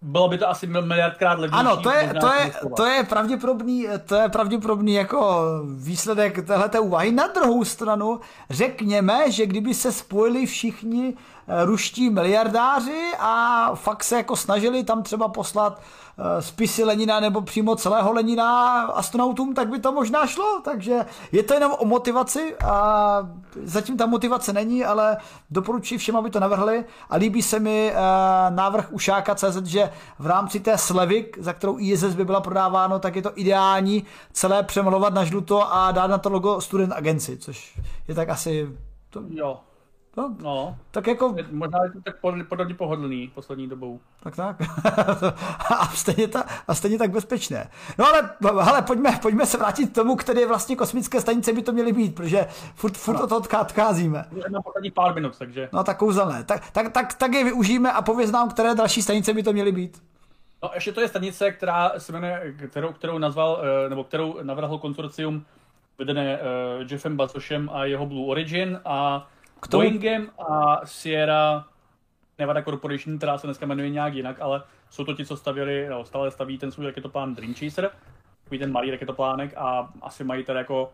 bylo 0.02 0.28
by 0.28 0.38
to 0.38 0.48
asi 0.48 0.66
miliardkrát 0.66 1.38
levnější. 1.38 1.66
Ano, 1.66 1.76
to 1.76 1.90
je, 1.90 2.14
to 2.20 2.26
je, 2.26 2.52
to 2.76 2.86
je 2.86 3.04
pravděpodobný, 3.04 3.86
to 4.06 4.14
je 4.14 4.28
pravděpodobný 4.28 4.94
jako 4.94 5.44
výsledek 5.76 6.46
téhleté 6.46 6.80
úvahy. 6.80 7.12
Na 7.12 7.26
druhou 7.26 7.64
stranu 7.64 8.20
řekněme, 8.50 9.30
že 9.30 9.46
kdyby 9.46 9.74
se 9.74 9.92
spojili 9.92 10.46
všichni 10.46 11.14
ruští 11.64 12.10
miliardáři 12.10 13.12
a 13.18 13.70
fakt 13.74 14.04
se 14.04 14.16
jako 14.16 14.36
snažili 14.36 14.84
tam 14.84 15.02
třeba 15.02 15.28
poslat 15.28 15.80
Eh, 16.18 16.42
spisy 16.42 16.84
Lenina 16.84 17.20
nebo 17.20 17.40
přímo 17.40 17.76
celého 17.76 18.12
Lenina 18.12 18.82
astronautům, 18.82 19.54
tak 19.54 19.68
by 19.68 19.78
to 19.78 19.92
možná 19.92 20.26
šlo. 20.26 20.60
Takže 20.64 21.06
je 21.32 21.42
to 21.42 21.54
jenom 21.54 21.72
o 21.78 21.84
motivaci 21.84 22.56
a 22.64 23.28
zatím 23.64 23.96
ta 23.96 24.06
motivace 24.06 24.52
není, 24.52 24.84
ale 24.84 25.16
doporučuji 25.50 25.98
všem, 25.98 26.16
aby 26.16 26.30
to 26.30 26.40
navrhli 26.40 26.84
a 27.10 27.16
líbí 27.16 27.42
se 27.42 27.58
mi 27.58 27.92
eh, 27.92 27.96
návrh 28.50 28.92
Ušáka 28.92 29.34
CZ, 29.34 29.64
že 29.64 29.92
v 30.18 30.26
rámci 30.26 30.60
té 30.60 30.78
slevy, 30.78 31.30
za 31.38 31.52
kterou 31.52 31.78
ISS 31.78 32.14
by 32.14 32.24
byla 32.24 32.40
prodáváno, 32.40 32.98
tak 32.98 33.16
je 33.16 33.22
to 33.22 33.32
ideální 33.34 34.04
celé 34.32 34.62
přemalovat 34.62 35.14
na 35.14 35.24
žluto 35.24 35.74
a 35.74 35.92
dát 35.92 36.06
na 36.06 36.18
to 36.18 36.28
logo 36.28 36.60
Student 36.60 36.92
Agency, 36.92 37.36
což 37.36 37.78
je 38.08 38.14
tak 38.14 38.28
asi 38.28 38.68
to... 39.10 39.22
Jo, 39.30 39.60
No, 40.16 40.36
no. 40.42 40.76
Tak 40.90 41.06
jako... 41.06 41.36
Možná 41.50 41.84
je 41.84 41.90
to 41.90 42.00
tak 42.00 42.16
podobně 42.48 42.74
pohodlný 42.74 43.30
poslední 43.34 43.68
dobou. 43.68 44.00
Tak 44.22 44.36
tak. 44.36 44.56
a, 45.78 45.86
stejně 45.86 46.28
ta, 46.28 46.44
a 46.68 46.74
stejně 46.74 46.98
tak 46.98 47.10
bezpečné. 47.10 47.70
No 47.98 48.06
ale, 48.06 48.30
ale 48.62 48.82
pojďme, 48.82 49.18
pojďme 49.22 49.46
se 49.46 49.58
vrátit 49.58 49.86
k 49.86 49.94
tomu, 49.94 50.16
které 50.16 50.46
vlastně 50.46 50.76
kosmické 50.76 51.20
stanice 51.20 51.52
by 51.52 51.62
to 51.62 51.72
měly 51.72 51.92
být, 51.92 52.14
protože 52.14 52.46
furt, 52.74 52.96
furt 52.96 53.14
no. 53.14 53.24
o 53.24 53.26
to 53.26 53.36
odcházíme. 53.60 54.24
Na 54.48 54.62
poslední 54.62 54.90
pár 54.90 55.14
minut, 55.14 55.38
takže... 55.38 55.68
No 55.72 55.84
tak 55.84 55.98
kouzelné. 55.98 56.44
Tak, 56.44 56.70
tak, 56.70 56.92
tak, 56.92 57.14
tak 57.14 57.32
je 57.32 57.44
využijeme 57.44 57.92
a 57.92 58.02
pověz 58.02 58.30
nám, 58.30 58.50
které 58.50 58.74
další 58.74 59.02
stanice 59.02 59.34
by 59.34 59.42
to 59.42 59.52
měly 59.52 59.72
být. 59.72 60.02
No 60.62 60.70
ještě 60.74 60.92
to 60.92 61.00
je 61.00 61.08
stanice, 61.08 61.52
která 61.52 61.92
se 61.98 62.12
jmenuje, 62.12 62.54
kterou, 62.70 62.92
kterou 62.92 63.18
nazval, 63.18 63.62
eh, 63.62 63.88
nebo 63.88 64.04
kterou 64.04 64.38
navrhl 64.42 64.78
konsorcium 64.78 65.44
vedené 65.98 66.38
uh, 66.38 66.90
Jeffem 66.90 67.16
Bazošem 67.16 67.70
a 67.72 67.84
jeho 67.84 68.06
Blue 68.06 68.26
Origin 68.26 68.80
a 68.84 69.28
k 69.62 69.68
tomu... 69.68 69.82
Boeingem 69.82 70.30
a 70.38 70.80
Sierra 70.84 71.64
Nevada 72.38 72.62
Corporation, 72.62 73.18
která 73.18 73.38
se 73.38 73.46
dneska 73.46 73.66
jmenuje 73.66 73.90
nějak 73.90 74.14
jinak, 74.14 74.40
ale 74.40 74.62
jsou 74.90 75.04
to 75.04 75.14
ti, 75.14 75.26
co 75.26 75.36
stavěli, 75.36 75.88
no, 75.88 76.04
stále 76.04 76.30
staví 76.30 76.58
ten 76.58 76.72
svůj 76.72 76.86
raketoplán 76.86 77.34
Dream 77.34 77.54
Chaser, 77.54 77.90
takový 78.44 78.58
ten 78.58 78.72
malý 78.72 78.90
raketoplánek 78.90 79.54
a 79.56 79.92
asi 80.02 80.24
mají 80.24 80.44
tady 80.44 80.58
jako 80.58 80.92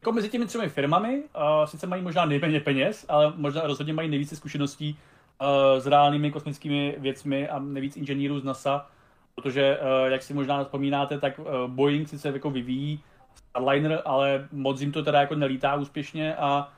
jako 0.00 0.12
mezi 0.12 0.28
těmi 0.28 0.46
třemi 0.46 0.68
firmami, 0.68 1.22
uh, 1.36 1.64
sice 1.64 1.86
mají 1.86 2.02
možná 2.02 2.24
nejméně 2.24 2.60
peněz, 2.60 3.06
ale 3.08 3.32
možná 3.36 3.62
rozhodně 3.62 3.92
mají 3.92 4.08
nejvíce 4.08 4.36
zkušeností 4.36 4.98
uh, 5.40 5.80
s 5.80 5.86
reálnými 5.86 6.30
kosmickými 6.30 6.96
věcmi 6.98 7.48
a 7.48 7.58
nejvíc 7.58 7.96
inženýrů 7.96 8.40
z 8.40 8.44
NASA, 8.44 8.86
protože, 9.34 9.78
uh, 9.78 10.12
jak 10.12 10.22
si 10.22 10.34
možná 10.34 10.64
vzpomínáte, 10.64 11.18
tak 11.18 11.38
uh, 11.38 11.46
Boeing 11.66 12.08
sice 12.08 12.28
jako 12.28 12.50
vyvíjí 12.50 13.00
Starliner, 13.34 14.02
ale 14.04 14.48
moc 14.52 14.80
jim 14.80 14.92
to 14.92 15.02
teda 15.02 15.20
jako 15.20 15.34
nelítá 15.34 15.74
úspěšně 15.74 16.36
a 16.36 16.72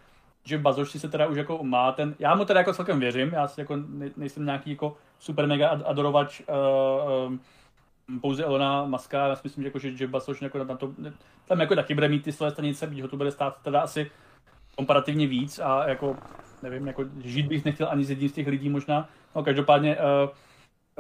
že 0.45 0.59
Bazoš 0.59 0.91
si 0.91 1.01
se 1.01 1.09
teda 1.09 1.27
už 1.27 1.37
jako 1.37 1.65
má 1.65 1.93
ten, 1.93 2.15
já 2.19 2.35
mu 2.35 2.45
teda 2.45 2.61
jako 2.61 2.75
celkem 2.75 3.01
věřím, 3.01 3.33
já 3.33 3.49
si 3.49 3.61
jako 3.61 3.77
nejsem 4.17 4.45
nějaký 4.45 4.71
jako 4.71 4.97
super 5.19 5.47
mega 5.47 5.69
adorovač 5.69 6.41
uh, 6.41 7.27
um, 7.27 8.21
pouze 8.21 8.45
Elona 8.45 8.85
Maska, 8.85 9.27
já 9.27 9.37
si 9.37 9.41
myslím, 9.45 9.63
že, 9.63 9.69
jako, 9.69 9.79
že, 9.79 9.97
že 9.97 10.07
Bazoš 10.07 10.43
jako 10.43 10.65
na 10.65 10.77
to, 10.77 10.93
tam 11.47 11.61
jako 11.61 11.75
taky 11.75 11.95
bude 11.95 12.09
mít 12.09 12.25
ty 12.25 12.33
své 12.33 12.51
stanice, 12.51 12.87
byť 12.87 13.03
ho 13.03 13.09
to 13.09 13.17
bude 13.17 13.31
stát 13.31 13.57
teda 13.63 13.81
asi 13.81 14.11
komparativně 14.77 15.27
víc 15.27 15.59
a 15.59 15.89
jako, 15.89 16.17
nevím, 16.63 16.87
jako 16.87 17.05
žít 17.25 17.47
bych 17.47 17.65
nechtěl 17.65 17.89
ani 17.91 18.05
z 18.05 18.11
jedním 18.11 18.29
z 18.29 18.33
těch 18.33 18.47
lidí 18.47 18.69
možná, 18.69 19.09
no 19.37 19.45
každopádně 19.45 19.97
uh, 19.97 20.03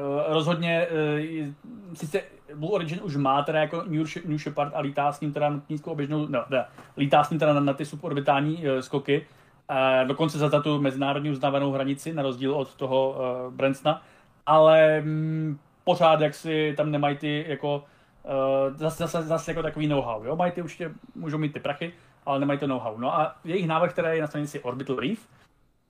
Uh, 0.00 0.34
rozhodně, 0.34 0.86
uh, 0.90 1.54
sice 1.94 2.22
Blue 2.54 2.70
Origin 2.70 3.00
už 3.02 3.16
má 3.16 3.42
teda 3.42 3.60
jako 3.60 3.82
New, 3.86 4.06
New 4.24 4.38
Shepard 4.38 4.72
a 4.74 4.80
lítá 4.80 5.12
s 5.12 5.20
ním 5.20 5.32
teda 5.32 5.48
na 5.50 5.62
nízkou 5.68 5.90
oběžnou, 5.90 6.26
no, 6.26 6.44
teda, 6.48 6.68
lítá 6.96 7.24
s 7.24 7.30
ním 7.30 7.38
teda 7.38 7.52
na, 7.52 7.60
na 7.60 7.72
ty 7.72 7.84
suborbitální 7.84 8.56
uh, 8.56 8.78
skoky, 8.80 9.26
uh, 9.70 10.08
dokonce 10.08 10.38
za 10.38 10.62
tu 10.62 10.80
mezinárodní 10.80 11.30
uznávanou 11.30 11.72
hranici, 11.72 12.12
na 12.12 12.22
rozdíl 12.22 12.54
od 12.54 12.74
toho 12.74 13.10
uh, 13.10 13.54
Bransona, 13.54 14.02
ale 14.46 15.02
um, 15.04 15.58
pořád 15.84 16.20
jak 16.20 16.34
si 16.34 16.74
tam 16.76 16.90
nemají 16.90 17.16
ty 17.16 17.44
jako 17.48 17.84
uh, 18.24 18.76
zase, 18.76 18.96
zase, 18.96 19.22
zase 19.22 19.50
jako 19.50 19.62
takový 19.62 19.86
know-how, 19.86 20.24
jo, 20.24 20.36
mají 20.36 20.52
ty 20.52 20.62
určitě, 20.62 20.90
můžou 21.14 21.38
mít 21.38 21.52
ty 21.52 21.60
prachy, 21.60 21.92
ale 22.26 22.40
nemají 22.40 22.58
to 22.58 22.66
know-how. 22.66 22.98
No 22.98 23.14
a 23.14 23.36
jejich 23.44 23.66
návrh, 23.66 23.92
který 23.92 24.16
je 24.16 24.20
na 24.20 24.26
stranici 24.26 24.60
Orbital 24.60 24.96
Reef, 24.96 25.28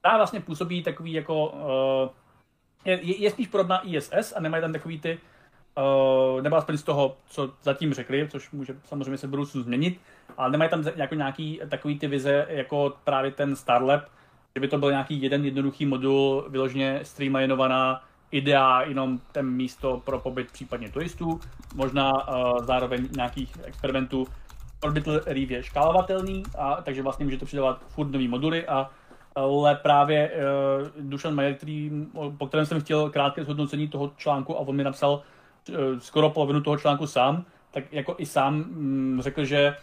ta 0.01 0.17
vlastně 0.17 0.39
působí 0.39 0.83
takový 0.83 1.13
jako 1.13 1.47
uh, 1.47 2.20
je, 2.85 3.21
je 3.21 3.31
spíš 3.31 3.47
podobná 3.47 3.87
ISS 3.87 4.33
a 4.35 4.39
nemají 4.39 4.61
tam 4.61 4.73
takový 4.73 4.99
ty, 4.99 5.19
uh, 5.77 6.41
nebo 6.41 6.55
aspoň 6.55 6.77
z 6.77 6.83
toho, 6.83 7.17
co 7.25 7.53
zatím 7.63 7.93
řekli, 7.93 8.27
což 8.31 8.51
může 8.51 8.75
samozřejmě 8.85 9.17
se 9.17 9.27
budoucnu 9.27 9.61
změnit, 9.61 9.99
ale 10.37 10.51
nemají 10.51 10.69
tam 10.69 10.83
jako 10.95 11.15
nějaký 11.15 11.61
takový 11.69 11.99
ty 11.99 12.07
vize, 12.07 12.45
jako 12.49 12.93
právě 13.03 13.31
ten 13.31 13.55
Starlab, 13.55 14.03
že 14.55 14.61
by 14.61 14.67
to 14.67 14.77
byl 14.77 14.91
nějaký 14.91 15.21
jeden 15.21 15.45
jednoduchý 15.45 15.85
modul, 15.85 16.45
vyloženě 16.49 16.99
streamlinovaná 17.03 18.03
idea, 18.31 18.81
jenom 18.81 19.19
ten 19.31 19.49
místo 19.49 20.01
pro 20.05 20.19
pobyt 20.19 20.51
případně 20.51 20.89
turistů, 20.89 21.39
možná 21.75 22.11
uh, 22.11 22.65
zároveň 22.65 23.07
nějakých 23.15 23.57
experimentů. 23.63 24.27
Orbital 24.83 25.21
Reef 25.25 25.49
je 25.49 25.63
škálovatelný, 25.63 26.43
a, 26.57 26.81
takže 26.81 27.01
vlastně 27.01 27.25
můžete 27.25 27.45
přidávat 27.45 27.81
furt 27.87 28.11
nový 28.11 28.27
moduly 28.27 28.67
a 28.67 28.89
ale 29.35 29.75
právě 29.75 30.31
uh, 30.31 31.09
Dušan 31.09 31.35
Majer, 31.35 31.55
který, 31.55 31.91
po 32.37 32.47
kterém 32.47 32.65
jsem 32.65 32.81
chtěl 32.81 33.09
krátké 33.09 33.43
zhodnocení 33.43 33.87
toho 33.87 34.11
článku 34.17 34.57
a 34.57 34.59
on 34.59 34.75
mi 34.75 34.83
napsal 34.83 35.21
uh, 35.69 35.75
skoro 35.99 36.29
polovinu 36.29 36.61
toho 36.61 36.77
článku 36.77 37.07
sám, 37.07 37.45
tak 37.71 37.93
jako 37.93 38.15
i 38.17 38.25
sám 38.25 38.55
um, 38.55 39.19
řekl, 39.21 39.45
že 39.45 39.75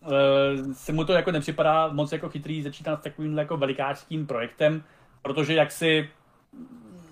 uh, 0.00 0.72
se 0.72 0.92
mu 0.92 1.04
to 1.04 1.12
jako 1.12 1.32
nepřipadá 1.32 1.88
moc 1.88 2.12
jako 2.12 2.28
chytrý 2.28 2.62
začínat 2.62 3.00
s 3.00 3.02
takovým 3.02 3.38
jako 3.38 3.56
velikářským 3.56 4.26
projektem, 4.26 4.82
protože 5.22 5.54
jak 5.54 5.72
si 5.72 6.10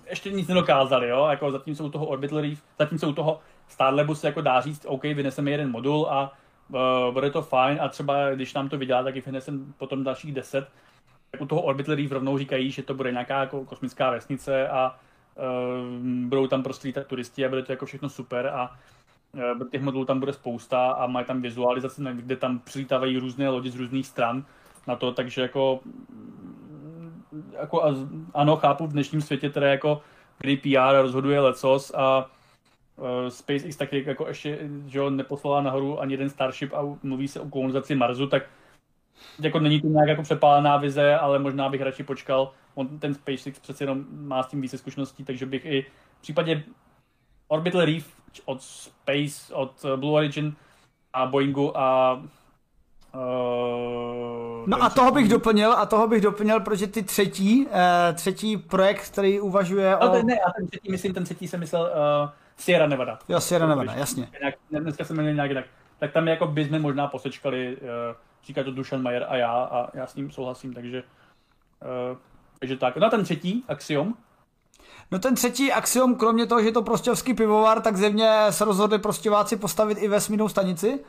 ještě 0.09 0.31
nic 0.31 0.47
nedokázali, 0.47 1.09
jo, 1.09 1.27
jako 1.29 1.51
zatímco 1.51 1.83
u 1.83 1.89
toho 1.89 2.05
Orbital 2.05 2.41
Reef, 2.41 2.63
zatímco 2.79 3.09
u 3.09 3.13
toho 3.13 3.39
Starlabu 3.67 4.15
se 4.15 4.27
jako 4.27 4.41
dá 4.41 4.61
říct, 4.61 4.85
OK, 4.89 5.03
vyneseme 5.03 5.51
jeden 5.51 5.71
modul 5.71 6.07
a 6.09 6.33
uh, 6.69 7.13
bude 7.13 7.29
to 7.29 7.41
fajn 7.41 7.77
a 7.81 7.87
třeba 7.87 8.29
když 8.29 8.53
nám 8.53 8.69
to 8.69 8.77
vydělá, 8.77 9.03
tak 9.03 9.15
i 9.15 9.21
vyneseme 9.21 9.59
potom 9.77 10.03
dalších 10.03 10.33
deset, 10.33 10.67
u 11.39 11.45
toho 11.45 11.61
Orbital 11.61 11.95
Reef 11.95 12.11
rovnou 12.11 12.37
říkají, 12.37 12.71
že 12.71 12.83
to 12.83 12.93
bude 12.93 13.11
nějaká 13.11 13.39
jako 13.39 13.65
kosmická 13.65 14.11
vesnice 14.11 14.69
a 14.69 14.95
uh, 15.35 16.07
budou 16.27 16.47
tam 16.47 16.63
prostě 16.63 16.87
lítat 16.87 17.07
turisti 17.07 17.45
a 17.45 17.49
bude 17.49 17.63
to 17.63 17.71
jako 17.71 17.85
všechno 17.85 18.09
super 18.09 18.47
a 18.47 18.75
uh, 19.59 19.69
těch 19.69 19.81
modulů 19.81 20.05
tam 20.05 20.19
bude 20.19 20.33
spousta 20.33 20.91
a 20.91 21.07
mají 21.07 21.25
tam 21.25 21.41
vizualizace, 21.41 22.03
kde 22.13 22.35
tam 22.35 22.59
přilítávají 22.59 23.17
různé 23.17 23.49
lodi 23.49 23.69
z 23.69 23.75
různých 23.75 24.07
stran 24.07 24.45
na 24.87 24.95
to, 24.95 25.11
takže 25.11 25.41
jako, 25.41 25.79
jako 27.59 27.95
ano, 28.33 28.55
chápu 28.55 28.87
v 28.87 28.91
dnešním 28.91 29.21
světě 29.21 29.49
teda 29.49 29.67
jako 29.67 30.01
kdy 30.39 30.57
PR 30.57 31.01
rozhoduje 31.01 31.39
lecos 31.39 31.91
a 31.95 32.29
uh, 32.95 33.05
SpaceX 33.29 33.75
taky 33.75 34.03
jako 34.07 34.27
ještě 34.27 34.59
že 34.85 35.09
neposlala 35.09 35.61
nahoru 35.61 36.01
ani 36.01 36.13
jeden 36.13 36.29
Starship 36.29 36.73
a 36.73 36.81
mluví 37.03 37.27
se 37.27 37.39
o 37.39 37.49
kolonizaci 37.49 37.95
Marsu, 37.95 38.27
tak 38.27 38.43
jako 39.39 39.59
není 39.59 39.81
to 39.81 39.87
nějak 39.87 40.07
jako 40.07 40.21
přepálená 40.21 40.77
vize, 40.77 41.15
ale 41.15 41.39
možná 41.39 41.69
bych 41.69 41.81
radši 41.81 42.03
počkal. 42.03 42.51
On, 42.75 42.99
ten 42.99 43.13
SpaceX 43.13 43.59
přece 43.59 43.83
jenom 43.83 44.05
má 44.11 44.43
s 44.43 44.47
tím 44.47 44.61
více 44.61 44.77
zkušeností, 44.77 45.23
takže 45.23 45.45
bych 45.45 45.65
i 45.65 45.85
v 46.17 46.21
případě 46.21 46.63
Orbital 47.47 47.85
Reef 47.85 48.05
od 48.45 48.61
Space, 48.61 49.53
od 49.53 49.85
Blue 49.95 50.13
Origin 50.13 50.55
a 51.13 51.25
Boeingu 51.25 51.77
a 51.77 52.21
Uh, 53.15 54.67
no 54.67 54.83
a 54.83 54.89
toho 54.89 55.11
bych 55.11 55.29
doplnil, 55.29 55.73
a 55.73 55.85
toho 55.85 56.07
bych 56.07 56.21
doplnil, 56.21 56.59
protože 56.59 56.87
ty 56.87 57.03
třetí, 57.03 57.65
uh, 57.65 57.71
třetí 58.13 58.57
projekt, 58.57 59.09
který 59.09 59.39
uvažuje 59.39 59.97
no, 60.01 60.11
o... 60.11 60.23
Ne, 60.23 60.35
a 60.39 60.51
ten 60.51 60.67
třetí, 60.67 60.91
myslím, 60.91 61.13
ten 61.13 61.23
třetí 61.23 61.47
jsem 61.47 61.59
myslel 61.59 61.81
uh, 61.81 62.29
Sierra 62.57 62.87
Nevada. 62.87 63.19
Jo, 63.29 63.39
Sierra 63.39 63.67
Nevada, 63.67 63.93
jasně. 63.93 64.27
Dneska 64.79 65.03
se 65.03 65.13
jmenuje 65.13 65.33
nějak 65.33 65.49
jinak. 65.49 65.65
Tak 65.99 66.11
tam 66.11 66.27
jako 66.27 66.47
bychom 66.47 66.81
možná 66.81 67.07
posečkali 67.07 67.77
uh, 67.77 67.87
říká 68.45 68.63
to 68.63 68.71
Dušan 68.71 69.01
Majer 69.01 69.25
a 69.29 69.35
já 69.35 69.51
a 69.51 69.97
já 69.97 70.07
s 70.07 70.15
ním 70.15 70.31
souhlasím, 70.31 70.73
takže, 70.73 71.03
uh, 72.11 72.17
takže 72.59 72.77
tak. 72.77 72.97
No 72.97 73.07
a 73.07 73.09
ten 73.09 73.23
třetí 73.23 73.63
axiom, 73.67 74.13
No 75.11 75.19
ten 75.19 75.35
třetí 75.35 75.71
axiom, 75.71 76.15
kromě 76.15 76.45
toho, 76.45 76.61
že 76.61 76.67
je 76.67 76.71
to 76.71 76.81
prostěvský 76.81 77.33
pivovar, 77.33 77.81
tak 77.81 77.97
zevně 77.97 78.45
se 78.49 78.65
rozhodli 78.65 78.99
prostěváci 78.99 79.57
postavit 79.57 79.97
i 80.01 80.07
vesmírnou 80.07 80.49
stanici. 80.49 80.99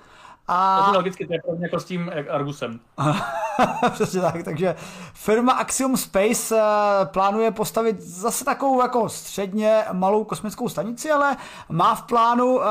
A... 0.48 0.86
To 0.90 0.96
logicky, 0.96 1.26
to 1.26 1.32
je 1.32 1.42
pro 1.42 1.56
mě 1.56 1.64
jako 1.64 1.80
s 1.80 1.84
tím 1.84 2.10
Argusem. 2.30 2.80
Přesně 3.92 4.20
tak, 4.20 4.42
takže 4.42 4.74
firma 5.14 5.52
Axiom 5.52 5.96
Space 5.96 6.60
eh, 6.60 7.06
plánuje 7.06 7.50
postavit 7.50 8.00
zase 8.00 8.44
takovou 8.44 8.82
jako 8.82 9.08
středně 9.08 9.84
malou 9.92 10.24
kosmickou 10.24 10.68
stanici, 10.68 11.10
ale 11.10 11.36
má 11.68 11.94
v 11.94 12.02
plánu 12.02 12.60
eh, 12.62 12.66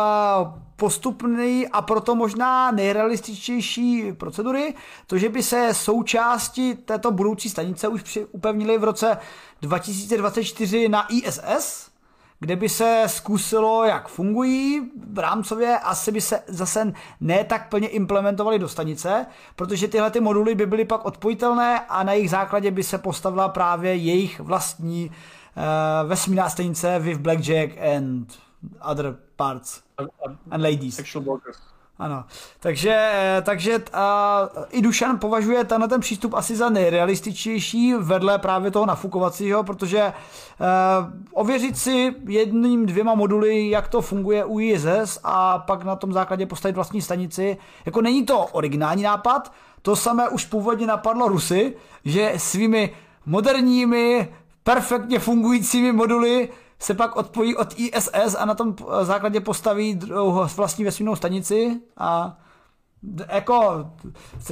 postupný 0.81 1.67
a 1.67 1.81
proto 1.81 2.15
možná 2.15 2.71
nejrealističtější 2.71 4.13
procedury, 4.13 4.73
to, 5.07 5.17
že 5.17 5.29
by 5.29 5.43
se 5.43 5.73
součásti 5.73 6.75
této 6.75 7.11
budoucí 7.11 7.49
stanice 7.49 7.87
už 7.87 8.19
upevnili 8.31 8.77
v 8.77 8.83
roce 8.83 9.17
2024 9.61 10.89
na 10.89 11.07
ISS, 11.13 11.91
kde 12.39 12.55
by 12.55 12.69
se 12.69 13.03
zkusilo, 13.07 13.85
jak 13.85 14.07
fungují 14.07 14.91
v 15.13 15.19
rámcově, 15.19 15.79
asi 15.79 16.11
by 16.11 16.21
se 16.21 16.43
zase 16.47 16.93
ne 17.19 17.43
tak 17.43 17.69
plně 17.69 17.87
implementovaly 17.87 18.59
do 18.59 18.69
stanice, 18.69 19.25
protože 19.55 19.87
tyhle 19.87 20.11
ty 20.11 20.19
moduly 20.19 20.55
by 20.55 20.65
byly 20.65 20.85
pak 20.85 21.05
odpojitelné 21.05 21.79
a 21.79 22.03
na 22.03 22.13
jejich 22.13 22.29
základě 22.29 22.71
by 22.71 22.83
se 22.83 22.97
postavila 22.97 23.49
právě 23.49 23.95
jejich 23.95 24.39
vlastní 24.39 25.09
uh, 25.09 26.09
vesmírná 26.09 26.49
stanice 26.49 26.99
with 26.99 27.17
Blackjack 27.17 27.77
and 27.95 28.25
other 28.91 29.15
parts 29.41 29.81
and 30.51 30.61
ladies. 30.61 30.95
Sexual 30.95 31.25
workers. 31.25 31.57
Ano, 31.99 32.23
takže, 32.59 33.11
eh, 33.13 33.41
takže 33.41 33.83
a, 33.93 34.49
i 34.69 34.81
Dušan 34.81 35.19
považuje 35.19 35.63
tenhle 35.63 35.87
ten 35.87 36.01
přístup 36.01 36.33
asi 36.33 36.55
za 36.55 36.69
nejrealističtější 36.69 37.93
vedle 37.93 38.39
právě 38.39 38.71
toho 38.71 38.85
nafukovacího, 38.85 39.63
protože 39.63 39.99
eh, 40.01 40.13
ověřit 41.31 41.77
si 41.77 42.15
jedním, 42.27 42.85
dvěma 42.85 43.15
moduly, 43.15 43.69
jak 43.69 43.87
to 43.87 44.01
funguje 44.01 44.45
u 44.45 44.59
ISS 44.59 45.19
a 45.23 45.59
pak 45.59 45.83
na 45.83 45.95
tom 45.95 46.13
základě 46.13 46.45
postavit 46.45 46.75
vlastní 46.75 47.01
stanici, 47.01 47.57
jako 47.85 48.01
není 48.01 48.25
to 48.25 48.45
originální 48.45 49.03
nápad, 49.03 49.53
to 49.81 49.95
samé 49.95 50.29
už 50.29 50.45
původně 50.45 50.87
napadlo 50.87 51.27
Rusy, 51.27 51.75
že 52.05 52.33
svými 52.37 52.93
moderními, 53.25 54.33
perfektně 54.63 55.19
fungujícími 55.19 55.91
moduly 55.91 56.49
se 56.81 56.93
pak 56.93 57.15
odpojí 57.15 57.55
od 57.55 57.73
ISS 57.79 58.35
a 58.39 58.45
na 58.45 58.55
tom 58.55 58.75
základě 59.01 59.39
postaví 59.39 59.99
vlastní 60.55 60.85
vesmírnou 60.85 61.15
stanici 61.15 61.81
a 61.97 62.37
jako 63.31 63.85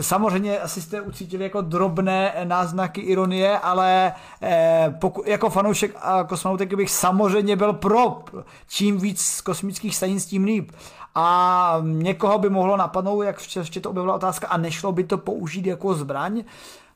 samozřejmě 0.02 0.60
asi 0.60 0.82
jste 0.82 1.02
ucítili 1.02 1.44
jako 1.44 1.62
drobné 1.62 2.34
náznaky 2.44 3.02
ironie, 3.02 3.60
ale 3.60 4.14
eh, 4.42 4.96
poku, 5.00 5.24
jako 5.26 5.50
fanoušek 5.50 5.96
a 6.02 6.24
kosmonautik 6.24 6.74
bych 6.74 6.92
samozřejmě 6.92 7.56
byl 7.56 7.74
pro 7.74 8.20
čím 8.68 8.98
víc 8.98 9.42
kosmických 9.42 9.96
stanic, 9.96 10.26
tím 10.26 10.44
líp. 10.44 10.72
A 11.16 11.82
někoho 11.84 12.40
by 12.40 12.50
mohlo 12.50 12.78
napadnout, 12.78 13.22
jak 13.22 13.56
ještě 13.56 13.80
to 13.80 13.90
objevila 13.90 14.16
otázka, 14.16 14.48
a 14.48 14.58
nešlo 14.58 14.92
by 14.92 15.04
to 15.04 15.18
použít 15.18 15.66
jako 15.66 15.94
zbraň? 15.94 16.44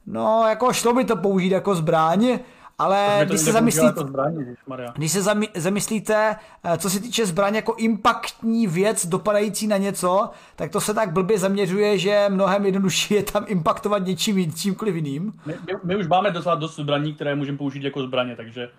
No, 0.05 0.45
jako 0.47 0.73
šlo 0.73 0.93
by 0.93 1.05
to 1.05 1.15
použít 1.15 1.51
jako 1.51 1.76
zbraň, 1.76 2.39
ale 2.79 3.21
když 3.25 3.41
se, 3.41 3.51
zamyslíte, 3.51 3.85
jako 3.85 4.07
zbraně, 4.07 4.55
když 4.95 5.11
se 5.11 5.21
zamyslíte, 5.55 6.35
eh, 6.63 6.77
co 6.77 6.89
se 6.89 6.99
týče 6.99 7.25
zbraně 7.25 7.57
jako 7.57 7.73
impaktní 7.73 8.67
věc 8.67 9.05
dopadající 9.05 9.67
na 9.67 9.77
něco, 9.77 10.29
tak 10.55 10.71
to 10.71 10.81
se 10.81 10.93
tak 10.93 11.11
blbě 11.11 11.39
zaměřuje, 11.39 11.97
že 11.97 12.25
mnohem 12.29 12.65
jednodušší 12.65 13.13
je 13.13 13.23
tam 13.23 13.45
impaktovat 13.47 14.05
něčím 14.05 14.53
čímkoliv 14.53 14.95
jiným. 14.95 15.33
My, 15.45 15.55
my, 15.67 15.73
my 15.83 15.95
už 15.95 16.07
máme 16.07 16.31
docela 16.31 16.55
dost 16.55 16.75
zbraní, 16.75 17.13
které 17.13 17.35
můžeme 17.35 17.57
použít 17.57 17.83
jako 17.83 18.03
zbraně, 18.03 18.35
takže 18.35 18.69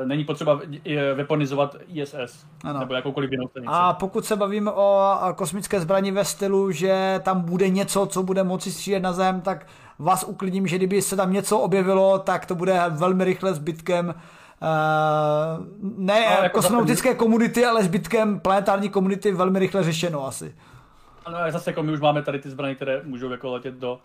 uh, 0.00 0.08
není 0.08 0.24
potřeba 0.24 0.60
weaponizovat 1.14 1.76
ISS 1.88 2.46
ano. 2.64 2.80
nebo 2.80 2.94
jakoukoliv 2.94 3.32
jinou 3.32 3.48
stanici. 3.48 3.70
A 3.72 3.92
pokud 3.92 4.24
se 4.24 4.36
bavíme 4.36 4.70
o 4.70 5.10
kosmické 5.34 5.80
zbraní 5.80 6.12
ve 6.12 6.24
stylu, 6.24 6.70
že 6.70 7.20
tam 7.24 7.40
bude 7.40 7.68
něco, 7.68 8.06
co 8.06 8.22
bude 8.22 8.44
moci 8.44 8.72
střílet 8.72 9.00
na 9.00 9.12
Zem, 9.12 9.40
tak 9.40 9.66
vás 9.98 10.24
uklidním, 10.24 10.66
že 10.66 10.76
kdyby 10.76 11.02
se 11.02 11.16
tam 11.16 11.32
něco 11.32 11.58
objevilo, 11.58 12.18
tak 12.18 12.46
to 12.46 12.54
bude 12.54 12.82
velmi 12.88 13.24
rychle 13.24 13.54
zbytkem 13.54 14.14
Uh, 14.62 15.64
ne 15.80 16.20
jako 16.20 16.48
kosmonautické 16.48 17.14
komunity, 17.14 17.64
ale 17.64 17.84
zbytkem 17.84 18.40
planetární 18.40 18.88
komunity 18.88 19.32
velmi 19.32 19.58
rychle 19.58 19.84
řešeno 19.84 20.26
asi. 20.26 20.54
Ano, 21.24 21.38
ale 21.38 21.52
zase 21.52 21.70
jako 21.70 21.82
my 21.82 21.92
už 21.92 22.00
máme 22.00 22.22
tady 22.22 22.38
ty 22.38 22.50
zbraně, 22.50 22.74
které 22.74 23.02
můžou 23.04 23.30
jako 23.30 23.52
letět 23.52 23.74
do 23.74 23.98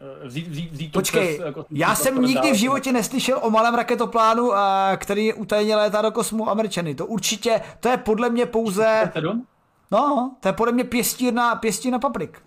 eh, 0.00 0.28
Vzít, 0.28 0.48
vzít, 0.48 0.72
vzít 0.72 0.92
Počkej, 0.92 1.34
přes, 1.34 1.46
jako, 1.46 1.66
já 1.70 1.94
jsem 1.94 2.22
nikdy 2.22 2.52
v 2.52 2.56
životě 2.56 2.92
neslyšel 2.92 3.38
o 3.42 3.50
malém 3.50 3.74
raketoplánu, 3.74 4.52
který 4.96 5.32
utajeně 5.32 5.76
létá 5.76 6.02
do 6.02 6.10
kosmu 6.10 6.50
američany. 6.50 6.94
To 6.94 7.06
určitě, 7.06 7.60
to 7.80 7.88
je 7.88 7.96
podle 7.96 8.30
mě 8.30 8.46
pouze... 8.46 9.12
No, 9.90 10.34
to 10.40 10.48
je 10.48 10.52
podle 10.52 10.72
mě 10.72 10.84
pěstírna, 10.84 11.54
pěstírna 11.54 11.98
paprik. 11.98 12.42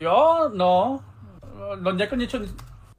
Jo, 0.00 0.50
no. 0.54 1.00
No 1.80 1.90
jako 1.90 2.14
něco, 2.14 2.38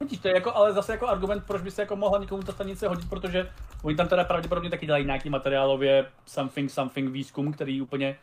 vidíš, 0.00 0.18
to 0.18 0.28
je 0.28 0.34
jako, 0.34 0.54
ale 0.54 0.72
zase 0.72 0.92
jako 0.92 1.08
argument, 1.08 1.44
proč 1.46 1.62
by 1.62 1.70
se 1.70 1.82
jako 1.82 1.96
mohla 1.96 2.18
někomu 2.18 2.42
ta 2.42 2.52
stanice 2.52 2.88
hodit, 2.88 3.10
protože 3.10 3.50
oni 3.82 3.96
tam 3.96 4.08
teda 4.08 4.24
pravděpodobně 4.24 4.70
taky 4.70 4.86
dělají 4.86 5.04
nějaký 5.04 5.30
materiálově 5.30 6.06
something, 6.26 6.70
something 6.70 7.10
výzkum, 7.12 7.52
který 7.52 7.82
úplně 7.82 8.16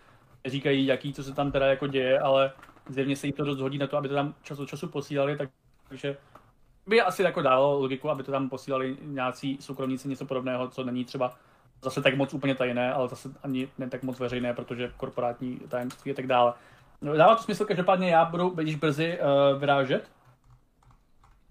říkají, 0.46 0.86
jaký, 0.86 1.14
co 1.14 1.24
se 1.24 1.34
tam 1.34 1.52
teda 1.52 1.66
jako 1.68 1.88
děje, 1.88 2.20
ale 2.20 2.52
zjevně 2.90 3.16
se 3.16 3.28
jim 3.28 3.36
to 3.36 3.44
dost 3.44 3.60
hodí 3.60 3.78
na 3.78 3.88
to, 3.88 3.98
aby 3.98 4.08
to 4.08 4.16
tam 4.16 4.34
čas 4.44 4.60
od 4.60 4.70
času 4.70 4.88
posílali, 4.88 5.38
tak, 5.38 5.50
takže 5.90 6.18
by 6.88 7.02
asi 7.02 7.24
jako 7.24 7.42
dalo 7.42 7.80
logiku, 7.80 8.10
aby 8.10 8.24
to 8.24 8.32
tam 8.32 8.50
posílali 8.50 8.98
nějací 9.02 9.58
soukromníci 9.62 10.10
něco 10.10 10.26
podobného, 10.26 10.68
co 10.68 10.84
není 10.84 11.06
třeba 11.06 11.34
zase 11.84 12.02
tak 12.02 12.16
moc 12.18 12.34
úplně 12.34 12.56
tajné, 12.56 12.94
ale 12.94 13.08
zase 13.08 13.30
ani 13.44 13.70
ne 13.78 13.90
tak 13.90 14.04
moc 14.04 14.20
veřejné, 14.20 14.54
protože 14.54 14.92
korporátní 14.98 15.60
tajemství 15.70 16.12
a 16.12 16.16
tak 16.16 16.28
dále. 16.28 16.54
No, 17.02 17.18
dává 17.18 17.36
to 17.36 17.44
smysl, 17.44 17.66
každopádně 17.66 18.10
já 18.10 18.26
budu 18.26 18.56
již 18.62 18.76
brzy 18.76 19.20
uh, 19.20 19.60
vyrážet. 19.60 20.10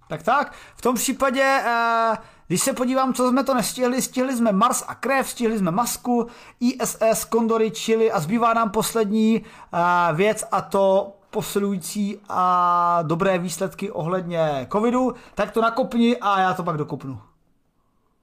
Tak 0.09 0.23
tak, 0.23 0.52
v 0.77 0.82
tom 0.82 0.94
případě, 0.94 1.60
uh, 1.64 2.16
když 2.47 2.60
se 2.60 2.73
podívám, 2.73 3.14
co 3.14 3.31
jsme 3.31 3.44
to 3.44 3.55
nestihli, 3.55 4.02
stihli 4.02 4.36
jsme 4.36 4.52
Mars 4.52 4.85
a 4.89 4.94
krev, 4.94 5.28
stihli 5.28 5.59
jsme 5.59 5.70
masku, 5.70 6.27
ISS, 6.60 7.24
Kondory, 7.24 7.70
Chili 7.70 8.12
a 8.12 8.20
zbývá 8.20 8.55
nám 8.55 8.70
poslední 8.70 9.40
uh, 9.40 10.16
věc 10.16 10.44
a 10.52 10.60
to 10.60 11.12
posilující 11.31 12.20
a 12.28 12.98
dobré 13.02 13.39
výsledky 13.39 13.90
ohledně 13.90 14.66
covidu, 14.73 15.14
tak 15.35 15.51
to 15.51 15.60
nakopni 15.60 16.16
a 16.16 16.40
já 16.40 16.55
to 16.55 16.62
pak 16.62 16.77
dokopnu. 16.77 17.20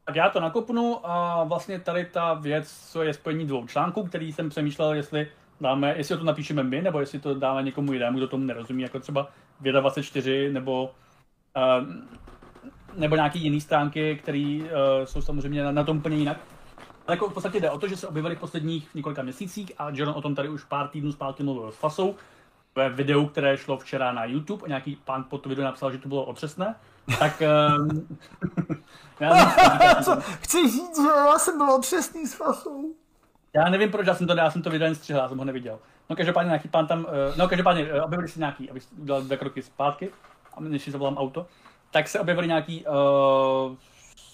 Tak 0.06 0.16
já 0.16 0.30
to 0.30 0.40
nakopnu 0.40 1.00
a 1.04 1.44
vlastně 1.44 1.80
tady 1.80 2.06
ta 2.06 2.34
věc, 2.34 2.90
co 2.92 3.04
je 3.04 3.14
spojení 3.14 3.46
dvou 3.46 3.68
článků, 3.68 4.04
který 4.04 4.34
jsem 4.34 4.50
přemýšlel, 4.50 4.94
jestli 4.94 5.28
dáme, 5.62 5.94
jestli 5.98 6.18
to 6.18 6.24
napíšeme 6.24 6.64
my, 6.64 6.82
nebo 6.82 7.00
jestli 7.00 7.20
to 7.20 7.34
dáme 7.34 7.64
někomu 7.64 7.94
jinému, 7.94 8.18
kdo 8.18 8.28
tomu 8.28 8.46
nerozumí, 8.46 8.84
jako 8.84 9.00
třeba 9.00 9.28
Věda 9.62 9.80
24, 9.80 10.50
nebo, 10.52 10.92
uh, 11.58 11.88
nebo 12.96 13.16
nějaký 13.16 13.40
jiný 13.40 13.62
stránky, 13.62 14.20
které 14.24 14.60
uh, 14.62 14.70
jsou 15.06 15.22
samozřejmě 15.22 15.64
na, 15.64 15.72
na 15.72 15.84
tom 15.84 15.98
úplně 15.98 16.18
jinak. 16.18 16.38
Ale 17.08 17.16
jako 17.16 17.30
v 17.30 17.34
podstatě 17.34 17.60
jde 17.60 17.70
o 17.70 17.78
to, 17.78 17.88
že 17.88 17.98
se 17.98 18.08
objevily 18.08 18.36
v 18.36 18.40
posledních 18.40 18.96
několika 18.96 19.24
měsících 19.24 19.72
a 19.78 19.90
John 19.94 20.10
o 20.10 20.22
tom 20.22 20.36
tady 20.36 20.50
už 20.50 20.64
pár 20.64 20.88
týdnů 20.88 21.12
zpátky 21.12 21.44
mluvil 21.44 21.72
s 21.72 21.76
Fasou 21.76 22.16
ve 22.76 22.90
videu, 22.90 23.26
které 23.26 23.58
šlo 23.58 23.78
včera 23.78 24.12
na 24.12 24.26
YouTube 24.26 24.68
nějaký 24.68 24.96
pán 24.96 25.24
pod 25.24 25.38
to 25.38 25.50
video 25.50 25.66
napsal, 25.66 25.92
že 25.92 25.98
to 25.98 26.08
bylo 26.08 26.26
otřesné. 26.26 26.76
Tak 27.20 27.44
um, 27.80 28.18
já 29.20 29.46
Chci 30.42 30.70
říct, 30.72 31.02
že 31.02 31.08
já 31.08 31.40
jsem 31.40 31.58
byl 31.58 31.72
otřesný 31.72 32.28
s 32.28 32.34
Fasou. 32.34 32.96
Já 33.56 33.70
nevím, 33.70 33.92
proč, 33.92 34.08
já 34.08 34.16
jsem 34.16 34.28
to, 34.28 34.36
já 34.36 34.52
jsem 34.52 34.62
to 34.62 34.70
video 34.70 34.86
jen 34.86 34.96
střihl, 34.96 35.20
já 35.20 35.30
jsem 35.30 35.38
ho 35.38 35.46
neviděl. 35.46 35.80
No 36.10 36.16
každopádně 36.16 36.48
nějaký 36.48 36.68
pán 36.68 36.88
tam, 36.88 37.06
eh, 37.10 37.34
no 37.38 37.48
každopádně 37.48 37.84
eh, 37.84 38.02
objevili 38.02 38.28
se 38.28 38.40
nějaký, 38.40 38.70
abych 38.70 38.84
udělal 38.98 39.22
dvě 39.22 39.38
kroky 39.38 39.62
zpátky, 39.62 40.10
než 40.60 40.82
si 40.82 40.92
zavolám 40.92 41.18
auto, 41.18 41.48
tak 41.92 42.08
se 42.08 42.20
objevily 42.20 42.48
nějaký 42.48 42.86
uh, 42.86 43.76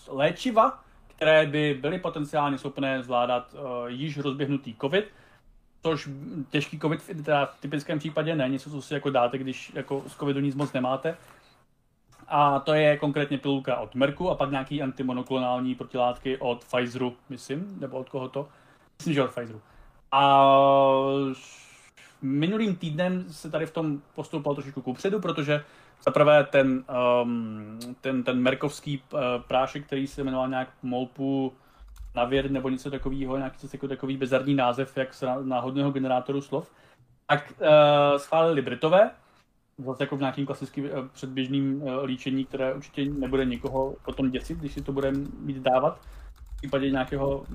léčiva, 0.07 0.79
které 1.07 1.45
by 1.45 1.77
byly 1.81 1.99
potenciálně 1.99 2.57
schopné 2.57 3.03
zvládat 3.03 3.53
uh, 3.53 3.87
již 3.87 4.17
rozběhnutý 4.17 4.75
covid, 4.81 5.05
což 5.83 6.09
těžký 6.49 6.79
covid 6.79 7.05
teda 7.05 7.45
v 7.45 7.61
typickém 7.61 7.99
případě 7.99 8.35
ne, 8.35 8.49
něco, 8.49 8.69
co 8.69 8.81
si 8.81 8.93
jako 8.93 9.09
dáte, 9.09 9.37
když 9.37 9.71
jako 9.75 10.03
z 10.07 10.15
covidu 10.15 10.39
nic 10.39 10.55
moc 10.55 10.73
nemáte. 10.73 11.17
A 12.27 12.59
to 12.59 12.73
je 12.73 12.97
konkrétně 12.97 13.37
pilulka 13.37 13.75
od 13.75 13.95
Merku 13.95 14.29
a 14.29 14.35
pak 14.35 14.51
nějaký 14.51 14.81
antimonoklonální 14.81 15.75
protilátky 15.75 16.37
od 16.37 16.65
Pfizeru, 16.65 17.15
myslím, 17.29 17.79
nebo 17.79 17.97
od 17.97 18.09
koho 18.09 18.29
to. 18.29 18.49
Myslím, 18.99 19.13
že 19.13 19.23
od 19.23 19.31
Pfizeru. 19.31 19.61
A 20.11 20.45
minulým 22.21 22.75
týdnem 22.75 23.25
se 23.29 23.51
tady 23.51 23.65
v 23.65 23.71
tom 23.71 24.01
postoupil 24.15 24.53
trošičku 24.53 24.81
kupředu, 24.81 25.19
protože 25.19 25.63
zaprvé 26.05 26.43
ten, 26.43 26.83
um, 27.23 27.79
ten, 28.01 28.23
ten 28.23 28.41
merkovský 28.41 29.03
uh, 29.13 29.19
prášek, 29.47 29.85
který 29.85 30.07
se 30.07 30.23
jmenoval 30.23 30.49
nějak 30.49 30.69
Molpu 30.83 31.53
Navěr 32.15 32.51
nebo 32.51 32.69
něco 32.69 32.91
takového, 32.91 33.37
nějaký 33.37 33.67
jako 33.73 33.87
takový 33.87 34.17
bizarní 34.17 34.55
název, 34.55 34.97
jak 34.97 35.13
se 35.13 35.25
náhodného 35.43 35.91
generátoru 35.91 36.41
slov, 36.41 36.71
tak 37.27 37.53
uh, 37.61 37.67
schválili 38.17 38.61
Britové, 38.61 39.11
zase 39.77 40.03
jako 40.03 40.17
v 40.17 40.19
nějakým 40.19 40.45
klasickým 40.45 40.85
uh, 40.85 41.07
předběžným 41.07 41.81
uh, 41.81 42.03
líčení, 42.03 42.45
které 42.45 42.73
určitě 42.73 43.05
nebude 43.05 43.45
nikoho 43.45 43.95
potom 44.05 44.31
děsit, 44.31 44.57
když 44.57 44.73
si 44.73 44.81
to 44.81 44.91
bude 44.91 45.11
mít 45.39 45.57
dávat 45.57 45.99
v 46.53 46.57
případě 46.57 46.91
nějakého 46.91 47.45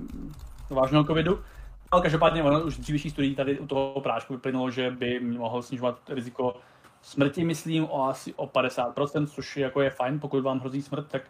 vážného 0.69 1.03
covidu. 1.03 1.43
Ale 1.91 2.01
každopádně 2.01 2.43
ono 2.43 2.61
už 2.61 2.77
dřívější 2.77 3.09
studií 3.09 3.35
tady 3.35 3.59
u 3.59 3.67
toho 3.67 4.01
prášku 4.01 4.33
vyplynulo, 4.33 4.71
že 4.71 4.91
by 4.91 5.19
mohl 5.19 5.61
snižovat 5.61 5.99
riziko 6.09 6.55
smrti, 7.01 7.43
myslím, 7.43 7.85
o 7.89 8.03
asi 8.03 8.33
o 8.33 8.47
50%, 8.47 9.27
což 9.27 9.57
jako 9.57 9.81
je 9.81 9.89
fajn, 9.89 10.19
pokud 10.19 10.43
vám 10.43 10.59
hrozí 10.59 10.81
smrt, 10.81 11.07
tak 11.07 11.21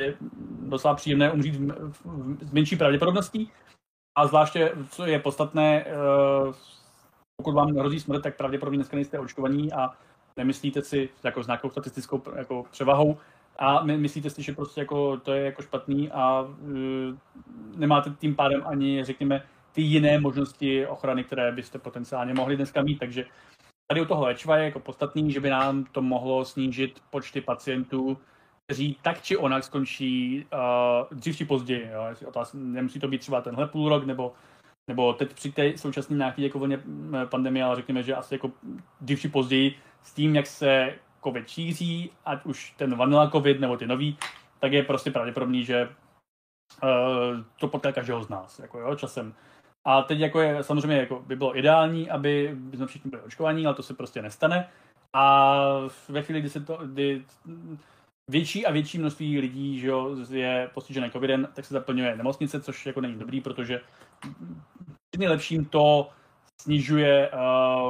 je 0.00 0.14
docela 0.60 0.94
příjemné 0.94 1.32
umřít 1.32 1.54
s 2.40 2.52
menší 2.52 2.76
pravděpodobností. 2.76 3.50
A 4.18 4.26
zvláště, 4.26 4.72
co 4.90 5.06
je 5.06 5.18
podstatné, 5.18 5.84
eh, 5.84 5.92
pokud 7.36 7.54
vám 7.54 7.76
hrozí 7.76 8.00
smrt, 8.00 8.22
tak 8.22 8.36
pravděpodobně 8.36 8.78
dneska 8.78 8.96
nejste 8.96 9.18
očkovaní 9.18 9.72
a 9.72 9.90
nemyslíte 10.36 10.82
si 10.82 11.08
jako 11.24 11.42
s 11.44 11.46
nějakou 11.46 11.70
statistickou 11.70 12.22
jako 12.36 12.64
převahou 12.70 13.18
a 13.58 13.84
my 13.84 13.98
myslíte 13.98 14.30
si, 14.30 14.42
že 14.42 14.52
prostě 14.52 14.80
jako 14.80 15.16
to 15.16 15.32
je 15.32 15.44
jako 15.44 15.62
špatný 15.62 16.10
a 16.10 16.40
uh, 16.40 16.48
nemáte 17.76 18.10
tím 18.18 18.36
pádem 18.36 18.62
ani, 18.66 19.04
řekněme, 19.04 19.42
ty 19.72 19.82
jiné 19.82 20.18
možnosti 20.20 20.86
ochrany, 20.86 21.24
které 21.24 21.52
byste 21.52 21.78
potenciálně 21.78 22.34
mohli 22.34 22.56
dneska 22.56 22.82
mít, 22.82 22.98
takže 22.98 23.24
tady 23.86 24.00
u 24.00 24.04
toho 24.04 24.24
léčiva 24.24 24.56
je 24.56 24.64
jako 24.64 24.80
podstatný, 24.80 25.32
že 25.32 25.40
by 25.40 25.50
nám 25.50 25.84
to 25.84 26.02
mohlo 26.02 26.44
snížit 26.44 27.02
počty 27.10 27.40
pacientů, 27.40 28.18
kteří 28.66 28.96
tak 29.02 29.22
či 29.22 29.36
onak 29.36 29.64
skončí 29.64 30.44
uh, 30.52 31.18
dřív 31.18 31.36
či 31.36 31.44
později. 31.44 31.90
Jo? 31.92 32.28
Otázka, 32.28 32.58
nemusí 32.60 33.00
to 33.00 33.08
být 33.08 33.18
třeba 33.18 33.40
tenhle 33.40 33.66
půl 33.66 33.88
rok, 33.88 34.06
nebo, 34.06 34.32
nebo 34.88 35.12
teď 35.12 35.34
při 35.34 35.52
té 35.52 35.78
současné 35.78 36.16
nějaké 36.16 36.42
jako 36.42 36.58
vlně 36.58 36.80
pandemie, 37.24 37.64
ale 37.64 37.76
řekněme, 37.76 38.02
že 38.02 38.14
asi 38.14 38.34
jako 38.34 38.52
dřív 39.00 39.20
či 39.20 39.28
později 39.28 39.74
s 40.02 40.14
tím, 40.14 40.36
jak 40.36 40.46
se 40.46 40.94
COVID 41.24 41.48
šíří, 41.48 42.10
ať 42.24 42.44
už 42.44 42.74
ten 42.76 42.96
vanilla 42.96 43.30
COVID 43.30 43.60
nebo 43.60 43.76
ty 43.76 43.86
nový, 43.86 44.18
tak 44.58 44.72
je 44.72 44.82
prostě 44.82 45.10
pravděpodobný, 45.10 45.64
že 45.64 45.88
uh, 46.82 46.88
to 47.60 47.68
potká 47.68 47.92
každého 47.92 48.22
z 48.22 48.28
nás, 48.28 48.58
jako 48.58 48.78
jo, 48.78 48.94
časem. 48.94 49.34
A 49.86 50.02
teď 50.02 50.18
jako 50.18 50.40
je, 50.40 50.62
samozřejmě 50.62 50.96
jako 50.96 51.22
by 51.26 51.36
bylo 51.36 51.58
ideální, 51.58 52.10
aby 52.10 52.56
jsme 52.74 52.86
všichni 52.86 53.10
byli 53.10 53.22
očkovaní, 53.22 53.66
ale 53.66 53.74
to 53.74 53.82
se 53.82 53.94
prostě 53.94 54.22
nestane. 54.22 54.68
A 55.16 55.56
ve 56.08 56.22
chvíli, 56.22 56.40
kdy 56.40 56.50
se 56.50 56.60
to, 56.60 56.78
kdy 56.86 57.24
větší 58.30 58.66
a 58.66 58.72
větší 58.72 58.98
množství 58.98 59.40
lidí 59.40 59.80
že 59.80 59.86
jo, 59.86 60.16
je 60.30 60.70
postižené 60.74 61.10
covidem, 61.10 61.48
tak 61.54 61.64
se 61.64 61.74
zaplňuje 61.74 62.16
nemocnice, 62.16 62.60
což 62.60 62.86
jako 62.86 63.00
není 63.00 63.14
dobrý, 63.14 63.40
protože 63.40 63.80
nejlepším 65.18 65.64
to 65.64 66.10
snižuje 66.62 67.30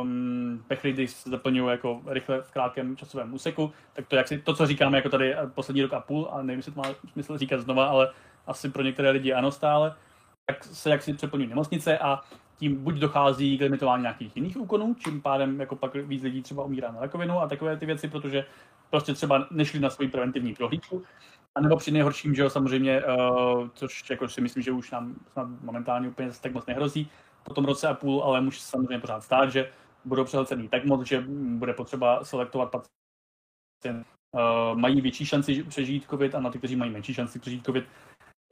um, 0.00 0.64
pechly, 0.68 0.92
když 0.92 1.10
se 1.10 1.30
zaplňují 1.30 1.70
jako 1.70 2.00
rychle 2.06 2.42
v 2.42 2.50
krátkém 2.50 2.96
časovém 2.96 3.34
úseku, 3.34 3.72
tak 3.92 4.06
to, 4.06 4.16
jak 4.16 4.28
si, 4.28 4.38
to, 4.38 4.54
co 4.54 4.66
říkáme 4.66 4.98
jako 4.98 5.08
tady 5.08 5.36
poslední 5.54 5.82
rok 5.82 5.92
a 5.92 6.00
půl, 6.00 6.28
a 6.32 6.42
nevím, 6.42 6.58
jestli 6.58 6.72
to 6.72 6.80
má 6.80 6.88
smysl 7.12 7.38
říkat 7.38 7.60
znova, 7.60 7.86
ale 7.86 8.10
asi 8.46 8.68
pro 8.68 8.82
některé 8.82 9.10
lidi 9.10 9.32
ano 9.32 9.50
stále, 9.50 9.94
tak 10.46 10.64
se 10.64 10.90
jak 10.90 11.02
si 11.02 11.14
přeplňují 11.14 11.48
nemocnice 11.48 11.98
a 11.98 12.20
tím 12.56 12.84
buď 12.84 12.94
dochází 12.94 13.58
k 13.58 13.60
limitování 13.60 14.02
nějakých 14.02 14.36
jiných 14.36 14.56
úkonů, 14.56 14.96
čím 14.98 15.22
pádem 15.22 15.60
jako 15.60 15.76
pak 15.76 15.94
víc 15.94 16.22
lidí 16.22 16.42
třeba 16.42 16.64
umírá 16.64 16.92
na 16.92 17.00
rakovinu 17.00 17.40
a 17.40 17.48
takové 17.48 17.76
ty 17.76 17.86
věci, 17.86 18.08
protože 18.08 18.44
prostě 18.90 19.14
třeba 19.14 19.46
nešli 19.50 19.80
na 19.80 19.90
svoji 19.90 20.08
preventivní 20.08 20.54
prohlídku. 20.54 21.02
A 21.54 21.60
nebo 21.60 21.76
při 21.76 21.90
nejhorším, 21.90 22.34
že 22.34 22.42
jo, 22.42 22.50
samozřejmě, 22.50 23.02
uh, 23.04 23.68
což 23.74 24.10
jako 24.10 24.28
si 24.28 24.40
myslím, 24.40 24.62
že 24.62 24.72
už 24.72 24.90
nám 24.90 25.14
snad 25.32 25.48
momentálně 25.62 26.08
úplně 26.08 26.30
tak 26.40 26.52
moc 26.52 26.66
nehrozí, 26.66 27.10
po 27.42 27.54
tom 27.54 27.64
roce 27.64 27.88
a 27.88 27.94
půl, 27.94 28.22
ale 28.22 28.40
může 28.40 28.60
se 28.60 28.66
samozřejmě 28.66 28.98
pořád 28.98 29.20
stát, 29.20 29.52
že 29.52 29.72
budou 30.04 30.24
přehlcený 30.24 30.68
tak 30.68 30.84
moc, 30.84 31.06
že 31.06 31.20
bude 31.30 31.72
potřeba 31.72 32.24
selektovat 32.24 32.70
pacient. 32.70 34.06
Uh, 34.32 34.78
mají 34.78 35.00
větší 35.00 35.26
šanci 35.26 35.62
přežít 35.62 36.06
COVID 36.10 36.34
a 36.34 36.40
na 36.40 36.50
ty, 36.50 36.58
kteří 36.58 36.76
mají 36.76 36.90
menší 36.90 37.14
šanci 37.14 37.38
přežít 37.38 37.66
COVID 37.66 37.84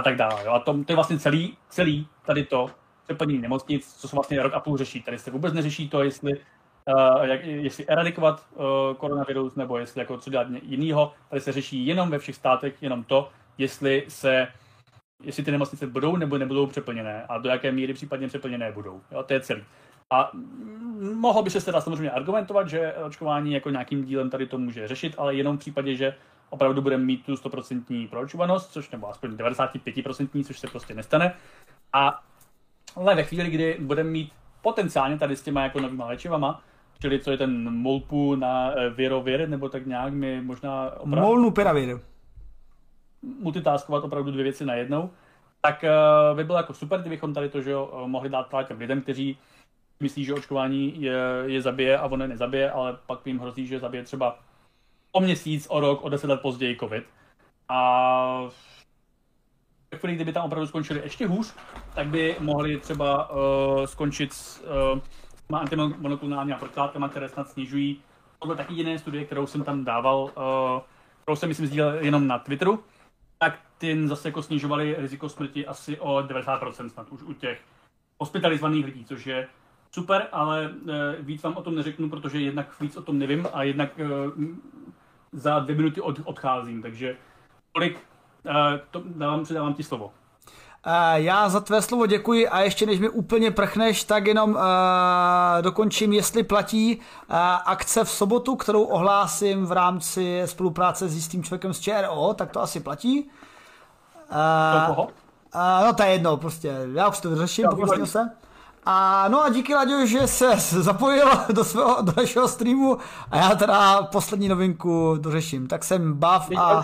a 0.00 0.04
tak 0.04 0.16
dále. 0.16 0.44
Jo. 0.44 0.52
A 0.52 0.58
to, 0.58 0.84
to 0.84 0.92
je 0.92 0.94
vlastně 0.94 1.18
celý, 1.18 1.56
celý 1.68 2.08
tady 2.26 2.44
to 2.44 2.70
přeplnění 3.04 3.40
nemocnic, 3.40 3.94
co 3.94 4.08
se 4.08 4.16
vlastně 4.16 4.42
rok 4.42 4.54
a 4.54 4.60
půl 4.60 4.76
řeší. 4.76 5.02
Tady 5.02 5.18
se 5.18 5.30
vůbec 5.30 5.54
neřeší 5.54 5.88
to, 5.88 6.02
jestli 6.02 6.40
Uh, 6.96 7.22
jak, 7.22 7.44
jestli 7.44 7.86
eradikovat 7.88 8.46
uh, 8.54 8.64
koronavirus, 8.96 9.54
nebo 9.54 9.78
jestli 9.78 10.00
jako 10.00 10.18
co 10.18 10.30
dělat 10.30 10.46
jiného. 10.62 11.14
Tady 11.28 11.40
se 11.40 11.52
řeší 11.52 11.86
jenom 11.86 12.10
ve 12.10 12.18
všech 12.18 12.34
státech 12.34 12.82
jenom 12.82 13.04
to, 13.04 13.30
jestli 13.58 14.04
se 14.08 14.48
jestli 15.22 15.44
ty 15.44 15.50
nemocnice 15.50 15.86
budou 15.86 16.16
nebo 16.16 16.38
nebudou 16.38 16.66
přeplněné 16.66 17.24
a 17.28 17.38
do 17.38 17.48
jaké 17.48 17.72
míry 17.72 17.94
případně 17.94 18.28
přeplněné 18.28 18.72
budou. 18.72 19.00
Jo, 19.12 19.22
to 19.22 19.32
je 19.32 19.40
celý. 19.40 19.64
A 20.10 20.30
mohlo 21.14 21.42
by 21.42 21.50
se 21.50 21.64
teda 21.64 21.80
samozřejmě 21.80 22.10
argumentovat, 22.10 22.68
že 22.68 22.94
očkování 22.94 23.52
jako 23.52 23.70
nějakým 23.70 24.04
dílem 24.04 24.30
tady 24.30 24.46
to 24.46 24.58
může 24.58 24.88
řešit, 24.88 25.14
ale 25.18 25.34
jenom 25.34 25.56
v 25.56 25.60
případě, 25.60 25.96
že 25.96 26.14
opravdu 26.50 26.82
budeme 26.82 27.04
mít 27.04 27.26
tu 27.26 27.34
100% 27.34 28.08
proočkovanost, 28.08 28.72
což 28.72 28.90
nebo 28.90 29.08
aspoň 29.08 29.30
95%, 29.30 30.44
což 30.44 30.58
se 30.58 30.66
prostě 30.66 30.94
nestane. 30.94 31.34
A 31.92 32.22
ale 32.96 33.14
ve 33.14 33.24
chvíli, 33.24 33.50
kdy 33.50 33.76
budeme 33.80 34.10
mít 34.10 34.32
potenciálně 34.62 35.18
tady 35.18 35.36
s 35.36 35.42
těma 35.42 35.62
jako 35.62 35.80
novýma 35.80 36.06
léčivama, 36.06 36.62
čili 37.00 37.18
co 37.18 37.30
je 37.30 37.36
ten 37.36 37.70
Molpu 37.74 38.34
na 38.34 38.72
eh, 38.72 38.90
Virovir, 38.90 39.48
nebo 39.48 39.68
tak 39.68 39.86
nějak 39.86 40.12
mi 40.12 40.42
možná 40.42 40.90
opravdu... 40.90 41.20
Molnupiravir. 41.20 41.98
Multitaskovat 43.22 44.04
opravdu 44.04 44.30
dvě 44.30 44.44
věci 44.44 44.64
najednou, 44.64 45.10
tak 45.60 45.84
uh, 45.84 46.36
by 46.36 46.44
bylo 46.44 46.58
jako 46.58 46.74
super, 46.74 47.00
kdybychom 47.00 47.34
tady 47.34 47.48
to 47.48 47.62
že 47.62 47.70
jo, 47.70 48.04
mohli 48.06 48.28
dát 48.28 48.46
právě 48.46 48.66
těm 48.66 48.78
lidem, 48.78 49.02
kteří 49.02 49.38
myslí, 50.00 50.24
že 50.24 50.34
očkování 50.34 51.02
je, 51.02 51.18
je 51.46 51.62
zabije 51.62 51.98
a 51.98 52.06
ono 52.06 52.24
je 52.24 52.28
nezabije, 52.28 52.70
ale 52.70 52.98
pak 53.06 53.26
jim 53.26 53.38
hrozí, 53.38 53.66
že 53.66 53.80
zabije 53.80 54.02
třeba 54.02 54.38
o 55.12 55.20
měsíc, 55.20 55.66
o 55.70 55.80
rok, 55.80 56.04
o 56.04 56.08
deset 56.08 56.26
let 56.26 56.40
později 56.40 56.76
covid. 56.76 57.04
A 57.68 58.42
ve 59.92 59.98
chvíli, 59.98 60.14
kdyby 60.14 60.32
tam 60.32 60.44
opravdu 60.44 60.66
skončili 60.66 61.00
ještě 61.00 61.26
hůř, 61.26 61.54
tak 61.94 62.06
by 62.06 62.36
mohli 62.40 62.76
třeba 62.76 63.30
uh, 63.30 63.84
skončit 63.84 64.32
s 64.32 64.64
uh, 65.50 65.58
antimonoklonálními 65.58 66.58
protilátkami, 66.58 67.06
které 67.10 67.28
snad 67.28 67.48
snižují. 67.48 68.02
Byla 68.44 68.56
taky 68.56 68.74
jiné 68.74 68.98
studie, 68.98 69.24
kterou 69.24 69.46
jsem 69.46 69.64
tam 69.64 69.84
dával, 69.84 70.22
uh, 70.22 70.30
kterou 71.22 71.36
jsem 71.36 71.48
myslím 71.48 71.66
sdílel 71.66 71.94
jenom 71.94 72.26
na 72.26 72.38
Twitteru, 72.38 72.84
ty 73.78 74.08
zase 74.08 74.28
jako 74.28 74.42
snižovali 74.42 74.96
riziko 74.98 75.28
smrti 75.28 75.66
asi 75.66 76.00
o 76.00 76.16
90% 76.16 76.88
snad 76.88 77.08
už 77.08 77.22
u 77.22 77.32
těch 77.32 77.60
hospitalizovaných 78.18 78.84
lidí, 78.84 79.04
což 79.04 79.26
je 79.26 79.48
super, 79.90 80.28
ale 80.32 80.70
uh, 80.70 80.90
víc 81.18 81.42
vám 81.42 81.56
o 81.56 81.62
tom 81.62 81.74
neřeknu, 81.74 82.10
protože 82.10 82.40
jednak 82.40 82.80
víc 82.80 82.96
o 82.96 83.02
tom 83.02 83.18
nevím 83.18 83.46
a 83.52 83.62
jednak 83.62 83.90
uh, 83.98 84.44
za 85.32 85.58
dvě 85.58 85.76
minuty 85.76 86.00
od, 86.00 86.20
odcházím, 86.24 86.82
takže 86.82 87.16
tolik 87.72 87.98
Uh, 88.44 88.54
to 88.90 89.02
dávám, 89.04 89.44
předávám 89.44 89.74
ti 89.74 89.82
slovo. 89.82 90.12
Já 91.14 91.48
za 91.48 91.60
tvé 91.60 91.82
slovo 91.82 92.06
děkuji 92.06 92.48
a 92.48 92.60
ještě 92.60 92.86
než 92.86 93.00
mi 93.00 93.08
úplně 93.08 93.50
prchneš, 93.50 94.04
tak 94.04 94.26
jenom 94.26 94.50
uh, 94.50 94.60
dokončím, 95.60 96.12
jestli 96.12 96.42
platí 96.42 96.96
uh, 96.96 97.36
akce 97.64 98.04
v 98.04 98.10
sobotu, 98.10 98.56
kterou 98.56 98.82
ohlásím 98.82 99.66
v 99.66 99.72
rámci 99.72 100.42
spolupráce 100.44 101.08
s 101.08 101.14
jistým 101.14 101.42
člověkem 101.42 101.74
z 101.74 101.80
ČRO, 101.80 102.34
tak 102.34 102.50
to 102.50 102.62
asi 102.62 102.80
platí. 102.80 103.30
To 104.28 104.94
koho? 104.94 105.02
Uh, 105.54 105.86
no 105.86 105.94
to 105.94 106.02
je 106.02 106.08
jedno, 106.08 106.36
prostě, 106.36 106.74
já 106.92 107.08
už 107.08 107.20
to 107.20 107.30
vyřeším, 107.30 107.66
poprosím 107.70 108.06
se. 108.06 108.30
A 108.84 109.28
no 109.28 109.42
a 109.42 109.48
díky 109.48 109.74
Laďo, 109.74 110.06
že 110.06 110.26
se 110.26 110.56
zapojil 110.82 111.28
do, 111.52 111.64
svého, 111.64 112.02
do 112.02 112.12
našeho 112.16 112.48
streamu 112.48 112.98
a 113.30 113.36
já 113.36 113.54
teda 113.54 114.02
poslední 114.02 114.48
novinku 114.48 115.16
dořeším. 115.20 115.66
Tak 115.66 115.84
jsem 115.84 116.14
bav 116.14 116.50
a... 116.58 116.82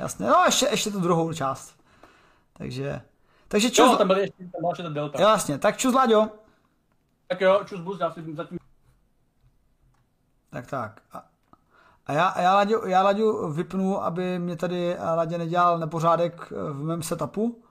Jasně, 0.00 0.26
no 0.26 0.42
ještě, 0.46 0.68
ještě 0.70 0.90
tu 0.90 1.00
druhou 1.00 1.32
část. 1.32 1.74
Takže, 2.52 3.00
takže 3.48 3.70
čus... 3.70 3.90
Jo, 3.90 3.96
tam 3.96 4.06
byl 4.06 4.16
ještě, 4.16 4.44
tam 4.44 4.70
ještě 4.70 4.82
ten 4.82 4.94
delta. 4.94 5.20
Jasně, 5.20 5.58
tak 5.58 5.76
čus 5.76 5.94
Láďo. 5.94 6.28
Tak 7.28 7.40
jo, 7.40 7.60
čus 7.64 7.80
bus, 7.80 8.00
já 8.00 8.10
si 8.10 8.34
zatím... 8.34 8.58
Tak 10.50 10.66
tak. 10.66 11.00
A, 11.12 11.24
a 12.06 12.12
já, 12.12 12.40
já, 12.40 12.54
Láďu, 12.54 12.86
já 12.86 13.02
Láďu 13.02 13.52
vypnu, 13.52 14.04
aby 14.04 14.38
mě 14.38 14.56
tady 14.56 14.96
Láďa 15.16 15.38
nedělal 15.38 15.78
nepořádek 15.78 16.52
v 16.72 16.82
mém 16.82 17.02
setupu. 17.02 17.62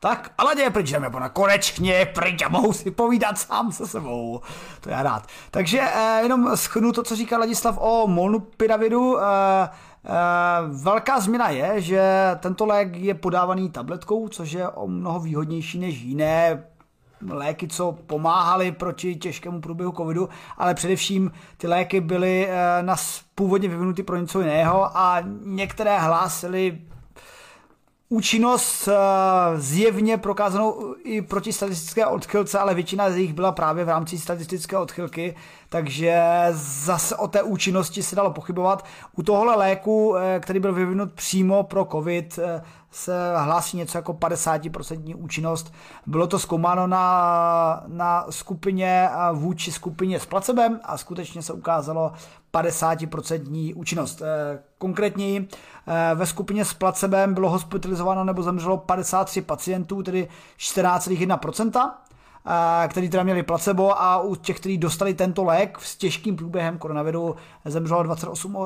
Tak, 0.00 0.30
ale 0.38 0.60
je 0.60 0.70
pryč, 0.70 0.90
jdeme 0.90 1.10
po 1.10 1.20
konečně 1.32 2.06
pryč 2.14 2.42
a 2.42 2.48
mohu 2.48 2.72
si 2.72 2.90
povídat 2.90 3.38
sám 3.38 3.72
se 3.72 3.86
sebou. 3.86 4.40
To 4.80 4.90
já 4.90 5.02
rád. 5.02 5.26
Takže 5.50 5.80
eh, 5.80 6.20
jenom 6.22 6.56
schnu 6.56 6.92
to, 6.92 7.02
co 7.02 7.16
říká 7.16 7.38
Ladislav 7.38 7.78
o 7.80 8.06
molnupiravidu. 8.06 9.20
Eh, 9.20 9.68
Eh, 10.04 10.66
velká 10.68 11.20
změna 11.20 11.48
je, 11.48 11.80
že 11.80 12.02
tento 12.40 12.66
lék 12.66 12.96
je 12.96 13.14
podávaný 13.14 13.70
tabletkou, 13.70 14.28
což 14.28 14.52
je 14.52 14.68
o 14.68 14.86
mnoho 14.86 15.20
výhodnější 15.20 15.78
než 15.78 16.00
jiné 16.00 16.64
léky, 17.30 17.68
co 17.68 17.92
pomáhaly 18.06 18.72
proti 18.72 19.16
těžkému 19.16 19.60
průběhu 19.60 19.92
covidu, 19.92 20.28
ale 20.56 20.74
především 20.74 21.32
ty 21.56 21.66
léky 21.66 22.00
byly 22.00 22.48
eh, 22.48 22.82
na 22.82 22.96
původně 23.34 23.68
vyvinuty 23.68 24.02
pro 24.02 24.16
něco 24.16 24.40
jiného 24.40 24.96
a 24.96 25.22
některé 25.44 25.98
hlásily 25.98 26.78
účinnost 28.08 28.88
zjevně 29.56 30.16
prokázanou 30.16 30.94
i 31.04 31.22
proti 31.22 31.52
statistické 31.52 32.06
odchylce, 32.06 32.58
ale 32.58 32.74
většina 32.74 33.10
z 33.10 33.16
nich 33.16 33.32
byla 33.32 33.52
právě 33.52 33.84
v 33.84 33.88
rámci 33.88 34.18
statistické 34.18 34.76
odchylky, 34.76 35.34
takže 35.68 36.22
zase 36.52 37.16
o 37.16 37.28
té 37.28 37.42
účinnosti 37.42 38.02
se 38.02 38.16
dalo 38.16 38.30
pochybovat. 38.30 38.84
U 39.16 39.22
tohohle 39.22 39.56
léku, 39.56 40.16
který 40.40 40.60
byl 40.60 40.72
vyvinut 40.72 41.12
přímo 41.12 41.62
pro 41.62 41.84
COVID, 41.84 42.38
se 42.90 43.36
hlásí 43.36 43.76
něco 43.76 43.98
jako 43.98 44.12
50% 44.12 45.14
účinnost. 45.18 45.72
Bylo 46.06 46.26
to 46.26 46.38
zkoumáno 46.38 46.86
na, 46.86 47.82
na 47.86 48.26
skupině 48.30 49.08
vůči 49.32 49.72
skupině 49.72 50.20
s 50.20 50.26
placebem 50.26 50.80
a 50.84 50.98
skutečně 50.98 51.42
se 51.42 51.52
ukázalo 51.52 52.12
50% 52.54 53.72
účinnost. 53.76 54.22
Eh, 54.22 54.58
konkrétněji 54.78 55.48
eh, 55.86 56.14
ve 56.14 56.26
skupině 56.26 56.64
s 56.64 56.74
placebem 56.74 57.34
bylo 57.34 57.50
hospitalizováno 57.50 58.24
nebo 58.24 58.42
zemřelo 58.42 58.76
53 58.76 59.42
pacientů, 59.42 60.02
tedy 60.02 60.28
14,1%, 60.58 61.90
eh, 61.90 62.07
který 62.88 63.08
teda 63.08 63.22
měli 63.22 63.42
placebo 63.42 64.02
a 64.02 64.22
u 64.22 64.34
těch, 64.34 64.56
kteří 64.60 64.78
dostali 64.78 65.14
tento 65.14 65.44
lék 65.44 65.78
s 65.80 65.96
těžkým 65.96 66.36
průběhem 66.36 66.78
koronaviru 66.78 67.36
zemřelo 67.64 68.02
28, 68.02 68.58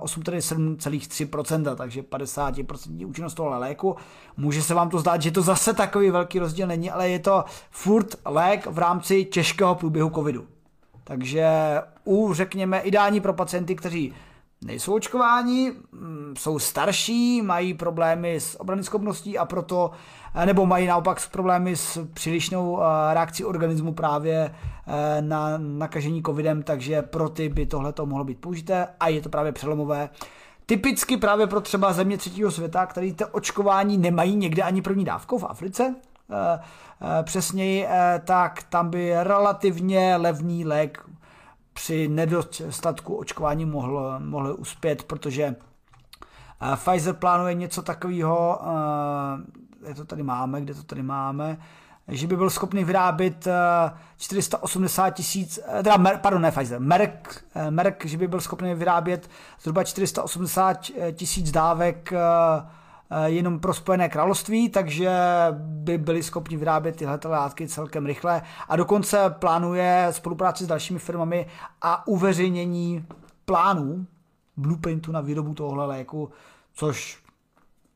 8, 0.00 0.22
tedy 0.22 0.38
7,3%, 0.38 1.76
takže 1.76 2.02
50% 2.02 3.06
účinnost 3.06 3.34
toho 3.34 3.58
léku. 3.58 3.96
Může 4.36 4.62
se 4.62 4.74
vám 4.74 4.90
to 4.90 4.98
zdát, 4.98 5.22
že 5.22 5.30
to 5.30 5.42
zase 5.42 5.74
takový 5.74 6.10
velký 6.10 6.38
rozdíl 6.38 6.66
není, 6.66 6.90
ale 6.90 7.08
je 7.08 7.18
to 7.18 7.44
furt 7.70 8.14
lék 8.24 8.66
v 8.66 8.78
rámci 8.78 9.24
těžkého 9.24 9.74
průběhu 9.74 10.10
covidu. 10.10 10.46
Takže 11.04 11.48
u, 12.04 12.34
řekněme, 12.34 12.80
ideální 12.80 13.20
pro 13.20 13.32
pacienty, 13.32 13.74
kteří 13.74 14.14
nejsou 14.64 14.94
očkováni, 14.94 15.72
mm, 15.92 16.34
jsou 16.38 16.58
starší, 16.58 17.42
mají 17.42 17.74
problémy 17.74 18.34
s 18.40 18.60
obrany 18.60 18.84
schopností 18.84 19.38
a 19.38 19.44
proto, 19.44 19.90
eh, 20.34 20.46
nebo 20.46 20.66
mají 20.66 20.86
naopak 20.86 21.28
problémy 21.28 21.76
s 21.76 22.06
přílišnou 22.14 22.82
eh, 22.82 23.14
reakcí 23.14 23.44
organismu 23.44 23.92
právě 23.92 24.54
eh, 24.86 25.22
na 25.22 25.58
nakažení 25.58 26.22
covidem, 26.22 26.62
takže 26.62 27.02
pro 27.02 27.28
ty 27.28 27.48
by 27.48 27.66
tohle 27.66 27.92
to 27.92 28.06
mohlo 28.06 28.24
být 28.24 28.38
použité 28.38 28.88
a 29.00 29.08
je 29.08 29.20
to 29.20 29.28
právě 29.28 29.52
přelomové. 29.52 30.08
Typicky 30.66 31.16
právě 31.16 31.46
pro 31.46 31.60
třeba 31.60 31.92
země 31.92 32.18
třetího 32.18 32.50
světa, 32.50 32.86
který 32.86 33.14
to 33.14 33.28
očkování 33.28 33.98
nemají 33.98 34.36
někde 34.36 34.62
ani 34.62 34.82
první 34.82 35.04
dávkou 35.04 35.38
v 35.38 35.44
Africe, 35.44 35.94
přesněji, 37.22 37.86
tak 38.24 38.62
tam 38.62 38.90
by 38.90 39.12
relativně 39.22 40.16
levný 40.16 40.64
lék 40.64 41.04
při 41.72 42.08
nedostatku 42.08 43.16
očkování 43.16 43.64
mohl, 43.64 44.14
mohl 44.18 44.56
uspět, 44.58 45.02
protože 45.02 45.42
eh, 45.44 46.76
Pfizer 46.76 47.14
plánuje 47.14 47.54
něco 47.54 47.82
takového, 47.82 48.60
kde 49.80 49.90
eh, 49.90 49.94
to 49.94 50.04
tady 50.04 50.22
máme, 50.22 50.60
kde 50.60 50.74
to 50.74 50.82
tady 50.82 51.02
máme, 51.02 51.58
že 52.08 52.26
by 52.26 52.36
byl 52.36 52.50
schopný 52.50 52.84
vyrábět 52.84 53.48
480 54.16 55.06
eh, 55.06 55.10
tisíc, 55.10 55.58
teda, 55.82 55.98
pardon, 56.16 56.42
ne 56.42 56.50
Pfizer, 56.50 56.80
Merck, 56.80 57.44
Merck, 57.70 58.04
že 58.04 58.18
by 58.18 58.28
byl 58.28 58.40
schopný 58.40 58.74
vyrábět 58.74 59.30
zhruba 59.60 59.84
480 59.84 60.90
tisíc 61.12 61.50
dávek 61.50 62.12
jenom 63.24 63.60
pro 63.60 63.74
Spojené 63.74 64.08
království, 64.08 64.68
takže 64.68 65.10
by 65.56 65.98
byli 65.98 66.22
schopni 66.22 66.56
vyrábět 66.56 66.96
tyhle 66.96 67.18
látky 67.24 67.68
celkem 67.68 68.06
rychle. 68.06 68.42
A 68.68 68.76
dokonce 68.76 69.34
plánuje 69.38 70.08
spolupráci 70.10 70.64
s 70.64 70.66
dalšími 70.66 70.98
firmami 70.98 71.46
a 71.82 72.06
uveřejnění 72.06 73.06
plánů 73.44 74.06
blueprintu 74.56 75.12
na 75.12 75.20
výrobu 75.20 75.54
tohohle 75.54 75.86
léku, 75.86 76.30
což 76.74 77.22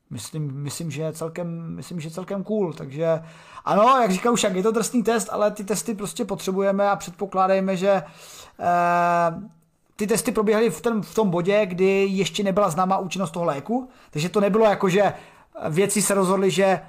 myslím, 0.09 0.51
myslím, 0.53 0.91
že 0.91 1.01
je 1.01 1.13
celkem, 1.13 1.75
myslím, 1.75 1.99
že 1.99 2.07
je 2.07 2.11
celkem 2.11 2.43
cool, 2.43 2.73
takže 2.73 3.23
ano, 3.65 3.83
jak 4.01 4.11
říkal 4.11 4.33
už, 4.33 4.43
je 4.43 4.63
to 4.63 4.71
drsný 4.71 5.03
test, 5.03 5.29
ale 5.31 5.51
ty 5.51 5.63
testy 5.63 5.95
prostě 5.95 6.25
potřebujeme 6.25 6.89
a 6.89 6.95
předpokládejme, 6.95 7.77
že 7.77 8.03
eh, 8.59 9.41
ty 9.97 10.07
testy 10.07 10.31
proběhly 10.31 10.69
v, 10.69 10.81
ten, 10.81 11.01
v 11.01 11.15
tom 11.15 11.29
bodě, 11.29 11.65
kdy 11.65 12.05
ještě 12.09 12.43
nebyla 12.43 12.69
známá 12.69 12.97
účinnost 12.97 13.31
toho 13.31 13.45
léku, 13.45 13.89
takže 14.11 14.29
to 14.29 14.39
nebylo 14.39 14.65
jako, 14.65 14.89
že 14.89 15.13
věci 15.69 16.01
se 16.01 16.13
rozhodly, 16.13 16.51
že 16.51 16.81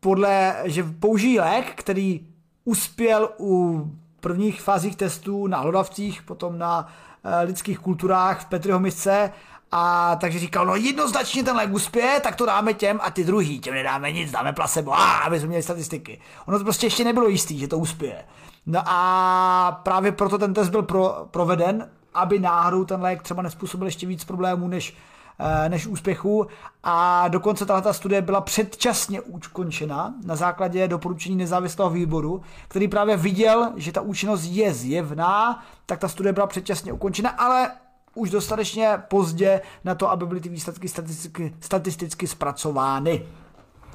podle, 0.00 0.56
že 0.64 0.84
použijí 1.00 1.40
lék, 1.40 1.72
který 1.74 2.26
uspěl 2.64 3.30
u 3.40 3.82
prvních 4.20 4.60
fázích 4.60 4.96
testů 4.96 5.46
na 5.46 5.58
hlodavcích, 5.58 6.22
potom 6.22 6.58
na 6.58 6.80
uh, 6.86 7.30
lidských 7.44 7.78
kulturách 7.78 8.40
v 8.40 8.46
Petriho 8.46 8.80
misce 8.80 9.32
a 9.72 10.16
takže 10.16 10.38
říkal, 10.38 10.66
no 10.66 10.76
jednoznačně 10.76 11.44
ten 11.44 11.56
lék 11.56 11.72
uspěje, 11.72 12.20
tak 12.20 12.36
to 12.36 12.46
dáme 12.46 12.74
těm 12.74 13.00
a 13.02 13.10
ty 13.10 13.24
druhý, 13.24 13.60
těm 13.60 13.74
nedáme 13.74 14.12
nic, 14.12 14.30
dáme 14.30 14.52
placebo, 14.52 14.92
a 14.92 15.18
aby 15.18 15.38
jsme 15.38 15.48
měli 15.48 15.62
statistiky. 15.62 16.20
Ono 16.46 16.58
to 16.58 16.64
prostě 16.64 16.86
ještě 16.86 17.04
nebylo 17.04 17.28
jistý, 17.28 17.58
že 17.58 17.68
to 17.68 17.78
uspěje. 17.78 18.24
No 18.66 18.82
a 18.86 19.80
právě 19.82 20.12
proto 20.12 20.38
ten 20.38 20.54
test 20.54 20.68
byl 20.68 20.82
pro, 20.82 21.26
proveden 21.30 21.90
aby 22.18 22.38
náhodou 22.38 22.84
ten 22.84 23.00
lék 23.02 23.22
třeba 23.22 23.42
nespůsobil 23.42 23.86
ještě 23.86 24.06
víc 24.06 24.24
problémů 24.24 24.68
než, 24.68 24.96
eh, 25.38 25.68
než 25.68 25.86
úspěchů. 25.86 26.46
A 26.84 27.28
dokonce 27.28 27.66
tato 27.66 27.94
studie 27.94 28.22
byla 28.22 28.40
předčasně 28.40 29.20
ukončena 29.20 30.14
na 30.24 30.36
základě 30.36 30.88
doporučení 30.88 31.36
nezávislého 31.36 31.90
výboru, 31.90 32.42
který 32.68 32.88
právě 32.88 33.16
viděl, 33.16 33.72
že 33.76 33.92
ta 33.92 34.00
účinnost 34.00 34.44
je 34.44 34.74
zjevná, 34.74 35.64
tak 35.86 35.98
ta 35.98 36.08
studie 36.08 36.32
byla 36.32 36.46
předčasně 36.46 36.92
ukončena, 36.92 37.30
ale 37.30 37.70
už 38.14 38.30
dostatečně 38.30 39.02
pozdě 39.08 39.60
na 39.84 39.94
to, 39.94 40.10
aby 40.10 40.26
byly 40.26 40.40
ty 40.40 40.48
výsledky 40.48 40.88
statisticky, 40.88 41.54
statisticky 41.60 42.26
zpracovány. 42.26 43.26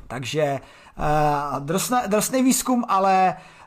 Takže 0.07 0.59
uh, 0.97 1.59
drsný, 1.59 1.97
drsný 2.07 2.43
výzkum, 2.43 2.85
ale 2.87 3.35
Eh, 3.35 3.62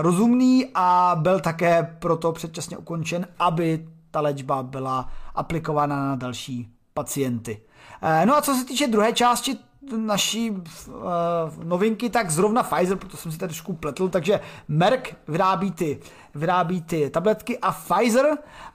rozumný 0.00 0.66
a 0.74 1.16
byl 1.20 1.40
také 1.40 1.96
proto 1.98 2.32
předčasně 2.32 2.76
ukončen, 2.76 3.26
aby 3.38 3.88
ta 4.10 4.20
léčba 4.20 4.62
byla 4.62 5.08
aplikována 5.34 5.96
na 5.96 6.16
další 6.16 6.68
pacienty. 6.94 7.60
Eh, 8.02 8.26
no 8.26 8.36
a 8.36 8.42
co 8.42 8.54
se 8.54 8.64
týče 8.64 8.86
druhé 8.86 9.12
části 9.12 9.58
naší 9.96 10.50
uh, 10.50 10.60
novinky, 11.64 12.10
tak 12.10 12.30
zrovna 12.30 12.62
Pfizer, 12.62 12.96
proto 12.96 13.16
jsem 13.16 13.32
si 13.32 13.38
tady 13.38 13.48
trošku 13.48 13.72
pletl, 13.72 14.08
takže 14.08 14.40
Merck 14.68 15.14
vyrábí 15.28 15.70
ty, 15.70 16.00
vyrábí 16.34 16.82
ty 16.82 17.10
tabletky 17.10 17.58
a 17.58 17.72
Pfizer 17.72 18.26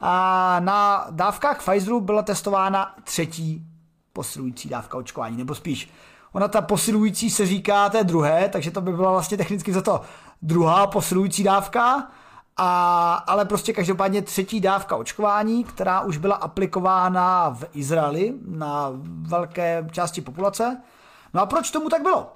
a 0.01 0.59
na 0.59 1.07
dávkách 1.11 1.63
Pfizeru 1.63 2.01
byla 2.01 2.21
testována 2.21 2.95
třetí 3.03 3.65
posilující 4.13 4.69
dávka 4.69 4.97
očkování, 4.97 5.37
nebo 5.37 5.55
spíš 5.55 5.89
ona 6.35 6.47
ta 6.47 6.61
posilující 6.61 7.29
se 7.29 7.45
říká 7.45 7.89
té 7.89 8.03
druhé, 8.03 8.49
takže 8.49 8.71
to 8.71 8.81
by 8.81 8.93
byla 8.93 9.11
vlastně 9.11 9.37
technicky 9.37 9.73
za 9.73 9.81
to 9.81 10.01
druhá 10.41 10.87
posilující 10.87 11.43
dávka, 11.43 12.07
a, 12.57 13.13
ale 13.27 13.45
prostě 13.45 13.73
každopádně 13.73 14.21
třetí 14.21 14.61
dávka 14.61 14.95
očkování, 14.95 15.63
která 15.63 16.01
už 16.01 16.17
byla 16.17 16.35
aplikována 16.35 17.49
v 17.49 17.63
Izraeli 17.73 18.33
na 18.47 18.91
velké 19.21 19.87
části 19.91 20.21
populace. 20.21 20.81
No 21.33 21.41
a 21.41 21.45
proč 21.45 21.71
tomu 21.71 21.89
tak 21.89 22.01
bylo? 22.01 22.31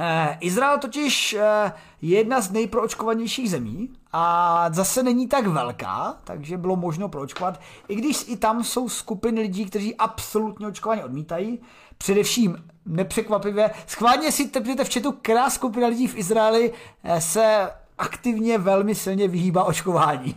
Eh, 0.00 0.38
Izrael 0.40 0.78
totiž 0.78 1.32
eh, 1.32 1.72
je 2.02 2.18
jedna 2.18 2.40
z 2.40 2.50
nejproočkovanějších 2.50 3.50
zemí 3.50 3.88
a 4.12 4.64
zase 4.72 5.02
není 5.02 5.28
tak 5.28 5.46
velká, 5.46 6.16
takže 6.24 6.56
bylo 6.56 6.76
možno 6.76 7.08
proočkovat, 7.08 7.60
i 7.88 7.96
když 7.96 8.24
i 8.28 8.36
tam 8.36 8.64
jsou 8.64 8.88
skupiny 8.88 9.40
lidí, 9.40 9.64
kteří 9.64 9.96
absolutně 9.96 10.66
očkování 10.66 11.02
odmítají, 11.04 11.60
především 11.98 12.56
nepřekvapivě. 12.88 13.70
Schválně 13.86 14.32
si 14.32 14.48
tepněte 14.48 14.84
v 14.84 14.88
četu, 14.88 15.12
která 15.12 15.50
skupina 15.50 15.88
lidí 15.88 16.06
v 16.06 16.16
Izraeli 16.16 16.72
eh, 17.04 17.20
se 17.20 17.70
aktivně 17.98 18.58
velmi 18.58 18.94
silně 18.94 19.28
vyhýbá 19.28 19.64
očkování. 19.64 20.34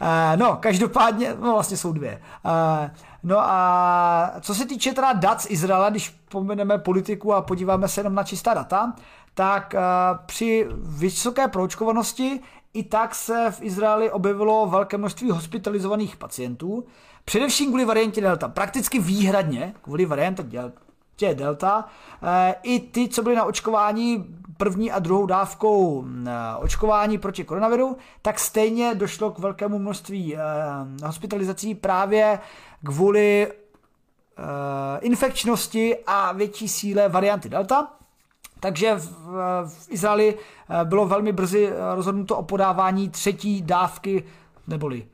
Eh, 0.00 0.36
no, 0.36 0.56
každopádně, 0.56 1.34
no 1.40 1.52
vlastně 1.52 1.76
jsou 1.76 1.92
dvě. 1.92 2.22
Eh, 2.46 2.90
no 3.22 3.38
a 3.38 4.32
co 4.40 4.54
se 4.54 4.66
týče 4.66 4.92
teda 4.92 5.12
dat 5.12 5.40
z 5.40 5.46
Izraela, 5.50 5.90
když 5.90 6.08
pomeneme 6.28 6.78
politiku 6.78 7.34
a 7.34 7.42
podíváme 7.42 7.88
se 7.88 8.00
jenom 8.00 8.14
na 8.14 8.24
čistá 8.24 8.54
data, 8.54 8.92
tak 9.34 9.74
při 10.26 10.66
vysoké 10.78 11.48
proočkovanosti 11.48 12.40
i 12.74 12.82
tak 12.82 13.14
se 13.14 13.46
v 13.50 13.62
Izraeli 13.62 14.10
objevilo 14.10 14.66
velké 14.66 14.98
množství 14.98 15.30
hospitalizovaných 15.30 16.16
pacientů, 16.16 16.84
především 17.30 17.68
kvůli 17.68 17.84
variantě 17.84 18.20
Delta, 18.20 18.48
prakticky 18.48 18.98
výhradně 18.98 19.74
kvůli 19.82 20.06
variantě 20.06 20.44
Delta. 21.34 21.84
Eh, 22.22 22.54
I 22.62 22.80
ty, 22.80 23.08
co 23.08 23.22
byly 23.22 23.36
na 23.36 23.44
očkování 23.44 24.24
první 24.56 24.92
a 24.92 24.98
druhou 24.98 25.26
dávkou 25.26 26.04
eh, 26.04 26.30
očkování 26.58 27.18
proti 27.18 27.44
koronaviru, 27.44 27.96
tak 28.22 28.38
stejně 28.38 28.94
došlo 28.94 29.30
k 29.30 29.38
velkému 29.38 29.78
množství 29.78 30.36
eh, 30.36 30.40
hospitalizací 31.06 31.74
právě 31.74 32.38
kvůli 32.84 33.52
infekčnosti 35.00 35.96
a 36.06 36.32
větší 36.32 36.68
síle 36.68 37.08
varianty 37.08 37.48
Delta. 37.48 37.88
Takže 38.60 38.94
v, 38.94 39.08
v 39.68 39.86
Izraeli 39.88 40.34
bylo 40.84 41.06
velmi 41.06 41.32
brzy 41.32 41.72
rozhodnuto 41.94 42.36
o 42.36 42.42
podávání 42.42 43.08
třetí 43.08 43.62
dávky, 43.62 44.24
neboli 44.66 45.06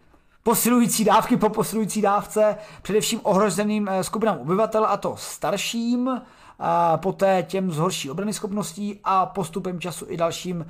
posilující 0.47 1.05
dávky 1.05 1.37
po 1.37 1.49
posilující 1.49 2.03
dávce, 2.03 2.57
především 2.83 3.21
ohroženým 3.23 3.89
eh, 3.89 4.05
skupinám 4.05 4.39
obyvatel, 4.39 4.87
a 4.87 4.97
to 4.97 5.17
starším, 5.17 6.23
a 6.59 6.97
poté 6.97 7.43
těm 7.43 7.71
z 7.73 7.77
horší 7.77 8.11
obrany 8.11 8.33
schopností 8.33 9.01
a 9.05 9.27
postupem 9.27 9.81
času 9.81 10.07
i 10.09 10.17
dalším 10.17 10.67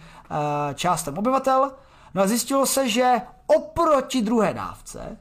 částem 0.75 1.19
obyvatel. 1.19 1.73
No 2.15 2.23
a 2.23 2.27
zjistilo 2.27 2.67
se, 2.67 2.89
že 2.89 3.13
oproti 3.47 4.23
druhé 4.23 4.55
dávce 4.55 5.19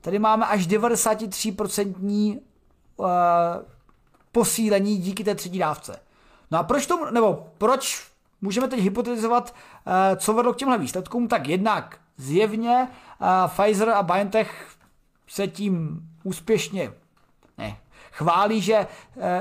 tady 0.00 0.18
máme 0.18 0.46
až 0.46 0.68
93% 0.68 2.40
posílení 4.32 4.96
díky 4.96 5.24
té 5.24 5.34
třetí 5.34 5.58
dávce. 5.58 6.00
No 6.50 6.58
a 6.58 6.62
proč 6.62 6.86
tomu, 6.86 7.04
nebo 7.10 7.46
proč 7.58 8.06
můžeme 8.40 8.68
teď 8.68 8.80
hypotetizovat, 8.80 9.54
co 10.16 10.32
vedlo 10.32 10.52
k 10.52 10.56
těmhle 10.56 10.78
výsledkům, 10.78 11.28
tak 11.28 11.48
jednak 11.48 11.98
zjevně 12.16 12.88
Pfizer 13.46 13.88
a 13.88 14.02
BioNTech 14.02 14.68
se 15.28 15.48
tím 15.48 16.00
úspěšně 16.24 16.92
ne, 17.58 17.76
chválí, 18.12 18.60
že 18.60 18.74
e, 18.74 18.86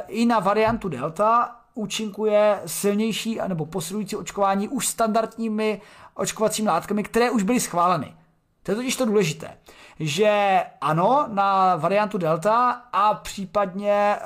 i 0.07 0.25
na 0.25 0.39
variantu 0.39 0.89
Delta 0.89 1.55
účinkuje 1.73 2.61
silnější 2.65 3.39
nebo 3.47 3.65
posilující 3.65 4.15
očkování 4.15 4.69
už 4.69 4.87
standardními 4.87 5.81
očkovacími 6.13 6.69
látkami, 6.69 7.03
které 7.03 7.31
už 7.31 7.43
byly 7.43 7.59
schváleny. 7.59 8.15
To 8.63 8.71
je 8.71 8.75
totiž 8.75 8.95
to 8.95 9.05
důležité, 9.05 9.57
že 9.99 10.63
ano, 10.81 11.25
na 11.27 11.75
variantu 11.75 12.17
Delta 12.17 12.69
a 12.93 13.13
případně 13.13 13.91
e, 13.91 14.19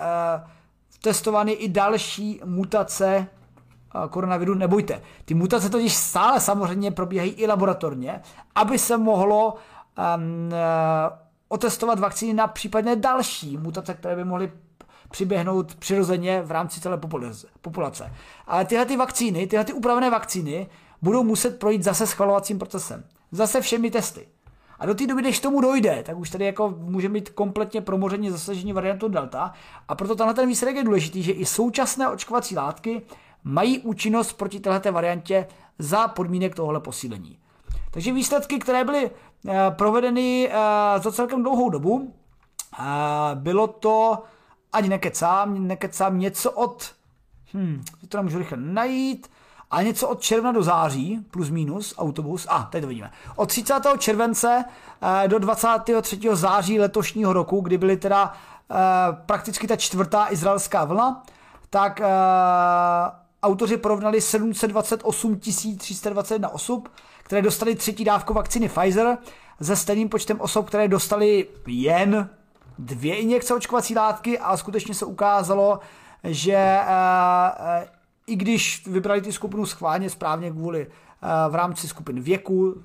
testovány 1.01 1.51
i 1.51 1.69
další 1.69 2.41
mutace 2.45 3.27
koronaviru. 4.10 4.53
Nebojte, 4.53 5.02
ty 5.26 5.34
mutace 5.34 5.70
totiž 5.70 5.94
stále 5.94 6.40
samozřejmě 6.40 6.91
probíhají 6.91 7.32
i 7.32 7.48
laboratorně, 7.48 8.22
aby 8.56 8.80
se 8.80 8.98
mohlo 8.98 9.56
um, 10.16 10.52
otestovat 11.48 11.99
vakcíny 11.99 12.34
na 12.34 12.48
případně 12.48 12.95
další 12.95 13.57
mutace, 13.57 13.94
které 13.94 14.16
by 14.16 14.24
mohly 14.24 14.52
přiběhnout 15.11 15.76
přirozeně 15.76 16.41
v 16.41 16.52
rámci 16.52 16.82
celé 16.82 16.99
populace. 17.61 18.14
Ale 18.48 18.66
tyhle 18.66 18.86
ty 18.86 18.98
vakcíny, 18.98 19.48
tyhle 19.48 19.66
ty 19.66 19.74
upravené 19.74 20.10
vakcíny 20.10 20.68
budou 21.02 21.24
muset 21.24 21.60
projít 21.60 21.84
zase 21.84 22.07
schvalovacím 22.07 22.60
procesem. 22.60 23.03
Zase 23.32 23.61
všemi 23.61 23.91
testy. 23.91 24.28
A 24.80 24.86
do 24.86 24.95
té 24.95 25.07
doby, 25.07 25.22
než 25.22 25.40
tomu 25.40 25.61
dojde, 25.61 26.03
tak 26.06 26.18
už 26.18 26.30
tady 26.30 26.45
jako 26.45 26.74
může 26.78 27.10
být 27.10 27.30
kompletně 27.30 27.82
promoření 27.82 28.30
zasažení 28.30 28.74
variantu 28.74 29.07
Delta. 29.07 29.53
A 29.88 29.95
proto 29.95 30.16
tenhle 30.16 30.34
ten 30.34 30.48
výsledek 30.48 30.76
je 30.76 30.84
důležitý, 30.84 31.24
že 31.24 31.32
i 31.32 31.45
současné 31.45 32.10
očkovací 32.10 32.56
látky 32.56 33.02
mají 33.44 33.80
účinnost 33.80 34.34
proti 34.34 34.60
této 34.60 34.91
variantě 34.91 35.48
za 35.80 36.07
podmínek 36.07 36.56
tohohle 36.56 36.80
posílení. 36.80 37.38
Takže 37.91 38.14
výsledky, 38.14 38.60
které 38.60 38.84
byly 38.84 39.11
eh, 39.48 39.53
provedeny 39.70 40.49
eh, 40.52 40.99
za 40.99 41.11
celkem 41.11 41.44
dlouhou 41.44 41.70
dobu, 41.70 42.14
eh, 42.80 42.84
bylo 43.34 43.68
to, 43.68 44.24
ani 44.74 44.90
nekecám, 44.90 45.68
nekecám 45.68 46.20
něco 46.20 46.52
od, 46.52 46.91
hm, 47.53 47.84
to 48.10 48.18
nám 48.18 48.26
můžu 48.26 48.38
rychle 48.38 48.57
najít, 48.57 49.32
a 49.72 49.82
něco 49.82 50.10
od 50.10 50.22
června 50.22 50.52
do 50.52 50.64
září, 50.64 51.26
plus 51.32 51.49
minus, 51.49 51.94
autobus, 51.98 52.48
a 52.49 52.64
teď 52.64 52.82
to 52.82 52.88
vidíme, 52.88 53.11
od 53.36 53.45
30. 53.49 53.98
července 53.98 54.66
do 55.28 55.40
23. 55.40 56.20
září 56.34 56.80
letošního 56.80 57.34
roku, 57.34 57.61
kdy 57.61 57.78
byly 57.78 57.98
teda 57.98 58.34
prakticky 59.26 59.68
ta 59.68 59.76
čtvrtá 59.76 60.28
izraelská 60.32 60.86
vlna, 60.86 61.24
tak 61.70 62.02
autoři 63.44 63.78
porovnali 63.78 64.22
728 64.22 65.40
321 65.78 66.49
osob, 66.49 66.88
které 67.24 67.41
dostali 67.41 67.76
třetí 67.76 68.03
dávku 68.03 68.34
vakcíny 68.34 68.70
Pfizer 68.70 69.18
se 69.61 69.76
stejným 69.76 70.10
počtem 70.10 70.41
osob, 70.41 70.68
které 70.68 70.88
dostali 70.88 71.48
jen 71.68 72.30
dvě 72.80 73.16
injekce 73.16 73.53
očkovací 73.53 73.95
látky 73.95 74.40
a 74.40 74.57
skutečně 74.57 74.94
se 74.94 75.06
ukázalo, 75.06 75.80
že 76.24 76.80
uh, 76.82 77.88
i 78.28 78.36
když 78.36 78.88
vybrali 78.88 79.22
ty 79.22 79.32
skupinu 79.32 79.66
schválně 79.66 80.10
správně 80.10 80.52
kvůli 80.52 80.88
uh, 80.88 81.52
v 81.52 81.56
rámci 81.56 81.88
skupin 81.88 82.22
věku, 82.22 82.84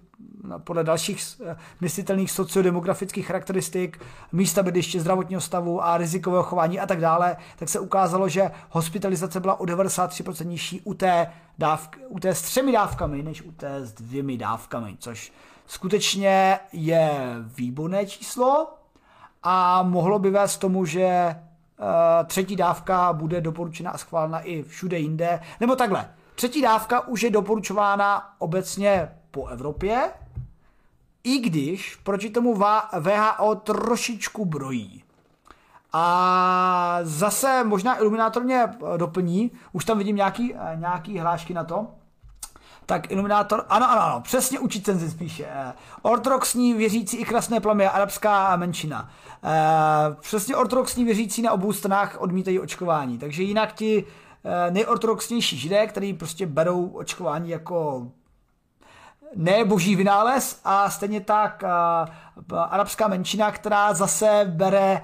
podle 0.59 0.85
dalších 0.85 1.41
myslitelných 1.81 2.31
sociodemografických 2.31 3.27
charakteristik, 3.27 4.01
místa 4.33 4.63
bydliště, 4.63 5.01
zdravotního 5.01 5.41
stavu 5.41 5.85
a 5.85 5.97
rizikového 5.97 6.43
chování 6.43 6.81
a 6.81 6.87
tak 6.87 7.01
dále, 7.01 7.37
tak 7.57 7.69
se 7.69 7.81
ukázalo, 7.81 8.29
že 8.29 8.51
hospitalizace 8.71 9.41
byla 9.41 9.61
o 9.61 9.65
93% 9.65 10.47
nižší 10.47 10.81
u 10.81 10.95
té, 10.95 11.33
dávky, 11.59 12.01
u 12.09 12.21
té 12.21 12.35
s 12.35 12.43
třemi 12.43 12.73
dávkami, 12.73 13.23
než 13.23 13.43
u 13.43 13.53
té 13.53 13.87
s 13.87 13.93
dvěmi 13.93 14.37
dávkami, 14.37 14.97
což 14.99 15.33
skutečně 15.67 16.59
je 16.73 17.11
výborné 17.57 18.07
číslo 18.07 18.75
a 19.43 19.83
mohlo 19.83 20.19
by 20.19 20.31
vést 20.31 20.59
tomu, 20.59 20.85
že 20.85 21.37
uh, 21.79 22.27
třetí 22.27 22.57
dávka 22.57 23.13
bude 23.13 23.41
doporučena 23.41 23.91
a 23.91 23.99
schválena 23.99 24.41
i 24.41 24.63
všude 24.63 24.99
jinde, 24.99 25.41
nebo 25.61 25.77
takhle. 25.77 26.11
Třetí 26.35 26.63
dávka 26.63 27.09
už 27.09 27.23
je 27.23 27.31
doporučována 27.31 28.35
obecně 28.39 29.09
po 29.35 29.47
Evropě, 29.47 30.11
i 31.25 31.39
když 31.39 31.97
proti 31.97 32.31
tomu 32.31 32.55
VHO 32.99 33.55
trošičku 33.55 34.45
brojí. 34.45 35.05
A 35.93 36.99
zase 37.03 37.65
možná 37.65 37.99
Iluminátor 37.99 38.43
mě 38.43 38.65
eh, 38.65 38.99
doplní, 38.99 39.51
už 39.73 39.85
tam 39.85 39.99
vidím 39.99 40.17
nějaký, 40.17 40.55
eh, 40.55 40.77
nějaký 40.77 41.19
hlášky 41.19 41.55
na 41.55 41.65
to. 41.65 41.87
Tak 42.87 43.11
Iluminátor, 43.11 43.65
ano, 43.69 43.91
ano, 43.91 44.03
ano, 44.03 44.21
přesně 44.21 44.59
učitenci 44.59 45.11
spíše. 45.11 45.47
Eh, 45.49 45.73
ortodoxní 46.03 46.75
věřící 46.75 47.17
i 47.17 47.25
krasné 47.25 47.61
plamy, 47.61 47.87
arabská 47.89 48.57
menšina. 48.57 49.11
Přesně 50.21 50.57
ortodoxní 50.57 51.05
věřící 51.05 51.43
na 51.43 51.53
obou 51.53 51.73
stranách 51.73 52.17
odmítají 52.21 52.61
očkování. 52.61 53.19
Takže 53.19 53.43
jinak 53.43 53.73
ti 53.73 54.05
nejortodoxnější 54.71 55.57
židé, 55.57 55.87
kteří 55.87 56.13
prostě 56.13 56.47
berou 56.47 56.87
očkování 56.87 57.51
jako 57.51 58.09
ne 59.37 59.65
boží 59.65 59.97
vynález 59.97 60.61
a 60.65 60.91
stejně 60.91 61.21
tak 61.21 61.65
arabská 62.57 63.09
menšina, 63.09 63.53
která 63.53 63.95
zase 63.95 64.45
bere 64.49 65.03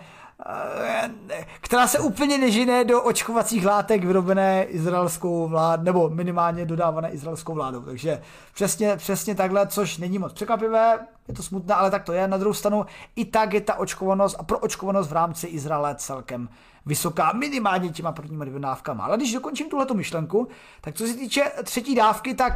která 1.61 1.87
se 1.87 1.99
úplně 1.99 2.39
nežine 2.39 2.85
do 2.85 3.03
očkovacích 3.03 3.67
látek 3.67 4.05
vyrobené 4.05 4.65
izraelskou 4.65 5.49
vládou, 5.49 5.83
nebo 5.85 6.09
minimálně 6.09 6.67
dodávané 6.67 7.11
izraelskou 7.11 7.55
vládou. 7.55 7.83
Takže 7.83 8.23
přesně, 8.55 8.97
přesně 8.97 9.35
takhle, 9.35 9.67
což 9.67 9.99
není 9.99 10.19
moc 10.19 10.33
překvapivé, 10.33 10.99
je 11.29 11.35
to 11.35 11.43
smutné, 11.43 11.75
ale 11.75 11.91
tak 11.91 12.05
to 12.05 12.13
je. 12.13 12.29
Na 12.29 12.37
druhou 12.37 12.55
stranu 12.55 12.87
i 13.17 13.25
tak 13.25 13.55
je 13.55 13.61
ta 13.61 13.75
očkovanost 13.75 14.37
a 14.39 14.43
pro 14.43 14.59
očkovanost 14.59 15.09
v 15.09 15.13
rámci 15.13 15.47
Izraele 15.47 15.95
celkem 15.95 16.49
vysoká, 16.87 17.33
minimálně 17.33 17.89
těma 17.89 18.13
prvníma 18.13 18.45
dvěma 18.45 18.69
dávkama. 18.69 19.05
Ale 19.05 19.17
když 19.17 19.33
dokončím 19.33 19.71
tuhleto 19.71 19.95
myšlenku, 19.95 20.49
tak 20.81 20.95
co 20.95 21.07
se 21.07 21.15
týče 21.15 21.53
třetí 21.65 21.95
dávky, 21.95 22.35
tak 22.35 22.53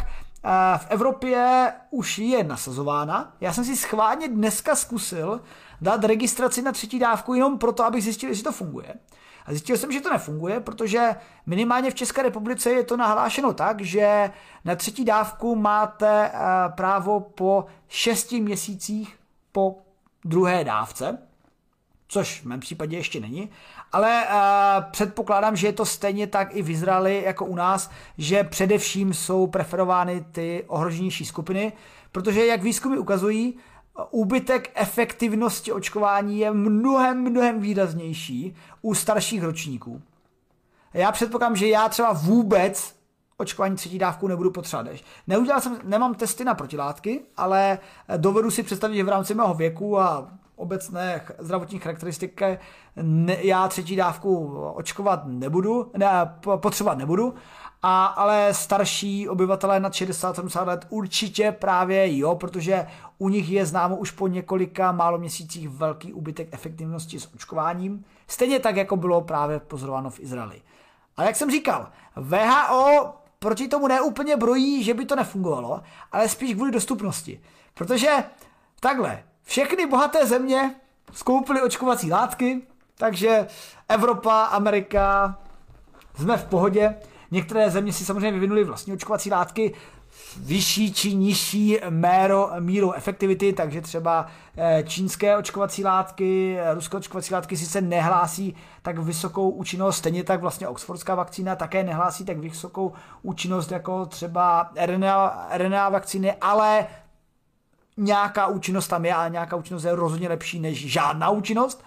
v 0.77 0.87
Evropě 0.89 1.73
už 1.91 2.19
je 2.19 2.45
nasazována. 2.45 3.37
Já 3.41 3.53
jsem 3.53 3.65
si 3.65 3.77
schválně 3.77 4.29
dneska 4.29 4.77
zkusil 4.77 5.41
dát 5.81 6.05
registraci 6.05 6.62
na 6.62 6.73
třetí 6.73 6.99
dávku 6.99 7.35
jenom 7.35 7.59
proto, 7.59 7.85
abych 7.85 8.05
zjistil, 8.05 8.29
jestli 8.29 8.45
to 8.45 8.53
funguje. 8.53 8.95
A 9.47 9.51
zjistil 9.51 9.77
jsem, 9.77 9.93
že 9.93 10.01
to 10.01 10.12
nefunguje, 10.12 10.61
protože 10.61 11.16
minimálně 11.47 11.91
v 11.91 11.95
České 11.95 12.23
republice 12.23 12.71
je 12.71 12.85
to 12.85 12.97
nahlášeno 12.97 13.53
tak, 13.53 13.81
že 13.81 14.31
na 14.65 14.77
třetí 14.77 15.05
dávku 15.05 15.57
máte 15.57 16.31
eh, 16.35 16.39
právo 16.69 17.21
po 17.21 17.66
šesti 17.89 18.41
měsících 18.41 19.16
po 19.53 19.79
druhé 20.25 20.65
dávce, 20.65 21.19
což 22.09 22.41
v 22.41 22.45
mém 22.45 22.61
případě 22.61 22.97
ještě 22.97 23.21
není, 23.21 23.51
ale 23.95 24.27
uh, 24.27 24.85
předpokládám, 24.91 25.57
že 25.57 25.66
je 25.66 25.73
to 25.73 25.85
stejně 25.85 26.27
tak 26.27 26.57
i 26.57 26.62
v 26.62 26.71
Izraeli 26.71 27.23
jako 27.25 27.45
u 27.45 27.57
nás, 27.57 27.91
že 28.19 28.45
především 28.45 29.15
jsou 29.15 29.47
preferovány 29.47 30.25
ty 30.33 30.65
ohroženější 30.66 31.25
skupiny, 31.25 31.73
protože 32.12 32.47
jak 32.47 32.62
výzkumy 32.62 32.99
ukazují, 32.99 33.57
úbytek 34.11 34.71
efektivnosti 34.75 35.73
očkování 35.73 36.39
je 36.39 36.51
mnohem, 36.51 37.21
mnohem 37.21 37.61
výraznější 37.61 38.57
u 38.83 38.95
starších 38.95 39.43
ročníků. 39.43 40.03
Já 40.95 41.12
předpokládám, 41.12 41.57
že 41.57 41.69
já 41.69 41.89
třeba 41.89 42.12
vůbec 42.12 42.97
očkování 43.37 43.77
třetí 43.77 43.99
dávku 43.99 44.29
nebudu 44.29 44.51
potřebovat. 44.51 44.97
Neudělal 45.27 45.61
jsem, 45.61 45.79
nemám 45.85 46.15
testy 46.15 46.45
na 46.45 46.55
protilátky, 46.55 47.21
ale 47.37 47.79
dovedu 48.16 48.51
si 48.51 48.62
představit, 48.62 48.97
že 48.97 49.05
v 49.05 49.09
rámci 49.09 49.35
mého 49.35 49.55
věku 49.55 50.01
a 50.01 50.29
obecné 50.56 51.22
zdravotní 51.39 51.78
charakteristiky 51.78 52.59
ne, 53.02 53.36
já 53.40 53.68
třetí 53.68 53.97
dávku 53.97 54.59
očkovat 54.59 55.22
nebudu, 55.26 55.90
ne, 55.97 56.09
potřebovat 56.56 56.98
nebudu, 56.98 57.35
a, 57.82 58.05
ale 58.05 58.55
starší 58.55 59.28
obyvatelé 59.28 59.81
nad 59.81 59.93
60-70 59.93 60.66
let 60.66 60.86
určitě 60.89 61.52
právě 61.52 62.18
jo, 62.18 62.35
protože 62.35 62.86
u 63.18 63.28
nich 63.28 63.51
je 63.51 63.66
známo 63.66 63.97
už 63.97 64.10
po 64.10 64.28
několika 64.28 64.93
málo 64.93 65.18
měsících 65.18 65.68
velký 65.68 66.12
úbytek 66.12 66.48
efektivnosti 66.52 67.20
s 67.20 67.35
očkováním, 67.35 68.05
stejně 68.28 68.59
tak, 68.59 68.76
jako 68.76 68.97
bylo 68.97 69.20
právě 69.20 69.60
pozorováno 69.60 70.10
v 70.10 70.20
Izraeli. 70.20 70.62
Ale 71.16 71.26
jak 71.26 71.36
jsem 71.36 71.51
říkal, 71.51 71.89
VHO 72.16 73.14
proti 73.39 73.68
tomu 73.68 73.89
neúplně 73.89 74.36
brojí, 74.36 74.85
že 74.85 74.94
by 74.94 75.05
to 75.05 75.16
nefungovalo, 75.16 75.81
ale 76.12 76.28
spíš 76.28 76.55
kvůli 76.55 76.70
dostupnosti. 76.70 77.40
Protože 77.74 78.24
takhle, 78.81 79.22
všechny 79.45 79.87
bohaté 79.87 80.27
země 80.27 80.75
skoupily 81.12 81.62
očkovací 81.62 82.11
látky, 82.11 82.62
takže 82.99 83.47
Evropa, 83.89 84.45
Amerika, 84.45 85.39
jsme 86.15 86.37
v 86.37 86.45
pohodě. 86.45 86.95
Některé 87.31 87.71
země 87.71 87.93
si 87.93 88.05
samozřejmě 88.05 88.33
vyvinuly 88.33 88.65
vlastní 88.65 88.93
očkovací 88.93 89.31
látky, 89.31 89.75
vyšší 90.37 90.93
či 90.93 91.15
nižší 91.15 91.79
méro, 91.91 92.51
míru 92.59 92.93
efektivity, 92.93 93.53
takže 93.53 93.81
třeba 93.81 94.27
eh, 94.57 94.85
čínské 94.87 95.37
očkovací 95.37 95.85
látky, 95.85 96.59
ruské 96.75 96.97
očkovací 96.97 97.35
látky 97.35 97.57
sice 97.57 97.81
nehlásí 97.81 98.57
tak 98.83 98.99
vysokou 98.99 99.51
účinnost, 99.51 99.97
stejně 99.97 100.25
tak 100.25 100.41
vlastně 100.41 100.69
oxfordská 100.69 101.15
vakcína 101.15 101.57
také 101.57 101.85
nehlásí 101.85 102.25
tak 102.25 102.39
vysokou 102.39 102.93
účinnost 103.23 103.71
jako 103.73 104.07
třeba 104.07 104.71
RNA, 104.87 105.49
RNA 105.55 105.89
vakcíny, 105.89 106.33
ale 106.33 106.87
nějaká 107.97 108.47
účinnost 108.47 108.89
tam 108.89 109.05
je 109.05 109.15
a 109.15 109.29
nějaká 109.29 109.57
účinnost 109.57 109.85
je 109.85 109.95
rozhodně 109.95 110.29
lepší 110.29 110.61
než 110.61 110.87
žádná 110.87 111.31
účinnost. 111.31 111.85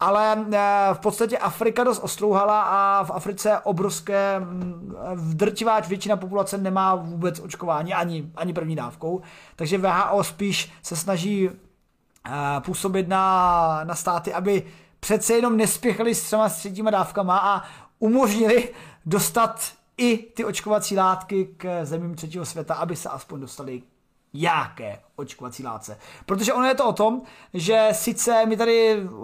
Ale 0.00 0.46
eh, 0.52 0.88
v 0.92 0.98
podstatě 0.98 1.38
Afrika 1.38 1.84
dost 1.84 1.98
ostrouhala 1.98 2.62
a 2.62 3.04
v 3.04 3.10
Africe 3.10 3.58
obrovské, 3.58 4.40
mm, 4.40 4.94
drtivá 5.34 5.80
většina 5.80 6.16
populace 6.16 6.58
nemá 6.58 6.94
vůbec 6.94 7.40
očkování 7.40 7.94
ani, 7.94 8.30
ani 8.36 8.52
první 8.52 8.76
dávkou, 8.76 9.22
takže 9.56 9.78
VHO 9.78 10.24
spíš 10.24 10.72
se 10.82 10.96
snaží 10.96 11.50
eh, 11.50 12.30
působit 12.60 13.08
na, 13.08 13.80
na 13.84 13.94
státy, 13.94 14.32
aby 14.32 14.66
přece 15.00 15.34
jenom 15.34 15.56
nespěchali 15.56 16.14
s 16.14 16.22
třema 16.22 16.48
s 16.48 16.56
třetíma 16.56 16.90
dávkama 16.90 17.38
a 17.38 17.62
umožnili 17.98 18.68
dostat 19.06 19.72
i 19.96 20.16
ty 20.16 20.44
očkovací 20.44 20.96
látky 20.96 21.48
k 21.56 21.84
zemím 21.84 22.14
třetího 22.14 22.44
světa, 22.44 22.74
aby 22.74 22.96
se 22.96 23.08
aspoň 23.08 23.40
dostali 23.40 23.82
jaké 24.34 24.98
očkovací 25.16 25.64
látce. 25.64 25.98
Protože 26.26 26.52
ono 26.52 26.66
je 26.66 26.74
to 26.74 26.88
o 26.88 26.92
tom, 26.92 27.22
že 27.54 27.88
sice 27.92 28.46
my 28.46 28.56
tady 28.56 29.02
uh, 29.02 29.20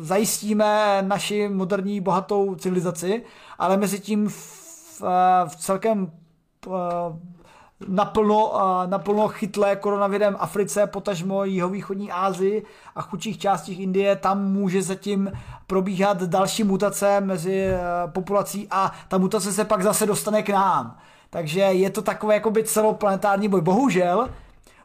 zajistíme 0.00 0.98
naši 1.02 1.48
moderní 1.48 2.00
bohatou 2.00 2.54
civilizaci, 2.54 3.24
ale 3.58 3.76
mezi 3.76 4.00
tím 4.00 4.28
v, 4.28 4.32
v, 5.00 5.02
v 5.48 5.56
celkem 5.56 6.12
uh, 6.66 6.74
naplno, 7.88 8.52
naplno 8.86 9.28
chytlé 9.28 9.76
koronavirem 9.76 10.36
Africe, 10.38 10.86
potažmo 10.86 11.44
jihovýchodní 11.44 12.12
Ázii 12.12 12.64
a 12.94 13.02
chudších 13.02 13.38
částích 13.38 13.80
Indie, 13.80 14.16
tam 14.16 14.52
může 14.52 14.82
zatím 14.82 15.32
probíhat 15.66 16.22
další 16.22 16.64
mutace 16.64 17.20
mezi 17.20 17.68
populací 18.12 18.68
a 18.70 18.92
ta 19.08 19.18
mutace 19.18 19.52
se 19.52 19.64
pak 19.64 19.82
zase 19.82 20.06
dostane 20.06 20.42
k 20.42 20.48
nám. 20.48 20.96
Takže 21.30 21.60
je 21.60 21.90
to 21.90 22.02
takový 22.02 22.34
jakoby 22.34 22.64
celoplanetární 22.64 23.48
boj. 23.48 23.60
Bohužel, 23.60 24.30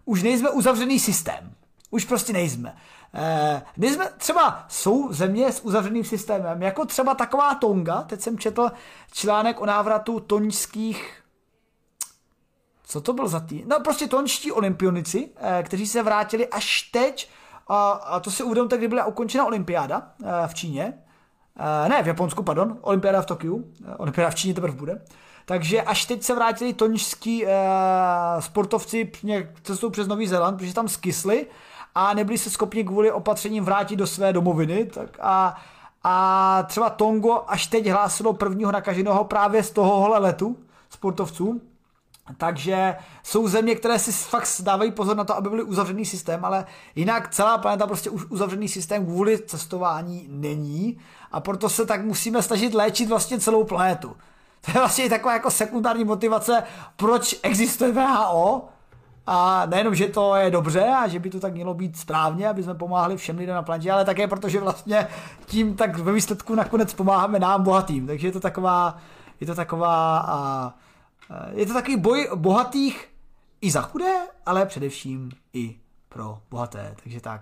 už 0.05 0.23
nejsme 0.23 0.49
uzavřený 0.49 0.99
systém. 0.99 1.51
Už 1.89 2.05
prostě 2.05 2.33
nejsme. 2.33 2.75
Eh, 3.13 3.61
nejsme, 3.77 4.09
třeba 4.17 4.65
jsou 4.67 5.13
země 5.13 5.51
s 5.51 5.61
uzavřeným 5.61 6.03
systémem, 6.03 6.61
jako 6.61 6.85
třeba 6.85 7.15
taková 7.15 7.55
Tonga, 7.55 8.01
teď 8.01 8.21
jsem 8.21 8.37
četl 8.37 8.71
článek 9.13 9.61
o 9.61 9.65
návratu 9.65 10.19
tonských 10.19 11.21
co 12.87 13.01
to 13.01 13.13
byl 13.13 13.27
za 13.27 13.39
tým? 13.39 13.63
No 13.67 13.79
prostě 13.79 14.07
tonští 14.07 14.51
olympionici, 14.51 15.29
eh, 15.35 15.63
kteří 15.63 15.87
se 15.87 16.03
vrátili 16.03 16.47
až 16.47 16.81
teď, 16.81 17.29
a, 17.67 17.89
a 17.91 18.19
to 18.19 18.31
si 18.31 18.43
uvědomte, 18.43 18.77
kdy 18.77 18.87
byla 18.87 19.05
ukončena 19.05 19.45
olympiáda 19.45 20.11
eh, 20.23 20.47
v 20.47 20.53
Číně, 20.53 20.93
eh, 21.85 21.89
ne 21.89 22.03
v 22.03 22.07
Japonsku, 22.07 22.43
pardon, 22.43 22.77
olympiáda 22.81 23.21
v 23.21 23.25
Tokiu, 23.25 23.71
eh, 23.87 23.95
olympiáda 23.95 24.29
v 24.29 24.35
Číně 24.35 24.53
teprve 24.53 24.75
bude, 24.75 25.01
takže 25.45 25.81
až 25.81 26.05
teď 26.05 26.23
se 26.23 26.35
vrátili 26.35 26.73
tonžský 26.73 27.45
uh, 27.45 27.51
sportovci 28.39 29.11
cestou 29.63 29.89
přes 29.89 30.07
Nový 30.07 30.27
Zéland, 30.27 30.57
protože 30.57 30.73
tam 30.73 30.87
skysli 30.87 31.47
a 31.95 32.13
nebyli 32.13 32.37
se 32.37 32.49
schopni 32.49 32.83
kvůli 32.83 33.11
opatřením 33.11 33.65
vrátit 33.65 33.95
do 33.95 34.07
své 34.07 34.33
domoviny. 34.33 34.85
Tak 34.85 35.09
a, 35.21 35.55
a 36.03 36.63
třeba 36.67 36.89
Tongo 36.89 37.43
až 37.47 37.67
teď 37.67 37.87
hlásilo 37.87 38.33
prvního 38.33 38.71
nakaženého 38.71 39.23
právě 39.23 39.63
z 39.63 39.71
tohohle 39.71 40.19
letu 40.19 40.57
sportovců. 40.89 41.61
Takže 42.37 42.95
jsou 43.23 43.47
země, 43.47 43.75
které 43.75 43.99
si 43.99 44.11
fakt 44.11 44.47
dávají 44.61 44.91
pozor 44.91 45.17
na 45.17 45.23
to, 45.23 45.37
aby 45.37 45.49
byly 45.49 45.63
uzavřený 45.63 46.05
systém, 46.05 46.45
ale 46.45 46.65
jinak 46.95 47.29
celá 47.29 47.57
planeta 47.57 47.87
prostě 47.87 48.09
už 48.09 48.25
uzavřený 48.29 48.67
systém 48.67 49.05
kvůli 49.05 49.39
cestování 49.39 50.27
není 50.29 50.97
a 51.31 51.39
proto 51.39 51.69
se 51.69 51.85
tak 51.85 52.05
musíme 52.05 52.41
snažit 52.41 52.73
léčit 52.73 53.09
vlastně 53.09 53.39
celou 53.39 53.63
planetu. 53.63 54.15
To 54.65 54.71
je 54.71 54.79
vlastně 54.79 55.09
taková 55.09 55.33
jako 55.33 55.51
sekundární 55.51 56.03
motivace, 56.03 56.63
proč 56.95 57.39
existuje 57.43 57.91
VHO, 57.91 58.69
a 59.27 59.65
nejenom, 59.65 59.95
že 59.95 60.07
to 60.07 60.35
je 60.35 60.51
dobře 60.51 60.85
a 60.87 61.07
že 61.07 61.19
by 61.19 61.29
to 61.29 61.39
tak 61.39 61.53
mělo 61.53 61.73
být 61.73 61.97
správně, 61.97 62.47
aby 62.47 62.63
jsme 62.63 62.75
pomáhali 62.75 63.17
všem 63.17 63.37
lidem 63.37 63.55
na 63.55 63.61
planetě, 63.61 63.91
ale 63.91 64.05
také 64.05 64.27
protože 64.27 64.59
vlastně 64.59 65.07
tím 65.45 65.75
tak 65.75 65.97
ve 65.97 66.11
výsledku 66.11 66.55
nakonec 66.55 66.93
pomáháme 66.93 67.39
nám 67.39 67.63
bohatým. 67.63 68.07
Takže 68.07 68.27
je 68.27 68.31
to 68.31 68.39
taková, 68.39 68.97
je 69.39 69.47
to 69.47 69.55
taková, 69.55 70.19
a, 70.19 70.73
je 71.51 71.65
to 71.65 71.73
takový 71.73 71.97
boj 71.97 72.29
bohatých 72.35 73.09
i 73.61 73.71
za 73.71 73.81
chudé, 73.81 74.13
ale 74.45 74.65
především 74.65 75.31
i 75.53 75.75
pro 76.09 76.37
bohaté. 76.51 76.95
Takže 77.03 77.21
tak. 77.21 77.41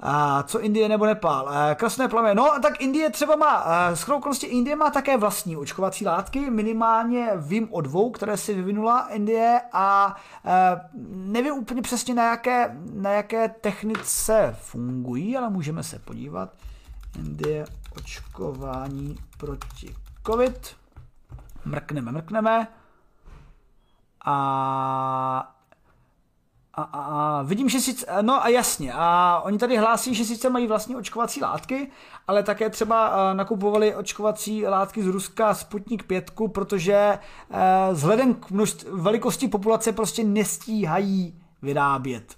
A 0.00 0.42
co 0.42 0.60
Indie 0.60 0.88
nebo 0.88 1.06
Nepál? 1.06 1.50
Krasné 1.74 2.08
plameny. 2.08 2.34
No, 2.34 2.52
tak 2.62 2.80
Indie 2.80 3.10
třeba 3.10 3.36
má, 3.36 3.64
s 3.94 4.42
Indie 4.42 4.76
má 4.76 4.90
také 4.90 5.16
vlastní 5.16 5.56
očkovací 5.56 6.06
látky, 6.06 6.50
minimálně 6.50 7.30
vím 7.36 7.68
o 7.70 7.80
dvou, 7.80 8.10
které 8.10 8.36
si 8.36 8.54
vyvinula 8.54 9.08
Indie 9.08 9.60
a 9.72 10.16
e, 10.44 10.80
nevím 11.10 11.54
úplně 11.54 11.82
přesně 11.82 12.14
na 12.14 12.30
jaké, 12.30 12.76
na 12.92 13.10
jaké 13.10 13.48
technice 13.48 14.56
fungují, 14.60 15.36
ale 15.36 15.50
můžeme 15.50 15.82
se 15.82 15.98
podívat. 15.98 16.52
Indie 17.18 17.64
očkování 17.96 19.16
proti 19.38 19.94
COVID. 20.26 20.76
Mrkneme, 21.64 22.12
mrkneme. 22.12 22.68
A 24.24 25.54
a, 26.78 26.82
a, 26.82 27.00
a 27.00 27.42
vidím, 27.42 27.68
že 27.68 27.80
sice, 27.80 28.06
no 28.22 28.44
a 28.44 28.48
jasně, 28.48 28.92
a 28.94 29.40
oni 29.44 29.58
tady 29.58 29.76
hlásí, 29.76 30.14
že 30.14 30.24
sice 30.24 30.50
mají 30.50 30.66
vlastní 30.66 30.96
očkovací 30.96 31.40
látky, 31.42 31.90
ale 32.26 32.42
také 32.42 32.70
třeba 32.70 33.32
nakupovali 33.34 33.94
očkovací 33.94 34.66
látky 34.66 35.02
z 35.02 35.06
Ruska 35.06 35.54
Sputnik 35.54 36.02
5, 36.02 36.30
protože 36.52 37.18
vzhledem 37.92 38.34
k 38.34 38.50
množství, 38.50 38.90
velikosti 38.92 39.48
populace 39.48 39.92
prostě 39.92 40.24
nestíhají 40.24 41.34
vyrábět. 41.62 42.36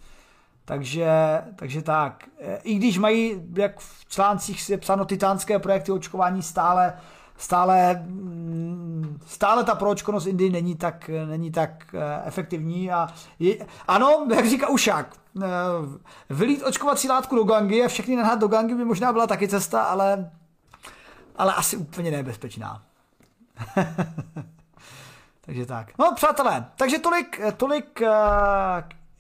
Takže, 0.65 1.09
takže 1.57 1.83
tak. 1.83 2.25
E, 2.39 2.57
I 2.57 2.75
když 2.75 2.99
mají, 2.99 3.43
jak 3.55 3.81
v 3.81 4.09
článcích 4.09 4.71
je 4.71 4.79
psáno, 4.79 5.05
titánské 5.05 5.59
projekty 5.59 5.93
očkování 5.93 6.43
stále 6.43 6.93
stále, 7.41 8.07
stále 9.27 9.65
ta 9.65 9.75
proočkonost 9.75 10.27
Indii 10.27 10.51
není 10.51 10.77
tak, 10.77 11.11
není 11.27 11.53
tak 11.53 11.95
eh, 11.95 12.23
efektivní 12.25 12.91
a 12.91 13.09
je, 13.39 13.67
ano, 13.89 14.27
jak 14.35 14.49
říká 14.49 14.69
Ušák, 14.69 15.17
eh, 15.43 15.47
vylít 16.31 16.63
očkovací 16.63 17.09
látku 17.09 17.37
do 17.37 17.45
gangy 17.45 17.85
a 17.85 17.89
všechny 17.89 18.17
nahnat 18.17 18.39
do 18.39 18.49
gangy 18.49 18.75
by 18.75 18.85
možná 18.85 19.13
byla 19.13 19.27
taky 19.27 19.49
cesta, 19.49 19.83
ale, 19.83 20.31
ale 21.37 21.55
asi 21.55 21.77
úplně 21.77 22.11
nebezpečná. 22.11 22.83
takže 25.41 25.67
tak. 25.67 25.99
No 25.99 26.13
přátelé, 26.15 26.67
takže 26.77 26.99
tolik, 26.99 27.41
tolik 27.57 28.01
uh, 28.03 28.09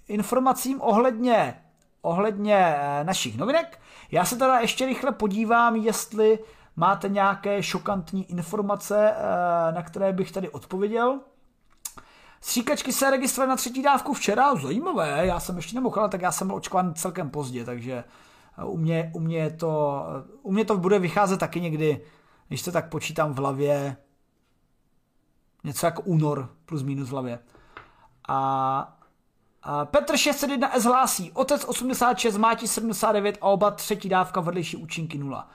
informacím 0.08 0.80
ohledně, 0.80 1.54
ohledně 2.02 2.76
uh, 2.76 3.06
našich 3.06 3.38
novinek. 3.38 3.80
Já 4.10 4.24
se 4.24 4.36
teda 4.36 4.58
ještě 4.58 4.86
rychle 4.86 5.12
podívám, 5.12 5.76
jestli 5.76 6.38
máte 6.76 7.08
nějaké 7.08 7.62
šokantní 7.62 8.30
informace, 8.30 9.10
eh, 9.10 9.72
na 9.72 9.82
které 9.82 10.12
bych 10.12 10.32
tady 10.32 10.48
odpověděl. 10.48 11.20
Stříkačky 12.40 12.92
se 12.92 13.10
registrovaly 13.10 13.48
na 13.48 13.56
třetí 13.56 13.82
dávku 13.82 14.14
včera, 14.14 14.54
zajímavé, 14.54 15.26
já 15.26 15.40
jsem 15.40 15.56
ještě 15.56 15.74
nemohl, 15.74 16.08
tak 16.08 16.22
já 16.22 16.32
jsem 16.32 16.46
byl 16.46 16.56
očkován 16.56 16.94
celkem 16.94 17.30
pozdě, 17.30 17.64
takže 17.64 18.04
eh, 18.58 18.64
u 18.64 18.76
mě, 18.76 19.10
u 19.14 19.20
mě, 19.20 19.50
to, 19.50 20.04
eh, 20.18 20.38
u 20.42 20.52
mě 20.52 20.64
to 20.64 20.76
bude 20.76 20.98
vycházet 20.98 21.40
taky 21.40 21.60
někdy, 21.60 22.04
když 22.48 22.62
to 22.62 22.72
tak 22.72 22.88
počítám 22.88 23.34
v 23.34 23.38
hlavě, 23.38 23.96
něco 25.64 25.86
jako 25.86 26.02
únor 26.02 26.48
plus 26.66 26.82
minus 26.82 27.08
v 27.08 27.12
hlavě. 27.12 27.38
A, 28.28 28.98
a 29.62 29.84
Petr 29.84 30.16
601 30.16 30.70
S 30.74 30.84
hlásí, 30.84 31.32
otec 31.32 31.64
86, 31.64 32.36
máti 32.36 32.68
79 32.68 33.38
a 33.40 33.44
oba 33.44 33.70
třetí 33.70 34.08
dávka 34.08 34.40
vedlejší 34.40 34.76
účinky 34.76 35.18
0. 35.18 35.48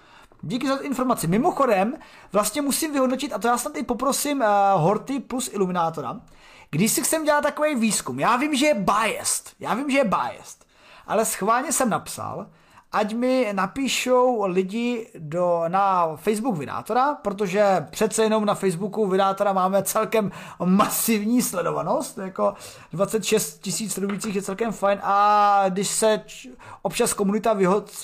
Díky 0.48 0.68
za 0.68 0.76
informaci. 0.76 1.28
Mimochodem, 1.28 1.94
vlastně 2.32 2.62
musím 2.62 2.94
vyhodnotit, 2.94 3.34
a 3.34 3.40
to 3.40 3.48
já 3.48 3.58
snad 3.58 3.78
i 3.78 3.84
poprosím 3.84 4.42
uh, 4.42 4.82
Horty 4.82 5.20
plus 5.20 5.50
Iluminátora, 5.54 6.22
když 6.70 6.92
si 6.92 7.04
chcem 7.04 7.24
dělat 7.24 7.42
takový 7.42 7.76
výzkum, 7.76 8.20
já 8.20 8.36
vím, 8.36 8.56
že 8.56 8.66
je 8.66 8.74
biased, 8.74 9.52
já 9.60 9.74
vím, 9.74 9.92
že 9.92 9.98
je 9.98 10.04
biased, 10.04 10.66
ale 11.08 11.26
schválně 11.26 11.72
jsem 11.72 11.90
napsal, 11.90 12.48
ať 12.96 13.14
mi 13.14 13.50
napíšou 13.52 14.46
lidi 14.46 15.08
do, 15.18 15.64
na 15.68 16.16
Facebook 16.16 16.58
Vydátora, 16.58 17.16
protože 17.16 17.88
přece 17.90 18.24
jenom 18.24 18.46
na 18.46 18.56
Facebooku 18.56 19.08
Vydátora 19.08 19.54
máme 19.54 19.84
celkem 19.84 20.32
masivní 20.66 21.42
sledovanost, 21.42 22.18
jako 22.18 22.54
26 22.94 23.62
tisíc 23.62 23.94
sledujících 23.94 24.36
je 24.36 24.42
celkem 24.42 24.72
fajn 24.72 25.00
a 25.04 25.66
když 25.70 25.88
se 25.88 26.22
občas 26.82 27.14
komunita 27.14 27.58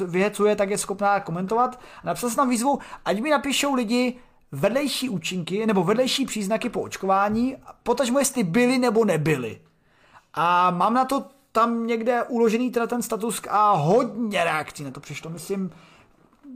vyhecuje, 0.05 0.55
tak 0.55 0.69
je 0.69 0.77
schopná 0.77 1.19
komentovat. 1.19 1.79
Napsal 2.03 2.29
jsem 2.29 2.35
tam 2.35 2.49
výzvu, 2.49 2.79
ať 3.05 3.19
mi 3.19 3.29
napíšou 3.29 3.73
lidi, 3.73 4.15
vedlejší 4.51 5.09
účinky 5.09 5.65
nebo 5.65 5.83
vedlejší 5.83 6.25
příznaky 6.25 6.69
po 6.69 6.81
očkování, 6.81 7.55
potažmo 7.83 8.19
jestli 8.19 8.43
byly 8.43 8.77
nebo 8.77 9.05
nebyly. 9.05 9.61
A 10.33 10.71
mám 10.71 10.93
na 10.93 11.05
to 11.05 11.25
tam 11.51 11.87
někde 11.87 12.23
uložený 12.23 12.71
teda 12.71 12.87
ten 12.87 13.01
status 13.01 13.41
a 13.49 13.71
hodně 13.71 14.43
reakcí 14.43 14.83
na 14.83 14.91
to 14.91 14.99
přišlo, 14.99 15.29
myslím, 15.29 15.71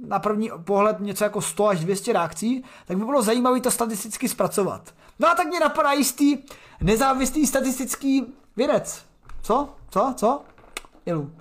na 0.07 0.19
první 0.19 0.51
pohled 0.63 0.99
něco 0.99 1.23
jako 1.23 1.41
100 1.41 1.67
až 1.67 1.79
200 1.79 2.13
reakcí, 2.13 2.63
tak 2.85 2.97
by 2.97 3.05
bylo 3.05 3.21
zajímavé 3.21 3.61
to 3.61 3.71
statisticky 3.71 4.29
zpracovat. 4.29 4.93
No 5.19 5.27
a 5.27 5.35
tak 5.35 5.47
mě 5.47 5.59
napadá 5.59 5.91
jistý 5.91 6.37
nezávislý 6.81 7.47
statistický 7.47 8.25
vědec. 8.55 9.05
Co? 9.41 9.69
Co? 9.89 10.13
Co? 10.17 10.41
Ilu. 11.05 11.31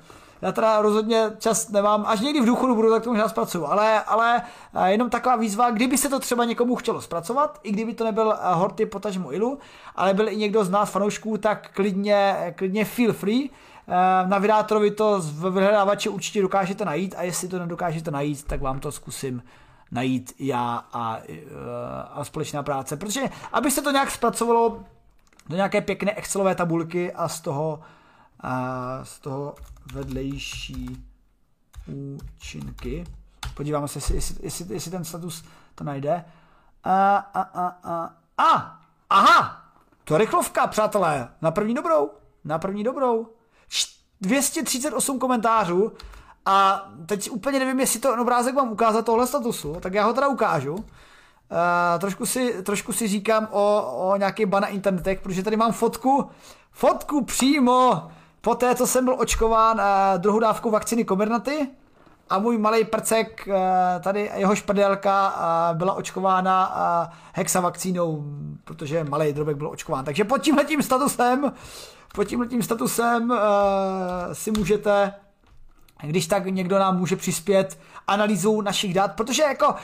Já 0.44 0.52
teda 0.52 0.82
rozhodně 0.82 1.30
čas 1.38 1.68
nemám, 1.68 2.04
až 2.06 2.20
někdy 2.20 2.40
v 2.40 2.46
důchodu 2.46 2.74
budu, 2.74 2.90
tak 2.90 3.02
to 3.02 3.10
možná 3.10 3.28
zpracuju, 3.28 3.66
ale, 3.66 4.02
ale 4.02 4.42
jenom 4.86 5.10
taková 5.10 5.36
výzva, 5.36 5.70
kdyby 5.70 5.98
se 5.98 6.08
to 6.08 6.20
třeba 6.20 6.44
někomu 6.44 6.76
chtělo 6.76 7.00
zpracovat, 7.00 7.60
i 7.62 7.72
kdyby 7.72 7.94
to 7.94 8.04
nebyl 8.04 8.34
Horty 8.52 8.86
potažmo 8.86 9.34
Ilu, 9.34 9.58
ale 9.96 10.14
byl 10.14 10.28
i 10.28 10.36
někdo 10.36 10.64
z 10.64 10.70
nás 10.70 10.90
fanoušků, 10.90 11.38
tak 11.38 11.70
klidně, 11.74 12.52
klidně 12.56 12.84
feel 12.84 13.12
free, 13.12 13.50
na 14.26 14.38
vydátorovi 14.38 14.90
to 14.90 15.20
v 15.20 15.50
vyhledávači 15.50 16.08
určitě 16.08 16.42
dokážete 16.42 16.84
najít 16.84 17.14
a 17.18 17.22
jestli 17.22 17.48
to 17.48 17.58
nedokážete 17.58 18.10
najít, 18.10 18.44
tak 18.44 18.60
vám 18.60 18.80
to 18.80 18.92
zkusím 18.92 19.42
najít 19.90 20.32
já 20.38 20.84
a, 20.92 21.18
a 22.12 22.24
společná 22.24 22.62
práce. 22.62 22.96
Protože 22.96 23.20
aby 23.52 23.70
se 23.70 23.82
to 23.82 23.90
nějak 23.90 24.10
zpracovalo 24.10 24.80
do 25.48 25.56
nějaké 25.56 25.80
pěkné 25.80 26.12
Excelové 26.12 26.54
tabulky 26.54 27.12
a 27.12 27.28
z 27.28 27.40
toho, 27.40 27.80
a 28.44 29.00
z 29.02 29.18
toho 29.18 29.54
vedlejší 29.92 31.06
účinky. 31.86 33.04
Podíváme 33.54 33.88
se, 33.88 33.98
jestli, 33.98 34.36
jestli, 34.42 34.74
jestli, 34.74 34.90
ten 34.90 35.04
status 35.04 35.44
to 35.74 35.84
najde. 35.84 36.24
A, 36.84 37.16
a, 37.16 37.40
a, 37.40 37.66
a, 37.82 38.14
a, 38.38 38.80
aha, 39.10 39.62
to 40.04 40.14
je 40.14 40.18
rychlovka, 40.18 40.66
přátelé, 40.66 41.28
na 41.42 41.50
první 41.50 41.74
dobrou, 41.74 42.10
na 42.44 42.58
první 42.58 42.84
dobrou. 42.84 43.28
238 44.20 45.18
komentářů 45.18 45.92
a 46.46 46.88
teď 47.06 47.30
úplně 47.30 47.58
nevím, 47.58 47.80
jestli 47.80 48.00
to 48.00 48.22
obrázek 48.22 48.54
vám 48.54 48.72
ukázat 48.72 49.06
tohle 49.06 49.26
statusu, 49.26 49.76
tak 49.80 49.94
já 49.94 50.04
ho 50.04 50.12
teda 50.12 50.28
ukážu. 50.28 50.74
Uh, 50.74 50.80
trošku, 51.98 52.26
si, 52.26 52.62
trošku 52.62 52.92
si 52.92 53.08
říkám 53.08 53.48
o, 53.50 53.92
o 53.96 54.16
nějaký 54.16 54.46
ban 54.46 54.62
na 54.62 54.68
internetech, 54.68 55.20
protože 55.20 55.42
tady 55.42 55.56
mám 55.56 55.72
fotku, 55.72 56.30
fotku 56.72 57.24
přímo 57.24 58.10
po 58.44 58.54
té, 58.54 58.74
co 58.74 58.86
jsem 58.86 59.04
byl 59.04 59.16
očkován 59.18 59.76
uh, 59.76 60.20
druhou 60.20 60.38
dávkou 60.38 60.70
vakcíny 60.70 61.04
Comirnaty 61.04 61.68
a 62.30 62.38
můj 62.38 62.58
malý 62.58 62.84
prcek, 62.84 63.48
uh, 63.48 63.54
tady 64.02 64.30
jeho 64.34 64.56
špadelka 64.56 65.28
uh, 65.28 65.78
byla 65.78 65.94
očkována 65.94 66.76
uh, 66.76 67.14
hexavakcínou, 67.32 68.24
protože 68.64 69.04
malý 69.04 69.32
drobek 69.32 69.56
byl 69.56 69.68
očkován. 69.68 70.04
Takže 70.04 70.24
pod 70.24 70.38
tímhletím 70.38 70.82
statusem 70.82 71.52
pod 72.14 72.24
tímhle 72.24 72.62
statusem 72.62 73.30
uh, 73.30 73.36
si 74.32 74.50
můžete 74.50 75.14
když 76.02 76.26
tak 76.26 76.46
někdo 76.46 76.78
nám 76.78 76.98
může 76.98 77.16
přispět 77.16 77.78
analýzou 78.06 78.60
našich 78.60 78.94
dat, 78.94 79.12
protože 79.16 79.42
jako 79.42 79.68
uh, 79.68 79.74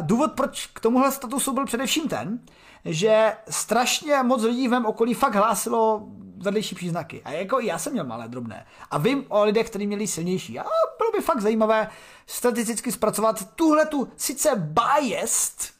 důvod, 0.00 0.32
proč 0.32 0.66
k 0.66 0.80
tomuhle 0.80 1.12
statusu 1.12 1.52
byl 1.52 1.66
především 1.66 2.08
ten, 2.08 2.38
že 2.84 3.32
strašně 3.50 4.22
moc 4.22 4.42
lidí 4.42 4.68
v 4.68 4.70
mém 4.70 4.86
okolí 4.86 5.14
fakt 5.14 5.34
hlásilo 5.34 6.02
vedlejší 6.36 6.74
příznaky. 6.74 7.22
A 7.24 7.30
jako 7.30 7.60
já 7.60 7.78
jsem 7.78 7.92
měl 7.92 8.04
malé 8.04 8.28
drobné. 8.28 8.66
A 8.90 8.98
vím 8.98 9.24
o 9.28 9.44
lidech, 9.44 9.66
kteří 9.66 9.86
měli 9.86 10.06
silnější. 10.06 10.58
A 10.58 10.64
bylo 10.98 11.10
by 11.16 11.20
fakt 11.20 11.40
zajímavé 11.40 11.88
statisticky 12.26 12.92
zpracovat 12.92 13.54
tuhle 13.54 13.86
tu 13.86 14.08
sice 14.16 14.50
biased 14.56 15.72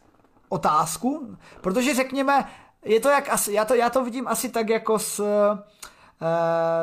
otázku, 0.48 1.36
protože 1.60 1.94
řekněme, 1.94 2.44
je 2.84 3.00
to 3.00 3.08
jak 3.08 3.28
asi, 3.28 3.52
já 3.52 3.64
to, 3.64 3.74
já 3.74 3.90
to 3.90 4.04
vidím 4.04 4.28
asi 4.28 4.48
tak 4.48 4.68
jako 4.68 4.98
s, 4.98 5.20
uh, 5.20 5.58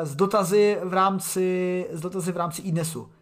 s 0.02 0.16
dotazy 0.16 0.78
v 0.82 0.92
rámci, 0.92 1.86
s 1.92 2.00
dotazy 2.00 2.32
v 2.32 2.36
rámci 2.36 2.62
IDNESu. 2.62 3.12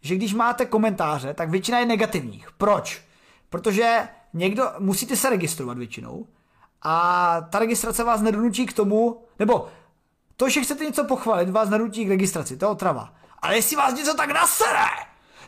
Že 0.00 0.16
když 0.16 0.34
máte 0.34 0.66
komentáře, 0.66 1.34
tak 1.34 1.50
většina 1.50 1.78
je 1.78 1.86
negativních. 1.86 2.48
Proč? 2.52 3.04
Protože 3.50 4.08
někdo, 4.32 4.72
musíte 4.78 5.16
se 5.16 5.30
registrovat 5.30 5.78
většinou 5.78 6.26
a 6.82 7.36
ta 7.50 7.58
registrace 7.58 8.04
vás 8.04 8.20
nedonutí 8.20 8.66
k 8.66 8.72
tomu, 8.72 9.24
nebo 9.38 9.68
to, 10.40 10.48
že 10.48 10.60
chcete 10.60 10.84
něco 10.84 11.04
pochválit, 11.04 11.50
vás 11.50 11.70
nedonutí 11.70 12.04
k 12.04 12.08
registraci, 12.08 12.56
to 12.56 12.64
je 12.64 12.68
otrava. 12.68 13.12
Ale 13.38 13.56
jestli 13.56 13.76
vás 13.76 13.94
něco 13.94 14.14
tak 14.14 14.30
nasere, 14.30 14.86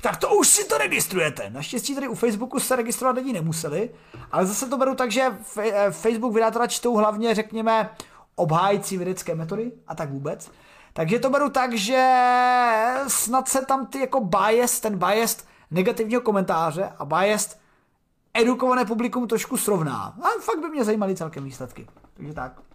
tak 0.01 0.17
to 0.17 0.35
už 0.35 0.49
si 0.49 0.65
to 0.65 0.79
registrujete. 0.79 1.51
Naštěstí 1.51 1.95
tady 1.95 2.09
u 2.09 2.15
Facebooku 2.15 2.61
se 2.61 2.77
registrovat 2.77 3.17
lidi 3.17 3.33
nemuseli, 3.33 3.91
ale 4.33 4.47
zase 4.47 4.69
to 4.69 4.79
beru 4.79 4.95
tak, 4.95 5.11
že 5.11 5.39
eh, 5.59 5.91
Facebook 5.91 6.35
vydátora 6.35 6.67
čtou 6.67 6.97
hlavně, 6.97 7.35
řekněme, 7.35 7.91
obhájící 8.37 8.97
vědecké 8.97 9.35
metody 9.35 9.73
a 9.87 9.95
tak 9.95 10.11
vůbec. 10.11 10.51
Takže 10.93 11.19
to 11.19 11.31
beru 11.31 11.51
tak, 11.51 11.75
že 11.75 12.15
snad 13.09 13.49
se 13.49 13.65
tam 13.65 13.87
ty 13.87 13.99
jako 13.99 14.21
bias, 14.21 14.81
ten 14.81 14.99
bias 14.99 15.45
negativního 15.71 16.21
komentáře 16.21 16.93
a 16.99 17.05
bias 17.05 17.57
edukované 18.35 18.85
publikum 18.85 19.29
trošku 19.29 19.57
srovná. 19.57 20.17
A 20.23 20.29
fakt 20.41 20.61
by 20.61 20.69
mě 20.69 20.85
zajímaly 20.85 21.17
celkem 21.17 21.45
výsledky. 21.45 21.87
Takže 22.15 22.35
tak. 22.35 22.72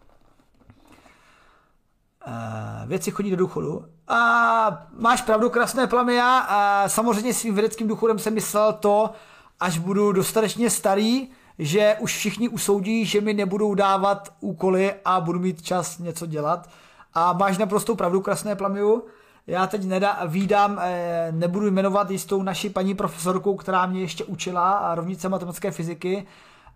Uh, 2.28 2.90
věci 2.90 3.12
chodí 3.12 3.32
do 3.32 3.38
důchodu. 3.38 3.86
A 4.08 4.88
máš 5.00 5.22
pravdu, 5.22 5.50
krásné 5.50 5.88
plamy, 5.88 6.20
a 6.22 6.84
samozřejmě 6.88 7.34
svým 7.34 7.54
vědeckým 7.54 7.88
důchodem 7.88 8.20
jsem 8.20 8.34
myslel 8.34 8.74
to, 8.74 9.12
až 9.60 9.78
budu 9.78 10.12
dostatečně 10.12 10.70
starý, 10.70 11.30
že 11.60 11.96
už 12.00 12.16
všichni 12.16 12.50
usoudí, 12.50 13.06
že 13.06 13.22
mi 13.22 13.34
nebudou 13.34 13.74
dávat 13.76 14.34
úkoly 14.40 14.94
a 15.06 15.22
budu 15.22 15.40
mít 15.40 15.62
čas 15.62 16.00
něco 16.00 16.26
dělat. 16.26 16.70
A 17.14 17.34
máš 17.34 17.58
naprostou 17.58 17.96
pravdu, 17.96 18.22
krásné 18.22 18.56
plamiu. 18.56 19.04
Já 19.48 19.68
teď 19.68 19.86
nedá, 19.86 20.20
výdám, 20.26 20.80
eh, 20.82 21.28
nebudu 21.32 21.72
jmenovat 21.72 22.12
jistou 22.12 22.44
naši 22.44 22.70
paní 22.70 22.96
profesorku, 22.96 23.56
která 23.56 23.86
mě 23.86 24.02
ještě 24.02 24.24
učila 24.24 24.72
a 24.74 24.96
rovnice 24.96 25.30
matematické 25.30 25.72
fyziky 25.72 26.28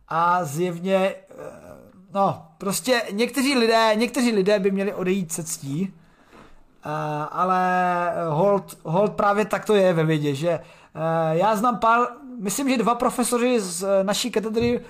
a 0.07 0.44
zjevně 0.44 0.95
eh, 0.95 1.70
no, 2.13 2.45
prostě 2.57 3.01
někteří 3.11 3.57
lidé, 3.57 3.91
někteří 3.95 4.31
lidé 4.31 4.59
by 4.59 4.71
měli 4.71 4.93
odejít 4.93 5.31
se 5.31 5.43
ctí, 5.43 5.93
uh, 6.85 6.91
ale 7.31 8.13
hold, 8.29 8.77
hold 8.83 9.13
právě 9.13 9.45
tak 9.45 9.65
to 9.65 9.75
je 9.75 9.93
ve 9.93 10.03
vědě, 10.05 10.35
že 10.35 10.59
uh, 10.59 11.01
já 11.31 11.55
znám 11.55 11.77
pár, 11.77 12.07
myslím, 12.39 12.69
že 12.69 12.77
dva 12.77 12.95
profesoři 12.95 13.59
z 13.59 13.85
naší 14.03 14.31
katedry 14.31 14.81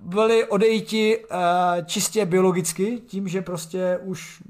byli 0.00 0.44
odejti 0.44 1.18
uh, 1.18 1.36
čistě 1.84 2.26
biologicky, 2.26 3.02
tím, 3.06 3.28
že 3.28 3.42
prostě 3.42 3.98
už 4.02 4.42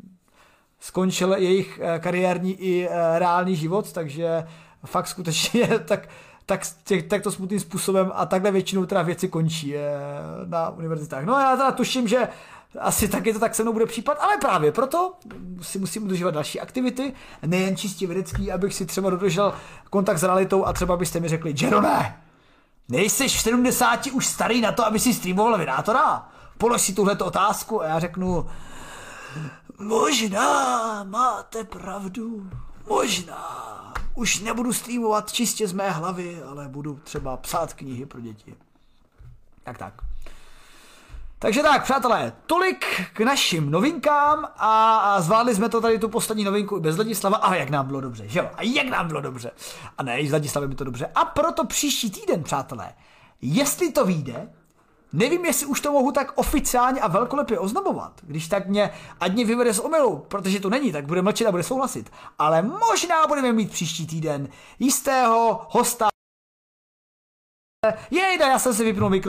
skončil 0.80 1.32
jejich 1.32 1.80
kariérní 1.98 2.52
i 2.52 2.88
reálný 3.18 3.56
život, 3.56 3.92
takže 3.92 4.44
fakt 4.86 5.06
skutečně 5.06 5.66
tak 5.84 6.09
tak, 6.46 6.60
těch, 6.84 7.02
takto 7.02 7.32
smutným 7.32 7.60
způsobem 7.60 8.12
a 8.14 8.26
takhle 8.26 8.50
většinou 8.50 8.86
teda 8.86 9.02
věci 9.02 9.28
končí 9.28 9.76
eh, 9.76 9.80
na 10.44 10.70
univerzitách. 10.70 11.24
No 11.24 11.34
a 11.34 11.42
já 11.42 11.56
teda 11.56 11.70
tuším, 11.72 12.08
že 12.08 12.28
asi 12.78 13.08
taky 13.08 13.32
to 13.32 13.38
tak 13.38 13.54
se 13.54 13.62
mnou 13.62 13.72
bude 13.72 13.86
případ, 13.86 14.18
ale 14.20 14.36
právě 14.36 14.72
proto 14.72 15.14
si 15.62 15.78
musím 15.78 16.02
udržovat 16.02 16.34
další 16.34 16.60
aktivity, 16.60 17.12
nejen 17.46 17.76
čistě 17.76 18.06
vědecký, 18.06 18.52
abych 18.52 18.74
si 18.74 18.86
třeba 18.86 19.10
dodržel 19.10 19.54
kontakt 19.90 20.18
s 20.18 20.22
realitou 20.22 20.64
a 20.64 20.72
třeba 20.72 20.96
byste 20.96 21.20
mi 21.20 21.28
řekli, 21.28 21.54
Jerome, 21.60 22.22
nejsi 22.88 23.28
v 23.28 23.40
70 23.40 24.06
už 24.06 24.26
starý 24.26 24.60
na 24.60 24.72
to, 24.72 24.86
aby 24.86 24.98
si 24.98 25.14
streamoval 25.14 25.58
Vinátora? 25.58 26.28
Polož 26.58 26.82
si 26.82 26.94
tuhleto 26.94 27.26
otázku 27.26 27.82
a 27.82 27.86
já 27.86 27.98
řeknu, 27.98 28.46
možná 29.78 31.04
máte 31.04 31.64
pravdu, 31.64 32.50
možná 32.88 33.92
už 34.20 34.40
nebudu 34.40 34.72
streamovat 34.72 35.32
čistě 35.32 35.68
z 35.68 35.72
mé 35.72 35.90
hlavy, 35.90 36.42
ale 36.42 36.68
budu 36.68 37.01
třeba 37.05 37.36
psát 37.36 37.74
knihy 37.74 38.06
pro 38.06 38.20
děti. 38.20 38.55
Tak 39.62 39.78
tak. 39.78 39.94
Takže 41.38 41.62
tak, 41.62 41.84
přátelé, 41.84 42.32
tolik 42.47 42.84
k 43.12 43.20
našim 43.20 43.70
novinkám 43.70 44.44
a, 44.56 44.97
a 44.97 45.20
zvládli 45.20 45.55
jsme 45.55 45.68
to 45.68 45.80
tady 45.80 45.98
tu 45.98 46.09
poslední 46.09 46.44
novinku 46.44 46.76
i 46.76 46.80
bez 46.80 46.98
Ladislava 46.98 47.36
a 47.36 47.55
jak 47.55 47.70
nám 47.70 47.86
bylo 47.86 48.01
dobře, 48.01 48.28
že 48.28 48.38
jo? 48.38 48.51
A 48.55 48.62
jak 48.62 48.86
nám 48.86 49.09
bylo 49.09 49.20
dobře. 49.20 49.51
A 49.98 50.02
ne, 50.02 50.20
i 50.20 50.28
s 50.28 50.32
Ladislavem 50.32 50.70
by 50.70 50.76
to 50.76 50.84
dobře. 50.84 51.06
A 51.14 51.24
proto 51.24 51.66
příští 51.66 52.10
týden, 52.10 52.42
přátelé, 52.42 52.92
jestli 53.42 53.92
to 53.92 54.06
vyjde, 54.06 54.52
Nevím, 55.12 55.45
jestli 55.45 55.66
už 55.66 55.81
to 55.81 55.93
mohu 55.93 56.12
tak 56.12 56.32
oficiálně 56.35 57.01
a 57.01 57.09
velkolepě 57.09 57.59
oznamovat. 57.59 58.20
Když 58.23 58.49
tak 58.49 58.69
mě, 58.69 58.91
ať 59.20 59.32
mě 59.32 59.45
vyvede 59.45 59.74
z 59.74 59.78
omylu, 59.78 60.24
protože 60.28 60.61
to 60.61 60.70
není, 60.70 60.93
tak 60.93 61.07
bude 61.07 61.23
mlčet 61.23 61.47
a 61.47 61.51
bude 61.51 61.62
souhlasit. 61.62 62.12
Ale 62.39 62.62
možná 62.62 63.27
budeme 63.27 63.53
mít 63.53 63.70
příští 63.70 64.07
týden 64.07 64.49
jistého 64.78 65.66
hosta. 65.70 66.09
Jejda, 68.11 68.49
já 68.49 68.59
jsem 68.59 68.74
si 68.74 68.85
vypnul 68.85 69.11
mikrofon. 69.11 69.28